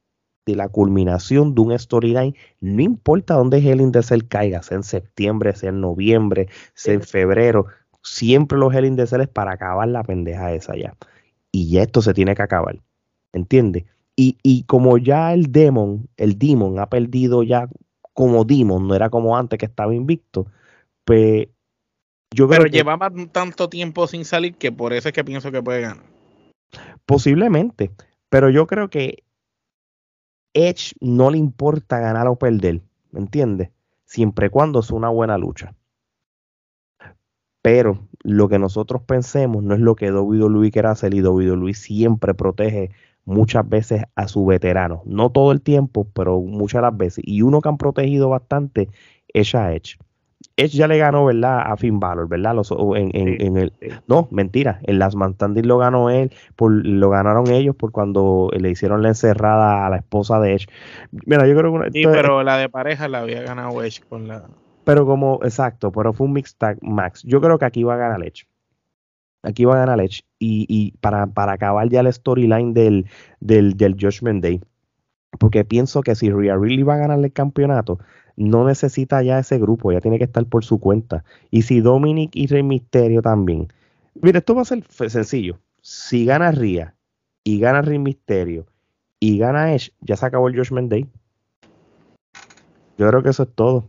de 0.47 0.57
la 0.57 0.69
culminación 0.69 1.55
de 1.55 1.61
un 1.61 1.79
storyline, 1.79 2.35
no 2.61 2.83
importa 2.83 3.35
dónde 3.35 3.59
Hell 3.59 3.81
in 3.81 3.93
the 3.93 4.03
Cell 4.03 4.23
caiga, 4.29 4.63
sea 4.63 4.77
en 4.77 4.83
septiembre, 4.83 5.55
sea 5.55 5.71
en 5.71 5.81
noviembre, 5.81 6.49
sea 6.75 6.95
en 6.95 7.03
febrero, 7.03 7.67
siempre 8.03 8.59
los 8.59 8.75
Hell 8.75 8.87
in 8.87 8.97
the 8.97 9.07
Cell 9.07 9.21
es 9.21 9.29
para 9.29 9.53
acabar 9.53 9.89
la 9.89 10.03
pendeja 10.03 10.53
esa 10.53 10.77
ya. 10.77 10.97
Y 11.53 11.79
esto 11.79 12.03
se 12.03 12.15
tiene 12.15 12.35
que 12.35 12.43
acabar, 12.43 12.81
¿entiendes? 13.33 13.85
Y, 14.17 14.39
y 14.43 14.65
como 14.65 14.99
ya 14.99 15.33
el 15.33 15.53
Demon, 15.53 16.09
el 16.17 16.39
Demon 16.39 16.79
ha 16.79 16.89
perdido 16.89 17.43
ya 17.43 17.69
como 18.13 18.45
Demon, 18.45 18.87
no 18.87 18.95
era 18.95 19.11
como 19.11 19.37
antes 19.37 19.59
que 19.59 19.67
estaba 19.67 19.95
invicto, 19.95 20.47
pues 21.05 21.49
yo 22.35 22.49
Pero 22.49 22.67
llevaba 22.67 23.11
tanto 23.31 23.69
tiempo 23.69 24.07
sin 24.07 24.25
salir 24.25 24.55
que 24.55 24.73
por 24.73 24.93
eso 24.93 25.09
es 25.09 25.15
que 25.15 25.25
pienso 25.25 25.53
que 25.53 25.63
puede 25.63 25.83
ganar. 25.83 26.05
Posiblemente, 27.05 27.91
pero 28.31 28.49
yo 28.49 28.67
creo 28.67 28.89
que 28.89 29.25
Edge 30.55 30.95
no 31.01 31.31
le 31.31 31.39
importa 31.39 31.99
ganar 31.99 32.29
o 32.29 32.37
perder, 32.37 32.83
¿me 33.11 33.21
entiendes? 33.21 33.71
Siempre 34.05 34.47
y 34.47 34.51
cuando 34.51 34.81
es 34.81 34.91
una 34.91 35.09
buena 35.09 35.39
lucha. 35.39 35.75
Pero 37.63 38.09
lo 38.23 38.49
que 38.49 38.59
nosotros 38.59 39.03
pensemos 39.03 39.63
no 39.63 39.75
es 39.75 39.81
lo 39.81 39.95
que 39.95 40.13
WWE 40.13 40.71
quiere 40.71 40.89
hacer 40.89 41.15
y 41.15 41.23
WWE 41.23 41.75
siempre 41.75 42.35
protege 42.35 42.91
muchas 43.25 43.69
veces 43.69 44.03
a 44.17 44.29
su 44.29 44.45
veterano. 44.45 45.03
No 45.07 45.31
todo 45.31 45.53
el 45.53 45.63
tiempo, 45.63 46.09
pero 46.13 46.41
muchas 46.41 46.83
las 46.83 46.97
veces. 46.97 47.25
Y 47.27 47.43
uno 47.43 47.61
que 47.61 47.69
han 47.69 47.79
protegido 47.79 48.29
bastante 48.29 48.89
es 49.29 49.55
a 49.55 49.73
Edge. 49.73 49.97
Edge 50.57 50.77
ya 50.77 50.87
le 50.87 50.99
ganó, 50.99 51.25
¿verdad? 51.25 51.63
A 51.65 51.77
Finn 51.77 52.01
Balor, 52.01 52.29
¿verdad? 52.29 52.55
Los, 52.55 52.71
en, 52.71 53.11
en, 53.15 53.57
el, 53.57 53.73
no, 54.07 54.29
mentira. 54.31 54.81
En 54.83 54.99
las 54.99 55.15
Mantandis 55.15 55.67
lo 55.67 55.79
ganó 55.79 56.11
él, 56.11 56.33
por, 56.57 56.73
lo 56.73 57.11
ganaron 57.11 57.49
ellos 57.49 57.77
por 57.77 57.93
cuando 57.93 58.51
le 58.57 58.71
hicieron 58.71 59.03
la 59.03 59.09
encerrada 59.09 59.87
a 59.87 59.91
la 59.91 59.97
esposa 59.97 60.41
de 60.41 60.55
Edge. 60.55 60.67
Mira, 61.11 61.47
yo 61.47 61.57
creo 61.57 61.81
que. 61.81 61.91
sí, 61.93 62.03
pero 62.05 62.43
la 62.43 62.57
de 62.57 62.69
pareja 62.69 63.09
la 63.09 63.21
había 63.21 63.43
ganado 63.43 63.83
Edge 63.83 64.03
con 64.09 64.29
la. 64.29 64.45
Pero 64.85 65.07
como, 65.07 65.41
exacto, 65.43 65.93
pero 65.93 66.13
fue 66.13 66.27
un 66.27 66.33
mixed 66.33 66.57
tag 66.59 66.79
max. 66.83 67.23
Yo 67.25 67.41
creo 67.41 67.59
que 67.59 67.65
aquí 67.65 67.85
va 67.85 67.95
a 67.95 67.99
ganar 67.99 68.23
Edge. 68.23 68.47
Aquí 69.43 69.65
va 69.65 69.75
a 69.75 69.79
ganar 69.79 70.01
Edge. 70.01 70.23
Y, 70.39 70.67
y 70.69 70.93
para, 70.99 71.27
para 71.27 71.53
acabar 71.53 71.89
ya 71.89 72.03
la 72.03 72.11
storyline 72.11 72.75
del, 72.75 73.07
del, 73.41 73.77
del 73.77 73.95
Judgment 73.95 74.43
Day. 74.43 74.61
Porque 75.39 75.65
pienso 75.65 76.03
que 76.03 76.15
si 76.15 76.31
Rhea 76.31 76.57
Really 76.57 76.83
va 76.83 76.95
a 76.95 76.99
ganar 76.99 77.19
el 77.19 77.33
campeonato, 77.33 77.99
no 78.37 78.65
necesita 78.67 79.23
ya 79.23 79.39
ese 79.39 79.59
grupo, 79.59 79.93
ya 79.93 80.01
tiene 80.01 80.19
que 80.19 80.25
estar 80.25 80.45
por 80.47 80.65
su 80.65 80.81
cuenta. 80.81 81.25
Y 81.51 81.63
si 81.63 81.81
Dominic 81.81 82.35
y 82.35 82.47
Rey 82.47 82.63
Misterio 82.63 83.23
también. 83.23 83.69
Mira, 84.15 84.39
esto 84.39 84.55
va 84.55 84.63
a 84.63 84.67
ser 84.67 84.85
sencillo. 85.11 85.59
Si 85.81 86.25
gana 86.25 86.51
Ria 86.51 86.95
y 87.45 87.59
gana 87.59 87.83
Rey 87.83 87.99
Misterio 87.99 88.67
y 89.21 89.39
gana 89.39 89.75
Edge, 89.75 89.93
ya 90.01 90.17
se 90.17 90.27
acabó 90.27 90.49
el 90.49 90.57
Judgment 90.57 90.91
Day. 90.91 91.07
Yo 92.99 93.09
creo 93.09 93.23
que 93.23 93.31
eso 93.31 93.45
es 93.45 93.55
todo. 93.55 93.85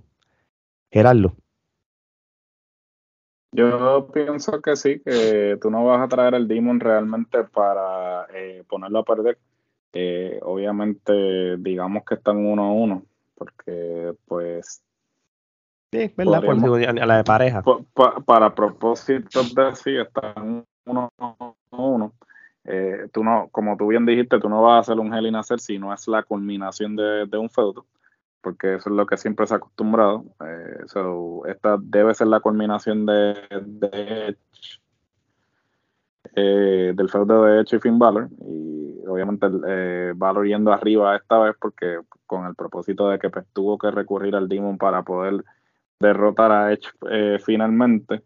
Gerardo. 0.92 1.36
Yo 3.52 4.08
pienso 4.12 4.62
que 4.62 4.76
sí, 4.76 5.00
que 5.00 5.58
tú 5.62 5.70
no 5.70 5.86
vas 5.86 6.02
a 6.02 6.08
traer 6.08 6.34
el 6.34 6.48
Demon 6.48 6.80
realmente 6.80 7.44
para 7.44 8.26
eh, 8.34 8.64
ponerlo 8.68 9.00
a 9.00 9.06
perder. 9.06 9.38
Eh, 9.94 10.40
obviamente, 10.42 11.58
digamos 11.58 12.04
que 12.04 12.16
están 12.16 12.38
uno 12.38 12.66
a 12.66 12.72
uno 12.72 13.04
porque 13.44 14.14
pues... 14.26 14.82
Sí, 15.92 16.12
¿verdad? 16.18 16.44
a 16.44 17.06
la 17.06 17.18
de 17.18 17.24
pareja. 17.24 17.64
para 18.26 18.56
propósitos 18.56 19.54
de 19.54 19.76
sí, 19.76 19.96
están 19.96 20.66
uno 20.86 21.12
a 21.20 21.54
uno. 21.72 22.14
Eh, 22.66 23.10
tú 23.12 23.24
no, 23.24 23.50
como 23.52 23.76
tú 23.78 23.88
bien 23.88 24.06
dijiste, 24.06 24.40
tú 24.40 24.50
no 24.50 24.62
vas 24.62 24.76
a 24.76 24.80
hacer 24.80 25.00
un 25.00 25.14
Hell 25.14 25.28
in 25.28 25.36
a 25.36 25.44
si 25.44 25.78
no 25.78 25.94
es 25.94 26.08
la 26.08 26.24
culminación 26.24 26.96
de, 26.96 27.38
un 27.38 27.50
feudo, 27.50 27.86
porque 28.42 28.76
eso 28.76 28.90
es 28.90 28.96
lo 28.96 29.06
que 29.06 29.18
siempre 29.18 29.46
se 29.46 29.54
ha 29.54 29.58
acostumbrado. 29.58 30.26
Eh, 30.44 30.86
esta 31.48 31.78
debe 31.80 32.14
ser 32.16 32.28
la 32.28 32.40
culminación 32.40 33.06
de, 33.06 33.36
de 33.62 34.38
eh, 36.36 36.94
del 36.96 37.10
feudo 37.10 37.44
de 37.44 37.62
Edge 37.62 37.76
y 37.76 37.80
Finn. 37.80 38.00
Y 38.48 39.06
obviamente 39.08 39.48
eh, 39.68 40.14
Balor 40.16 40.48
yendo 40.48 40.72
arriba 40.72 41.16
esta 41.16 41.40
vez 41.40 41.56
porque 41.60 42.00
con 42.26 42.46
el 42.46 42.56
propósito 42.56 43.10
de 43.10 43.20
que 43.20 43.30
pues, 43.30 43.46
tuvo 43.54 43.78
que 43.78 43.92
recurrir 43.92 44.36
al 44.36 44.48
Demon 44.48 44.78
para 44.78 45.04
poder 45.04 45.44
derrotar 46.00 46.52
a 46.52 46.74
Edge 46.74 46.90
eh, 47.10 47.38
finalmente. 47.44 48.24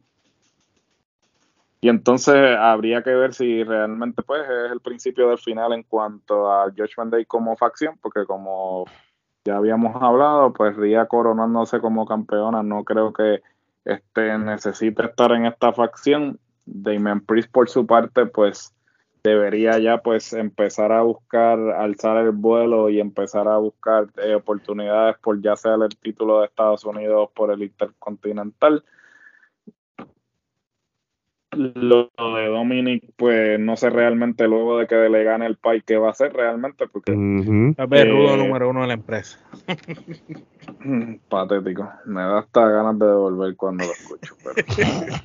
Y 1.79 1.89
entonces 1.89 2.57
habría 2.57 3.03
que 3.03 3.13
ver 3.13 3.33
si 3.33 3.63
realmente 3.63 4.23
pues 4.23 4.41
es 4.41 4.71
el 4.71 4.81
principio 4.81 5.29
del 5.29 5.37
final 5.37 5.73
en 5.73 5.83
cuanto 5.83 6.51
a 6.51 6.65
Judgment 6.71 7.11
Day 7.11 7.25
como 7.25 7.55
facción, 7.55 7.97
porque 8.01 8.25
como 8.25 8.85
ya 9.45 9.57
habíamos 9.57 9.95
hablado, 10.01 10.51
pues 10.53 10.75
Ria 10.75 11.05
coronándose 11.05 11.79
como 11.79 12.05
campeona, 12.05 12.63
no 12.63 12.83
creo 12.83 13.13
que 13.13 13.41
este 13.85 14.37
necesite 14.39 15.05
estar 15.05 15.31
en 15.31 15.45
esta 15.45 15.71
facción 15.71 16.39
Damien 16.67 17.21
Priest 17.21 17.51
por 17.51 17.69
su 17.69 17.87
parte 17.87 18.25
pues 18.25 18.73
debería 19.23 19.79
ya 19.79 19.97
pues 19.97 20.33
empezar 20.33 20.91
a 20.91 21.01
buscar 21.01 21.59
alzar 21.59 22.17
el 22.17 22.31
vuelo 22.31 22.89
y 22.89 22.99
empezar 22.99 23.47
a 23.47 23.57
buscar 23.57 24.07
eh, 24.23 24.35
oportunidades 24.35 25.17
por 25.17 25.41
ya 25.41 25.55
sea 25.55 25.75
el 25.75 25.89
título 25.89 26.39
de 26.39 26.45
Estados 26.45 26.85
Unidos 26.85 27.29
por 27.33 27.51
el 27.51 27.63
Intercontinental 27.63 28.83
lo 31.57 32.09
de 32.35 32.47
Dominic, 32.47 33.03
pues 33.15 33.59
no 33.59 33.75
sé 33.77 33.89
realmente 33.89 34.47
luego 34.47 34.77
de 34.79 34.87
que 34.87 34.95
le 35.09 35.23
gane 35.23 35.45
el 35.45 35.57
país 35.57 35.83
qué 35.85 35.97
va 35.97 36.09
a 36.09 36.11
hacer 36.11 36.33
realmente, 36.33 36.87
porque. 36.87 37.11
el 37.13 38.11
rudo 38.11 38.37
número 38.37 38.69
uno 38.69 38.81
de 38.81 38.87
la 38.87 38.93
empresa. 38.93 39.39
patético. 41.29 41.89
Me 42.05 42.21
da 42.21 42.39
hasta 42.39 42.67
ganas 42.69 42.99
de 42.99 43.05
devolver 43.07 43.55
cuando 43.55 43.85
lo 43.85 43.91
escucho. 43.91 44.35
Pero, 44.43 44.61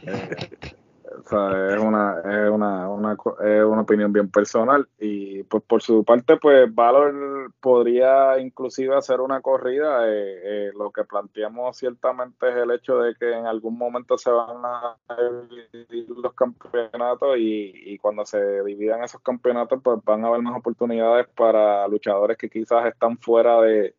eh, 0.07 0.77
o 1.19 1.29
sea, 1.29 1.75
es 1.75 1.81
una, 1.81 2.21
es 2.21 2.51
una, 2.51 2.89
una, 2.89 3.13
es 3.13 3.65
una 3.65 3.83
opinión 3.83 4.13
bien 4.13 4.31
personal. 4.31 4.89
Y 4.99 5.43
pues 5.45 5.63
por 5.65 5.83
su 5.83 6.05
parte, 6.05 6.37
pues 6.37 6.73
Valor 6.75 7.53
podría 7.61 8.39
inclusive 8.39 8.97
hacer 8.97 9.21
una 9.21 9.41
corrida. 9.41 10.09
Eh, 10.09 10.69
eh, 10.69 10.73
lo 10.77 10.91
que 10.91 11.05
planteamos 11.05 11.77
ciertamente 11.77 12.49
es 12.49 12.57
el 12.57 12.71
hecho 12.71 12.99
de 12.99 13.15
que 13.15 13.33
en 13.33 13.47
algún 13.47 13.77
momento 13.77 14.17
se 14.19 14.31
van 14.31 14.65
a 14.65 14.97
dividir 15.49 16.09
los 16.11 16.35
campeonatos 16.35 17.37
y, 17.39 17.73
y 17.75 17.99
cuando 17.99 18.25
se 18.25 18.63
dividan 18.65 19.05
esos 19.05 19.21
campeonatos, 19.21 19.81
pues 19.83 19.99
van 20.05 20.25
a 20.25 20.29
haber 20.29 20.43
más 20.43 20.59
oportunidades 20.59 21.27
para 21.37 21.87
luchadores 21.89 22.37
que 22.37 22.49
quizás 22.51 22.87
están 22.87 23.19
fuera 23.19 23.61
de, 23.61 23.95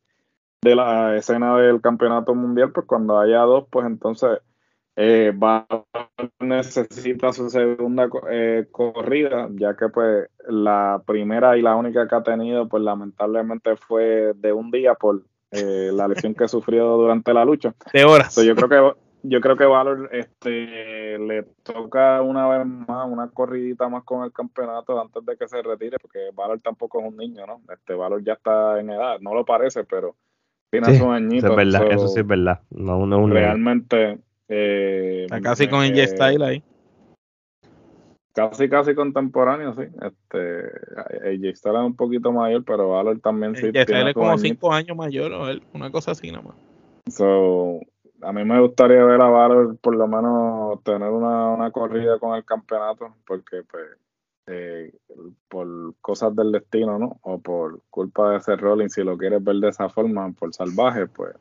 de 0.61 0.75
la 0.75 1.15
escena 1.15 1.57
del 1.57 1.81
campeonato 1.81 2.33
mundial, 2.33 2.71
pues 2.71 2.87
cuando 2.87 3.19
haya 3.19 3.39
dos, 3.41 3.65
pues 3.69 3.85
entonces 3.85 4.39
eh, 4.95 5.31
va 5.31 5.65
necesita 6.39 7.33
su 7.33 7.49
segunda 7.49 8.07
eh, 8.29 8.67
corrida, 8.71 9.49
ya 9.53 9.75
que 9.75 9.89
pues 9.89 10.29
la 10.47 11.01
primera 11.05 11.57
y 11.57 11.61
la 11.61 11.75
única 11.75 12.07
que 12.07 12.15
ha 12.15 12.23
tenido, 12.23 12.67
pues 12.67 12.83
lamentablemente 12.83 13.75
fue 13.75 14.33
de 14.35 14.53
un 14.53 14.69
día 14.69 14.93
por 14.93 15.23
eh, 15.51 15.89
la 15.91 16.07
lesión 16.07 16.35
que 16.35 16.47
sufrió 16.47 16.97
durante 16.97 17.33
la 17.33 17.45
lucha. 17.45 17.73
De 17.91 18.03
horas. 18.05 18.35
yo 18.35 18.55
creo 18.55 18.69
que 18.69 18.99
yo 19.25 19.39
creo 19.39 19.55
que 19.55 19.63
Valor 19.63 20.09
este, 20.11 21.17
le 21.17 21.43
toca 21.63 22.21
una 22.21 22.45
vez 22.49 22.67
más 22.67 23.07
una 23.09 23.29
corridita 23.29 23.87
más 23.87 24.03
con 24.03 24.25
el 24.25 24.33
campeonato 24.33 24.99
antes 24.99 25.25
de 25.25 25.37
que 25.37 25.47
se 25.47 25.61
retire, 25.61 25.97
porque 26.01 26.29
Valor 26.33 26.59
tampoco 26.59 26.99
es 26.99 27.07
un 27.07 27.15
niño, 27.15 27.47
¿no? 27.47 27.61
Este 27.73 27.93
Valor 27.93 28.21
ya 28.23 28.33
está 28.33 28.79
en 28.79 28.89
edad, 28.89 29.19
no 29.21 29.33
lo 29.33 29.45
parece, 29.45 29.85
pero 29.85 30.15
tiene 30.69 30.97
su 30.97 31.09
añito. 31.09 31.45
Eso 31.45 31.51
es 31.51 31.55
verdad, 31.55 31.91
eso 31.91 32.07
sí 32.09 32.19
es 32.19 32.27
verdad. 32.27 32.61
No, 32.69 33.05
no, 33.05 33.25
realmente 33.27 34.19
eh, 34.55 35.23
Está 35.23 35.41
casi 35.41 35.67
con 35.67 35.83
el 35.83 36.07
Style 36.07 36.43
ahí. 36.43 36.63
Casi, 38.33 38.67
casi 38.67 38.95
contemporáneo, 38.95 39.73
sí. 39.75 39.83
Este, 39.83 40.65
AJ 41.27 41.55
Style 41.55 41.75
es 41.75 41.85
un 41.85 41.95
poquito 41.95 42.31
mayor, 42.31 42.63
pero 42.65 42.89
Valor 42.89 43.19
también 43.19 43.55
sí. 43.55 43.69
Style 43.69 44.09
es 44.09 44.13
como 44.13 44.37
cinco 44.37 44.71
años 44.71 44.97
mayor, 44.97 45.31
o 45.33 45.45
una 45.73 45.91
cosa 45.91 46.11
así 46.11 46.31
nomás. 46.31 46.55
So, 47.09 47.79
a 48.21 48.33
mí 48.33 48.43
me 48.43 48.59
gustaría 48.59 49.03
ver 49.03 49.21
a 49.21 49.27
Valor 49.27 49.77
por 49.77 49.95
lo 49.95 50.07
menos 50.07 50.83
tener 50.83 51.09
una, 51.09 51.49
una 51.49 51.71
corrida 51.71 52.17
con 52.19 52.35
el 52.35 52.45
campeonato, 52.45 53.15
porque 53.27 53.63
pues 53.69 53.85
eh, 54.47 54.91
por 55.47 55.95
cosas 56.01 56.35
del 56.35 56.51
destino, 56.51 56.99
¿no? 56.99 57.19
O 57.21 57.39
por 57.39 57.81
culpa 57.89 58.31
de 58.31 58.37
ese 58.37 58.55
rolling, 58.55 58.89
si 58.89 59.03
lo 59.03 59.17
quieres 59.17 59.43
ver 59.43 59.57
de 59.57 59.69
esa 59.69 59.89
forma, 59.89 60.31
por 60.31 60.53
salvaje, 60.53 61.07
pues 61.07 61.35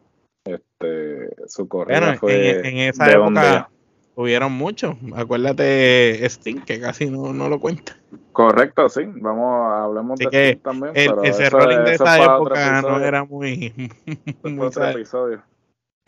este, 0.44 1.30
su 1.46 1.68
corrida 1.68 2.16
fue 2.16 2.68
en, 2.68 2.78
esa 2.78 3.10
época 3.10 3.70
hubieron 4.14 4.52
muchos. 4.52 4.96
Acuérdate 5.14 6.24
Sting, 6.26 6.60
que 6.60 6.80
casi 6.80 7.08
no, 7.10 7.32
no, 7.32 7.48
lo 7.48 7.60
cuenta. 7.60 7.96
Correcto, 8.32 8.88
sí. 8.88 9.02
Vamos, 9.06 9.72
hablemos 9.72 10.18
de 10.18 10.26
Sting 10.26 10.62
también. 10.62 10.92
El, 10.94 11.12
ese 11.24 11.50
rolling 11.50 11.84
de 11.84 11.94
esa 11.94 12.22
época 12.22 12.82
no 12.82 13.00
era 13.00 13.24
muy, 13.24 13.72
muy, 14.42 14.70
episodio. 14.90 15.42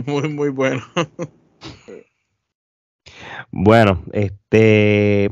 muy, 0.06 0.28
muy 0.28 0.48
bueno. 0.50 0.82
Bueno, 3.50 4.02
este 4.12 5.30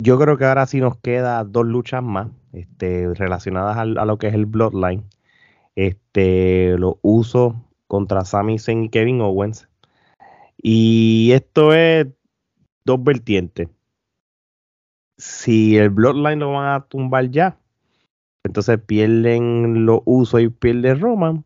yo 0.00 0.18
creo 0.18 0.38
que 0.38 0.44
ahora 0.44 0.66
sí 0.66 0.80
nos 0.80 0.96
queda 0.98 1.42
dos 1.44 1.66
luchas 1.66 2.02
más 2.02 2.28
este, 2.52 3.12
relacionadas 3.14 3.76
a, 3.76 3.82
a, 3.82 4.04
lo 4.04 4.16
que 4.16 4.28
es 4.28 4.34
el 4.34 4.46
Bloodline 4.46 5.04
este, 5.78 6.76
lo 6.76 6.98
uso 7.02 7.54
contra 7.86 8.24
Sami 8.24 8.58
Zayn 8.58 8.84
y 8.84 8.88
Kevin 8.88 9.20
Owens. 9.20 9.68
Y 10.60 11.30
esto 11.32 11.72
es 11.72 12.08
dos 12.84 13.02
vertientes. 13.04 13.68
Si 15.18 15.76
el 15.76 15.90
Bloodline 15.90 16.40
lo 16.40 16.52
van 16.52 16.74
a 16.74 16.80
tumbar 16.86 17.30
ya, 17.30 17.58
entonces 18.42 18.80
pierden 18.84 19.86
los 19.86 20.00
usos 20.04 20.40
y 20.40 20.48
pierde 20.48 20.96
Roman. 20.96 21.44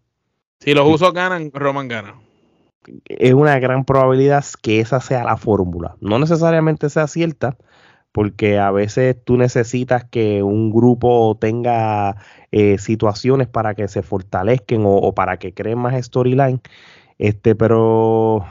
Si 0.60 0.72
los 0.72 0.88
usos 0.88 1.12
ganan, 1.12 1.50
Roman 1.52 1.88
gana. 1.88 2.14
Es 3.04 3.34
una 3.34 3.58
gran 3.58 3.84
probabilidad 3.84 4.44
que 4.62 4.80
esa 4.80 5.00
sea 5.00 5.24
la 5.24 5.36
fórmula. 5.36 5.96
No 6.00 6.18
necesariamente 6.18 6.88
sea 6.88 7.06
cierta, 7.06 7.58
porque 8.12 8.58
a 8.58 8.70
veces 8.70 9.16
tú 9.24 9.38
necesitas 9.38 10.04
que 10.04 10.42
un 10.42 10.70
grupo 10.70 11.36
tenga 11.40 12.16
eh, 12.50 12.78
situaciones 12.78 13.48
para 13.48 13.74
que 13.74 13.88
se 13.88 14.02
fortalezcan 14.02 14.82
o, 14.84 15.14
para 15.14 15.38
que 15.38 15.54
creen 15.54 15.78
más 15.78 16.02
storyline. 16.04 16.60
Este, 17.18 17.54
pero 17.54 18.44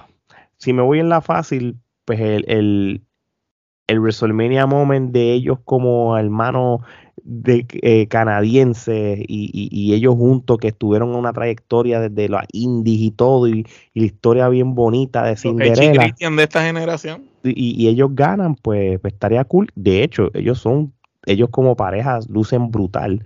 si 0.58 0.74
me 0.74 0.82
voy 0.82 1.00
en 1.00 1.10
la 1.10 1.22
fácil, 1.22 1.80
pues 2.06 2.20
el, 2.20 2.46
el, 2.48 4.00
WrestleMania 4.00 4.66
Moment 4.66 5.12
de 5.12 5.34
ellos 5.34 5.60
como 5.66 6.18
hermanos 6.18 6.82
de 7.24 7.66
eh, 7.82 8.08
canadienses 8.08 9.20
y, 9.28 9.94
ellos 9.94 10.16
juntos 10.16 10.58
que 10.58 10.70
estuvieron 10.70 11.10
en 11.10 11.16
una 11.16 11.34
trayectoria 11.34 12.00
desde 12.00 12.30
los 12.30 12.42
indies 12.52 13.02
y 13.02 13.12
todo 13.12 13.48
y, 13.48 13.66
la 13.94 14.06
historia 14.06 14.50
bien 14.50 14.74
bonita 14.76 15.24
de 15.24 15.36
Cinderella 15.36 16.14
de 16.18 16.44
esta 16.44 16.64
generación 16.64 17.24
y, 17.44 17.88
ellos 17.88 18.10
ganan 18.14 18.56
pues, 18.56 19.00
pues, 19.00 19.14
estaría 19.14 19.44
cool 19.44 19.70
de 19.76 20.04
hecho 20.04 20.30
ellos 20.34 20.60
son 20.60 20.94
ellos 21.26 21.50
como 21.50 21.76
pareja 21.76 22.20
lucen 22.30 22.72
brutal 22.72 23.24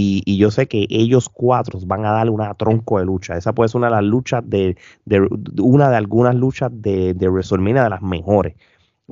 y, 0.00 0.36
yo 0.36 0.52
sé 0.52 0.68
que 0.68 0.86
ellos 0.90 1.28
cuatro 1.28 1.80
van 1.84 2.04
a 2.04 2.12
darle 2.12 2.30
una 2.30 2.54
tronco 2.54 3.00
de 3.00 3.04
lucha. 3.04 3.36
Esa 3.36 3.52
puede 3.52 3.68
ser 3.68 3.78
una 3.78 3.88
de 3.88 3.94
las 3.94 4.04
luchas 4.04 4.44
de, 4.46 4.76
una 5.60 5.90
de 5.90 5.96
algunas 5.96 6.36
luchas 6.36 6.70
de, 6.72 7.14
de 7.14 7.28
WrestleMania 7.28 7.82
de 7.82 7.90
las 7.90 8.02
mejores. 8.02 8.54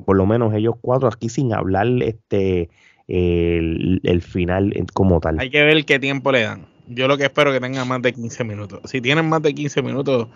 Por 0.05 0.15
lo 0.15 0.25
menos 0.25 0.53
ellos 0.53 0.75
cuatro 0.79 1.09
aquí 1.09 1.27
sin 1.27 1.51
hablar 1.53 1.87
este 2.03 2.69
el, 3.07 4.21
final 4.21 4.73
como 4.93 5.19
tal. 5.19 5.39
Hay 5.39 5.49
que 5.49 5.63
ver 5.63 5.85
qué 5.85 5.99
tiempo 5.99 6.31
le 6.31 6.43
dan. 6.43 6.65
Yo 6.87 7.07
lo 7.07 7.17
que 7.17 7.25
espero 7.25 7.51
que 7.51 7.59
tengan 7.59 7.87
más 7.87 8.01
de 8.01 8.13
15 8.13 8.43
minutos. 8.43 8.79
Si 8.85 9.01
tienen 9.01 9.27
más 9.27 9.41
de 9.41 9.53
15 9.53 9.81
minutos, 9.81 10.27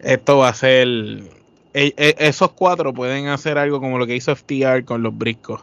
esto 0.00 0.38
va 0.38 0.48
a 0.48 0.54
ser... 0.54 0.88
E, 1.72 1.94
e, 1.96 2.16
esos 2.18 2.50
cuatro 2.52 2.92
pueden 2.92 3.28
hacer 3.28 3.56
algo 3.56 3.80
como 3.80 3.98
lo 3.98 4.06
que 4.06 4.16
hizo 4.16 4.34
FTR 4.34 4.84
con 4.84 5.02
los 5.02 5.16
briscos. 5.16 5.60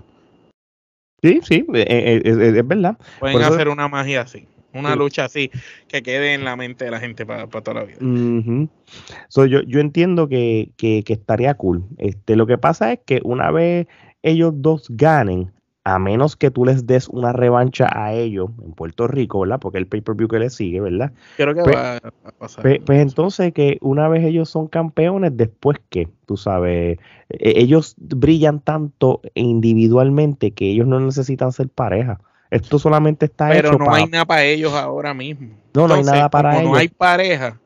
Sí, 1.21 1.41
sí, 1.43 1.65
eh, 1.73 2.21
es, 2.23 2.67
verdad. 2.67 2.97
Pueden 3.19 3.41
hacer 3.41 3.69
una 3.69 3.87
magia 3.87 4.21
así, 4.21 4.47
una 4.71 4.95
lucha 4.95 5.25
así, 5.25 5.49
que 5.87 6.03
quede 6.03 6.35
en 6.35 6.43
la 6.43 6.55
mente 6.55 6.85
de 6.85 6.91
la 6.91 6.99
gente 6.99 7.25
para 7.25 7.47
toda 7.47 7.73
la 7.73 7.83
vida. 7.83 7.97
yo, 7.99 9.61
yo 9.63 9.79
entiendo 9.79 10.29
que, 10.29 10.69
que, 10.77 11.03
que, 11.03 11.13
estaría 11.13 11.55
cool. 11.55 11.85
Este, 11.97 12.35
lo 12.35 12.45
que 12.45 12.59
pasa 12.59 12.93
es 12.93 12.99
que 13.05 13.19
una 13.23 13.49
vez 13.49 13.87
ellos 14.21 14.53
dos 14.55 14.85
ganen, 14.89 15.51
a 15.87 15.99
menos 15.99 16.35
que 16.35 16.51
tú 16.51 16.65
les 16.65 16.85
des 16.85 17.07
una 17.07 17.31
revancha 17.31 17.87
a 17.89 18.13
ellos 18.13 18.49
en 18.61 18.73
Puerto 18.73 19.07
Rico, 19.07 19.39
¿verdad? 19.39 19.57
Porque 19.61 19.77
el 19.77 19.87
pay-per-view 19.87 20.27
que 20.27 20.39
les 20.39 20.53
sigue, 20.53 20.81
¿verdad? 20.81 21.13
Creo 21.37 21.55
que 21.55 21.61
pues, 21.61 21.75
va 21.77 21.95
a 21.95 22.31
pasar. 22.37 22.61
Pues, 22.61 22.79
pues, 22.85 22.99
entonces 22.99 23.53
que 23.53 23.77
una 23.79 24.09
vez 24.09 24.25
ellos 24.25 24.49
son 24.49 24.67
campeones, 24.67 25.37
después 25.37 25.77
que, 25.89 26.09
tú 26.25 26.35
sabes, 26.35 26.99
e, 27.29 27.53
ellos 27.55 27.95
brillan 27.97 28.59
tanto 28.59 29.21
individualmente 29.33 30.51
que 30.51 30.71
ellos 30.71 30.87
no 30.87 30.99
necesitan 30.99 31.53
ser 31.53 31.69
pareja. 31.69 32.19
Esto 32.51 32.79
solamente 32.79 33.27
está 33.27 33.47
Pero 33.47 33.69
hecho 33.69 33.77
Pero 33.77 33.89
no 33.89 33.95
hay 33.95 34.07
nada 34.07 34.25
para 34.25 34.43
ellos 34.43 34.73
ahora 34.73 35.13
mismo. 35.13 35.51
No, 35.73 35.87
no 35.87 35.93
hay 35.93 36.03
nada 36.03 36.29
para 36.29 36.59
ellos. 36.59 36.69
No 36.69 36.75
hay 36.75 36.89
pareja. 36.89 37.61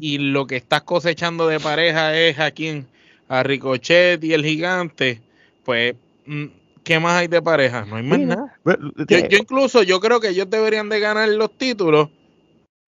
Y 0.00 0.18
lo 0.18 0.48
que 0.48 0.56
estás 0.56 0.82
cosechando 0.82 1.46
de 1.46 1.60
pareja 1.60 2.16
es 2.18 2.40
a 2.40 2.50
quién, 2.50 2.88
a 3.28 3.44
Ricochet 3.44 4.24
y 4.24 4.32
el 4.32 4.44
gigante, 4.44 5.22
pues 5.64 5.94
mm, 6.26 6.46
¿qué 6.84 7.00
más 7.00 7.14
hay 7.14 7.28
de 7.28 7.42
pareja? 7.42 7.84
No 7.84 7.96
hay 7.96 8.02
más 8.02 8.20
nada. 8.20 8.58
Yo, 8.64 9.28
yo, 9.28 9.38
incluso, 9.38 9.82
yo 9.82 10.00
creo 10.00 10.20
que 10.20 10.28
ellos 10.28 10.48
deberían 10.48 10.88
de 10.88 11.00
ganar 11.00 11.28
los 11.28 11.56
títulos 11.56 12.10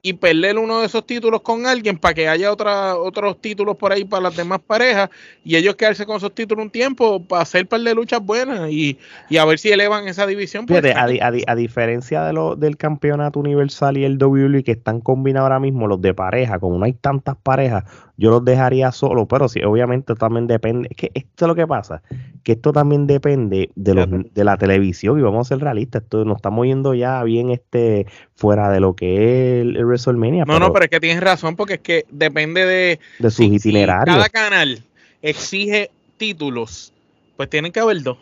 y 0.06 0.12
perder 0.12 0.56
uno 0.56 0.78
de 0.78 0.86
esos 0.86 1.04
títulos 1.04 1.40
con 1.40 1.66
alguien 1.66 1.98
para 1.98 2.14
que 2.14 2.28
haya 2.28 2.52
otra, 2.52 2.94
otros 2.94 3.40
títulos 3.40 3.76
por 3.76 3.90
ahí 3.90 4.04
para 4.04 4.22
las 4.22 4.36
demás 4.36 4.60
parejas 4.64 5.10
y 5.44 5.56
ellos 5.56 5.74
quedarse 5.74 6.06
con 6.06 6.18
esos 6.18 6.32
títulos 6.32 6.64
un 6.64 6.70
tiempo 6.70 7.24
para 7.24 7.42
hacer 7.42 7.66
par 7.66 7.80
de 7.80 7.92
luchas 7.92 8.20
buenas 8.24 8.70
y, 8.70 8.98
a 9.36 9.44
ver 9.44 9.58
si 9.58 9.70
elevan 9.70 10.06
esa 10.06 10.24
división. 10.24 10.64
Pues, 10.66 10.84
a, 10.94 11.54
diferencia 11.56 12.22
de 12.22 12.32
lo, 12.32 12.54
del 12.54 12.76
campeonato 12.76 13.40
universal 13.40 13.96
y 13.96 14.04
el 14.04 14.16
WWE 14.22 14.62
que 14.62 14.72
están 14.72 15.00
combinados 15.00 15.46
ahora 15.46 15.58
mismo, 15.58 15.88
los 15.88 16.00
de 16.00 16.14
pareja, 16.14 16.60
como 16.60 16.78
no 16.78 16.84
hay 16.84 16.92
tantas 16.92 17.36
parejas, 17.36 17.82
yo 18.16 18.30
los 18.30 18.44
dejaría 18.44 18.92
solo, 18.92 19.26
pero 19.26 19.48
sí, 19.48 19.64
obviamente 19.64 20.14
también 20.14 20.46
depende, 20.46 20.86
es 20.88 20.96
que 20.96 21.10
esto 21.14 21.46
es 21.46 21.48
lo 21.48 21.56
que 21.56 21.66
pasa, 21.66 22.00
que 22.46 22.52
esto 22.52 22.72
también 22.72 23.08
depende 23.08 23.70
de, 23.74 23.94
los, 23.94 24.06
de 24.08 24.44
la 24.44 24.56
televisión 24.56 25.18
y 25.18 25.22
vamos 25.22 25.48
a 25.48 25.56
ser 25.56 25.64
realistas, 25.64 26.04
esto 26.04 26.24
nos 26.24 26.36
estamos 26.36 26.64
yendo 26.64 26.94
ya 26.94 27.20
bien 27.24 27.50
este 27.50 28.06
fuera 28.36 28.70
de 28.70 28.78
lo 28.78 28.94
que 28.94 29.16
es 29.16 29.62
el, 29.62 29.84
WrestleMania. 29.84 30.44
No, 30.44 30.60
no, 30.60 30.72
pero 30.72 30.84
es 30.84 30.90
que 30.92 31.00
tienes 31.00 31.20
razón 31.24 31.56
porque 31.56 31.74
es 31.74 31.80
que 31.80 32.04
depende 32.08 32.64
de, 32.64 33.00
de 33.18 33.30
sus 33.32 33.46
itinerarios. 33.46 34.16
cada 34.16 34.28
canal 34.28 34.80
exige 35.22 35.90
títulos, 36.18 36.92
pues 37.36 37.50
tienen 37.50 37.72
que 37.72 37.80
haber 37.80 38.00
dos. 38.04 38.18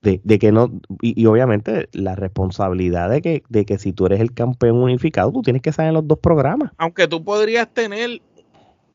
De, 0.00 0.22
de, 0.24 0.38
que 0.38 0.50
no, 0.50 0.72
y, 1.02 1.26
obviamente 1.26 1.90
la 1.92 2.16
responsabilidad 2.16 3.10
de 3.10 3.20
que, 3.20 3.42
de 3.50 3.66
que 3.66 3.76
si 3.76 3.92
tú 3.92 4.06
eres 4.06 4.20
el 4.20 4.32
campeón 4.32 4.78
unificado, 4.78 5.30
tú 5.32 5.42
tienes 5.42 5.60
que 5.60 5.68
estar 5.68 5.86
en 5.86 5.92
los 5.92 6.08
dos 6.08 6.18
programas. 6.18 6.72
Aunque 6.78 7.06
tú 7.06 7.22
podrías 7.22 7.68
tener 7.68 8.22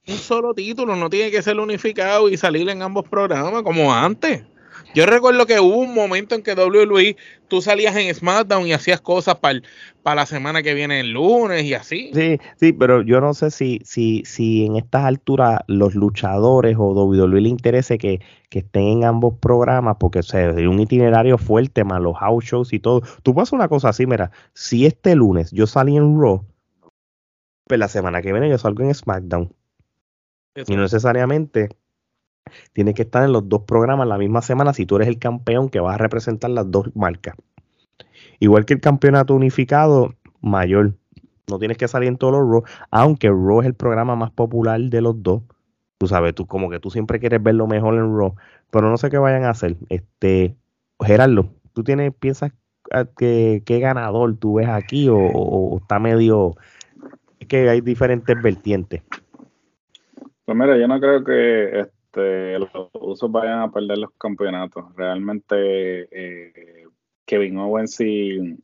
un 0.07 0.18
solo 0.18 0.53
título, 0.53 0.95
no 0.95 1.10
tiene 1.10 1.32
que 1.32 1.41
ser 1.41 1.60
unificado 1.60 2.30
y 2.30 2.38
salir 2.38 2.69
en 2.69 2.82
ambos 2.82 3.07
programas 3.07 3.64
como 3.64 3.94
antes. 3.94 4.44
Yo 4.94 5.06
recuerdo 5.06 5.45
que 5.45 5.60
hubo 5.60 5.77
un 5.77 5.94
momento 5.94 6.36
en 6.36 6.41
que 6.41 6.53
WWE 6.53 7.18
tú 7.49 7.61
salías 7.61 7.95
en 7.98 8.14
SmackDown 8.14 8.65
y 8.65 8.72
hacías 8.72 9.02
cosas 9.02 9.36
para 9.36 10.15
la 10.15 10.26
semana 10.26 10.64
que 10.64 10.73
viene 10.73 11.02
el 11.02 11.11
lunes 11.11 11.65
y 11.65 11.73
así. 11.73 12.11
Sí, 12.14 12.40
sí, 12.56 12.72
pero 12.72 13.02
yo 13.02 13.19
no 13.19 13.34
sé 13.34 13.52
si, 13.52 13.82
si, 13.84 14.23
si 14.26 14.65
en 14.65 14.77
estas 14.77 15.03
alturas 15.03 15.60
los 15.68 15.95
luchadores 15.95 16.77
o 16.80 16.94
WWE 16.94 17.41
le 17.41 17.49
interese 17.49 17.98
que, 17.98 18.22
estén 18.52 18.84
en 18.84 19.03
ambos 19.03 19.34
programas, 19.41 19.98
porque 19.99 20.19
o 20.19 20.23
sea, 20.23 20.49
un 20.53 20.80
itinerario 20.80 21.38
fuerte 21.38 21.84
más 21.84 21.99
los 21.99 22.15
house 22.15 22.45
shows 22.45 22.72
y 22.72 22.80
todo. 22.80 23.02
Tú 23.22 23.38
hacer 23.41 23.57
una 23.57 23.68
cosa 23.68 23.90
así, 23.90 24.06
mira, 24.06 24.32
si 24.53 24.86
este 24.86 25.14
lunes 25.14 25.52
yo 25.52 25.68
salí 25.68 25.98
en 25.98 26.18
Raw, 26.18 26.45
pues 27.68 27.77
la 27.77 27.90
semana 27.90 28.22
que 28.22 28.32
viene 28.32 28.49
yo 28.49 28.57
salgo 28.57 28.82
en 28.84 28.95
SmackDown. 28.95 29.53
Y 30.56 30.76
no 30.76 30.84
necesariamente 30.84 31.69
tiene 32.73 32.94
que 32.94 33.03
estar 33.03 33.23
en 33.23 33.34
los 33.34 33.48
dos 33.49 33.64
programas 33.64 34.07
la 34.07 34.18
misma 34.18 34.41
semana 34.41 34.73
si 34.73 34.86
tú 34.86 34.95
eres 34.95 35.07
el 35.07 35.19
campeón 35.19 35.69
que 35.69 35.80
vas 35.80 35.95
a 35.95 35.98
representar 35.98 36.52
las 36.52 36.69
dos 36.69 36.95
marcas. 36.95 37.36
Igual 38.40 38.65
que 38.65 38.76
el 38.76 38.82
campeonato 38.82 39.36
unificado 39.36 40.15
mayor. 40.41 40.94
No 41.48 41.60
tienes 41.60 41.77
que 41.77 41.88
salir 41.88 42.10
en 42.10 42.18
todos 42.18 42.34
los 42.34 42.41
Raw, 42.41 42.64
aunque 42.90 43.30
Raw 43.30 43.61
es 43.61 43.68
el 43.68 43.76
programa 43.76 44.15
más 44.15 44.32
popular 44.32 44.80
de 44.80 45.02
los 45.02 45.22
dos. 45.22 45.44
Tú 45.98 46.07
sabes, 46.07 46.34
tú 46.34 46.48
como 46.48 46.69
que 46.69 46.80
tú 46.80 46.90
siempre 46.90 47.19
quieres 47.19 47.41
ver 47.41 47.56
lo 47.56 47.68
mejor 47.68 47.95
en 47.95 48.18
Raw, 48.18 48.36
pero 48.72 48.90
no 48.90 48.98
sé 48.98 49.10
qué 49.10 49.18
vayan 49.18 49.44
a 49.44 49.52
hacer. 49.52 49.77
Este, 49.90 50.56
Gerardo, 50.99 51.49
¿tú 51.73 51.84
tienes, 51.84 52.14
piensas 52.15 52.52
que 53.18 53.64
qué 53.65 53.80
ganador 53.80 54.38
tú 54.38 54.56
ves 54.56 54.69
aquí 54.69 55.07
o 55.11 55.77
está 55.77 55.99
medio... 55.99 56.56
Es 57.40 57.48
que 57.48 57.69
hay 57.69 57.82
diferentes 57.82 58.41
vertientes. 58.41 59.03
Pues 60.45 60.55
mira, 60.57 60.77
yo 60.77 60.88
no 60.88 60.99
creo 60.99 61.23
que 61.23 61.80
este, 61.80 62.59
los 62.59 62.69
usos 62.93 63.31
vayan 63.31 63.61
a 63.61 63.72
perder 63.72 63.97
los 63.97 64.11
campeonatos. 64.17 64.95
Realmente 64.95 66.07
eh, 66.11 66.85
Kevin 67.26 67.57
Owens 67.57 67.99
y, 68.01 68.57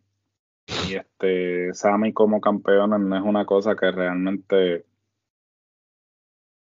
este 0.95 1.73
Sammy 1.73 2.13
como 2.13 2.39
campeones 2.39 2.99
no 2.99 3.17
es 3.17 3.23
una 3.23 3.45
cosa 3.45 3.75
que 3.75 3.91
realmente 3.91 4.85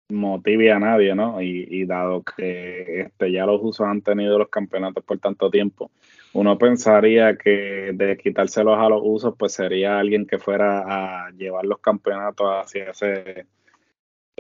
motive 0.09 0.73
a 0.73 0.79
nadie, 0.79 1.15
¿no? 1.15 1.41
Y, 1.43 1.85
dado 1.85 2.23
que 2.23 3.03
este, 3.03 3.31
ya 3.31 3.47
los 3.47 3.61
usos 3.63 3.87
han 3.87 4.03
tenido 4.03 4.39
los 4.39 4.49
campeonatos 4.49 5.05
por 5.05 5.19
tanto 5.19 5.51
tiempo, 5.51 5.91
uno 6.33 6.59
pensaría 6.59 7.37
que 7.37 7.93
de 7.95 8.17
quitárselos 8.17 8.79
a 8.79 8.89
los 8.89 9.03
usos, 9.05 9.35
pues 9.39 9.53
sería 9.53 9.99
alguien 9.99 10.27
que 10.27 10.39
fuera 10.39 11.27
a 11.27 11.31
llevar 11.33 11.65
los 11.67 11.79
campeonatos 11.81 12.49
hacia 12.49 12.91
ese 12.91 13.47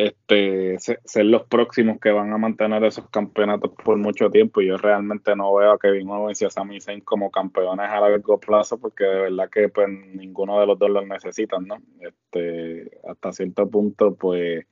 este, 0.06 0.78
ser 0.78 1.26
los 1.26 1.42
próximos 1.42 2.00
que 2.00 2.10
van 2.10 2.32
a 2.32 2.38
mantener 2.38 2.82
esos 2.84 3.08
campeonatos 3.10 3.70
por 3.84 3.98
mucho 3.98 4.30
tiempo. 4.30 4.60
Y 4.60 4.68
yo 4.68 4.78
realmente 4.78 5.36
no 5.36 5.54
veo 5.54 5.72
a 5.72 5.78
Kevin 5.78 6.08
Owens 6.08 6.40
y 6.40 6.46
a 6.46 6.50
Sami 6.50 6.80
Zayn 6.80 7.02
como 7.02 7.30
campeones 7.30 7.90
a 7.90 8.00
largo 8.00 8.40
plazo 8.40 8.78
porque 8.78 9.04
de 9.04 9.20
verdad 9.20 9.50
que 9.50 9.68
pues 9.68 9.88
ninguno 9.88 10.58
de 10.58 10.66
los 10.66 10.78
dos 10.78 10.90
los 10.90 11.06
necesitan, 11.06 11.66
¿no? 11.66 11.76
Este, 12.00 12.90
hasta 13.06 13.32
cierto 13.32 13.68
punto, 13.68 14.14
pues 14.14 14.64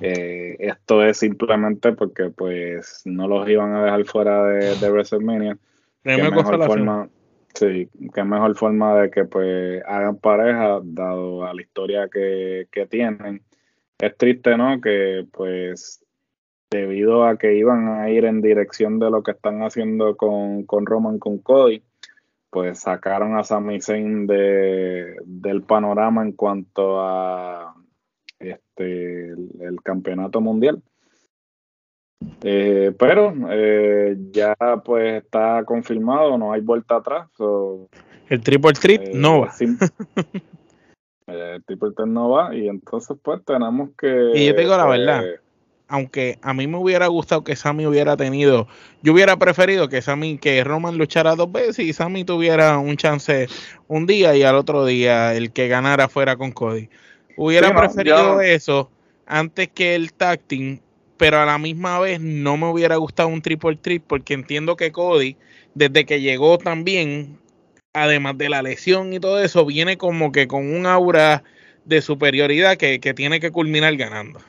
eh, 0.00 0.56
esto 0.58 1.02
es 1.04 1.18
simplemente 1.18 1.92
porque 1.92 2.30
pues 2.30 3.02
no 3.04 3.28
los 3.28 3.46
iban 3.48 3.74
a 3.74 3.84
dejar 3.84 4.04
fuera 4.06 4.44
de, 4.44 4.76
de 4.76 4.90
WrestleMania. 4.90 5.58
¿Qué 6.02 6.16
mejor 6.16 6.64
forma, 6.64 7.10
sí, 7.54 7.88
qué 8.14 8.24
mejor 8.24 8.56
forma 8.56 9.02
de 9.02 9.10
que 9.10 9.24
pues 9.26 9.82
hagan 9.86 10.16
pareja 10.16 10.80
dado 10.82 11.44
a 11.44 11.52
la 11.52 11.60
historia 11.60 12.08
que, 12.08 12.68
que 12.72 12.86
tienen 12.86 13.42
es 14.02 14.16
triste, 14.16 14.56
¿no? 14.56 14.80
Que 14.80 15.24
pues 15.30 16.04
debido 16.70 17.24
a 17.24 17.38
que 17.38 17.54
iban 17.54 17.88
a 17.88 18.10
ir 18.10 18.24
en 18.24 18.40
dirección 18.40 18.98
de 18.98 19.10
lo 19.10 19.22
que 19.22 19.30
están 19.30 19.62
haciendo 19.62 20.16
con, 20.16 20.64
con 20.64 20.86
Roman, 20.86 21.18
con 21.18 21.38
Cody, 21.38 21.84
pues 22.50 22.80
sacaron 22.80 23.38
a 23.38 23.44
Sami 23.44 23.80
Zayn 23.80 24.26
de, 24.26 25.14
del 25.24 25.62
panorama 25.62 26.22
en 26.22 26.32
cuanto 26.32 27.00
a 27.00 27.74
este 28.40 29.30
el, 29.30 29.80
campeonato 29.84 30.40
mundial. 30.40 30.82
Eh, 32.42 32.92
pero 32.98 33.34
eh, 33.50 34.16
ya 34.32 34.56
pues 34.84 35.22
está 35.22 35.62
confirmado, 35.64 36.36
no 36.38 36.52
hay 36.52 36.60
vuelta 36.60 36.96
atrás. 36.96 37.28
el 38.28 38.40
triple 38.40 38.72
trip 38.72 39.02
eh, 39.02 39.10
no 39.14 39.42
va. 39.42 39.54
el 41.34 41.64
tipo 41.64 41.88
no 42.06 42.30
va 42.30 42.54
y 42.54 42.68
entonces 42.68 43.16
pues 43.22 43.40
tenemos 43.44 43.90
que... 43.98 44.32
Y 44.34 44.46
yo 44.46 44.54
te 44.54 44.60
digo 44.60 44.76
la 44.76 44.86
verdad, 44.86 45.24
aunque 45.88 46.38
a 46.40 46.54
mí 46.54 46.66
me 46.66 46.78
hubiera 46.78 47.06
gustado 47.08 47.44
que 47.44 47.54
Sammy 47.54 47.86
hubiera 47.86 48.16
tenido, 48.16 48.66
yo 49.02 49.12
hubiera 49.12 49.36
preferido 49.36 49.88
que 49.88 50.00
Sammy, 50.00 50.38
que 50.38 50.64
Roman 50.64 50.96
luchara 50.96 51.34
dos 51.34 51.52
veces 51.52 51.80
y 51.80 51.92
Sammy 51.92 52.24
tuviera 52.24 52.78
un 52.78 52.96
chance 52.96 53.46
un 53.88 54.06
día 54.06 54.34
y 54.34 54.42
al 54.42 54.56
otro 54.56 54.86
día 54.86 55.34
el 55.34 55.52
que 55.52 55.68
ganara 55.68 56.08
fuera 56.08 56.36
con 56.36 56.52
Cody. 56.52 56.88
Hubiera 57.36 57.74
preferido 57.74 58.40
eso 58.40 58.90
antes 59.26 59.68
que 59.68 59.94
el 59.94 60.12
tag 60.14 60.40
pero 61.18 61.38
a 61.38 61.46
la 61.46 61.58
misma 61.58 62.00
vez 62.00 62.20
no 62.20 62.56
me 62.56 62.68
hubiera 62.68 62.96
gustado 62.96 63.28
un 63.28 63.42
triple 63.42 63.76
trip 63.76 64.02
porque 64.06 64.34
entiendo 64.34 64.76
que 64.76 64.92
Cody, 64.92 65.36
desde 65.74 66.06
que 66.06 66.20
llegó 66.20 66.56
también, 66.56 67.38
además 67.92 68.38
de 68.38 68.48
la 68.48 68.62
lesión 68.62 69.12
y 69.12 69.20
todo 69.20 69.40
eso, 69.40 69.66
viene 69.66 69.96
como 69.96 70.32
que 70.32 70.46
con 70.48 70.72
un 70.74 70.86
aura 70.86 71.44
de 71.84 72.00
superioridad 72.00 72.76
que, 72.76 73.00
que 73.00 73.14
tiene 73.14 73.40
que 73.40 73.50
culminar 73.50 73.96
ganando. 73.96 74.40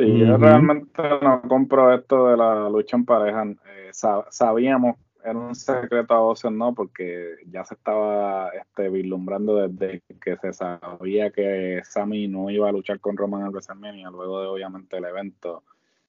Sí, 0.00 0.18
yo 0.18 0.38
realmente 0.38 1.02
no 1.20 1.42
compro 1.42 1.94
esto 1.94 2.28
de 2.28 2.36
la 2.38 2.70
lucha 2.70 2.96
en 2.96 3.04
pareja. 3.04 3.44
Eh, 3.44 3.90
sabíamos, 3.92 4.96
era 5.22 5.38
un 5.38 5.54
secreto 5.54 6.14
a 6.14 6.20
voces, 6.20 6.50
¿no? 6.52 6.74
Porque 6.74 7.34
ya 7.50 7.64
se 7.64 7.74
estaba 7.74 8.50
este, 8.50 8.88
vislumbrando 8.88 9.56
desde 9.56 10.02
que 10.22 10.36
se 10.38 10.54
sabía 10.54 11.30
que 11.30 11.82
Sami 11.84 12.28
no 12.28 12.48
iba 12.48 12.70
a 12.70 12.72
luchar 12.72 12.98
con 13.00 13.14
Roman 13.14 13.42
en 13.42 13.48
WrestleMania, 13.48 14.08
luego 14.10 14.40
de 14.40 14.46
obviamente 14.46 14.96
el 14.96 15.04
evento 15.04 15.64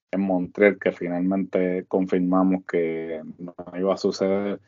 en 0.10 0.22
Montreal, 0.22 0.78
que 0.80 0.94
finalmente 0.94 1.84
confirmamos 1.90 2.64
que 2.66 3.22
no 3.40 3.54
iba 3.78 3.94
a 3.94 3.98
suceder. 3.98 4.62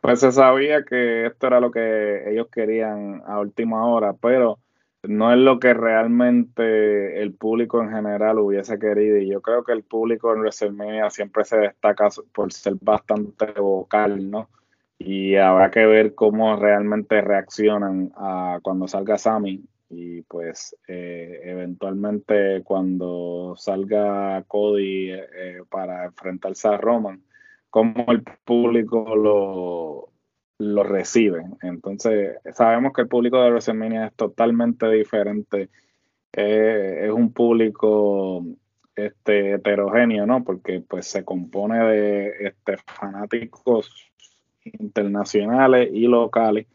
Pues 0.00 0.20
se 0.20 0.32
sabía 0.32 0.84
que 0.84 1.26
esto 1.26 1.46
era 1.46 1.60
lo 1.60 1.70
que 1.70 2.30
ellos 2.30 2.48
querían 2.50 3.22
a 3.26 3.38
última 3.40 3.86
hora, 3.86 4.14
pero 4.14 4.58
no 5.02 5.32
es 5.32 5.38
lo 5.38 5.60
que 5.60 5.74
realmente 5.74 7.22
el 7.22 7.34
público 7.34 7.82
en 7.82 7.90
general 7.90 8.38
hubiese 8.38 8.78
querido. 8.78 9.18
Y 9.18 9.28
yo 9.28 9.40
creo 9.40 9.64
que 9.64 9.72
el 9.72 9.84
público 9.84 10.32
en 10.32 10.40
WrestleMania 10.40 11.10
siempre 11.10 11.44
se 11.44 11.58
destaca 11.58 12.08
por 12.32 12.52
ser 12.52 12.74
bastante 12.80 13.52
vocal, 13.52 14.30
¿no? 14.30 14.48
Y 14.98 15.36
habrá 15.36 15.70
que 15.70 15.86
ver 15.86 16.14
cómo 16.14 16.56
realmente 16.56 17.20
reaccionan 17.20 18.12
a 18.16 18.58
cuando 18.62 18.88
salga 18.88 19.18
Sammy. 19.18 19.62
Y 19.88 20.22
pues 20.22 20.76
eh, 20.88 21.42
eventualmente 21.44 22.62
cuando 22.64 23.54
salga 23.56 24.42
Cody 24.48 25.12
eh, 25.12 25.62
para 25.70 26.06
enfrentarse 26.06 26.66
a 26.66 26.76
Roman, 26.76 27.22
cómo 27.70 28.06
el 28.08 28.22
público 28.44 29.14
lo, 29.14 30.08
lo 30.58 30.82
reciben. 30.82 31.56
Entonces, 31.62 32.36
sabemos 32.54 32.92
que 32.92 33.02
el 33.02 33.08
público 33.08 33.40
de 33.42 33.50
WrestleMania 33.50 34.06
es 34.06 34.14
totalmente 34.14 34.88
diferente. 34.88 35.68
Eh, 36.32 37.06
es 37.06 37.10
un 37.10 37.32
público 37.32 38.44
este, 38.94 39.54
heterogéneo, 39.54 40.26
¿no? 40.26 40.42
Porque 40.44 40.82
pues 40.86 41.06
se 41.06 41.24
compone 41.24 41.78
de 41.84 42.32
este, 42.40 42.76
fanáticos 42.78 44.10
internacionales 44.64 45.90
y 45.92 46.06
locales. 46.06 46.66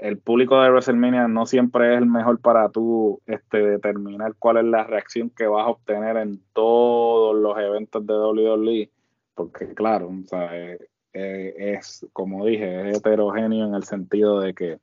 el 0.00 0.18
público 0.18 0.60
de 0.60 0.70
WrestleMania 0.70 1.28
no 1.28 1.46
siempre 1.46 1.94
es 1.94 1.98
el 1.98 2.06
mejor 2.06 2.40
para 2.40 2.68
tú 2.70 3.20
este, 3.26 3.58
determinar 3.58 4.34
cuál 4.38 4.58
es 4.58 4.64
la 4.64 4.84
reacción 4.84 5.30
que 5.30 5.46
vas 5.46 5.66
a 5.66 5.70
obtener 5.70 6.16
en 6.16 6.40
todos 6.52 7.36
los 7.36 7.58
eventos 7.58 8.06
de 8.06 8.14
WWE, 8.14 8.90
porque 9.34 9.74
claro, 9.74 10.10
eh, 10.32 10.78
eh, 11.12 11.54
es, 11.78 12.06
como 12.12 12.46
dije, 12.46 12.90
es 12.90 12.98
heterogéneo 12.98 13.66
en 13.66 13.74
el 13.74 13.84
sentido 13.84 14.40
de 14.40 14.54
que 14.54 14.78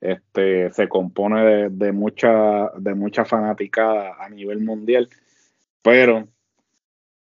este, 0.00 0.72
se 0.72 0.88
compone 0.88 1.70
de, 1.70 1.92
mucha, 1.92 2.70
de 2.76 2.94
mucha 2.94 3.24
fanaticada 3.24 4.16
a 4.18 4.28
nivel 4.28 4.60
mundial, 4.60 5.08
pero 5.82 6.28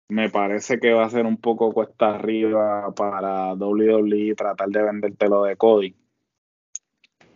me 0.09 0.31
parece 0.31 0.79
que 0.79 0.93
va 0.93 1.05
a 1.05 1.11
ser 1.11 1.27
un 1.27 1.37
poco 1.37 1.73
cuesta 1.73 2.15
arriba 2.15 2.93
para 2.95 3.55
WWE 3.55 4.35
tratar 4.37 4.69
de 4.69 4.83
vendértelo 4.83 5.45
de 5.45 5.57
Cody 5.57 5.95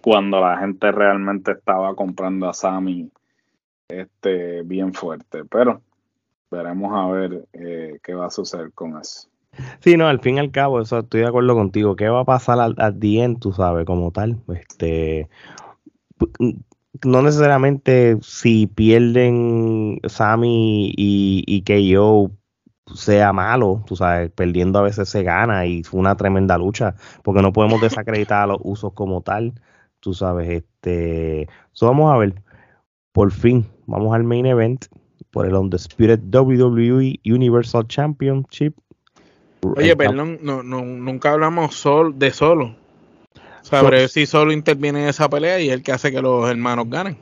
cuando 0.01 0.40
la 0.40 0.59
gente 0.59 0.90
realmente 0.92 1.52
estaba 1.52 1.94
comprando 1.94 2.48
a 2.48 2.55
Sammy 2.55 3.10
este, 3.88 4.62
bien 4.62 4.94
fuerte. 4.94 5.44
Pero 5.44 5.82
veremos 6.51 6.93
a 6.94 7.06
ver 7.10 7.47
eh, 7.52 7.98
qué 8.02 8.14
va 8.14 8.27
a 8.27 8.31
suceder 8.31 8.72
con 8.72 8.98
eso. 8.98 9.28
Sí, 9.81 9.97
no, 9.97 10.06
al 10.06 10.20
fin 10.20 10.36
y 10.36 10.40
al 10.40 10.51
cabo, 10.51 10.81
eso 10.81 10.98
estoy 10.98 11.20
de 11.20 11.27
acuerdo 11.27 11.55
contigo. 11.55 11.97
¿Qué 11.97 12.09
va 12.09 12.20
a 12.20 12.24
pasar 12.24 12.60
al, 12.60 12.74
al 12.78 12.98
día 13.01 13.28
tú 13.39 13.52
sabes, 13.52 13.85
como 13.85 14.10
tal? 14.10 14.39
Este, 14.48 15.28
no 17.05 17.22
necesariamente 17.22 18.18
si 18.22 18.66
pierden 18.66 20.01
Sammy 20.06 20.93
y, 20.97 21.44
y 21.47 21.89
yo 21.89 22.31
sea 22.94 23.32
malo, 23.32 23.82
tú 23.86 23.97
sabes, 23.97 24.31
perdiendo 24.31 24.78
a 24.78 24.82
veces 24.82 25.09
se 25.09 25.22
gana 25.22 25.66
y 25.66 25.82
fue 25.82 26.01
una 26.01 26.16
tremenda 26.16 26.59
lucha, 26.59 26.94
porque 27.22 27.43
no 27.43 27.52
podemos 27.52 27.81
desacreditar 27.81 28.43
a 28.43 28.47
los 28.47 28.59
usos 28.62 28.93
como 28.94 29.22
tal, 29.22 29.55
tú 30.01 30.12
sabes, 30.14 30.48
este, 30.48 31.48
vamos 31.81 32.12
a 32.12 32.16
ver, 32.16 32.43
por 33.12 33.31
fin, 33.31 33.66
vamos 33.86 34.14
al 34.14 34.24
main 34.24 34.47
event 34.47 34.86
por 35.31 35.47
el 35.47 35.55
Undisputed 35.55 36.20
WWE 36.32 37.20
Universal 37.24 37.86
Championship 37.86 38.74
Oye, 39.62 39.97
perdón, 39.97 40.39
no, 40.43 40.62
no, 40.62 40.82
nunca 40.82 41.32
hablamos 41.32 41.74
sol, 41.74 42.19
de 42.19 42.31
solo. 42.31 42.74
Sabré 43.62 44.09
si 44.09 44.27
solo 44.27 44.52
interviene 44.52 45.02
en 45.02 45.09
esa 45.09 45.28
pelea 45.28 45.61
y 45.61 45.69
es 45.69 45.74
el 45.74 45.82
que 45.82 45.93
hace 45.93 46.11
que 46.11 46.23
los 46.23 46.48
hermanos 46.48 46.89
ganen. 46.89 47.19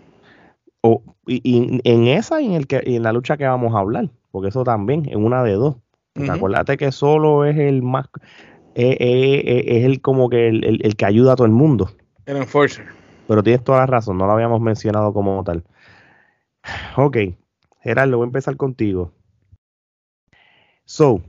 O, 0.83 1.03
y, 1.27 1.81
en 1.83 2.07
esa 2.07 2.41
y 2.41 2.47
en, 2.47 2.53
el 2.53 2.67
que, 2.67 2.81
en 2.85 3.03
la 3.03 3.13
lucha 3.13 3.37
que 3.37 3.45
vamos 3.45 3.75
a 3.75 3.81
hablar, 3.81 4.09
porque 4.31 4.49
eso 4.49 4.63
también, 4.63 5.09
en 5.09 5.25
una 5.25 5.43
de 5.43 5.53
dos. 5.55 5.77
Acuérdate 6.29 6.77
que 6.77 6.91
solo 6.91 7.45
es 7.45 7.57
el 7.57 7.83
más, 7.83 8.07
eh, 8.75 8.97
eh, 8.99 9.43
eh, 9.45 9.65
es 9.79 9.85
el 9.85 10.01
como 10.01 10.29
que 10.29 10.49
el, 10.49 10.81
el, 10.83 10.97
que 10.97 11.07
ayuda 11.07 11.33
a 11.33 11.37
todo 11.37 11.47
el 11.47 11.53
mundo. 11.53 11.91
El 12.27 12.39
enforcer. 12.39 12.87
Pero 13.29 13.43
tienes 13.43 13.63
toda 13.63 13.79
la 13.79 13.87
razón, 13.87 14.19
no 14.19 14.27
lo 14.27 14.33
habíamos 14.33 14.61
mencionado 14.61 15.13
como 15.13 15.43
tal. 15.45 15.65
Ok, 16.97 17.19
Gerardo, 17.89 18.19
voy 18.19 18.24
a 18.24 18.27
empezar 18.27 18.56
contigo. 18.59 19.12
So, 20.85 21.23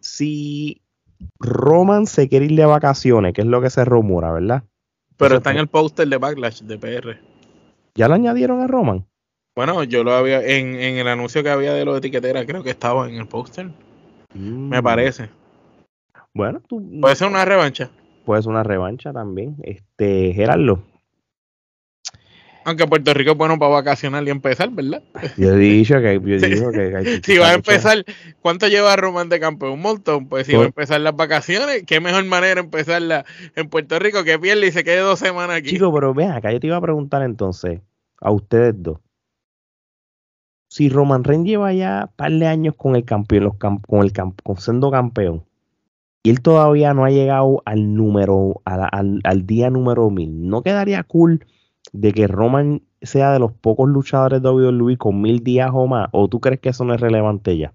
si 0.00 0.80
Roman 1.38 2.06
se 2.06 2.30
quiere 2.30 2.46
ir 2.46 2.56
de 2.56 2.64
vacaciones, 2.64 3.34
que 3.34 3.42
es 3.42 3.46
lo 3.46 3.60
que 3.60 3.68
se 3.68 3.84
rumora, 3.84 4.32
¿verdad? 4.32 4.62
Pero 5.18 5.36
está 5.36 5.50
en 5.50 5.58
el 5.58 5.68
póster 5.68 6.08
de 6.08 6.16
Backlash 6.16 6.62
de 6.62 6.78
PR. 6.78 7.20
¿Ya 7.94 8.08
lo 8.08 8.14
añadieron 8.14 8.62
a 8.62 8.66
Roman? 8.66 9.06
Bueno, 9.54 9.84
yo 9.84 10.02
lo 10.02 10.14
había, 10.14 10.42
en, 10.42 10.76
el 10.76 11.06
anuncio 11.08 11.42
que 11.42 11.50
había 11.50 11.74
de 11.74 11.84
los 11.84 11.98
etiqueteras, 11.98 12.46
creo 12.46 12.62
que 12.62 12.70
estaba 12.70 13.06
en 13.06 13.16
el 13.16 13.26
póster. 13.26 13.70
Me 14.32 14.80
mm. 14.80 14.82
parece. 14.82 15.28
Bueno, 16.32 16.62
tú. 16.66 16.82
Puede 17.02 17.16
ser 17.16 17.28
una 17.28 17.44
revancha. 17.44 17.90
Puede 18.24 18.40
ser 18.40 18.50
una 18.50 18.62
revancha 18.62 19.12
también. 19.12 19.56
Este, 19.62 20.32
Gerardo, 20.32 20.82
aunque 22.64 22.86
Puerto 22.86 23.14
Rico 23.14 23.32
es 23.32 23.36
bueno 23.36 23.58
para 23.58 23.72
vacacionar 23.72 24.26
y 24.26 24.30
empezar, 24.30 24.70
¿verdad? 24.70 25.02
Yo 25.36 25.54
he 25.54 25.56
dicho 25.56 26.00
que, 26.00 26.14
yo 26.14 26.70
que, 26.72 27.20
si 27.24 27.38
va 27.38 27.50
a 27.50 27.54
empezar, 27.54 28.04
¿cuánto 28.42 28.68
lleva 28.68 28.94
Román 28.96 29.28
de 29.28 29.40
campeón? 29.40 29.72
Un 29.72 29.80
montón. 29.80 30.28
Pues 30.28 30.46
si 30.46 30.54
va 30.54 30.64
a 30.64 30.66
empezar 30.66 31.00
las 31.00 31.16
vacaciones, 31.16 31.84
qué 31.86 32.00
mejor 32.00 32.24
manera 32.24 32.60
empezarla 32.60 33.24
en 33.56 33.68
Puerto 33.68 33.98
Rico 33.98 34.24
que 34.24 34.38
pierde 34.38 34.66
y 34.66 34.72
se 34.72 34.84
quede 34.84 35.00
dos 35.00 35.18
semanas 35.18 35.56
aquí. 35.56 35.70
Chico, 35.70 35.92
pero 35.92 36.12
vean, 36.12 36.32
acá 36.32 36.52
yo 36.52 36.60
te 36.60 36.66
iba 36.66 36.76
a 36.76 36.80
preguntar 36.80 37.22
entonces 37.22 37.80
a 38.20 38.30
ustedes 38.30 38.74
dos. 38.76 38.98
Si 40.68 40.88
Roman 40.88 41.24
Reigns 41.24 41.46
lleva 41.46 41.72
ya 41.72 42.06
un 42.08 42.16
par 42.16 42.30
de 42.30 42.46
años 42.46 42.74
con 42.76 42.94
el 42.94 43.04
campeón, 43.04 43.44
los 43.44 43.54
con 43.56 44.04
el 44.04 44.12
con 44.12 44.56
siendo 44.58 44.90
campeón, 44.90 45.44
y 46.22 46.30
él 46.30 46.42
todavía 46.42 46.94
no 46.94 47.04
ha 47.04 47.10
llegado 47.10 47.62
al 47.64 47.94
número, 47.94 48.60
al, 48.64 49.20
al 49.24 49.46
día 49.46 49.70
número 49.70 50.10
mil, 50.10 50.48
¿no 50.48 50.62
quedaría 50.62 51.02
cool? 51.02 51.44
De 51.92 52.12
que 52.12 52.26
Roman 52.26 52.82
sea 53.02 53.32
de 53.32 53.38
los 53.38 53.52
pocos 53.52 53.88
luchadores 53.88 54.42
de 54.42 54.48
WWE 54.48 54.96
con 54.96 55.20
mil 55.20 55.42
días 55.42 55.70
o 55.72 55.86
más? 55.86 56.08
¿O 56.12 56.28
tú 56.28 56.40
crees 56.40 56.60
que 56.60 56.70
eso 56.70 56.84
no 56.84 56.94
es 56.94 57.00
relevante 57.00 57.56
ya? 57.56 57.72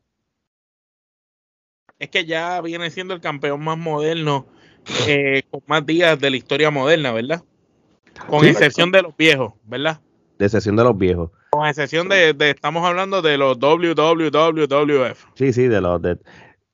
Es 1.99 2.09
que 2.09 2.25
ya 2.25 2.61
viene 2.61 2.89
siendo 2.89 3.13
el 3.13 3.21
campeón 3.21 3.63
más 3.63 3.77
moderno 3.77 4.45
eh, 5.07 5.43
con 5.49 5.61
más 5.67 5.85
días 5.85 6.19
de 6.19 6.29
la 6.29 6.37
historia 6.37 6.69
moderna, 6.69 7.11
¿verdad? 7.11 7.43
Con 8.27 8.45
excepción 8.45 8.91
de 8.91 9.01
los 9.01 9.15
viejos, 9.15 9.53
¿verdad? 9.65 9.99
De 10.37 10.45
excepción 10.45 10.75
de 10.75 10.83
los 10.83 10.97
viejos. 10.97 11.31
Con 11.51 11.65
excepción 11.65 12.09
de, 12.09 12.35
estamos 12.39 12.85
hablando 12.85 13.21
de 13.21 13.37
los 13.37 13.57
WWWF. 13.59 15.25
Sí, 15.35 15.53
sí, 15.53 15.67
de 15.67 15.81
los 15.81 16.01
de, 16.01 16.17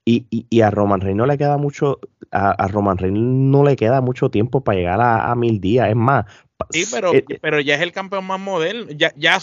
y, 0.03 0.25
y, 0.29 0.61
a 0.61 0.71
Roman 0.71 0.99
Reigns 0.99 1.17
no 1.17 1.25
le 1.27 1.37
queda 1.37 1.57
mucho, 1.57 1.99
a, 2.31 2.67
Roman 2.67 2.97
Reigns 2.97 3.19
no 3.19 3.63
le 3.63 3.75
queda 3.75 4.01
mucho 4.01 4.29
tiempo 4.29 4.63
para 4.63 4.77
llegar 4.77 4.99
a, 4.99 5.31
a, 5.31 5.35
mil 5.35 5.61
días. 5.61 5.89
Es 5.89 5.95
más, 5.95 6.25
Sí, 6.69 6.85
pero, 6.91 7.13
eh, 7.13 7.25
eh, 7.27 7.39
pero 7.41 7.59
ya 7.59 7.75
es 7.75 7.81
el 7.81 7.91
campeón 7.91 8.25
más 8.25 8.39
moderno. 8.39 8.87
Ya, 8.91 9.13
ya 9.15 9.39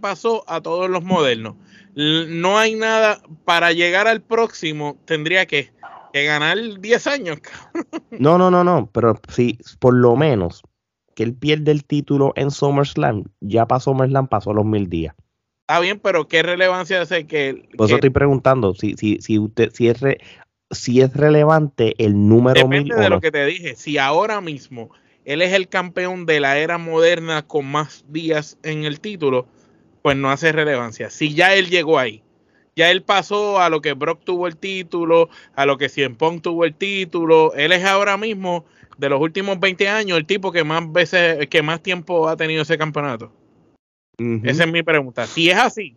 pasó 0.00 0.44
a 0.46 0.60
todos 0.60 0.88
los 0.88 1.02
modernos. 1.02 1.56
No 1.94 2.58
hay 2.58 2.74
nada 2.74 3.22
para 3.44 3.72
llegar 3.72 4.06
al 4.08 4.22
próximo. 4.22 4.98
Tendría 5.04 5.46
que, 5.46 5.70
ganar 6.12 6.58
10 6.80 7.06
años. 7.06 7.38
no, 8.10 8.38
no, 8.38 8.50
no, 8.50 8.64
no. 8.64 8.88
Pero 8.92 9.20
si 9.28 9.58
por 9.78 9.94
lo 9.94 10.16
menos 10.16 10.62
que 11.14 11.22
él 11.22 11.34
pierde 11.34 11.72
el 11.72 11.84
título 11.84 12.32
en 12.36 12.50
SummerSlam, 12.50 13.24
ya 13.40 13.66
pasó 13.66 13.90
SummerSlam, 13.90 14.28
pasó 14.28 14.52
los 14.52 14.64
mil 14.64 14.88
días. 14.88 15.14
Está 15.62 15.80
bien, 15.80 16.00
pero 16.00 16.26
¿qué 16.26 16.42
relevancia 16.42 17.00
hace 17.00 17.26
que... 17.26 17.68
Por 17.76 17.86
eso 17.86 17.94
estoy 17.96 18.10
preguntando, 18.10 18.74
si, 18.74 18.94
si, 18.94 19.18
si, 19.20 19.38
usted, 19.38 19.70
si, 19.72 19.88
es 19.88 20.00
si 20.72 21.00
es 21.00 21.14
relevante 21.14 21.94
el 22.04 22.28
número 22.28 22.62
Depende 22.62 22.96
de 22.96 23.08
lo 23.08 23.20
que 23.20 23.30
te 23.30 23.44
dije. 23.46 23.76
Si 23.76 23.98
ahora 23.98 24.40
mismo 24.40 24.90
él 25.24 25.42
es 25.42 25.52
el 25.52 25.68
campeón 25.68 26.26
de 26.26 26.40
la 26.40 26.58
era 26.58 26.78
moderna 26.78 27.42
con 27.42 27.66
más 27.66 28.04
días 28.08 28.58
en 28.62 28.84
el 28.84 29.00
título, 29.00 29.46
pues 30.02 30.16
no 30.16 30.30
hace 30.30 30.52
relevancia. 30.52 31.10
Si 31.10 31.34
ya 31.34 31.54
él 31.54 31.70
llegó 31.70 31.98
ahí, 31.98 32.22
ya 32.74 32.90
él 32.90 33.02
pasó 33.02 33.60
a 33.60 33.68
lo 33.68 33.80
que 33.80 33.92
Brock 33.92 34.22
tuvo 34.24 34.46
el 34.46 34.56
título, 34.56 35.28
a 35.54 35.66
lo 35.66 35.78
que 35.78 35.88
Cien 35.88 36.16
Pong 36.16 36.40
tuvo 36.40 36.64
el 36.64 36.74
título, 36.74 37.54
él 37.54 37.72
es 37.72 37.84
ahora 37.84 38.16
mismo 38.16 38.64
de 38.98 39.08
los 39.08 39.20
últimos 39.20 39.58
20 39.60 39.88
años 39.88 40.18
el 40.18 40.26
tipo 40.26 40.52
que 40.52 40.64
más 40.64 40.90
veces, 40.90 41.46
que 41.48 41.62
más 41.62 41.82
tiempo 41.82 42.28
ha 42.28 42.36
tenido 42.36 42.62
ese 42.62 42.78
campeonato. 42.78 43.32
Esa 44.44 44.64
es 44.64 44.72
mi 44.72 44.82
pregunta. 44.82 45.26
Si 45.26 45.50
es 45.50 45.56
así, 45.56 45.96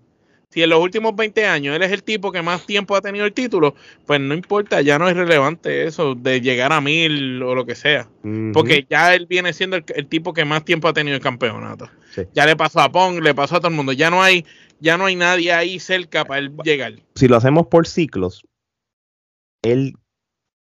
si 0.55 0.63
en 0.63 0.69
los 0.69 0.79
últimos 0.79 1.13
20 1.17 1.45
años 1.47 1.75
él 1.75 1.81
es 1.81 1.91
el 1.91 2.01
tipo 2.01 2.31
que 2.31 2.41
más 2.41 2.65
tiempo 2.65 2.95
ha 2.95 3.01
tenido 3.01 3.25
el 3.25 3.33
título, 3.33 3.75
pues 4.05 4.21
no 4.21 4.33
importa, 4.33 4.81
ya 4.81 4.97
no 4.97 5.09
es 5.09 5.17
relevante 5.17 5.85
eso 5.85 6.15
de 6.15 6.39
llegar 6.39 6.71
a 6.71 6.79
mil 6.79 7.43
o 7.43 7.53
lo 7.55 7.65
que 7.65 7.75
sea. 7.75 8.07
Porque 8.53 8.87
ya 8.89 9.13
él 9.13 9.25
viene 9.25 9.51
siendo 9.51 9.75
el, 9.75 10.07
tipo 10.07 10.31
que 10.31 10.45
más 10.45 10.63
tiempo 10.63 10.87
ha 10.87 10.93
tenido 10.93 11.17
el 11.17 11.21
campeonato. 11.21 11.89
Ya 12.33 12.45
le 12.45 12.55
pasó 12.55 12.79
a 12.79 12.89
Pong, 12.89 13.19
le 13.21 13.35
pasó 13.35 13.57
a 13.57 13.59
todo 13.59 13.67
el 13.67 13.75
mundo. 13.75 13.91
Ya 13.91 14.09
no 14.09 14.23
hay, 14.23 14.45
ya 14.79 14.97
no 14.97 15.07
hay 15.07 15.17
nadie 15.17 15.51
ahí 15.51 15.77
cerca 15.77 16.23
para 16.23 16.39
él 16.39 16.53
llegar. 16.63 16.93
Si 17.15 17.27
lo 17.27 17.35
hacemos 17.35 17.67
por 17.67 17.85
ciclos, 17.85 18.47
él 19.61 19.95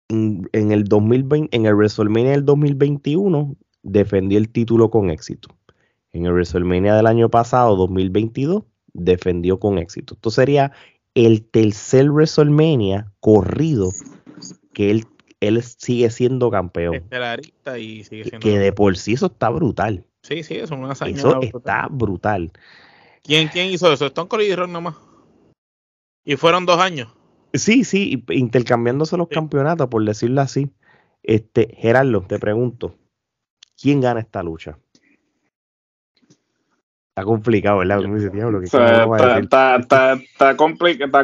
en, 0.09 0.71
el 0.71 0.85
2020, 0.85 1.55
en 1.55 1.67
el 1.67 1.75
WrestleMania 1.75 2.31
del 2.31 2.45
2021 2.45 3.55
defendió 3.83 4.39
el 4.39 4.49
título 4.49 4.89
con 4.89 5.11
éxito. 5.11 5.49
En 6.13 6.25
el 6.25 6.31
WrestleMania 6.31 6.95
del 6.95 7.05
año 7.05 7.29
pasado, 7.29 7.75
2022, 7.75 8.63
defendió 8.93 9.59
con 9.59 9.77
éxito. 9.77 10.15
Esto 10.15 10.31
sería 10.31 10.71
el 11.15 11.43
tercer 11.43 12.09
WrestleMania 12.09 13.11
corrido 13.19 13.91
que 14.73 14.91
él, 14.91 15.05
él 15.39 15.61
sigue 15.63 16.09
siendo 16.09 16.49
campeón. 16.49 17.03
Y 17.77 18.03
sigue 18.03 18.23
siendo 18.23 18.39
que 18.39 18.59
de 18.59 18.71
por 18.71 18.97
sí 18.97 19.13
eso 19.13 19.27
está 19.27 19.49
brutal. 19.49 20.05
Sí, 20.23 20.43
sí, 20.43 20.55
eso 20.55 20.73
es 20.75 20.79
una 20.79 20.93
Eso 20.93 21.41
está 21.41 21.87
brutal. 21.89 22.51
¿Quién, 23.23 23.49
¿Quién 23.49 23.67
hizo 23.67 23.91
eso? 23.91 24.05
Stone 24.05 24.27
Cold 24.27 24.43
y 24.43 24.55
Ron 24.55 24.71
nomás. 24.71 24.95
Y 26.25 26.35
fueron 26.37 26.65
dos 26.65 26.79
años. 26.79 27.09
Sí, 27.53 27.83
sí, 27.83 28.23
intercambiándose 28.29 29.17
los 29.17 29.27
campeonatos, 29.27 29.87
por 29.87 30.03
decirlo 30.03 30.41
así. 30.41 30.71
Este, 31.21 31.75
Gerardo, 31.77 32.21
te 32.21 32.39
pregunto, 32.39 32.95
¿quién 33.79 34.01
gana 34.01 34.19
esta 34.19 34.41
lucha? 34.43 34.79
Está 37.15 37.25
complicado, 37.25 37.77
¿verdad? 37.77 39.37
está, 39.37 40.13
está, 40.13 40.57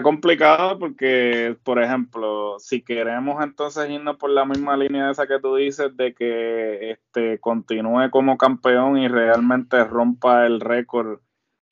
complicado 0.03 0.77
porque, 0.77 1.57
por 1.63 1.81
ejemplo, 1.81 2.59
si 2.59 2.83
queremos 2.83 3.43
entonces 3.43 3.89
irnos 3.89 4.17
por 4.17 4.29
la 4.29 4.45
misma 4.45 4.77
línea 4.77 5.09
esa 5.09 5.25
que 5.25 5.39
tú 5.39 5.55
dices 5.55 5.97
de 5.97 6.13
que 6.13 6.91
este 6.91 7.39
continúe 7.39 8.11
como 8.11 8.37
campeón 8.37 8.99
y 8.99 9.07
realmente 9.07 9.83
rompa 9.83 10.45
el 10.45 10.59
récord, 10.59 11.21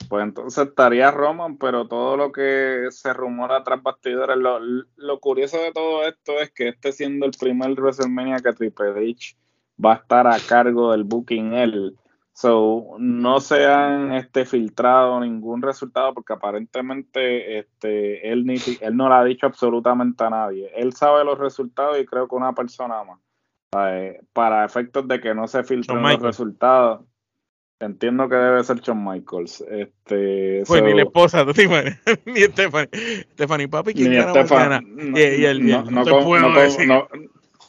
pues 0.09 0.23
entonces 0.23 0.67
estaría 0.67 1.11
Roman, 1.11 1.59
pero 1.59 1.87
todo 1.87 2.17
lo 2.17 2.31
que 2.31 2.87
se 2.89 3.13
rumora 3.13 3.63
tras 3.63 3.83
bastidores, 3.83 4.35
lo, 4.35 4.59
lo 4.59 5.19
curioso 5.19 5.57
de 5.57 5.71
todo 5.71 6.07
esto 6.07 6.39
es 6.41 6.49
que 6.49 6.69
este 6.69 6.91
siendo 6.91 7.27
el 7.27 7.33
primer 7.39 7.79
WrestleMania 7.79 8.37
que 8.37 8.53
Triple 8.53 9.11
H 9.11 9.35
va 9.85 9.93
a 9.93 9.97
estar 9.97 10.25
a 10.25 10.39
cargo 10.39 10.91
del 10.91 11.03
booking 11.03 11.53
él 11.53 11.95
So, 12.37 12.97
no 12.99 13.39
se 13.39 13.65
han 13.65 14.13
este, 14.13 14.45
filtrado 14.45 15.19
ningún 15.19 15.59
resultado 15.59 16.13
porque 16.13 16.33
aparentemente 16.33 17.57
este, 17.57 18.31
él, 18.31 18.45
ni, 18.45 18.57
él 18.79 18.95
no 18.95 19.09
le 19.09 19.15
ha 19.15 19.23
dicho 19.23 19.47
absolutamente 19.47 20.23
a 20.23 20.29
nadie. 20.29 20.71
Él 20.75 20.93
sabe 20.93 21.25
los 21.25 21.39
resultados 21.39 21.99
y 21.99 22.05
creo 22.05 22.27
que 22.27 22.35
una 22.35 22.53
persona 22.53 23.03
más. 23.03 23.19
Para 24.33 24.65
efectos 24.65 25.07
de 25.07 25.19
que 25.19 25.33
no 25.33 25.47
se 25.47 25.63
filtren 25.63 25.99
los 25.99 26.21
resultados. 26.21 27.01
Entiendo 27.79 28.29
que 28.29 28.35
debe 28.35 28.63
ser 28.63 28.83
John 28.85 29.03
Michaels. 29.03 29.61
Este, 29.61 30.63
pues 30.67 30.83
ni 30.83 30.93
la 30.93 31.03
esposa, 31.03 31.43
¿tú 31.45 31.53
ni 32.25 32.41
Stephanie. 32.41 32.89
Stephanie 33.31 33.67
Papi, 33.67 33.95
¿quién 33.95 34.11
ni 34.11 34.17
no, 34.17 35.17
y, 35.17 35.41
y 35.41 35.45
el, 35.45 35.65
no, 35.65 35.83
no, 35.85 36.03
no, 36.03 37.07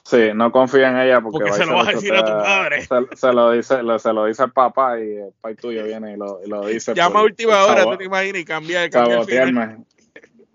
Sí, 0.09 0.31
no 0.35 0.51
confía 0.51 0.89
en 0.89 0.97
ella 0.97 1.21
porque, 1.21 1.53
se 1.53 1.67
lo 1.67 1.75
vas 1.75 1.89
a 1.89 1.91
decir 1.91 2.15
a 2.15 2.25
tu 2.25 2.33
padre. 2.33 2.89
Se, 3.15 3.31
lo 3.31 3.51
dice, 3.53 3.77
se 3.99 4.13
lo 4.15 4.25
dice 4.25 4.43
al 4.43 4.53
papá 4.53 4.99
y 4.99 5.17
el 5.17 5.33
papá 5.39 5.55
tuyo 5.55 5.85
viene 5.85 6.15
y 6.15 6.17
lo, 6.17 6.41
y 6.43 6.49
lo 6.49 6.65
dice. 6.65 6.95
Llama 6.95 7.21
a 7.21 7.25
última 7.25 7.63
hora, 7.67 7.85
tú 7.85 7.99
te 7.99 8.05
imaginas, 8.05 8.41
y 8.41 8.45
cambia, 8.47 8.89
cambia 8.89 9.43
el 9.43 9.85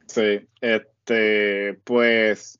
Sí, 0.07 0.47
este, 0.59 1.79
pues 1.83 2.59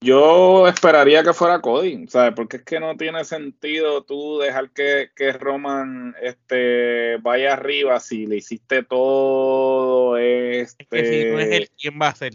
yo 0.00 0.66
esperaría 0.66 1.22
que 1.22 1.34
fuera 1.34 1.60
Cody, 1.60 2.06
¿sabes? 2.08 2.32
Porque 2.34 2.56
es 2.56 2.62
que 2.62 2.80
no 2.80 2.96
tiene 2.96 3.22
sentido 3.26 4.02
tú 4.02 4.38
dejar 4.38 4.70
que, 4.70 5.10
que 5.14 5.30
Roman 5.32 6.14
este, 6.22 7.18
vaya 7.18 7.52
arriba 7.52 8.00
si 8.00 8.24
le 8.24 8.36
hiciste 8.36 8.82
todo 8.82 10.16
este... 10.16 10.84
Es 10.84 10.88
que 10.88 11.04
si 11.04 11.30
no 11.30 11.38
es 11.38 11.50
él, 11.50 11.70
¿quién 11.78 12.00
va 12.00 12.08
a 12.08 12.14
ser? 12.14 12.32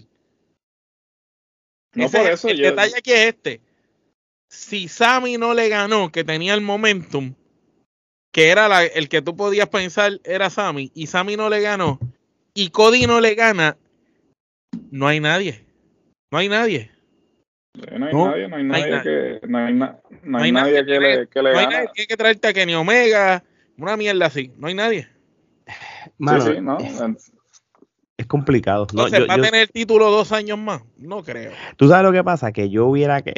El 1.95 2.57
detalle 2.57 2.97
aquí 2.97 3.11
es 3.11 3.27
este. 3.27 3.61
Si 4.49 4.87
Sammy 4.87 5.37
no 5.37 5.53
le 5.53 5.69
ganó, 5.69 6.11
que 6.11 6.23
tenía 6.23 6.53
el 6.53 6.61
momentum, 6.61 7.33
que 8.31 8.49
era 8.49 8.83
el 8.83 9.09
que 9.09 9.21
tú 9.21 9.35
podías 9.35 9.69
pensar 9.69 10.19
era 10.23 10.49
Sammy, 10.49 10.91
y 10.93 11.07
Sammy 11.07 11.35
no 11.35 11.49
le 11.49 11.61
ganó, 11.61 11.99
y 12.53 12.69
Cody 12.69 13.07
no 13.07 13.19
le 13.21 13.35
gana, 13.35 13.77
no 14.91 15.07
hay 15.07 15.19
nadie. 15.19 15.65
No 16.31 16.37
hay 16.37 16.49
nadie. 16.49 16.91
No 17.75 18.05
hay 18.05 18.13
nadie, 18.13 18.47
no 18.47 18.55
hay 18.55 18.63
nadie, 18.63 19.01
que, 19.03 19.47
no 19.47 19.57
hay, 19.57 19.73
no 19.73 20.37
hay 20.37 20.51
nadie 20.51 20.85
que 20.85 20.99
le, 20.99 21.27
que 21.27 21.41
le 21.41 21.51
no 21.51 21.59
hay 21.59 21.67
Nadie, 21.67 21.89
tiene 21.93 22.07
que 22.07 22.17
traerte 22.17 22.47
a 22.47 22.53
Kenny 22.53 22.73
Omega, 22.73 23.43
una 23.77 23.97
mierda 23.97 24.27
así. 24.27 24.51
No 24.57 24.67
hay 24.67 24.73
nadie. 24.73 25.09
sí, 25.67 26.41
sí, 26.41 26.61
no 26.61 26.77
es 28.17 28.25
complicado. 28.27 28.87
No, 28.93 29.03
¿va 29.03 29.33
a 29.33 29.41
tener 29.41 29.55
el 29.55 29.69
título 29.69 30.09
dos 30.09 30.31
años 30.31 30.57
más? 30.57 30.81
No 30.97 31.23
creo. 31.23 31.51
Tú 31.75 31.89
sabes 31.89 32.03
lo 32.03 32.11
que 32.11 32.23
pasa, 32.23 32.51
que 32.51 32.69
yo 32.69 32.85
hubiera 32.87 33.21
que... 33.21 33.33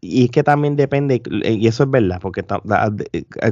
Y 0.00 0.24
es 0.24 0.30
que 0.30 0.42
también 0.42 0.76
depende, 0.76 1.22
y 1.30 1.66
eso 1.66 1.84
es 1.84 1.90
verdad, 1.90 2.20
porque 2.20 2.44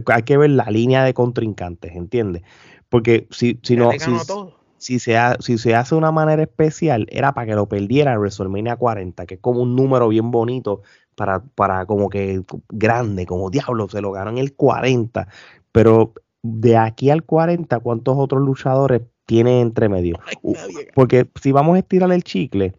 hay 0.06 0.22
que 0.22 0.36
ver 0.36 0.50
la 0.50 0.70
línea 0.70 1.02
de 1.02 1.14
contrincantes, 1.14 1.94
¿entiendes? 1.96 2.42
Porque 2.88 3.26
si, 3.30 3.58
si 3.62 3.76
no... 3.76 3.90
Si, 4.80 5.00
se 5.00 5.18
si 5.40 5.58
se 5.58 5.74
hace 5.74 5.96
de 5.96 5.98
una 5.98 6.12
manera 6.12 6.40
especial, 6.40 7.08
era 7.10 7.34
para 7.34 7.48
que 7.48 7.54
lo 7.56 7.66
perdiera 7.66 8.12
en 8.12 8.20
WrestleMania 8.20 8.76
40, 8.76 9.26
que 9.26 9.34
es 9.34 9.40
como 9.40 9.62
un 9.62 9.74
número 9.74 10.06
bien 10.06 10.30
bonito 10.30 10.82
para, 11.16 11.42
para 11.42 11.84
como 11.84 12.08
que 12.08 12.44
grande, 12.68 13.26
como 13.26 13.50
diablo, 13.50 13.88
se 13.88 14.00
lo 14.00 14.12
ganó 14.12 14.30
en 14.30 14.38
el 14.38 14.54
40. 14.54 15.26
Pero 15.72 16.14
de 16.42 16.76
aquí 16.76 17.10
al 17.10 17.24
40, 17.24 17.80
¿cuántos 17.80 18.16
otros 18.16 18.40
luchadores 18.40 19.02
tiene 19.28 19.60
entre 19.60 19.90
medio. 19.90 20.18
Porque 20.94 21.28
si 21.40 21.52
vamos 21.52 21.76
a 21.76 21.80
estirar 21.80 22.10
el 22.12 22.24
chicle, 22.24 22.72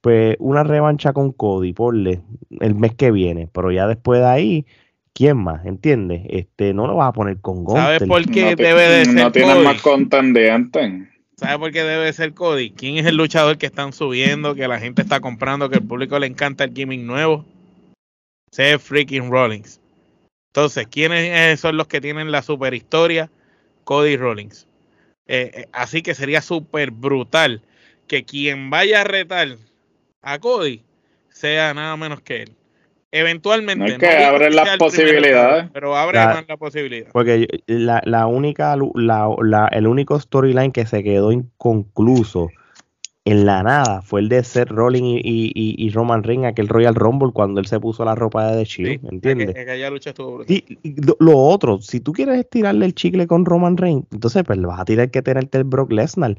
pues 0.00 0.34
una 0.38 0.64
revancha 0.64 1.12
con 1.12 1.30
Cody, 1.30 1.74
porle, 1.74 2.22
el 2.60 2.74
mes 2.74 2.94
que 2.94 3.10
viene, 3.10 3.48
pero 3.52 3.70
ya 3.70 3.86
después 3.86 4.20
de 4.20 4.26
ahí, 4.26 4.66
¿quién 5.12 5.36
más? 5.36 5.66
¿Entiendes? 5.66 6.22
Este, 6.30 6.72
no 6.72 6.86
lo 6.86 6.96
vas 6.96 7.10
a 7.10 7.12
poner 7.12 7.38
con 7.40 7.64
Gunter. 7.64 7.82
¿Sabes 7.82 8.08
por 8.08 8.24
qué 8.30 8.56
debe 8.56 8.88
de 8.88 9.04
ser 9.04 9.14
No 9.14 9.30
tienes 9.30 9.62
más 9.62 9.82
contendientes. 9.82 11.06
¿Sabes 11.36 11.58
por 11.58 11.70
qué 11.70 11.82
debe 11.82 12.10
ser 12.14 12.32
Cody? 12.32 12.70
¿Quién 12.70 12.96
es 12.96 13.04
el 13.04 13.18
luchador 13.18 13.58
que 13.58 13.66
están 13.66 13.92
subiendo, 13.92 14.54
que 14.54 14.66
la 14.68 14.80
gente 14.80 15.02
está 15.02 15.20
comprando, 15.20 15.68
que 15.68 15.76
el 15.76 15.86
público 15.86 16.18
le 16.18 16.28
encanta 16.28 16.64
el 16.64 16.72
gimmick 16.72 17.02
nuevo? 17.02 17.44
Ese 18.50 18.78
freaking 18.78 19.30
Rollins. 19.30 19.82
Entonces, 20.54 20.86
¿quiénes 20.86 21.60
son 21.60 21.76
los 21.76 21.88
que 21.88 22.00
tienen 22.00 22.32
la 22.32 22.40
super 22.40 22.72
historia? 22.72 23.30
Cody 23.84 24.16
Rollins. 24.16 24.66
Eh, 25.32 25.50
eh, 25.54 25.68
así 25.72 26.02
que 26.02 26.16
sería 26.16 26.42
súper 26.42 26.90
brutal 26.90 27.62
que 28.08 28.24
quien 28.24 28.68
vaya 28.68 29.02
a 29.02 29.04
retar 29.04 29.46
a 30.22 30.38
Cody 30.40 30.82
sea 31.28 31.72
nada 31.72 31.96
menos 31.96 32.20
que 32.20 32.42
él. 32.42 32.56
Eventualmente. 33.12 33.92
No 33.92 33.98
que 33.98 34.24
abre 34.24 34.50
las 34.50 34.76
posibilidades. 34.76 35.70
pero 35.72 35.96
abre 35.96 36.18
más 36.18 36.44
la 36.48 36.56
posibilidad. 36.56 37.12
Porque 37.12 37.46
la, 37.66 38.02
la 38.04 38.26
única, 38.26 38.76
la, 38.94 39.68
el 39.70 39.86
único 39.86 40.18
storyline 40.18 40.72
que 40.72 40.84
se 40.84 41.04
quedó 41.04 41.30
inconcluso 41.30 42.50
en 43.32 43.46
la 43.46 43.62
nada 43.62 44.02
fue 44.02 44.20
el 44.20 44.28
de 44.28 44.42
Seth 44.42 44.70
Rollins 44.70 45.20
y, 45.24 45.52
y, 45.54 45.74
y, 45.78 45.90
Roman 45.90 46.22
Reigns, 46.22 46.46
aquel 46.46 46.68
Royal 46.68 46.94
Rumble, 46.94 47.32
cuando 47.32 47.60
él 47.60 47.66
se 47.66 47.78
puso 47.78 48.04
la 48.04 48.14
ropa 48.14 48.50
de 48.50 48.58
The 48.58 48.64
Shield, 48.64 49.12
¿entiendes? 49.12 49.54
y, 50.48 50.64
lo 51.18 51.38
otro, 51.38 51.80
si 51.80 52.00
tú 52.00 52.12
quieres 52.12 52.38
estirarle 52.38 52.86
el 52.86 52.94
chicle 52.94 53.26
con 53.26 53.44
Roman 53.44 53.76
Reigns, 53.76 54.06
entonces 54.12 54.42
pues 54.44 54.60
vas 54.60 54.80
a 54.80 54.84
tener 54.84 55.10
que 55.10 55.22
tenerte 55.22 55.58
el 55.58 55.64
Brock 55.64 55.92
Lesnar. 55.92 56.36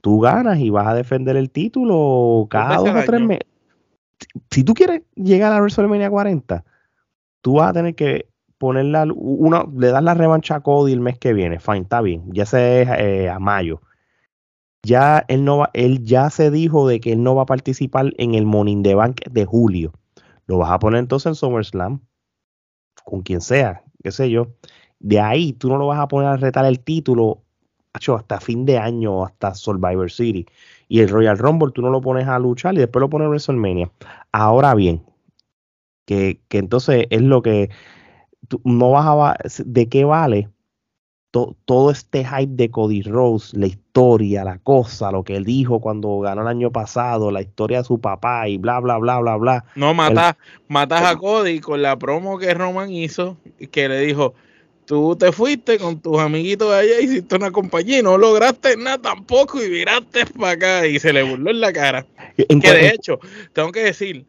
Tú 0.00 0.20
ganas 0.20 0.58
y 0.60 0.70
vas 0.70 0.86
a 0.86 0.94
defender 0.94 1.36
el 1.36 1.50
título 1.50 2.46
cada 2.48 2.76
dos 2.76 2.90
o 2.90 3.04
tres 3.04 3.20
meses. 3.20 3.46
Si 4.50 4.64
tú 4.64 4.74
quieres 4.74 5.02
llegar 5.14 5.52
a 5.52 5.60
WrestleMania 5.60 6.10
40, 6.10 6.64
tú 7.40 7.54
vas 7.54 7.70
a 7.70 7.72
tener 7.72 7.94
que 7.94 8.26
ponerla, 8.58 9.06
uno, 9.14 9.70
le 9.76 9.88
das 9.88 10.02
la 10.02 10.14
revancha 10.14 10.56
a 10.56 10.60
Cody 10.60 10.92
el 10.92 11.00
mes 11.00 11.18
que 11.18 11.32
viene, 11.32 11.58
fine, 11.58 11.80
está 11.80 12.00
bien, 12.00 12.22
ya 12.32 12.46
se 12.46 12.82
es 12.82 12.88
eh, 12.98 13.28
a 13.28 13.38
mayo. 13.38 13.80
Ya 14.86 15.24
él 15.26 15.44
no 15.44 15.58
va, 15.58 15.70
él 15.72 16.04
ya 16.04 16.30
se 16.30 16.52
dijo 16.52 16.86
de 16.86 17.00
que 17.00 17.12
él 17.12 17.22
no 17.24 17.34
va 17.34 17.42
a 17.42 17.46
participar 17.46 18.12
en 18.18 18.36
el 18.36 18.46
Morning 18.46 18.84
the 18.84 18.94
Bank 18.94 19.20
de 19.28 19.44
julio. 19.44 19.92
Lo 20.46 20.58
vas 20.58 20.70
a 20.70 20.78
poner 20.78 21.00
entonces 21.00 21.26
en 21.26 21.34
SummerSlam, 21.34 22.00
con 23.04 23.22
quien 23.22 23.40
sea, 23.40 23.82
qué 24.04 24.12
sé 24.12 24.30
yo. 24.30 24.46
De 25.00 25.18
ahí 25.18 25.52
tú 25.52 25.68
no 25.68 25.76
lo 25.76 25.88
vas 25.88 25.98
a 25.98 26.06
poner 26.06 26.28
a 26.28 26.36
retar 26.36 26.64
el 26.66 26.78
título 26.78 27.42
hasta 27.92 28.38
fin 28.40 28.64
de 28.64 28.78
año, 28.78 29.24
hasta 29.24 29.54
Survivor 29.54 30.08
City. 30.08 30.46
Y 30.88 31.00
el 31.00 31.08
Royal 31.08 31.36
Rumble 31.36 31.72
tú 31.72 31.82
no 31.82 31.90
lo 31.90 32.00
pones 32.00 32.28
a 32.28 32.38
luchar 32.38 32.74
y 32.74 32.78
después 32.78 33.00
lo 33.00 33.10
pones 33.10 33.26
en 33.26 33.30
WrestleMania. 33.30 33.90
Ahora 34.30 34.74
bien, 34.74 35.02
que, 36.04 36.40
que 36.48 36.58
entonces 36.58 37.06
es 37.10 37.22
lo 37.22 37.42
que 37.42 37.70
no 38.62 38.90
vas 38.92 39.06
a 39.08 39.36
de 39.64 39.88
qué 39.88 40.04
vale 40.04 40.48
todo 41.64 41.90
este 41.90 42.24
hype 42.24 42.54
de 42.54 42.70
Cody 42.70 43.02
Rose, 43.02 43.56
la 43.56 43.66
historia, 43.66 44.44
la 44.44 44.58
cosa, 44.58 45.10
lo 45.10 45.24
que 45.24 45.36
él 45.36 45.44
dijo 45.44 45.80
cuando 45.80 46.20
ganó 46.20 46.42
el 46.42 46.48
año 46.48 46.70
pasado, 46.70 47.30
la 47.30 47.42
historia 47.42 47.78
de 47.78 47.84
su 47.84 48.00
papá 48.00 48.48
y 48.48 48.58
bla 48.58 48.80
bla 48.80 48.98
bla 48.98 49.18
bla 49.20 49.36
bla. 49.36 49.64
No 49.74 49.94
matas, 49.94 50.36
matas 50.68 51.02
a 51.02 51.16
Cody 51.16 51.60
con 51.60 51.82
la 51.82 51.98
promo 51.98 52.38
que 52.38 52.54
Roman 52.54 52.90
hizo, 52.90 53.36
que 53.70 53.88
le 53.88 54.00
dijo, 54.00 54.34
tú 54.86 55.16
te 55.16 55.32
fuiste 55.32 55.78
con 55.78 56.00
tus 56.00 56.18
amiguitos 56.18 56.70
de 56.70 56.76
allá, 56.76 57.00
hiciste 57.00 57.36
una 57.36 57.50
compañía 57.50 57.98
y 57.98 58.02
no 58.02 58.16
lograste 58.16 58.76
nada 58.76 58.98
tampoco 58.98 59.62
y 59.62 59.68
viraste 59.68 60.26
para 60.26 60.52
acá 60.52 60.86
y 60.86 60.98
se 60.98 61.12
le 61.12 61.22
burló 61.22 61.50
en 61.50 61.60
la 61.60 61.72
cara. 61.72 62.06
que 62.36 62.72
de 62.72 62.88
hecho, 62.88 63.18
tengo 63.52 63.72
que 63.72 63.82
decir 63.82 64.26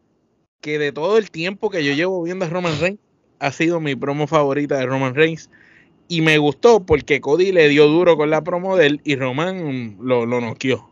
que 0.60 0.78
de 0.78 0.92
todo 0.92 1.18
el 1.18 1.30
tiempo 1.30 1.70
que 1.70 1.84
yo 1.84 1.92
llevo 1.94 2.22
viendo 2.22 2.44
a 2.44 2.48
Roman 2.48 2.78
Reigns, 2.80 3.00
ha 3.38 3.52
sido 3.52 3.80
mi 3.80 3.94
promo 3.94 4.26
favorita 4.26 4.76
de 4.76 4.86
Roman 4.86 5.14
Reigns. 5.14 5.50
Y 6.08 6.22
me 6.22 6.38
gustó 6.38 6.84
porque 6.84 7.20
Cody 7.20 7.52
le 7.52 7.68
dio 7.68 7.86
duro 7.86 8.16
con 8.16 8.30
la 8.30 8.42
promo 8.42 8.76
de 8.76 8.86
él 8.86 9.00
y 9.04 9.16
Roman 9.16 9.96
lo, 10.00 10.26
lo 10.26 10.40
noqueó. 10.40 10.88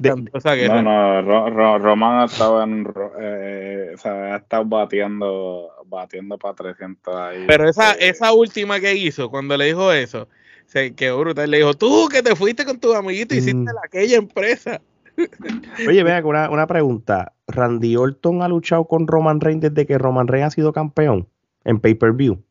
No, 0.00 1.22
no, 1.22 1.78
Roman 1.78 2.20
ha 2.20 2.24
estado, 2.24 2.62
en, 2.62 2.86
eh, 3.20 3.92
o 3.94 3.98
sea, 3.98 4.34
ha 4.34 4.36
estado 4.36 4.64
batiendo, 4.64 5.68
batiendo 5.86 6.38
para 6.38 6.54
300 6.54 7.14
ahí. 7.16 7.44
Pero 7.46 7.68
esa, 7.68 7.92
esa 7.92 8.32
última 8.32 8.80
que 8.80 8.94
hizo, 8.94 9.30
cuando 9.30 9.56
le 9.56 9.66
dijo 9.66 9.92
eso, 9.92 10.28
se 10.66 10.94
quedó 10.94 11.20
brutal. 11.20 11.50
Le 11.50 11.58
dijo, 11.58 11.74
tú 11.74 12.08
que 12.10 12.22
te 12.22 12.34
fuiste 12.34 12.64
con 12.64 12.78
tus 12.78 12.94
amiguitos 12.94 13.36
y 13.36 13.40
hiciste 13.40 13.72
mm. 13.72 13.84
aquella 13.84 14.16
empresa. 14.16 14.80
Oye, 15.88 16.02
vea, 16.02 16.24
una, 16.24 16.48
una 16.50 16.66
pregunta. 16.66 17.32
¿Randy 17.48 17.96
Orton 17.96 18.42
ha 18.42 18.48
luchado 18.48 18.86
con 18.86 19.06
Roman 19.06 19.40
Reigns 19.40 19.62
desde 19.62 19.86
que 19.86 19.98
Roman 19.98 20.28
Reigns 20.28 20.46
ha 20.46 20.50
sido 20.50 20.72
campeón 20.72 21.28
en 21.64 21.78
pay-per-view? 21.78 22.42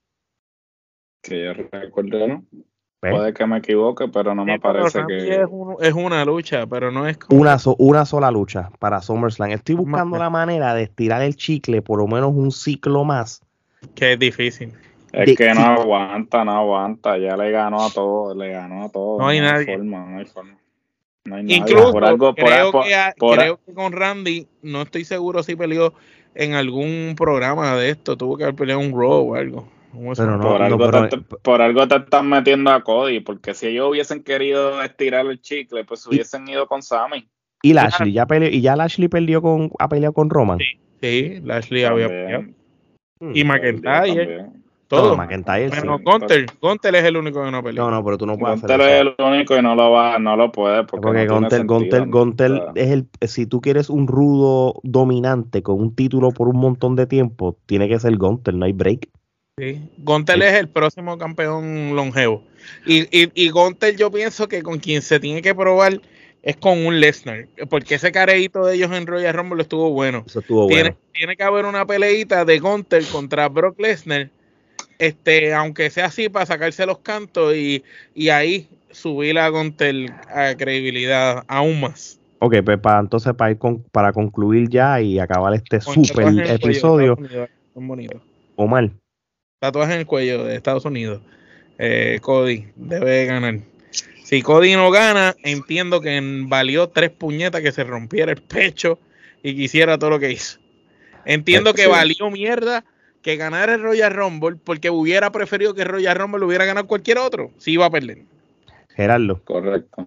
Que 1.24 1.46
yo 1.46 1.54
recuerdo, 1.54 2.28
¿no? 2.28 2.44
Puede 3.00 3.34
que 3.34 3.46
me 3.46 3.58
equivoque, 3.58 4.08
pero 4.08 4.36
no 4.36 4.46
me 4.46 4.60
parece 4.60 5.04
que. 5.08 5.42
Es, 5.82 5.94
una 5.94 6.24
lucha, 6.26 6.68
pero 6.68 6.92
no 6.92 7.08
es. 7.08 7.18
Una, 7.30 7.58
una 7.78 8.06
sola 8.06 8.30
lucha 8.30 8.70
para 8.80 9.02
SummerSlam. 9.02 9.52
Estoy 9.52 9.76
buscando 9.76 10.18
la 10.18 10.30
manera 10.30 10.74
de 10.74 10.84
estirar 10.84 11.22
el 11.22 11.36
chicle 11.36 11.82
por 11.82 12.00
lo 12.00 12.08
menos 12.08 12.34
un 12.34 12.52
ciclo 12.52 13.04
más. 13.04 13.42
Que 13.96 14.14
es 14.14 14.20
difícil. 14.20 14.74
Es 15.12 15.38
que 15.38 15.54
no 15.54 15.62
aguanta, 15.62 16.44
no 16.44 16.52
aguanta. 16.58 17.18
Ya 17.18 17.38
le 17.38 17.52
ganó 17.52 17.86
a 17.86 17.90
todos, 17.90 18.36
le 18.38 18.50
ganó 18.50 18.86
a 18.86 18.90
todos. 18.90 19.20
No 19.20 19.28
hay 19.28 19.40
nadie. 19.40 19.78
no 19.78 20.18
hay 20.18 20.26
forma. 20.26 20.58
Incluso 21.48 21.94
por 21.94 22.04
algo, 22.04 22.36
creo, 22.36 22.72
que, 22.72 22.96
creo 23.18 23.60
que 23.66 23.74
con 23.74 23.94
Randy, 23.94 24.46
no 24.62 24.82
estoy 24.82 25.06
seguro 25.06 25.42
si 25.42 25.56
peleó 25.56 25.94
en 26.36 26.54
algún 26.54 27.16
programa 27.18 27.76
de 27.76 27.92
esto. 27.92 28.18
Tuvo 28.18 28.36
que 28.38 28.44
haber 28.44 28.56
peleado 28.56 28.82
un 28.82 28.92
Raw 28.92 29.32
o 29.32 29.36
algo 29.36 29.68
por, 29.94 30.62
algo 30.62 31.08
te, 31.08 31.18
por, 31.20 31.62
algo 31.62 31.88
te, 31.88 31.98
están 31.98 32.28
metiendo 32.28 32.72
a 32.72 32.84
Cody, 32.84 33.20
porque 33.20 33.54
si 33.54 33.68
ellos 33.68 33.92
hubiesen 33.92 34.24
querido 34.24 34.82
estirar 34.82 35.26
el 35.28 35.40
chicle, 35.40 35.86
pues 35.86 36.06
hubiesen 36.08 36.48
ido 36.48 36.68
con 36.68 36.82
Sammy. 36.82 37.28
Y 37.62 37.74
Lashley, 37.74 38.12
ya 38.12 38.26
peleó, 38.26 38.50
y 38.50 38.62
ya 38.62 38.76
Lashley 38.76 39.08
perdió 39.08 39.42
con, 39.42 39.72
ha 39.80 39.88
peleado 39.88 40.14
con 40.14 40.30
Roman. 40.30 40.58
Sí, 40.58 40.80
sí 41.02 41.40
Lashley 41.44 41.84
había 41.84 42.08
peleado. 42.08 42.46
Y 43.34 43.44
McIntyre. 43.44 44.48
Todo. 44.88 45.12
No, 45.12 45.18
McIntyre, 45.18 45.70
bueno, 45.70 45.98
Gunter, 46.04 46.46
Gunter 46.62 46.96
es 46.96 47.04
el 47.06 47.18
único 47.18 47.44
que 47.44 47.52
no 47.52 47.64
peleó. 47.64 47.86
No, 47.86 47.92
no, 47.92 48.04
pero 48.04 48.18
tú 48.18 48.28
no 48.28 48.38
puedes 48.38 48.62
Gunter 48.62 48.82
es 48.82 49.02
el 49.02 49.16
único 49.18 49.58
y 49.58 49.62
no 49.62 49.76
lo 49.76 49.92
va, 49.92 50.20
no 50.20 50.36
lo 50.36 50.52
puede 50.52 50.84
porque, 50.84 51.02
porque 51.02 51.26
Gunter, 51.26 51.66
Gunter, 51.66 52.08
Gunter 52.08 52.62
es 52.76 52.92
el 52.92 53.08
si 53.22 53.48
tú 53.48 53.62
quieres 53.62 53.90
un 53.90 54.08
rudo 54.08 54.80
dominante 54.84 55.64
con 55.64 55.80
un 55.80 55.96
título 55.96 56.32
por 56.32 56.48
un 56.48 56.58
montón 56.58 56.96
de 56.96 57.08
tiempo, 57.08 57.58
tiene 57.66 57.88
que 57.88 57.98
ser 57.98 58.18
Gunter, 58.18 58.54
no 58.54 58.66
hay 58.66 58.74
break. 58.74 59.10
Sí. 59.60 59.88
Gontel 60.00 60.42
es 60.42 60.56
el 60.56 60.68
próximo 60.68 61.18
campeón 61.20 61.96
longevo. 61.96 62.44
Y, 62.88 63.02
y, 63.16 63.30
y 63.36 63.50
Gontel 63.50 63.96
yo 63.98 64.10
pienso 64.10 64.48
que 64.48 64.64
con 64.64 64.80
quien 64.80 65.04
se 65.04 65.20
tiene 65.20 65.44
que 65.44 65.54
probar 65.54 66.02
es 66.42 66.58
con 66.58 66.84
un 66.84 67.00
Lesnar. 67.00 67.48
Porque 67.70 67.96
ese 67.96 68.12
careíto 68.12 68.66
de 68.66 68.76
ellos 68.76 68.92
en 68.92 69.06
Royal 69.06 69.34
Rumble 69.34 69.62
estuvo 69.62 69.92
bueno. 69.92 70.26
estuvo 70.26 70.68
tiene, 70.68 70.82
bueno. 70.84 70.98
Tiene 71.14 71.38
que 71.38 71.44
haber 71.44 71.66
una 71.66 71.86
peleita 71.86 72.46
de 72.46 72.58
Gontel 72.58 73.06
contra 73.06 73.48
Brock 73.48 73.80
Lesnar. 73.80 74.32
Este, 74.98 75.54
aunque 75.54 75.92
sea 75.92 76.06
así, 76.06 76.30
para 76.30 76.48
sacarse 76.48 76.86
los 76.88 77.00
cantos 77.00 77.56
y, 77.56 77.84
y 78.16 78.30
ahí 78.30 78.68
subir 78.90 79.38
a 79.38 79.50
Gontel 79.50 80.12
a 80.30 80.56
credibilidad 80.58 81.44
aún 81.48 81.80
más. 81.80 82.20
Ok, 82.40 82.56
pues 82.66 82.80
para 82.80 83.02
entonces 83.02 83.34
para 83.36 83.52
ir 83.52 83.58
con, 83.58 83.84
para 83.92 84.12
concluir 84.14 84.68
ya 84.68 85.00
y 85.00 85.20
acabar 85.20 85.54
este 85.54 85.80
super 85.80 86.28
episodio. 86.50 87.18
Omar, 88.56 88.92
tatuaje 89.64 89.94
en 89.94 90.00
el 90.02 90.06
cuello 90.06 90.44
de 90.44 90.58
Estados 90.58 90.84
Unidos. 90.84 91.22
Eh, 91.78 92.20
Cody 92.22 92.68
debe 92.76 93.26
ganar. 93.26 93.60
Si 94.26 94.42
Cody 94.42 94.74
no 94.74 94.92
gana, 94.92 95.36
entiendo 95.42 96.02
que 96.02 96.20
valió 96.48 96.90
tres 96.90 97.12
puñetas 97.12 97.62
que 97.62 97.72
se 97.72 97.86
rompiera 97.86 98.34
el 98.34 98.42
pecho 98.42 99.00
y 99.42 99.56
quisiera 99.56 99.98
todo 99.98 100.10
lo 100.10 100.20
que 100.20 100.34
hizo. 100.34 100.60
Entiendo 101.24 101.74
que 101.74 101.88
valió 101.88 102.30
mierda 102.30 102.84
que 103.22 103.38
ganara 103.38 103.76
el 103.76 103.82
Royal 103.82 104.14
Rumble 104.14 104.58
porque 104.62 104.90
hubiera 104.90 105.32
preferido 105.32 105.74
que 105.74 105.84
el 105.84 105.88
Royal 105.88 106.18
Rumble 106.18 106.42
lo 106.42 106.48
hubiera 106.48 106.66
ganado 106.66 106.86
cualquier 106.86 107.20
otro. 107.20 107.52
Si 107.58 107.72
iba 107.72 107.86
a 107.86 107.90
perder. 107.90 108.24
Gerardo. 108.90 109.42
Correcto. 109.46 110.06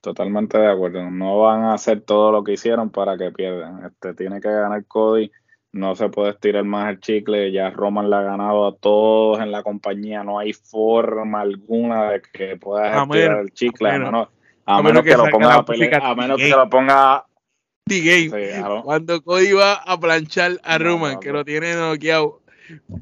Totalmente 0.00 0.58
de 0.58 0.70
acuerdo. 0.70 1.10
No 1.10 1.40
van 1.40 1.64
a 1.64 1.74
hacer 1.74 2.02
todo 2.02 2.30
lo 2.30 2.44
que 2.44 2.52
hicieron 2.52 2.90
para 2.90 3.18
que 3.18 3.32
pierdan. 3.32 3.84
Este 3.84 4.14
tiene 4.14 4.40
que 4.40 4.48
ganar 4.48 4.84
Cody 4.84 5.32
no 5.74 5.94
se 5.94 6.08
puede 6.08 6.30
estirar 6.30 6.64
más 6.64 6.90
el 6.90 7.00
chicle, 7.00 7.52
ya 7.52 7.70
Roman 7.70 8.08
le 8.08 8.16
ha 8.16 8.22
ganado 8.22 8.66
a 8.66 8.74
todos 8.74 9.40
en 9.40 9.50
la 9.50 9.62
compañía, 9.62 10.22
no 10.22 10.38
hay 10.38 10.52
forma 10.52 11.40
alguna 11.40 12.12
de 12.12 12.22
que 12.32 12.56
puedas 12.56 12.96
estirar 12.96 13.40
el 13.40 13.52
chicle, 13.52 13.90
a 13.90 13.98
menos, 13.98 14.28
a 14.64 14.82
menos, 14.82 15.02
que, 15.02 15.16
lo 15.16 15.28
ponga 15.28 15.54
a 15.56 15.64
pelear, 15.64 16.02
a 16.02 16.14
menos 16.14 16.38
que 16.38 16.50
lo 16.50 16.68
ponga 16.70 17.26
cuando 18.82 19.22
Cody 19.22 19.52
va 19.52 19.74
a 19.74 20.00
planchar 20.00 20.58
a 20.64 20.78
Roman, 20.78 21.20
que 21.20 21.32
lo 21.32 21.44
tiene 21.44 21.74
noqueado, 21.74 22.40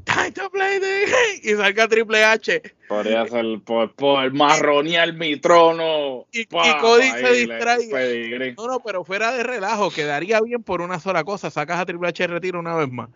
Time 0.05 0.33
to 0.33 0.51
play 0.51 0.81
the 0.81 1.07
game. 1.07 1.41
Y 1.43 1.57
salga 1.57 1.87
Triple 1.87 2.25
H. 2.25 2.63
Podría 2.89 3.27
ser 3.27 3.61
por, 3.65 3.95
por 3.95 4.33
marronear 4.33 5.13
mi 5.13 5.37
trono. 5.37 6.27
Y, 6.33 6.47
Cody 6.47 7.11
se 7.11 7.33
distrae. 7.33 8.55
No, 8.57 8.67
no, 8.67 8.81
pero 8.81 9.05
fuera 9.05 9.31
de 9.33 9.45
relajo, 9.45 9.91
quedaría 9.91 10.41
bien 10.41 10.63
por 10.63 10.81
una 10.81 10.99
sola 10.99 11.23
cosa. 11.23 11.51
Sacas 11.51 11.79
a 11.79 11.87
Triple 11.87 12.09
H 12.09 12.25
y 12.25 12.27
retiro 12.27 12.59
una 12.59 12.75
vez 12.75 12.91
más. 12.91 13.09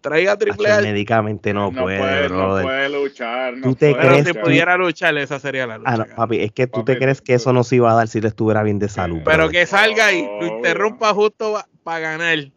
Trae 0.00 0.28
a 0.28 0.36
Triple 0.38 0.70
H. 0.70 0.82
Médicamente 0.82 1.52
no, 1.52 1.70
no 1.70 1.82
puede, 1.82 2.28
No 2.30 2.62
puede 2.62 2.88
luchar. 2.88 3.56
No 3.58 3.62
¿Tú 3.68 3.74
te 3.74 3.94
Crees 3.94 4.26
si 4.26 4.32
pudiera 4.32 4.76
luchar, 4.78 5.16
esa 5.18 5.38
sería 5.38 5.66
la 5.66 5.78
lucha. 5.78 5.90
Ah, 5.92 6.06
papi, 6.16 6.40
es 6.40 6.52
que 6.52 6.66
tú 6.66 6.84
te 6.84 6.96
crees 6.96 7.20
que 7.20 7.34
eso 7.34 7.52
no 7.52 7.64
se 7.64 7.76
iba 7.76 7.92
a 7.92 7.94
dar 7.94 8.08
si 8.08 8.20
le 8.20 8.28
estuviera 8.28 8.62
bien 8.62 8.78
de 8.78 8.88
salud. 8.88 9.20
Pero 9.24 9.50
que 9.50 9.66
salga 9.66 10.06
ahí, 10.06 10.26
lo 10.40 10.46
interrumpa 10.46 11.12
justo 11.12 11.62
para 11.84 12.00
ganar. 12.00 12.50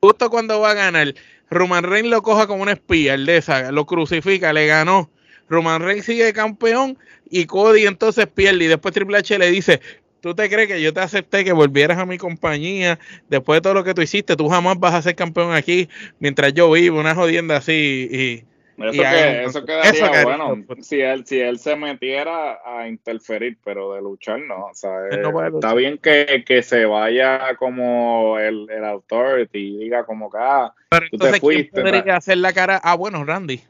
Justo 0.00 0.30
cuando 0.30 0.60
va 0.60 0.70
a 0.70 0.74
ganar 0.74 1.12
Roman 1.50 1.84
Reigns 1.84 2.10
lo 2.10 2.22
coja 2.22 2.46
como 2.46 2.62
un 2.62 2.68
espía, 2.68 3.14
el 3.14 3.26
de 3.26 3.38
esa, 3.38 3.72
lo 3.72 3.86
crucifica, 3.86 4.52
le 4.52 4.66
ganó. 4.66 5.10
Roman 5.48 5.82
Reigns 5.82 6.04
sigue 6.04 6.32
campeón 6.32 6.98
y 7.30 7.46
Cody 7.46 7.86
entonces 7.86 8.26
pierde. 8.26 8.64
Y 8.64 8.68
después 8.68 8.94
Triple 8.94 9.18
H 9.18 9.38
le 9.38 9.50
dice: 9.50 9.80
¿Tú 10.20 10.34
te 10.34 10.48
crees 10.50 10.68
que 10.68 10.82
yo 10.82 10.92
te 10.92 11.00
acepté 11.00 11.44
que 11.44 11.52
volvieras 11.52 11.98
a 11.98 12.06
mi 12.06 12.18
compañía 12.18 12.98
después 13.28 13.58
de 13.58 13.60
todo 13.62 13.74
lo 13.74 13.84
que 13.84 13.94
tú 13.94 14.02
hiciste? 14.02 14.36
Tú 14.36 14.48
jamás 14.48 14.78
vas 14.78 14.94
a 14.94 15.02
ser 15.02 15.14
campeón 15.14 15.52
aquí 15.54 15.88
mientras 16.18 16.52
yo 16.52 16.70
vivo, 16.70 17.00
una 17.00 17.14
jodienda 17.14 17.56
así. 17.56 18.08
Y, 18.10 18.57
eso, 18.78 19.02
que, 19.02 19.44
eso 19.44 19.64
quedaría 19.64 20.24
bueno 20.24 20.64
si 20.80 21.00
él, 21.00 21.26
si 21.26 21.40
él 21.40 21.58
se 21.58 21.76
metiera 21.76 22.60
a 22.64 22.88
interferir, 22.88 23.58
pero 23.64 23.94
de 23.94 24.00
luchar 24.00 24.40
no. 24.40 24.66
O 24.66 24.74
sea, 24.74 25.08
eh, 25.10 25.22
está 25.52 25.74
bien 25.74 25.98
que, 25.98 26.44
que, 26.46 26.62
se 26.62 26.84
vaya 26.84 27.56
como 27.56 28.38
el, 28.38 28.68
el 28.70 28.84
authority 28.84 29.58
y 29.58 29.78
diga 29.78 30.04
como 30.04 30.30
que 30.30 30.38
ah, 30.40 30.72
pero 30.90 31.06
entonces, 31.10 31.40
¿quién 31.40 31.68
podría 31.72 32.16
hacer 32.16 32.38
la 32.38 32.52
cara? 32.52 32.80
Ah, 32.82 32.94
bueno, 32.94 33.24
Randy. 33.24 33.60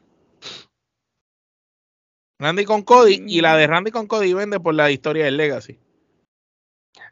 Randy 2.39 2.63
con 2.63 2.83
Cody 2.83 3.23
y 3.27 3.41
la 3.41 3.57
de 3.57 3.67
mm. 3.67 3.71
Randy 3.71 3.91
con 3.91 4.07
Cody 4.07 4.33
vende 4.33 4.59
por 4.59 4.73
la 4.73 4.89
historia 4.91 5.25
del 5.25 5.37
Legacy. 5.37 5.77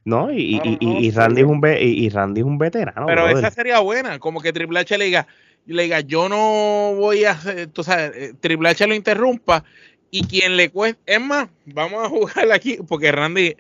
No, 0.06 0.32
y, 0.32 0.62
y, 0.64 0.78
y, 0.80 1.12
Randy 1.12 1.42
es 1.42 1.48
un 1.48 1.62
y, 1.66 2.10
Randy 2.10 2.40
es 2.40 2.48
un 2.48 2.58
veterano. 2.58 3.06
Pero 3.08 3.28
esa 3.28 3.52
sería 3.52 3.80
buena, 3.80 4.20
como 4.20 4.40
que 4.40 4.54
Triple 4.54 4.80
H 4.80 4.98
le 4.98 5.06
diga, 5.06 5.28
le 5.74 5.84
diga, 5.84 6.00
yo 6.02 6.30
no 6.30 6.96
voy 6.96 7.26
a 7.26 7.32
hacer, 7.32 7.68
tú 7.68 7.84
sabes, 7.84 8.12
eh, 8.16 8.34
Triple 8.40 8.70
H 8.70 8.88
lo 8.88 8.96
interrumpa 8.96 9.64
y 10.10 10.26
quien 10.26 10.56
le 10.56 10.70
cueste, 10.70 11.00
es 11.06 11.22
más, 11.22 11.50
vamos 11.66 12.06
a 12.06 12.10
jugar 12.10 12.52
aquí, 12.52 12.78
porque 12.88 13.12
Randy 13.12 13.56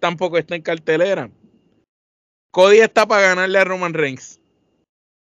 tampoco 0.00 0.38
está 0.38 0.56
en 0.56 0.62
cartelera. 0.62 1.30
Cody 2.50 2.80
está 2.80 3.06
para 3.06 3.28
ganarle 3.28 3.58
a 3.58 3.64
Roman 3.64 3.94
Reigns. 3.94 4.40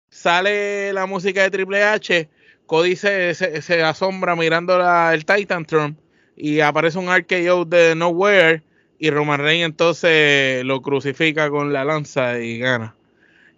Sale 0.09 0.93
la 0.93 1.05
música 1.05 1.43
de 1.43 1.51
Triple 1.51 1.83
H, 1.83 2.29
Cody 2.65 2.95
se, 2.95 3.33
se, 3.35 3.83
asombra 3.83 4.35
mirando 4.35 4.77
la, 4.77 5.13
el 5.13 5.25
Titan 5.25 5.65
Throne 5.65 5.95
y 6.35 6.61
aparece 6.61 6.97
un 6.97 7.13
RKO 7.13 7.65
de 7.65 7.93
Nowhere 7.95 8.63
y 8.97 9.09
Roman 9.09 9.39
Reigns 9.39 9.65
entonces 9.65 10.63
lo 10.63 10.81
crucifica 10.81 11.49
con 11.49 11.73
la 11.73 11.83
lanza 11.83 12.39
y 12.39 12.59
gana. 12.59 12.95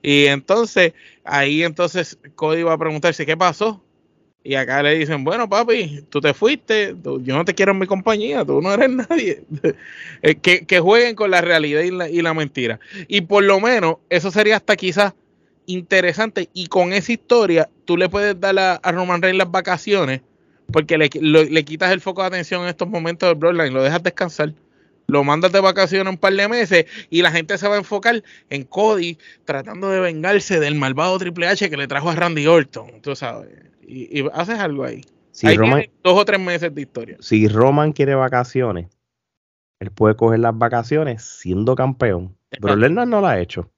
Y 0.05 0.27
entonces, 0.27 0.93
ahí 1.23 1.63
entonces 1.63 2.19
Cody 2.35 2.61
va 2.61 2.73
a 2.73 2.77
preguntarse 2.77 3.25
qué 3.25 3.35
pasó. 3.35 3.81
Y 4.43 4.53
acá 4.53 4.83
le 4.83 4.93
dicen, 4.99 5.23
bueno, 5.23 5.49
papi, 5.49 6.03
tú 6.09 6.21
te 6.21 6.35
fuiste, 6.35 6.95
yo 7.03 7.35
no 7.35 7.43
te 7.43 7.55
quiero 7.55 7.71
en 7.71 7.79
mi 7.79 7.87
compañía, 7.87 8.45
tú 8.45 8.61
no 8.61 8.71
eres 8.71 8.89
nadie. 9.09 9.41
Eh, 10.21 10.35
que, 10.35 10.67
que, 10.67 10.79
jueguen 10.79 11.15
con 11.15 11.31
la 11.31 11.41
realidad 11.41 11.81
y 11.81 11.89
la, 11.89 12.07
y 12.07 12.21
la, 12.21 12.35
mentira. 12.35 12.79
Y 13.07 13.21
por 13.21 13.43
lo 13.43 13.59
menos, 13.59 13.95
eso 14.11 14.29
sería 14.29 14.57
hasta 14.57 14.75
quizás 14.75 15.15
interesante. 15.65 16.49
Y 16.53 16.67
con 16.67 16.93
esa 16.93 17.11
historia, 17.11 17.67
tú 17.85 17.97
le 17.97 18.07
puedes 18.07 18.39
dar 18.39 18.59
a, 18.59 18.91
Roman 18.91 19.23
Reigns 19.23 19.39
las 19.39 19.49
vacaciones, 19.49 20.21
porque 20.71 20.99
le, 20.99 21.09
le, 21.19 21.65
quitas 21.65 21.91
el 21.91 21.99
foco 21.99 22.21
de 22.21 22.27
atención 22.27 22.61
en 22.61 22.69
estos 22.69 22.87
momentos 22.87 23.27
del 23.27 23.39
Bloodline, 23.39 23.73
lo 23.73 23.81
dejas 23.81 24.03
descansar 24.03 24.53
lo 25.07 25.23
mandas 25.23 25.51
de 25.51 25.59
vacaciones 25.59 26.11
un 26.11 26.17
par 26.17 26.33
de 26.33 26.47
meses 26.47 26.85
y 27.09 27.21
la 27.21 27.31
gente 27.31 27.57
se 27.57 27.67
va 27.67 27.75
a 27.75 27.79
enfocar 27.79 28.23
en 28.49 28.63
Cody 28.63 29.17
tratando 29.45 29.89
de 29.89 29.99
vengarse 29.99 30.59
del 30.59 30.75
malvado 30.75 31.17
Triple 31.17 31.47
H 31.47 31.69
que 31.69 31.77
le 31.77 31.87
trajo 31.87 32.09
a 32.09 32.15
Randy 32.15 32.47
Orton, 32.47 33.01
tú 33.01 33.15
sabes, 33.15 33.49
y, 33.81 34.27
haces 34.33 34.59
algo 34.59 34.83
ahí. 34.83 35.03
Si 35.31 35.53
Roman, 35.55 35.83
dos 36.01 36.17
o 36.17 36.23
tres 36.23 36.39
meses 36.39 36.73
de 36.73 36.81
historia. 36.81 37.17
Si 37.19 37.47
Roman 37.47 37.91
quiere 37.91 38.15
vacaciones, 38.15 38.87
él 39.81 39.91
puede 39.91 40.15
coger 40.15 40.39
las 40.39 40.57
vacaciones 40.57 41.23
siendo 41.23 41.75
campeón. 41.75 42.37
Pero 42.49 42.75
Lennon 42.75 43.09
no 43.09 43.19
lo 43.19 43.27
ha 43.27 43.39
hecho. 43.39 43.69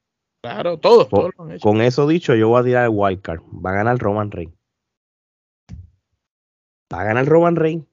Claro, 0.43 0.77
todos, 0.77 1.09
todos 1.09 1.31
lo 1.35 1.45
han 1.45 1.51
hecho. 1.53 1.63
Con 1.63 1.81
eso 1.81 2.07
dicho, 2.07 2.35
yo 2.35 2.49
voy 2.49 2.61
a 2.61 2.63
tirar 2.63 2.83
el 2.83 2.91
wildcard. 2.93 3.41
Va 3.41 3.71
a 3.71 3.73
ganar 3.73 3.97
Roman 3.97 4.29
Reigns. 4.29 4.53
Va 6.93 7.01
a 7.01 7.03
ganar 7.03 7.25
Roman 7.25 7.55
Reigns. 7.55 7.85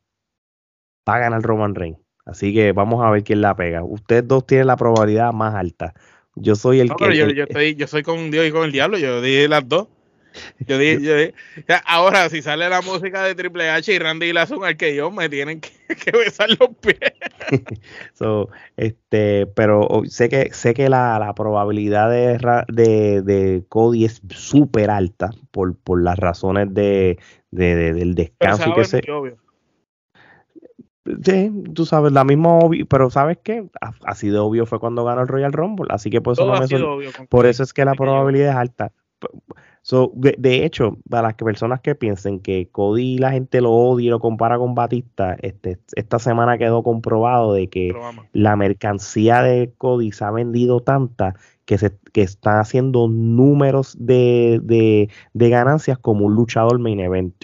Va 1.09 1.15
a 1.15 1.19
ganar 1.21 1.43
Roman 1.43 1.75
Reigns. 1.75 2.04
Así 2.25 2.55
que 2.55 2.73
vamos 2.73 3.05
a 3.05 3.11
ver 3.11 3.23
quién 3.23 3.41
la 3.41 3.55
pega. 3.55 3.83
Ustedes 3.85 4.27
dos 4.27 4.47
tienen 4.47 4.67
la 4.67 4.77
probabilidad 4.77 5.33
más 5.33 5.55
alta. 5.55 5.95
Yo 6.37 6.57
soy 6.57 6.81
el 6.81 6.95
que. 6.97 7.17
yo, 7.17 7.29
yo, 7.29 7.45
estoy, 7.45 7.75
yo 7.75 7.87
soy 7.87 8.03
con 8.03 8.31
Dios 8.31 8.47
y 8.47 8.51
con 8.51 8.65
el 8.65 8.73
diablo. 8.73 8.99
Yo 8.99 9.21
dije 9.21 9.49
las 9.49 9.69
dos. 9.69 9.89
Yo 10.67 10.79
dije, 10.79 11.01
yo 11.03 11.17
dije, 11.17 11.35
ahora, 11.87 12.29
si 12.29 12.43
sale 12.43 12.69
la 12.69 12.81
música 12.83 13.23
de 13.23 13.35
Triple 13.35 13.71
H 13.71 13.93
y 13.93 13.99
Randy 13.99 14.33
la 14.33 14.43
al 14.43 14.77
que 14.77 14.95
yo, 14.95 15.11
me 15.11 15.29
tienen 15.29 15.61
que, 15.61 15.71
besar 16.13 16.49
los 16.51 16.71
pies. 16.81 16.99
so, 18.15 18.49
este, 18.77 19.47
pero 19.47 20.03
sé 20.07 20.29
que 20.29 20.53
sé 20.53 20.75
que 20.75 20.89
la, 20.89 21.19
la 21.19 21.35
probabilidad 21.35 22.11
de, 22.11 22.39
de, 22.69 23.23
de, 23.23 23.65
Cody 23.69 24.05
es 24.07 24.23
súper 24.31 24.91
alta 24.91 25.31
por, 25.51 25.77
por 25.77 26.03
las 26.03 26.19
razones 26.19 26.73
de, 26.73 27.19
de 27.51 27.93
del 27.95 28.15
descanso 28.15 28.71
y 28.71 28.75
que 28.75 28.85
se. 28.85 29.03
Sí, 31.23 31.53
tú 31.75 31.85
sabes, 31.85 32.13
la 32.13 32.25
misma 32.25 32.59
obvio, 32.59 32.87
pero 32.87 33.11
¿sabes 33.11 33.39
qué? 33.43 33.69
Así 34.05 34.31
de 34.31 34.39
obvio 34.39 34.65
fue 34.65 34.81
cuando 34.81 35.05
ganó 35.05 35.23
el 35.23 35.29
Royal 35.29 35.53
Rumble, 35.53 35.87
así 35.91 36.09
que 36.09 36.23
por 36.23 36.33
eso, 36.33 36.47
no 36.47 36.59
me 36.59 37.27
por 37.29 37.47
eso 37.47 37.63
es 37.63 37.73
que 37.75 37.85
la 37.85 37.95
probabilidad 37.95 38.51
es 38.51 38.57
alta. 38.57 38.93
So, 39.83 40.13
de, 40.15 40.65
hecho, 40.65 40.97
para 41.11 41.29
las 41.29 41.35
personas 41.35 41.83
que 41.83 41.95
piensen 41.95 42.41
que 42.41 42.69
Cody 42.73 43.19
la 43.19 43.33
gente 43.33 43.61
lo 43.61 43.71
odia 43.71 44.07
y 44.07 44.11
lo 44.11 44.19
compara 44.19 44.57
con 44.57 44.75
Batista, 44.75 45.37
este, 45.43 45.79
esta 45.95 46.19
semana 46.19 46.57
quedó 46.57 46.83
comprobado 46.83 47.53
de 47.53 47.69
que 47.69 47.95
la 48.33 48.57
mercancía 48.57 49.43
de 49.43 49.75
Cody 49.77 50.11
se 50.11 50.25
ha 50.25 50.31
vendido 50.31 50.81
tanta 50.81 51.35
que 51.67 51.77
se 51.77 51.99
que 52.15 52.23
están 52.23 52.61
haciendo 52.61 53.09
números 53.09 53.95
de, 53.99 54.59
de, 54.63 55.11
de 55.35 55.49
ganancias 55.51 55.99
como 55.99 56.25
un 56.25 56.35
luchador 56.35 56.79
main 56.79 57.01
event. 57.01 57.35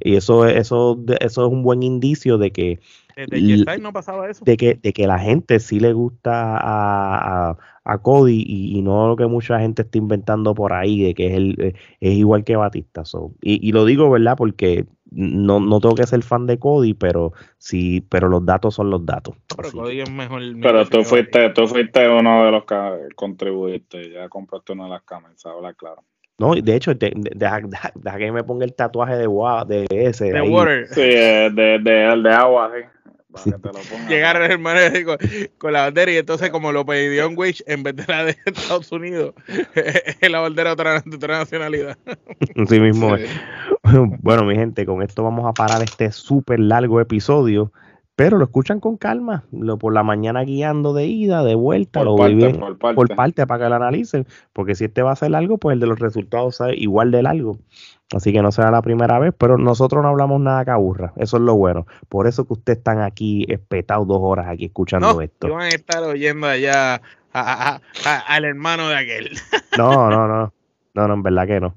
Y 0.00 0.16
eso, 0.16 0.46
eso, 0.46 1.02
eso 1.20 1.46
es 1.46 1.52
un 1.52 1.62
buen 1.62 1.82
indicio 1.82 2.36
de 2.36 2.50
que, 2.50 2.80
no 3.80 3.92
pasaba 3.92 4.28
eso. 4.30 4.44
De 4.44 4.56
que, 4.56 4.74
de 4.74 4.92
que 4.92 5.06
la 5.06 5.18
gente 5.18 5.58
sí 5.60 5.80
le 5.80 5.92
gusta 5.92 6.56
a, 6.56 7.56
a, 7.84 7.98
Cody 7.98 8.44
y, 8.46 8.82
no 8.82 9.08
lo 9.08 9.16
que 9.16 9.26
mucha 9.26 9.58
gente 9.58 9.82
está 9.82 9.98
inventando 9.98 10.54
por 10.54 10.72
ahí, 10.72 11.02
de 11.02 11.14
que 11.14 11.26
es, 11.28 11.32
el, 11.34 11.56
eh, 11.60 11.74
es 12.00 12.12
igual 12.12 12.44
que 12.44 12.56
Batista. 12.56 13.02
y, 13.42 13.66
y, 13.66 13.72
lo 13.72 13.84
digo, 13.84 14.10
¿verdad? 14.10 14.36
Porque 14.36 14.86
no, 15.10 15.60
no 15.60 15.80
tengo 15.80 15.94
que 15.94 16.06
ser 16.06 16.22
fan 16.22 16.46
de 16.46 16.58
Cody, 16.58 16.94
pero 16.94 17.32
sí, 17.58 18.00
pero 18.02 18.28
los 18.28 18.44
datos 18.44 18.74
son 18.74 18.90
los 18.90 19.04
datos. 19.04 19.34
Pero 19.56 19.70
Cody 19.72 20.00
es 20.00 20.10
mejor. 20.10 20.42
Pero 20.60 20.86
tú 20.86 21.04
fuiste, 21.04 21.50
tú 21.50 21.66
fuiste 21.66 22.08
uno 22.08 22.44
de 22.44 22.50
los 22.52 22.64
que 22.64 23.08
contribuiste, 23.16 24.10
ya 24.12 24.28
compraste 24.28 24.72
una 24.72 24.84
de 24.84 24.90
las 24.90 25.02
cámaras, 25.02 25.44
habla 25.46 25.74
claro. 25.74 26.02
No, 26.40 26.54
de 26.54 26.74
hecho, 26.74 26.94
deja, 26.94 27.60
que 28.16 28.32
me 28.32 28.42
ponga 28.42 28.64
el 28.64 28.72
tatuaje 28.72 29.14
de, 29.14 29.28
de 29.68 30.06
ese. 30.06 30.32
De 30.32 30.40
water. 30.40 30.86
Sí, 30.88 31.02
de, 31.02 31.50
de, 31.52 31.78
de, 31.78 32.30
agua, 32.32 32.72
sí. 32.74 33.50
Llegar 34.08 34.40
el 34.40 34.50
hermano 34.50 34.80
con, 35.04 35.18
con, 35.58 35.72
la 35.74 35.82
bandera 35.82 36.10
y 36.10 36.16
entonces 36.16 36.48
como 36.48 36.72
lo 36.72 36.86
pidió 36.86 37.26
en 37.26 37.36
Wish, 37.36 37.62
en 37.66 37.82
vez 37.82 37.94
de 37.94 38.04
la 38.08 38.24
de 38.24 38.36
Estados 38.46 38.90
Unidos, 38.90 39.34
es 39.74 40.30
la 40.30 40.40
bandera 40.40 40.70
de 40.70 40.72
otra, 40.72 41.04
otra 41.14 41.38
nacionalidad. 41.40 41.98
Sí 42.66 42.80
mismo. 42.80 43.16
Bueno, 44.22 44.44
mi 44.44 44.54
gente, 44.54 44.86
con 44.86 45.02
esto 45.02 45.22
vamos 45.22 45.46
a 45.46 45.52
parar 45.52 45.82
este 45.82 46.10
súper 46.10 46.58
largo 46.58 47.02
episodio 47.02 47.70
pero 48.16 48.36
lo 48.36 48.44
escuchan 48.44 48.80
con 48.80 48.96
calma, 48.96 49.44
lo 49.50 49.78
por 49.78 49.94
la 49.94 50.02
mañana 50.02 50.42
guiando 50.42 50.92
de 50.92 51.06
ida, 51.06 51.42
de 51.42 51.54
vuelta, 51.54 52.02
lo 52.04 52.16
viven 52.16 52.58
por 52.58 52.78
parte. 53.14 53.46
para 53.46 53.64
que 53.64 53.68
lo 53.70 53.76
analicen, 53.76 54.26
porque 54.52 54.74
si 54.74 54.84
este 54.84 55.02
va 55.02 55.12
a 55.12 55.16
ser 55.16 55.30
largo, 55.30 55.58
pues 55.58 55.74
el 55.74 55.80
de 55.80 55.86
los 55.86 55.98
resultados 55.98 56.60
es 56.60 56.76
igual 56.76 57.10
de 57.10 57.22
largo. 57.22 57.58
Así 58.14 58.32
que 58.32 58.42
no 58.42 58.50
será 58.50 58.70
la 58.70 58.82
primera 58.82 59.18
vez, 59.18 59.32
pero 59.38 59.56
nosotros 59.56 60.02
no 60.02 60.08
hablamos 60.08 60.40
nada 60.40 60.64
que 60.64 60.70
aburra, 60.72 61.12
eso 61.16 61.36
es 61.36 61.42
lo 61.42 61.54
bueno. 61.54 61.86
Por 62.08 62.26
eso 62.26 62.44
que 62.44 62.54
ustedes 62.54 62.78
están 62.78 63.00
aquí 63.00 63.46
espetados 63.48 64.06
dos 64.06 64.18
horas 64.20 64.48
aquí 64.48 64.66
escuchando 64.66 65.14
no, 65.14 65.20
esto. 65.20 65.48
van 65.48 65.62
a 65.62 65.68
estar 65.68 66.02
oyendo 66.02 66.46
allá 66.46 67.00
al 67.32 68.44
hermano 68.44 68.88
de 68.88 68.96
aquel. 68.96 69.30
No, 69.78 70.10
no, 70.10 70.26
no, 70.26 70.52
no, 70.94 71.08
no, 71.08 71.14
en 71.14 71.22
verdad 71.22 71.46
que 71.46 71.60
no. 71.60 71.76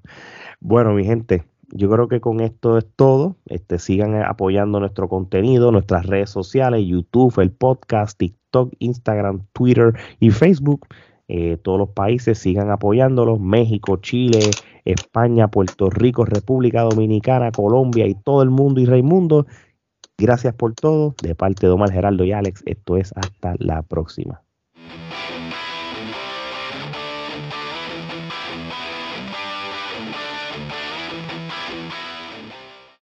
Bueno, 0.60 0.94
mi 0.94 1.06
gente, 1.06 1.46
yo 1.76 1.90
creo 1.90 2.08
que 2.08 2.22
con 2.22 2.40
esto 2.40 2.78
es 2.78 2.86
todo. 2.96 3.36
Este, 3.46 3.80
sigan 3.80 4.16
apoyando 4.24 4.80
nuestro 4.80 5.10
contenido, 5.10 5.72
nuestras 5.72 6.06
redes 6.06 6.30
sociales, 6.30 6.86
YouTube, 6.86 7.40
el 7.40 7.52
podcast, 7.52 8.18
TikTok, 8.18 8.74
Instagram, 8.80 9.42
Twitter 9.54 9.94
y 10.20 10.30
Facebook. 10.30 10.88
Eh, 11.28 11.58
todos 11.58 11.80
los 11.80 11.90
países 11.90 12.38
sigan 12.38 12.70
apoyándolos. 12.70 13.40
México, 13.40 13.98
Chile, 13.98 14.52
España, 14.86 15.48
Puerto 15.48 15.90
Rico, 15.90 16.26
República 16.26 16.84
Dominicana, 16.84 17.52
Colombia 17.52 18.06
y 18.06 18.14
todo 18.14 18.44
el 18.44 18.52
mundo 18.52 18.80
y 18.80 18.86
Raimundo. 18.86 19.48
Gracias 20.18 20.54
por 20.54 20.76
todo. 20.76 21.16
De 21.24 21.34
parte 21.34 21.66
de 21.66 21.74
Omar 21.74 21.92
Geraldo 21.92 22.24
y 22.24 22.34
Alex, 22.34 22.62
esto 22.68 22.98
es 22.98 23.14
hasta 23.16 23.56
la 23.58 23.82
próxima. 23.82 24.44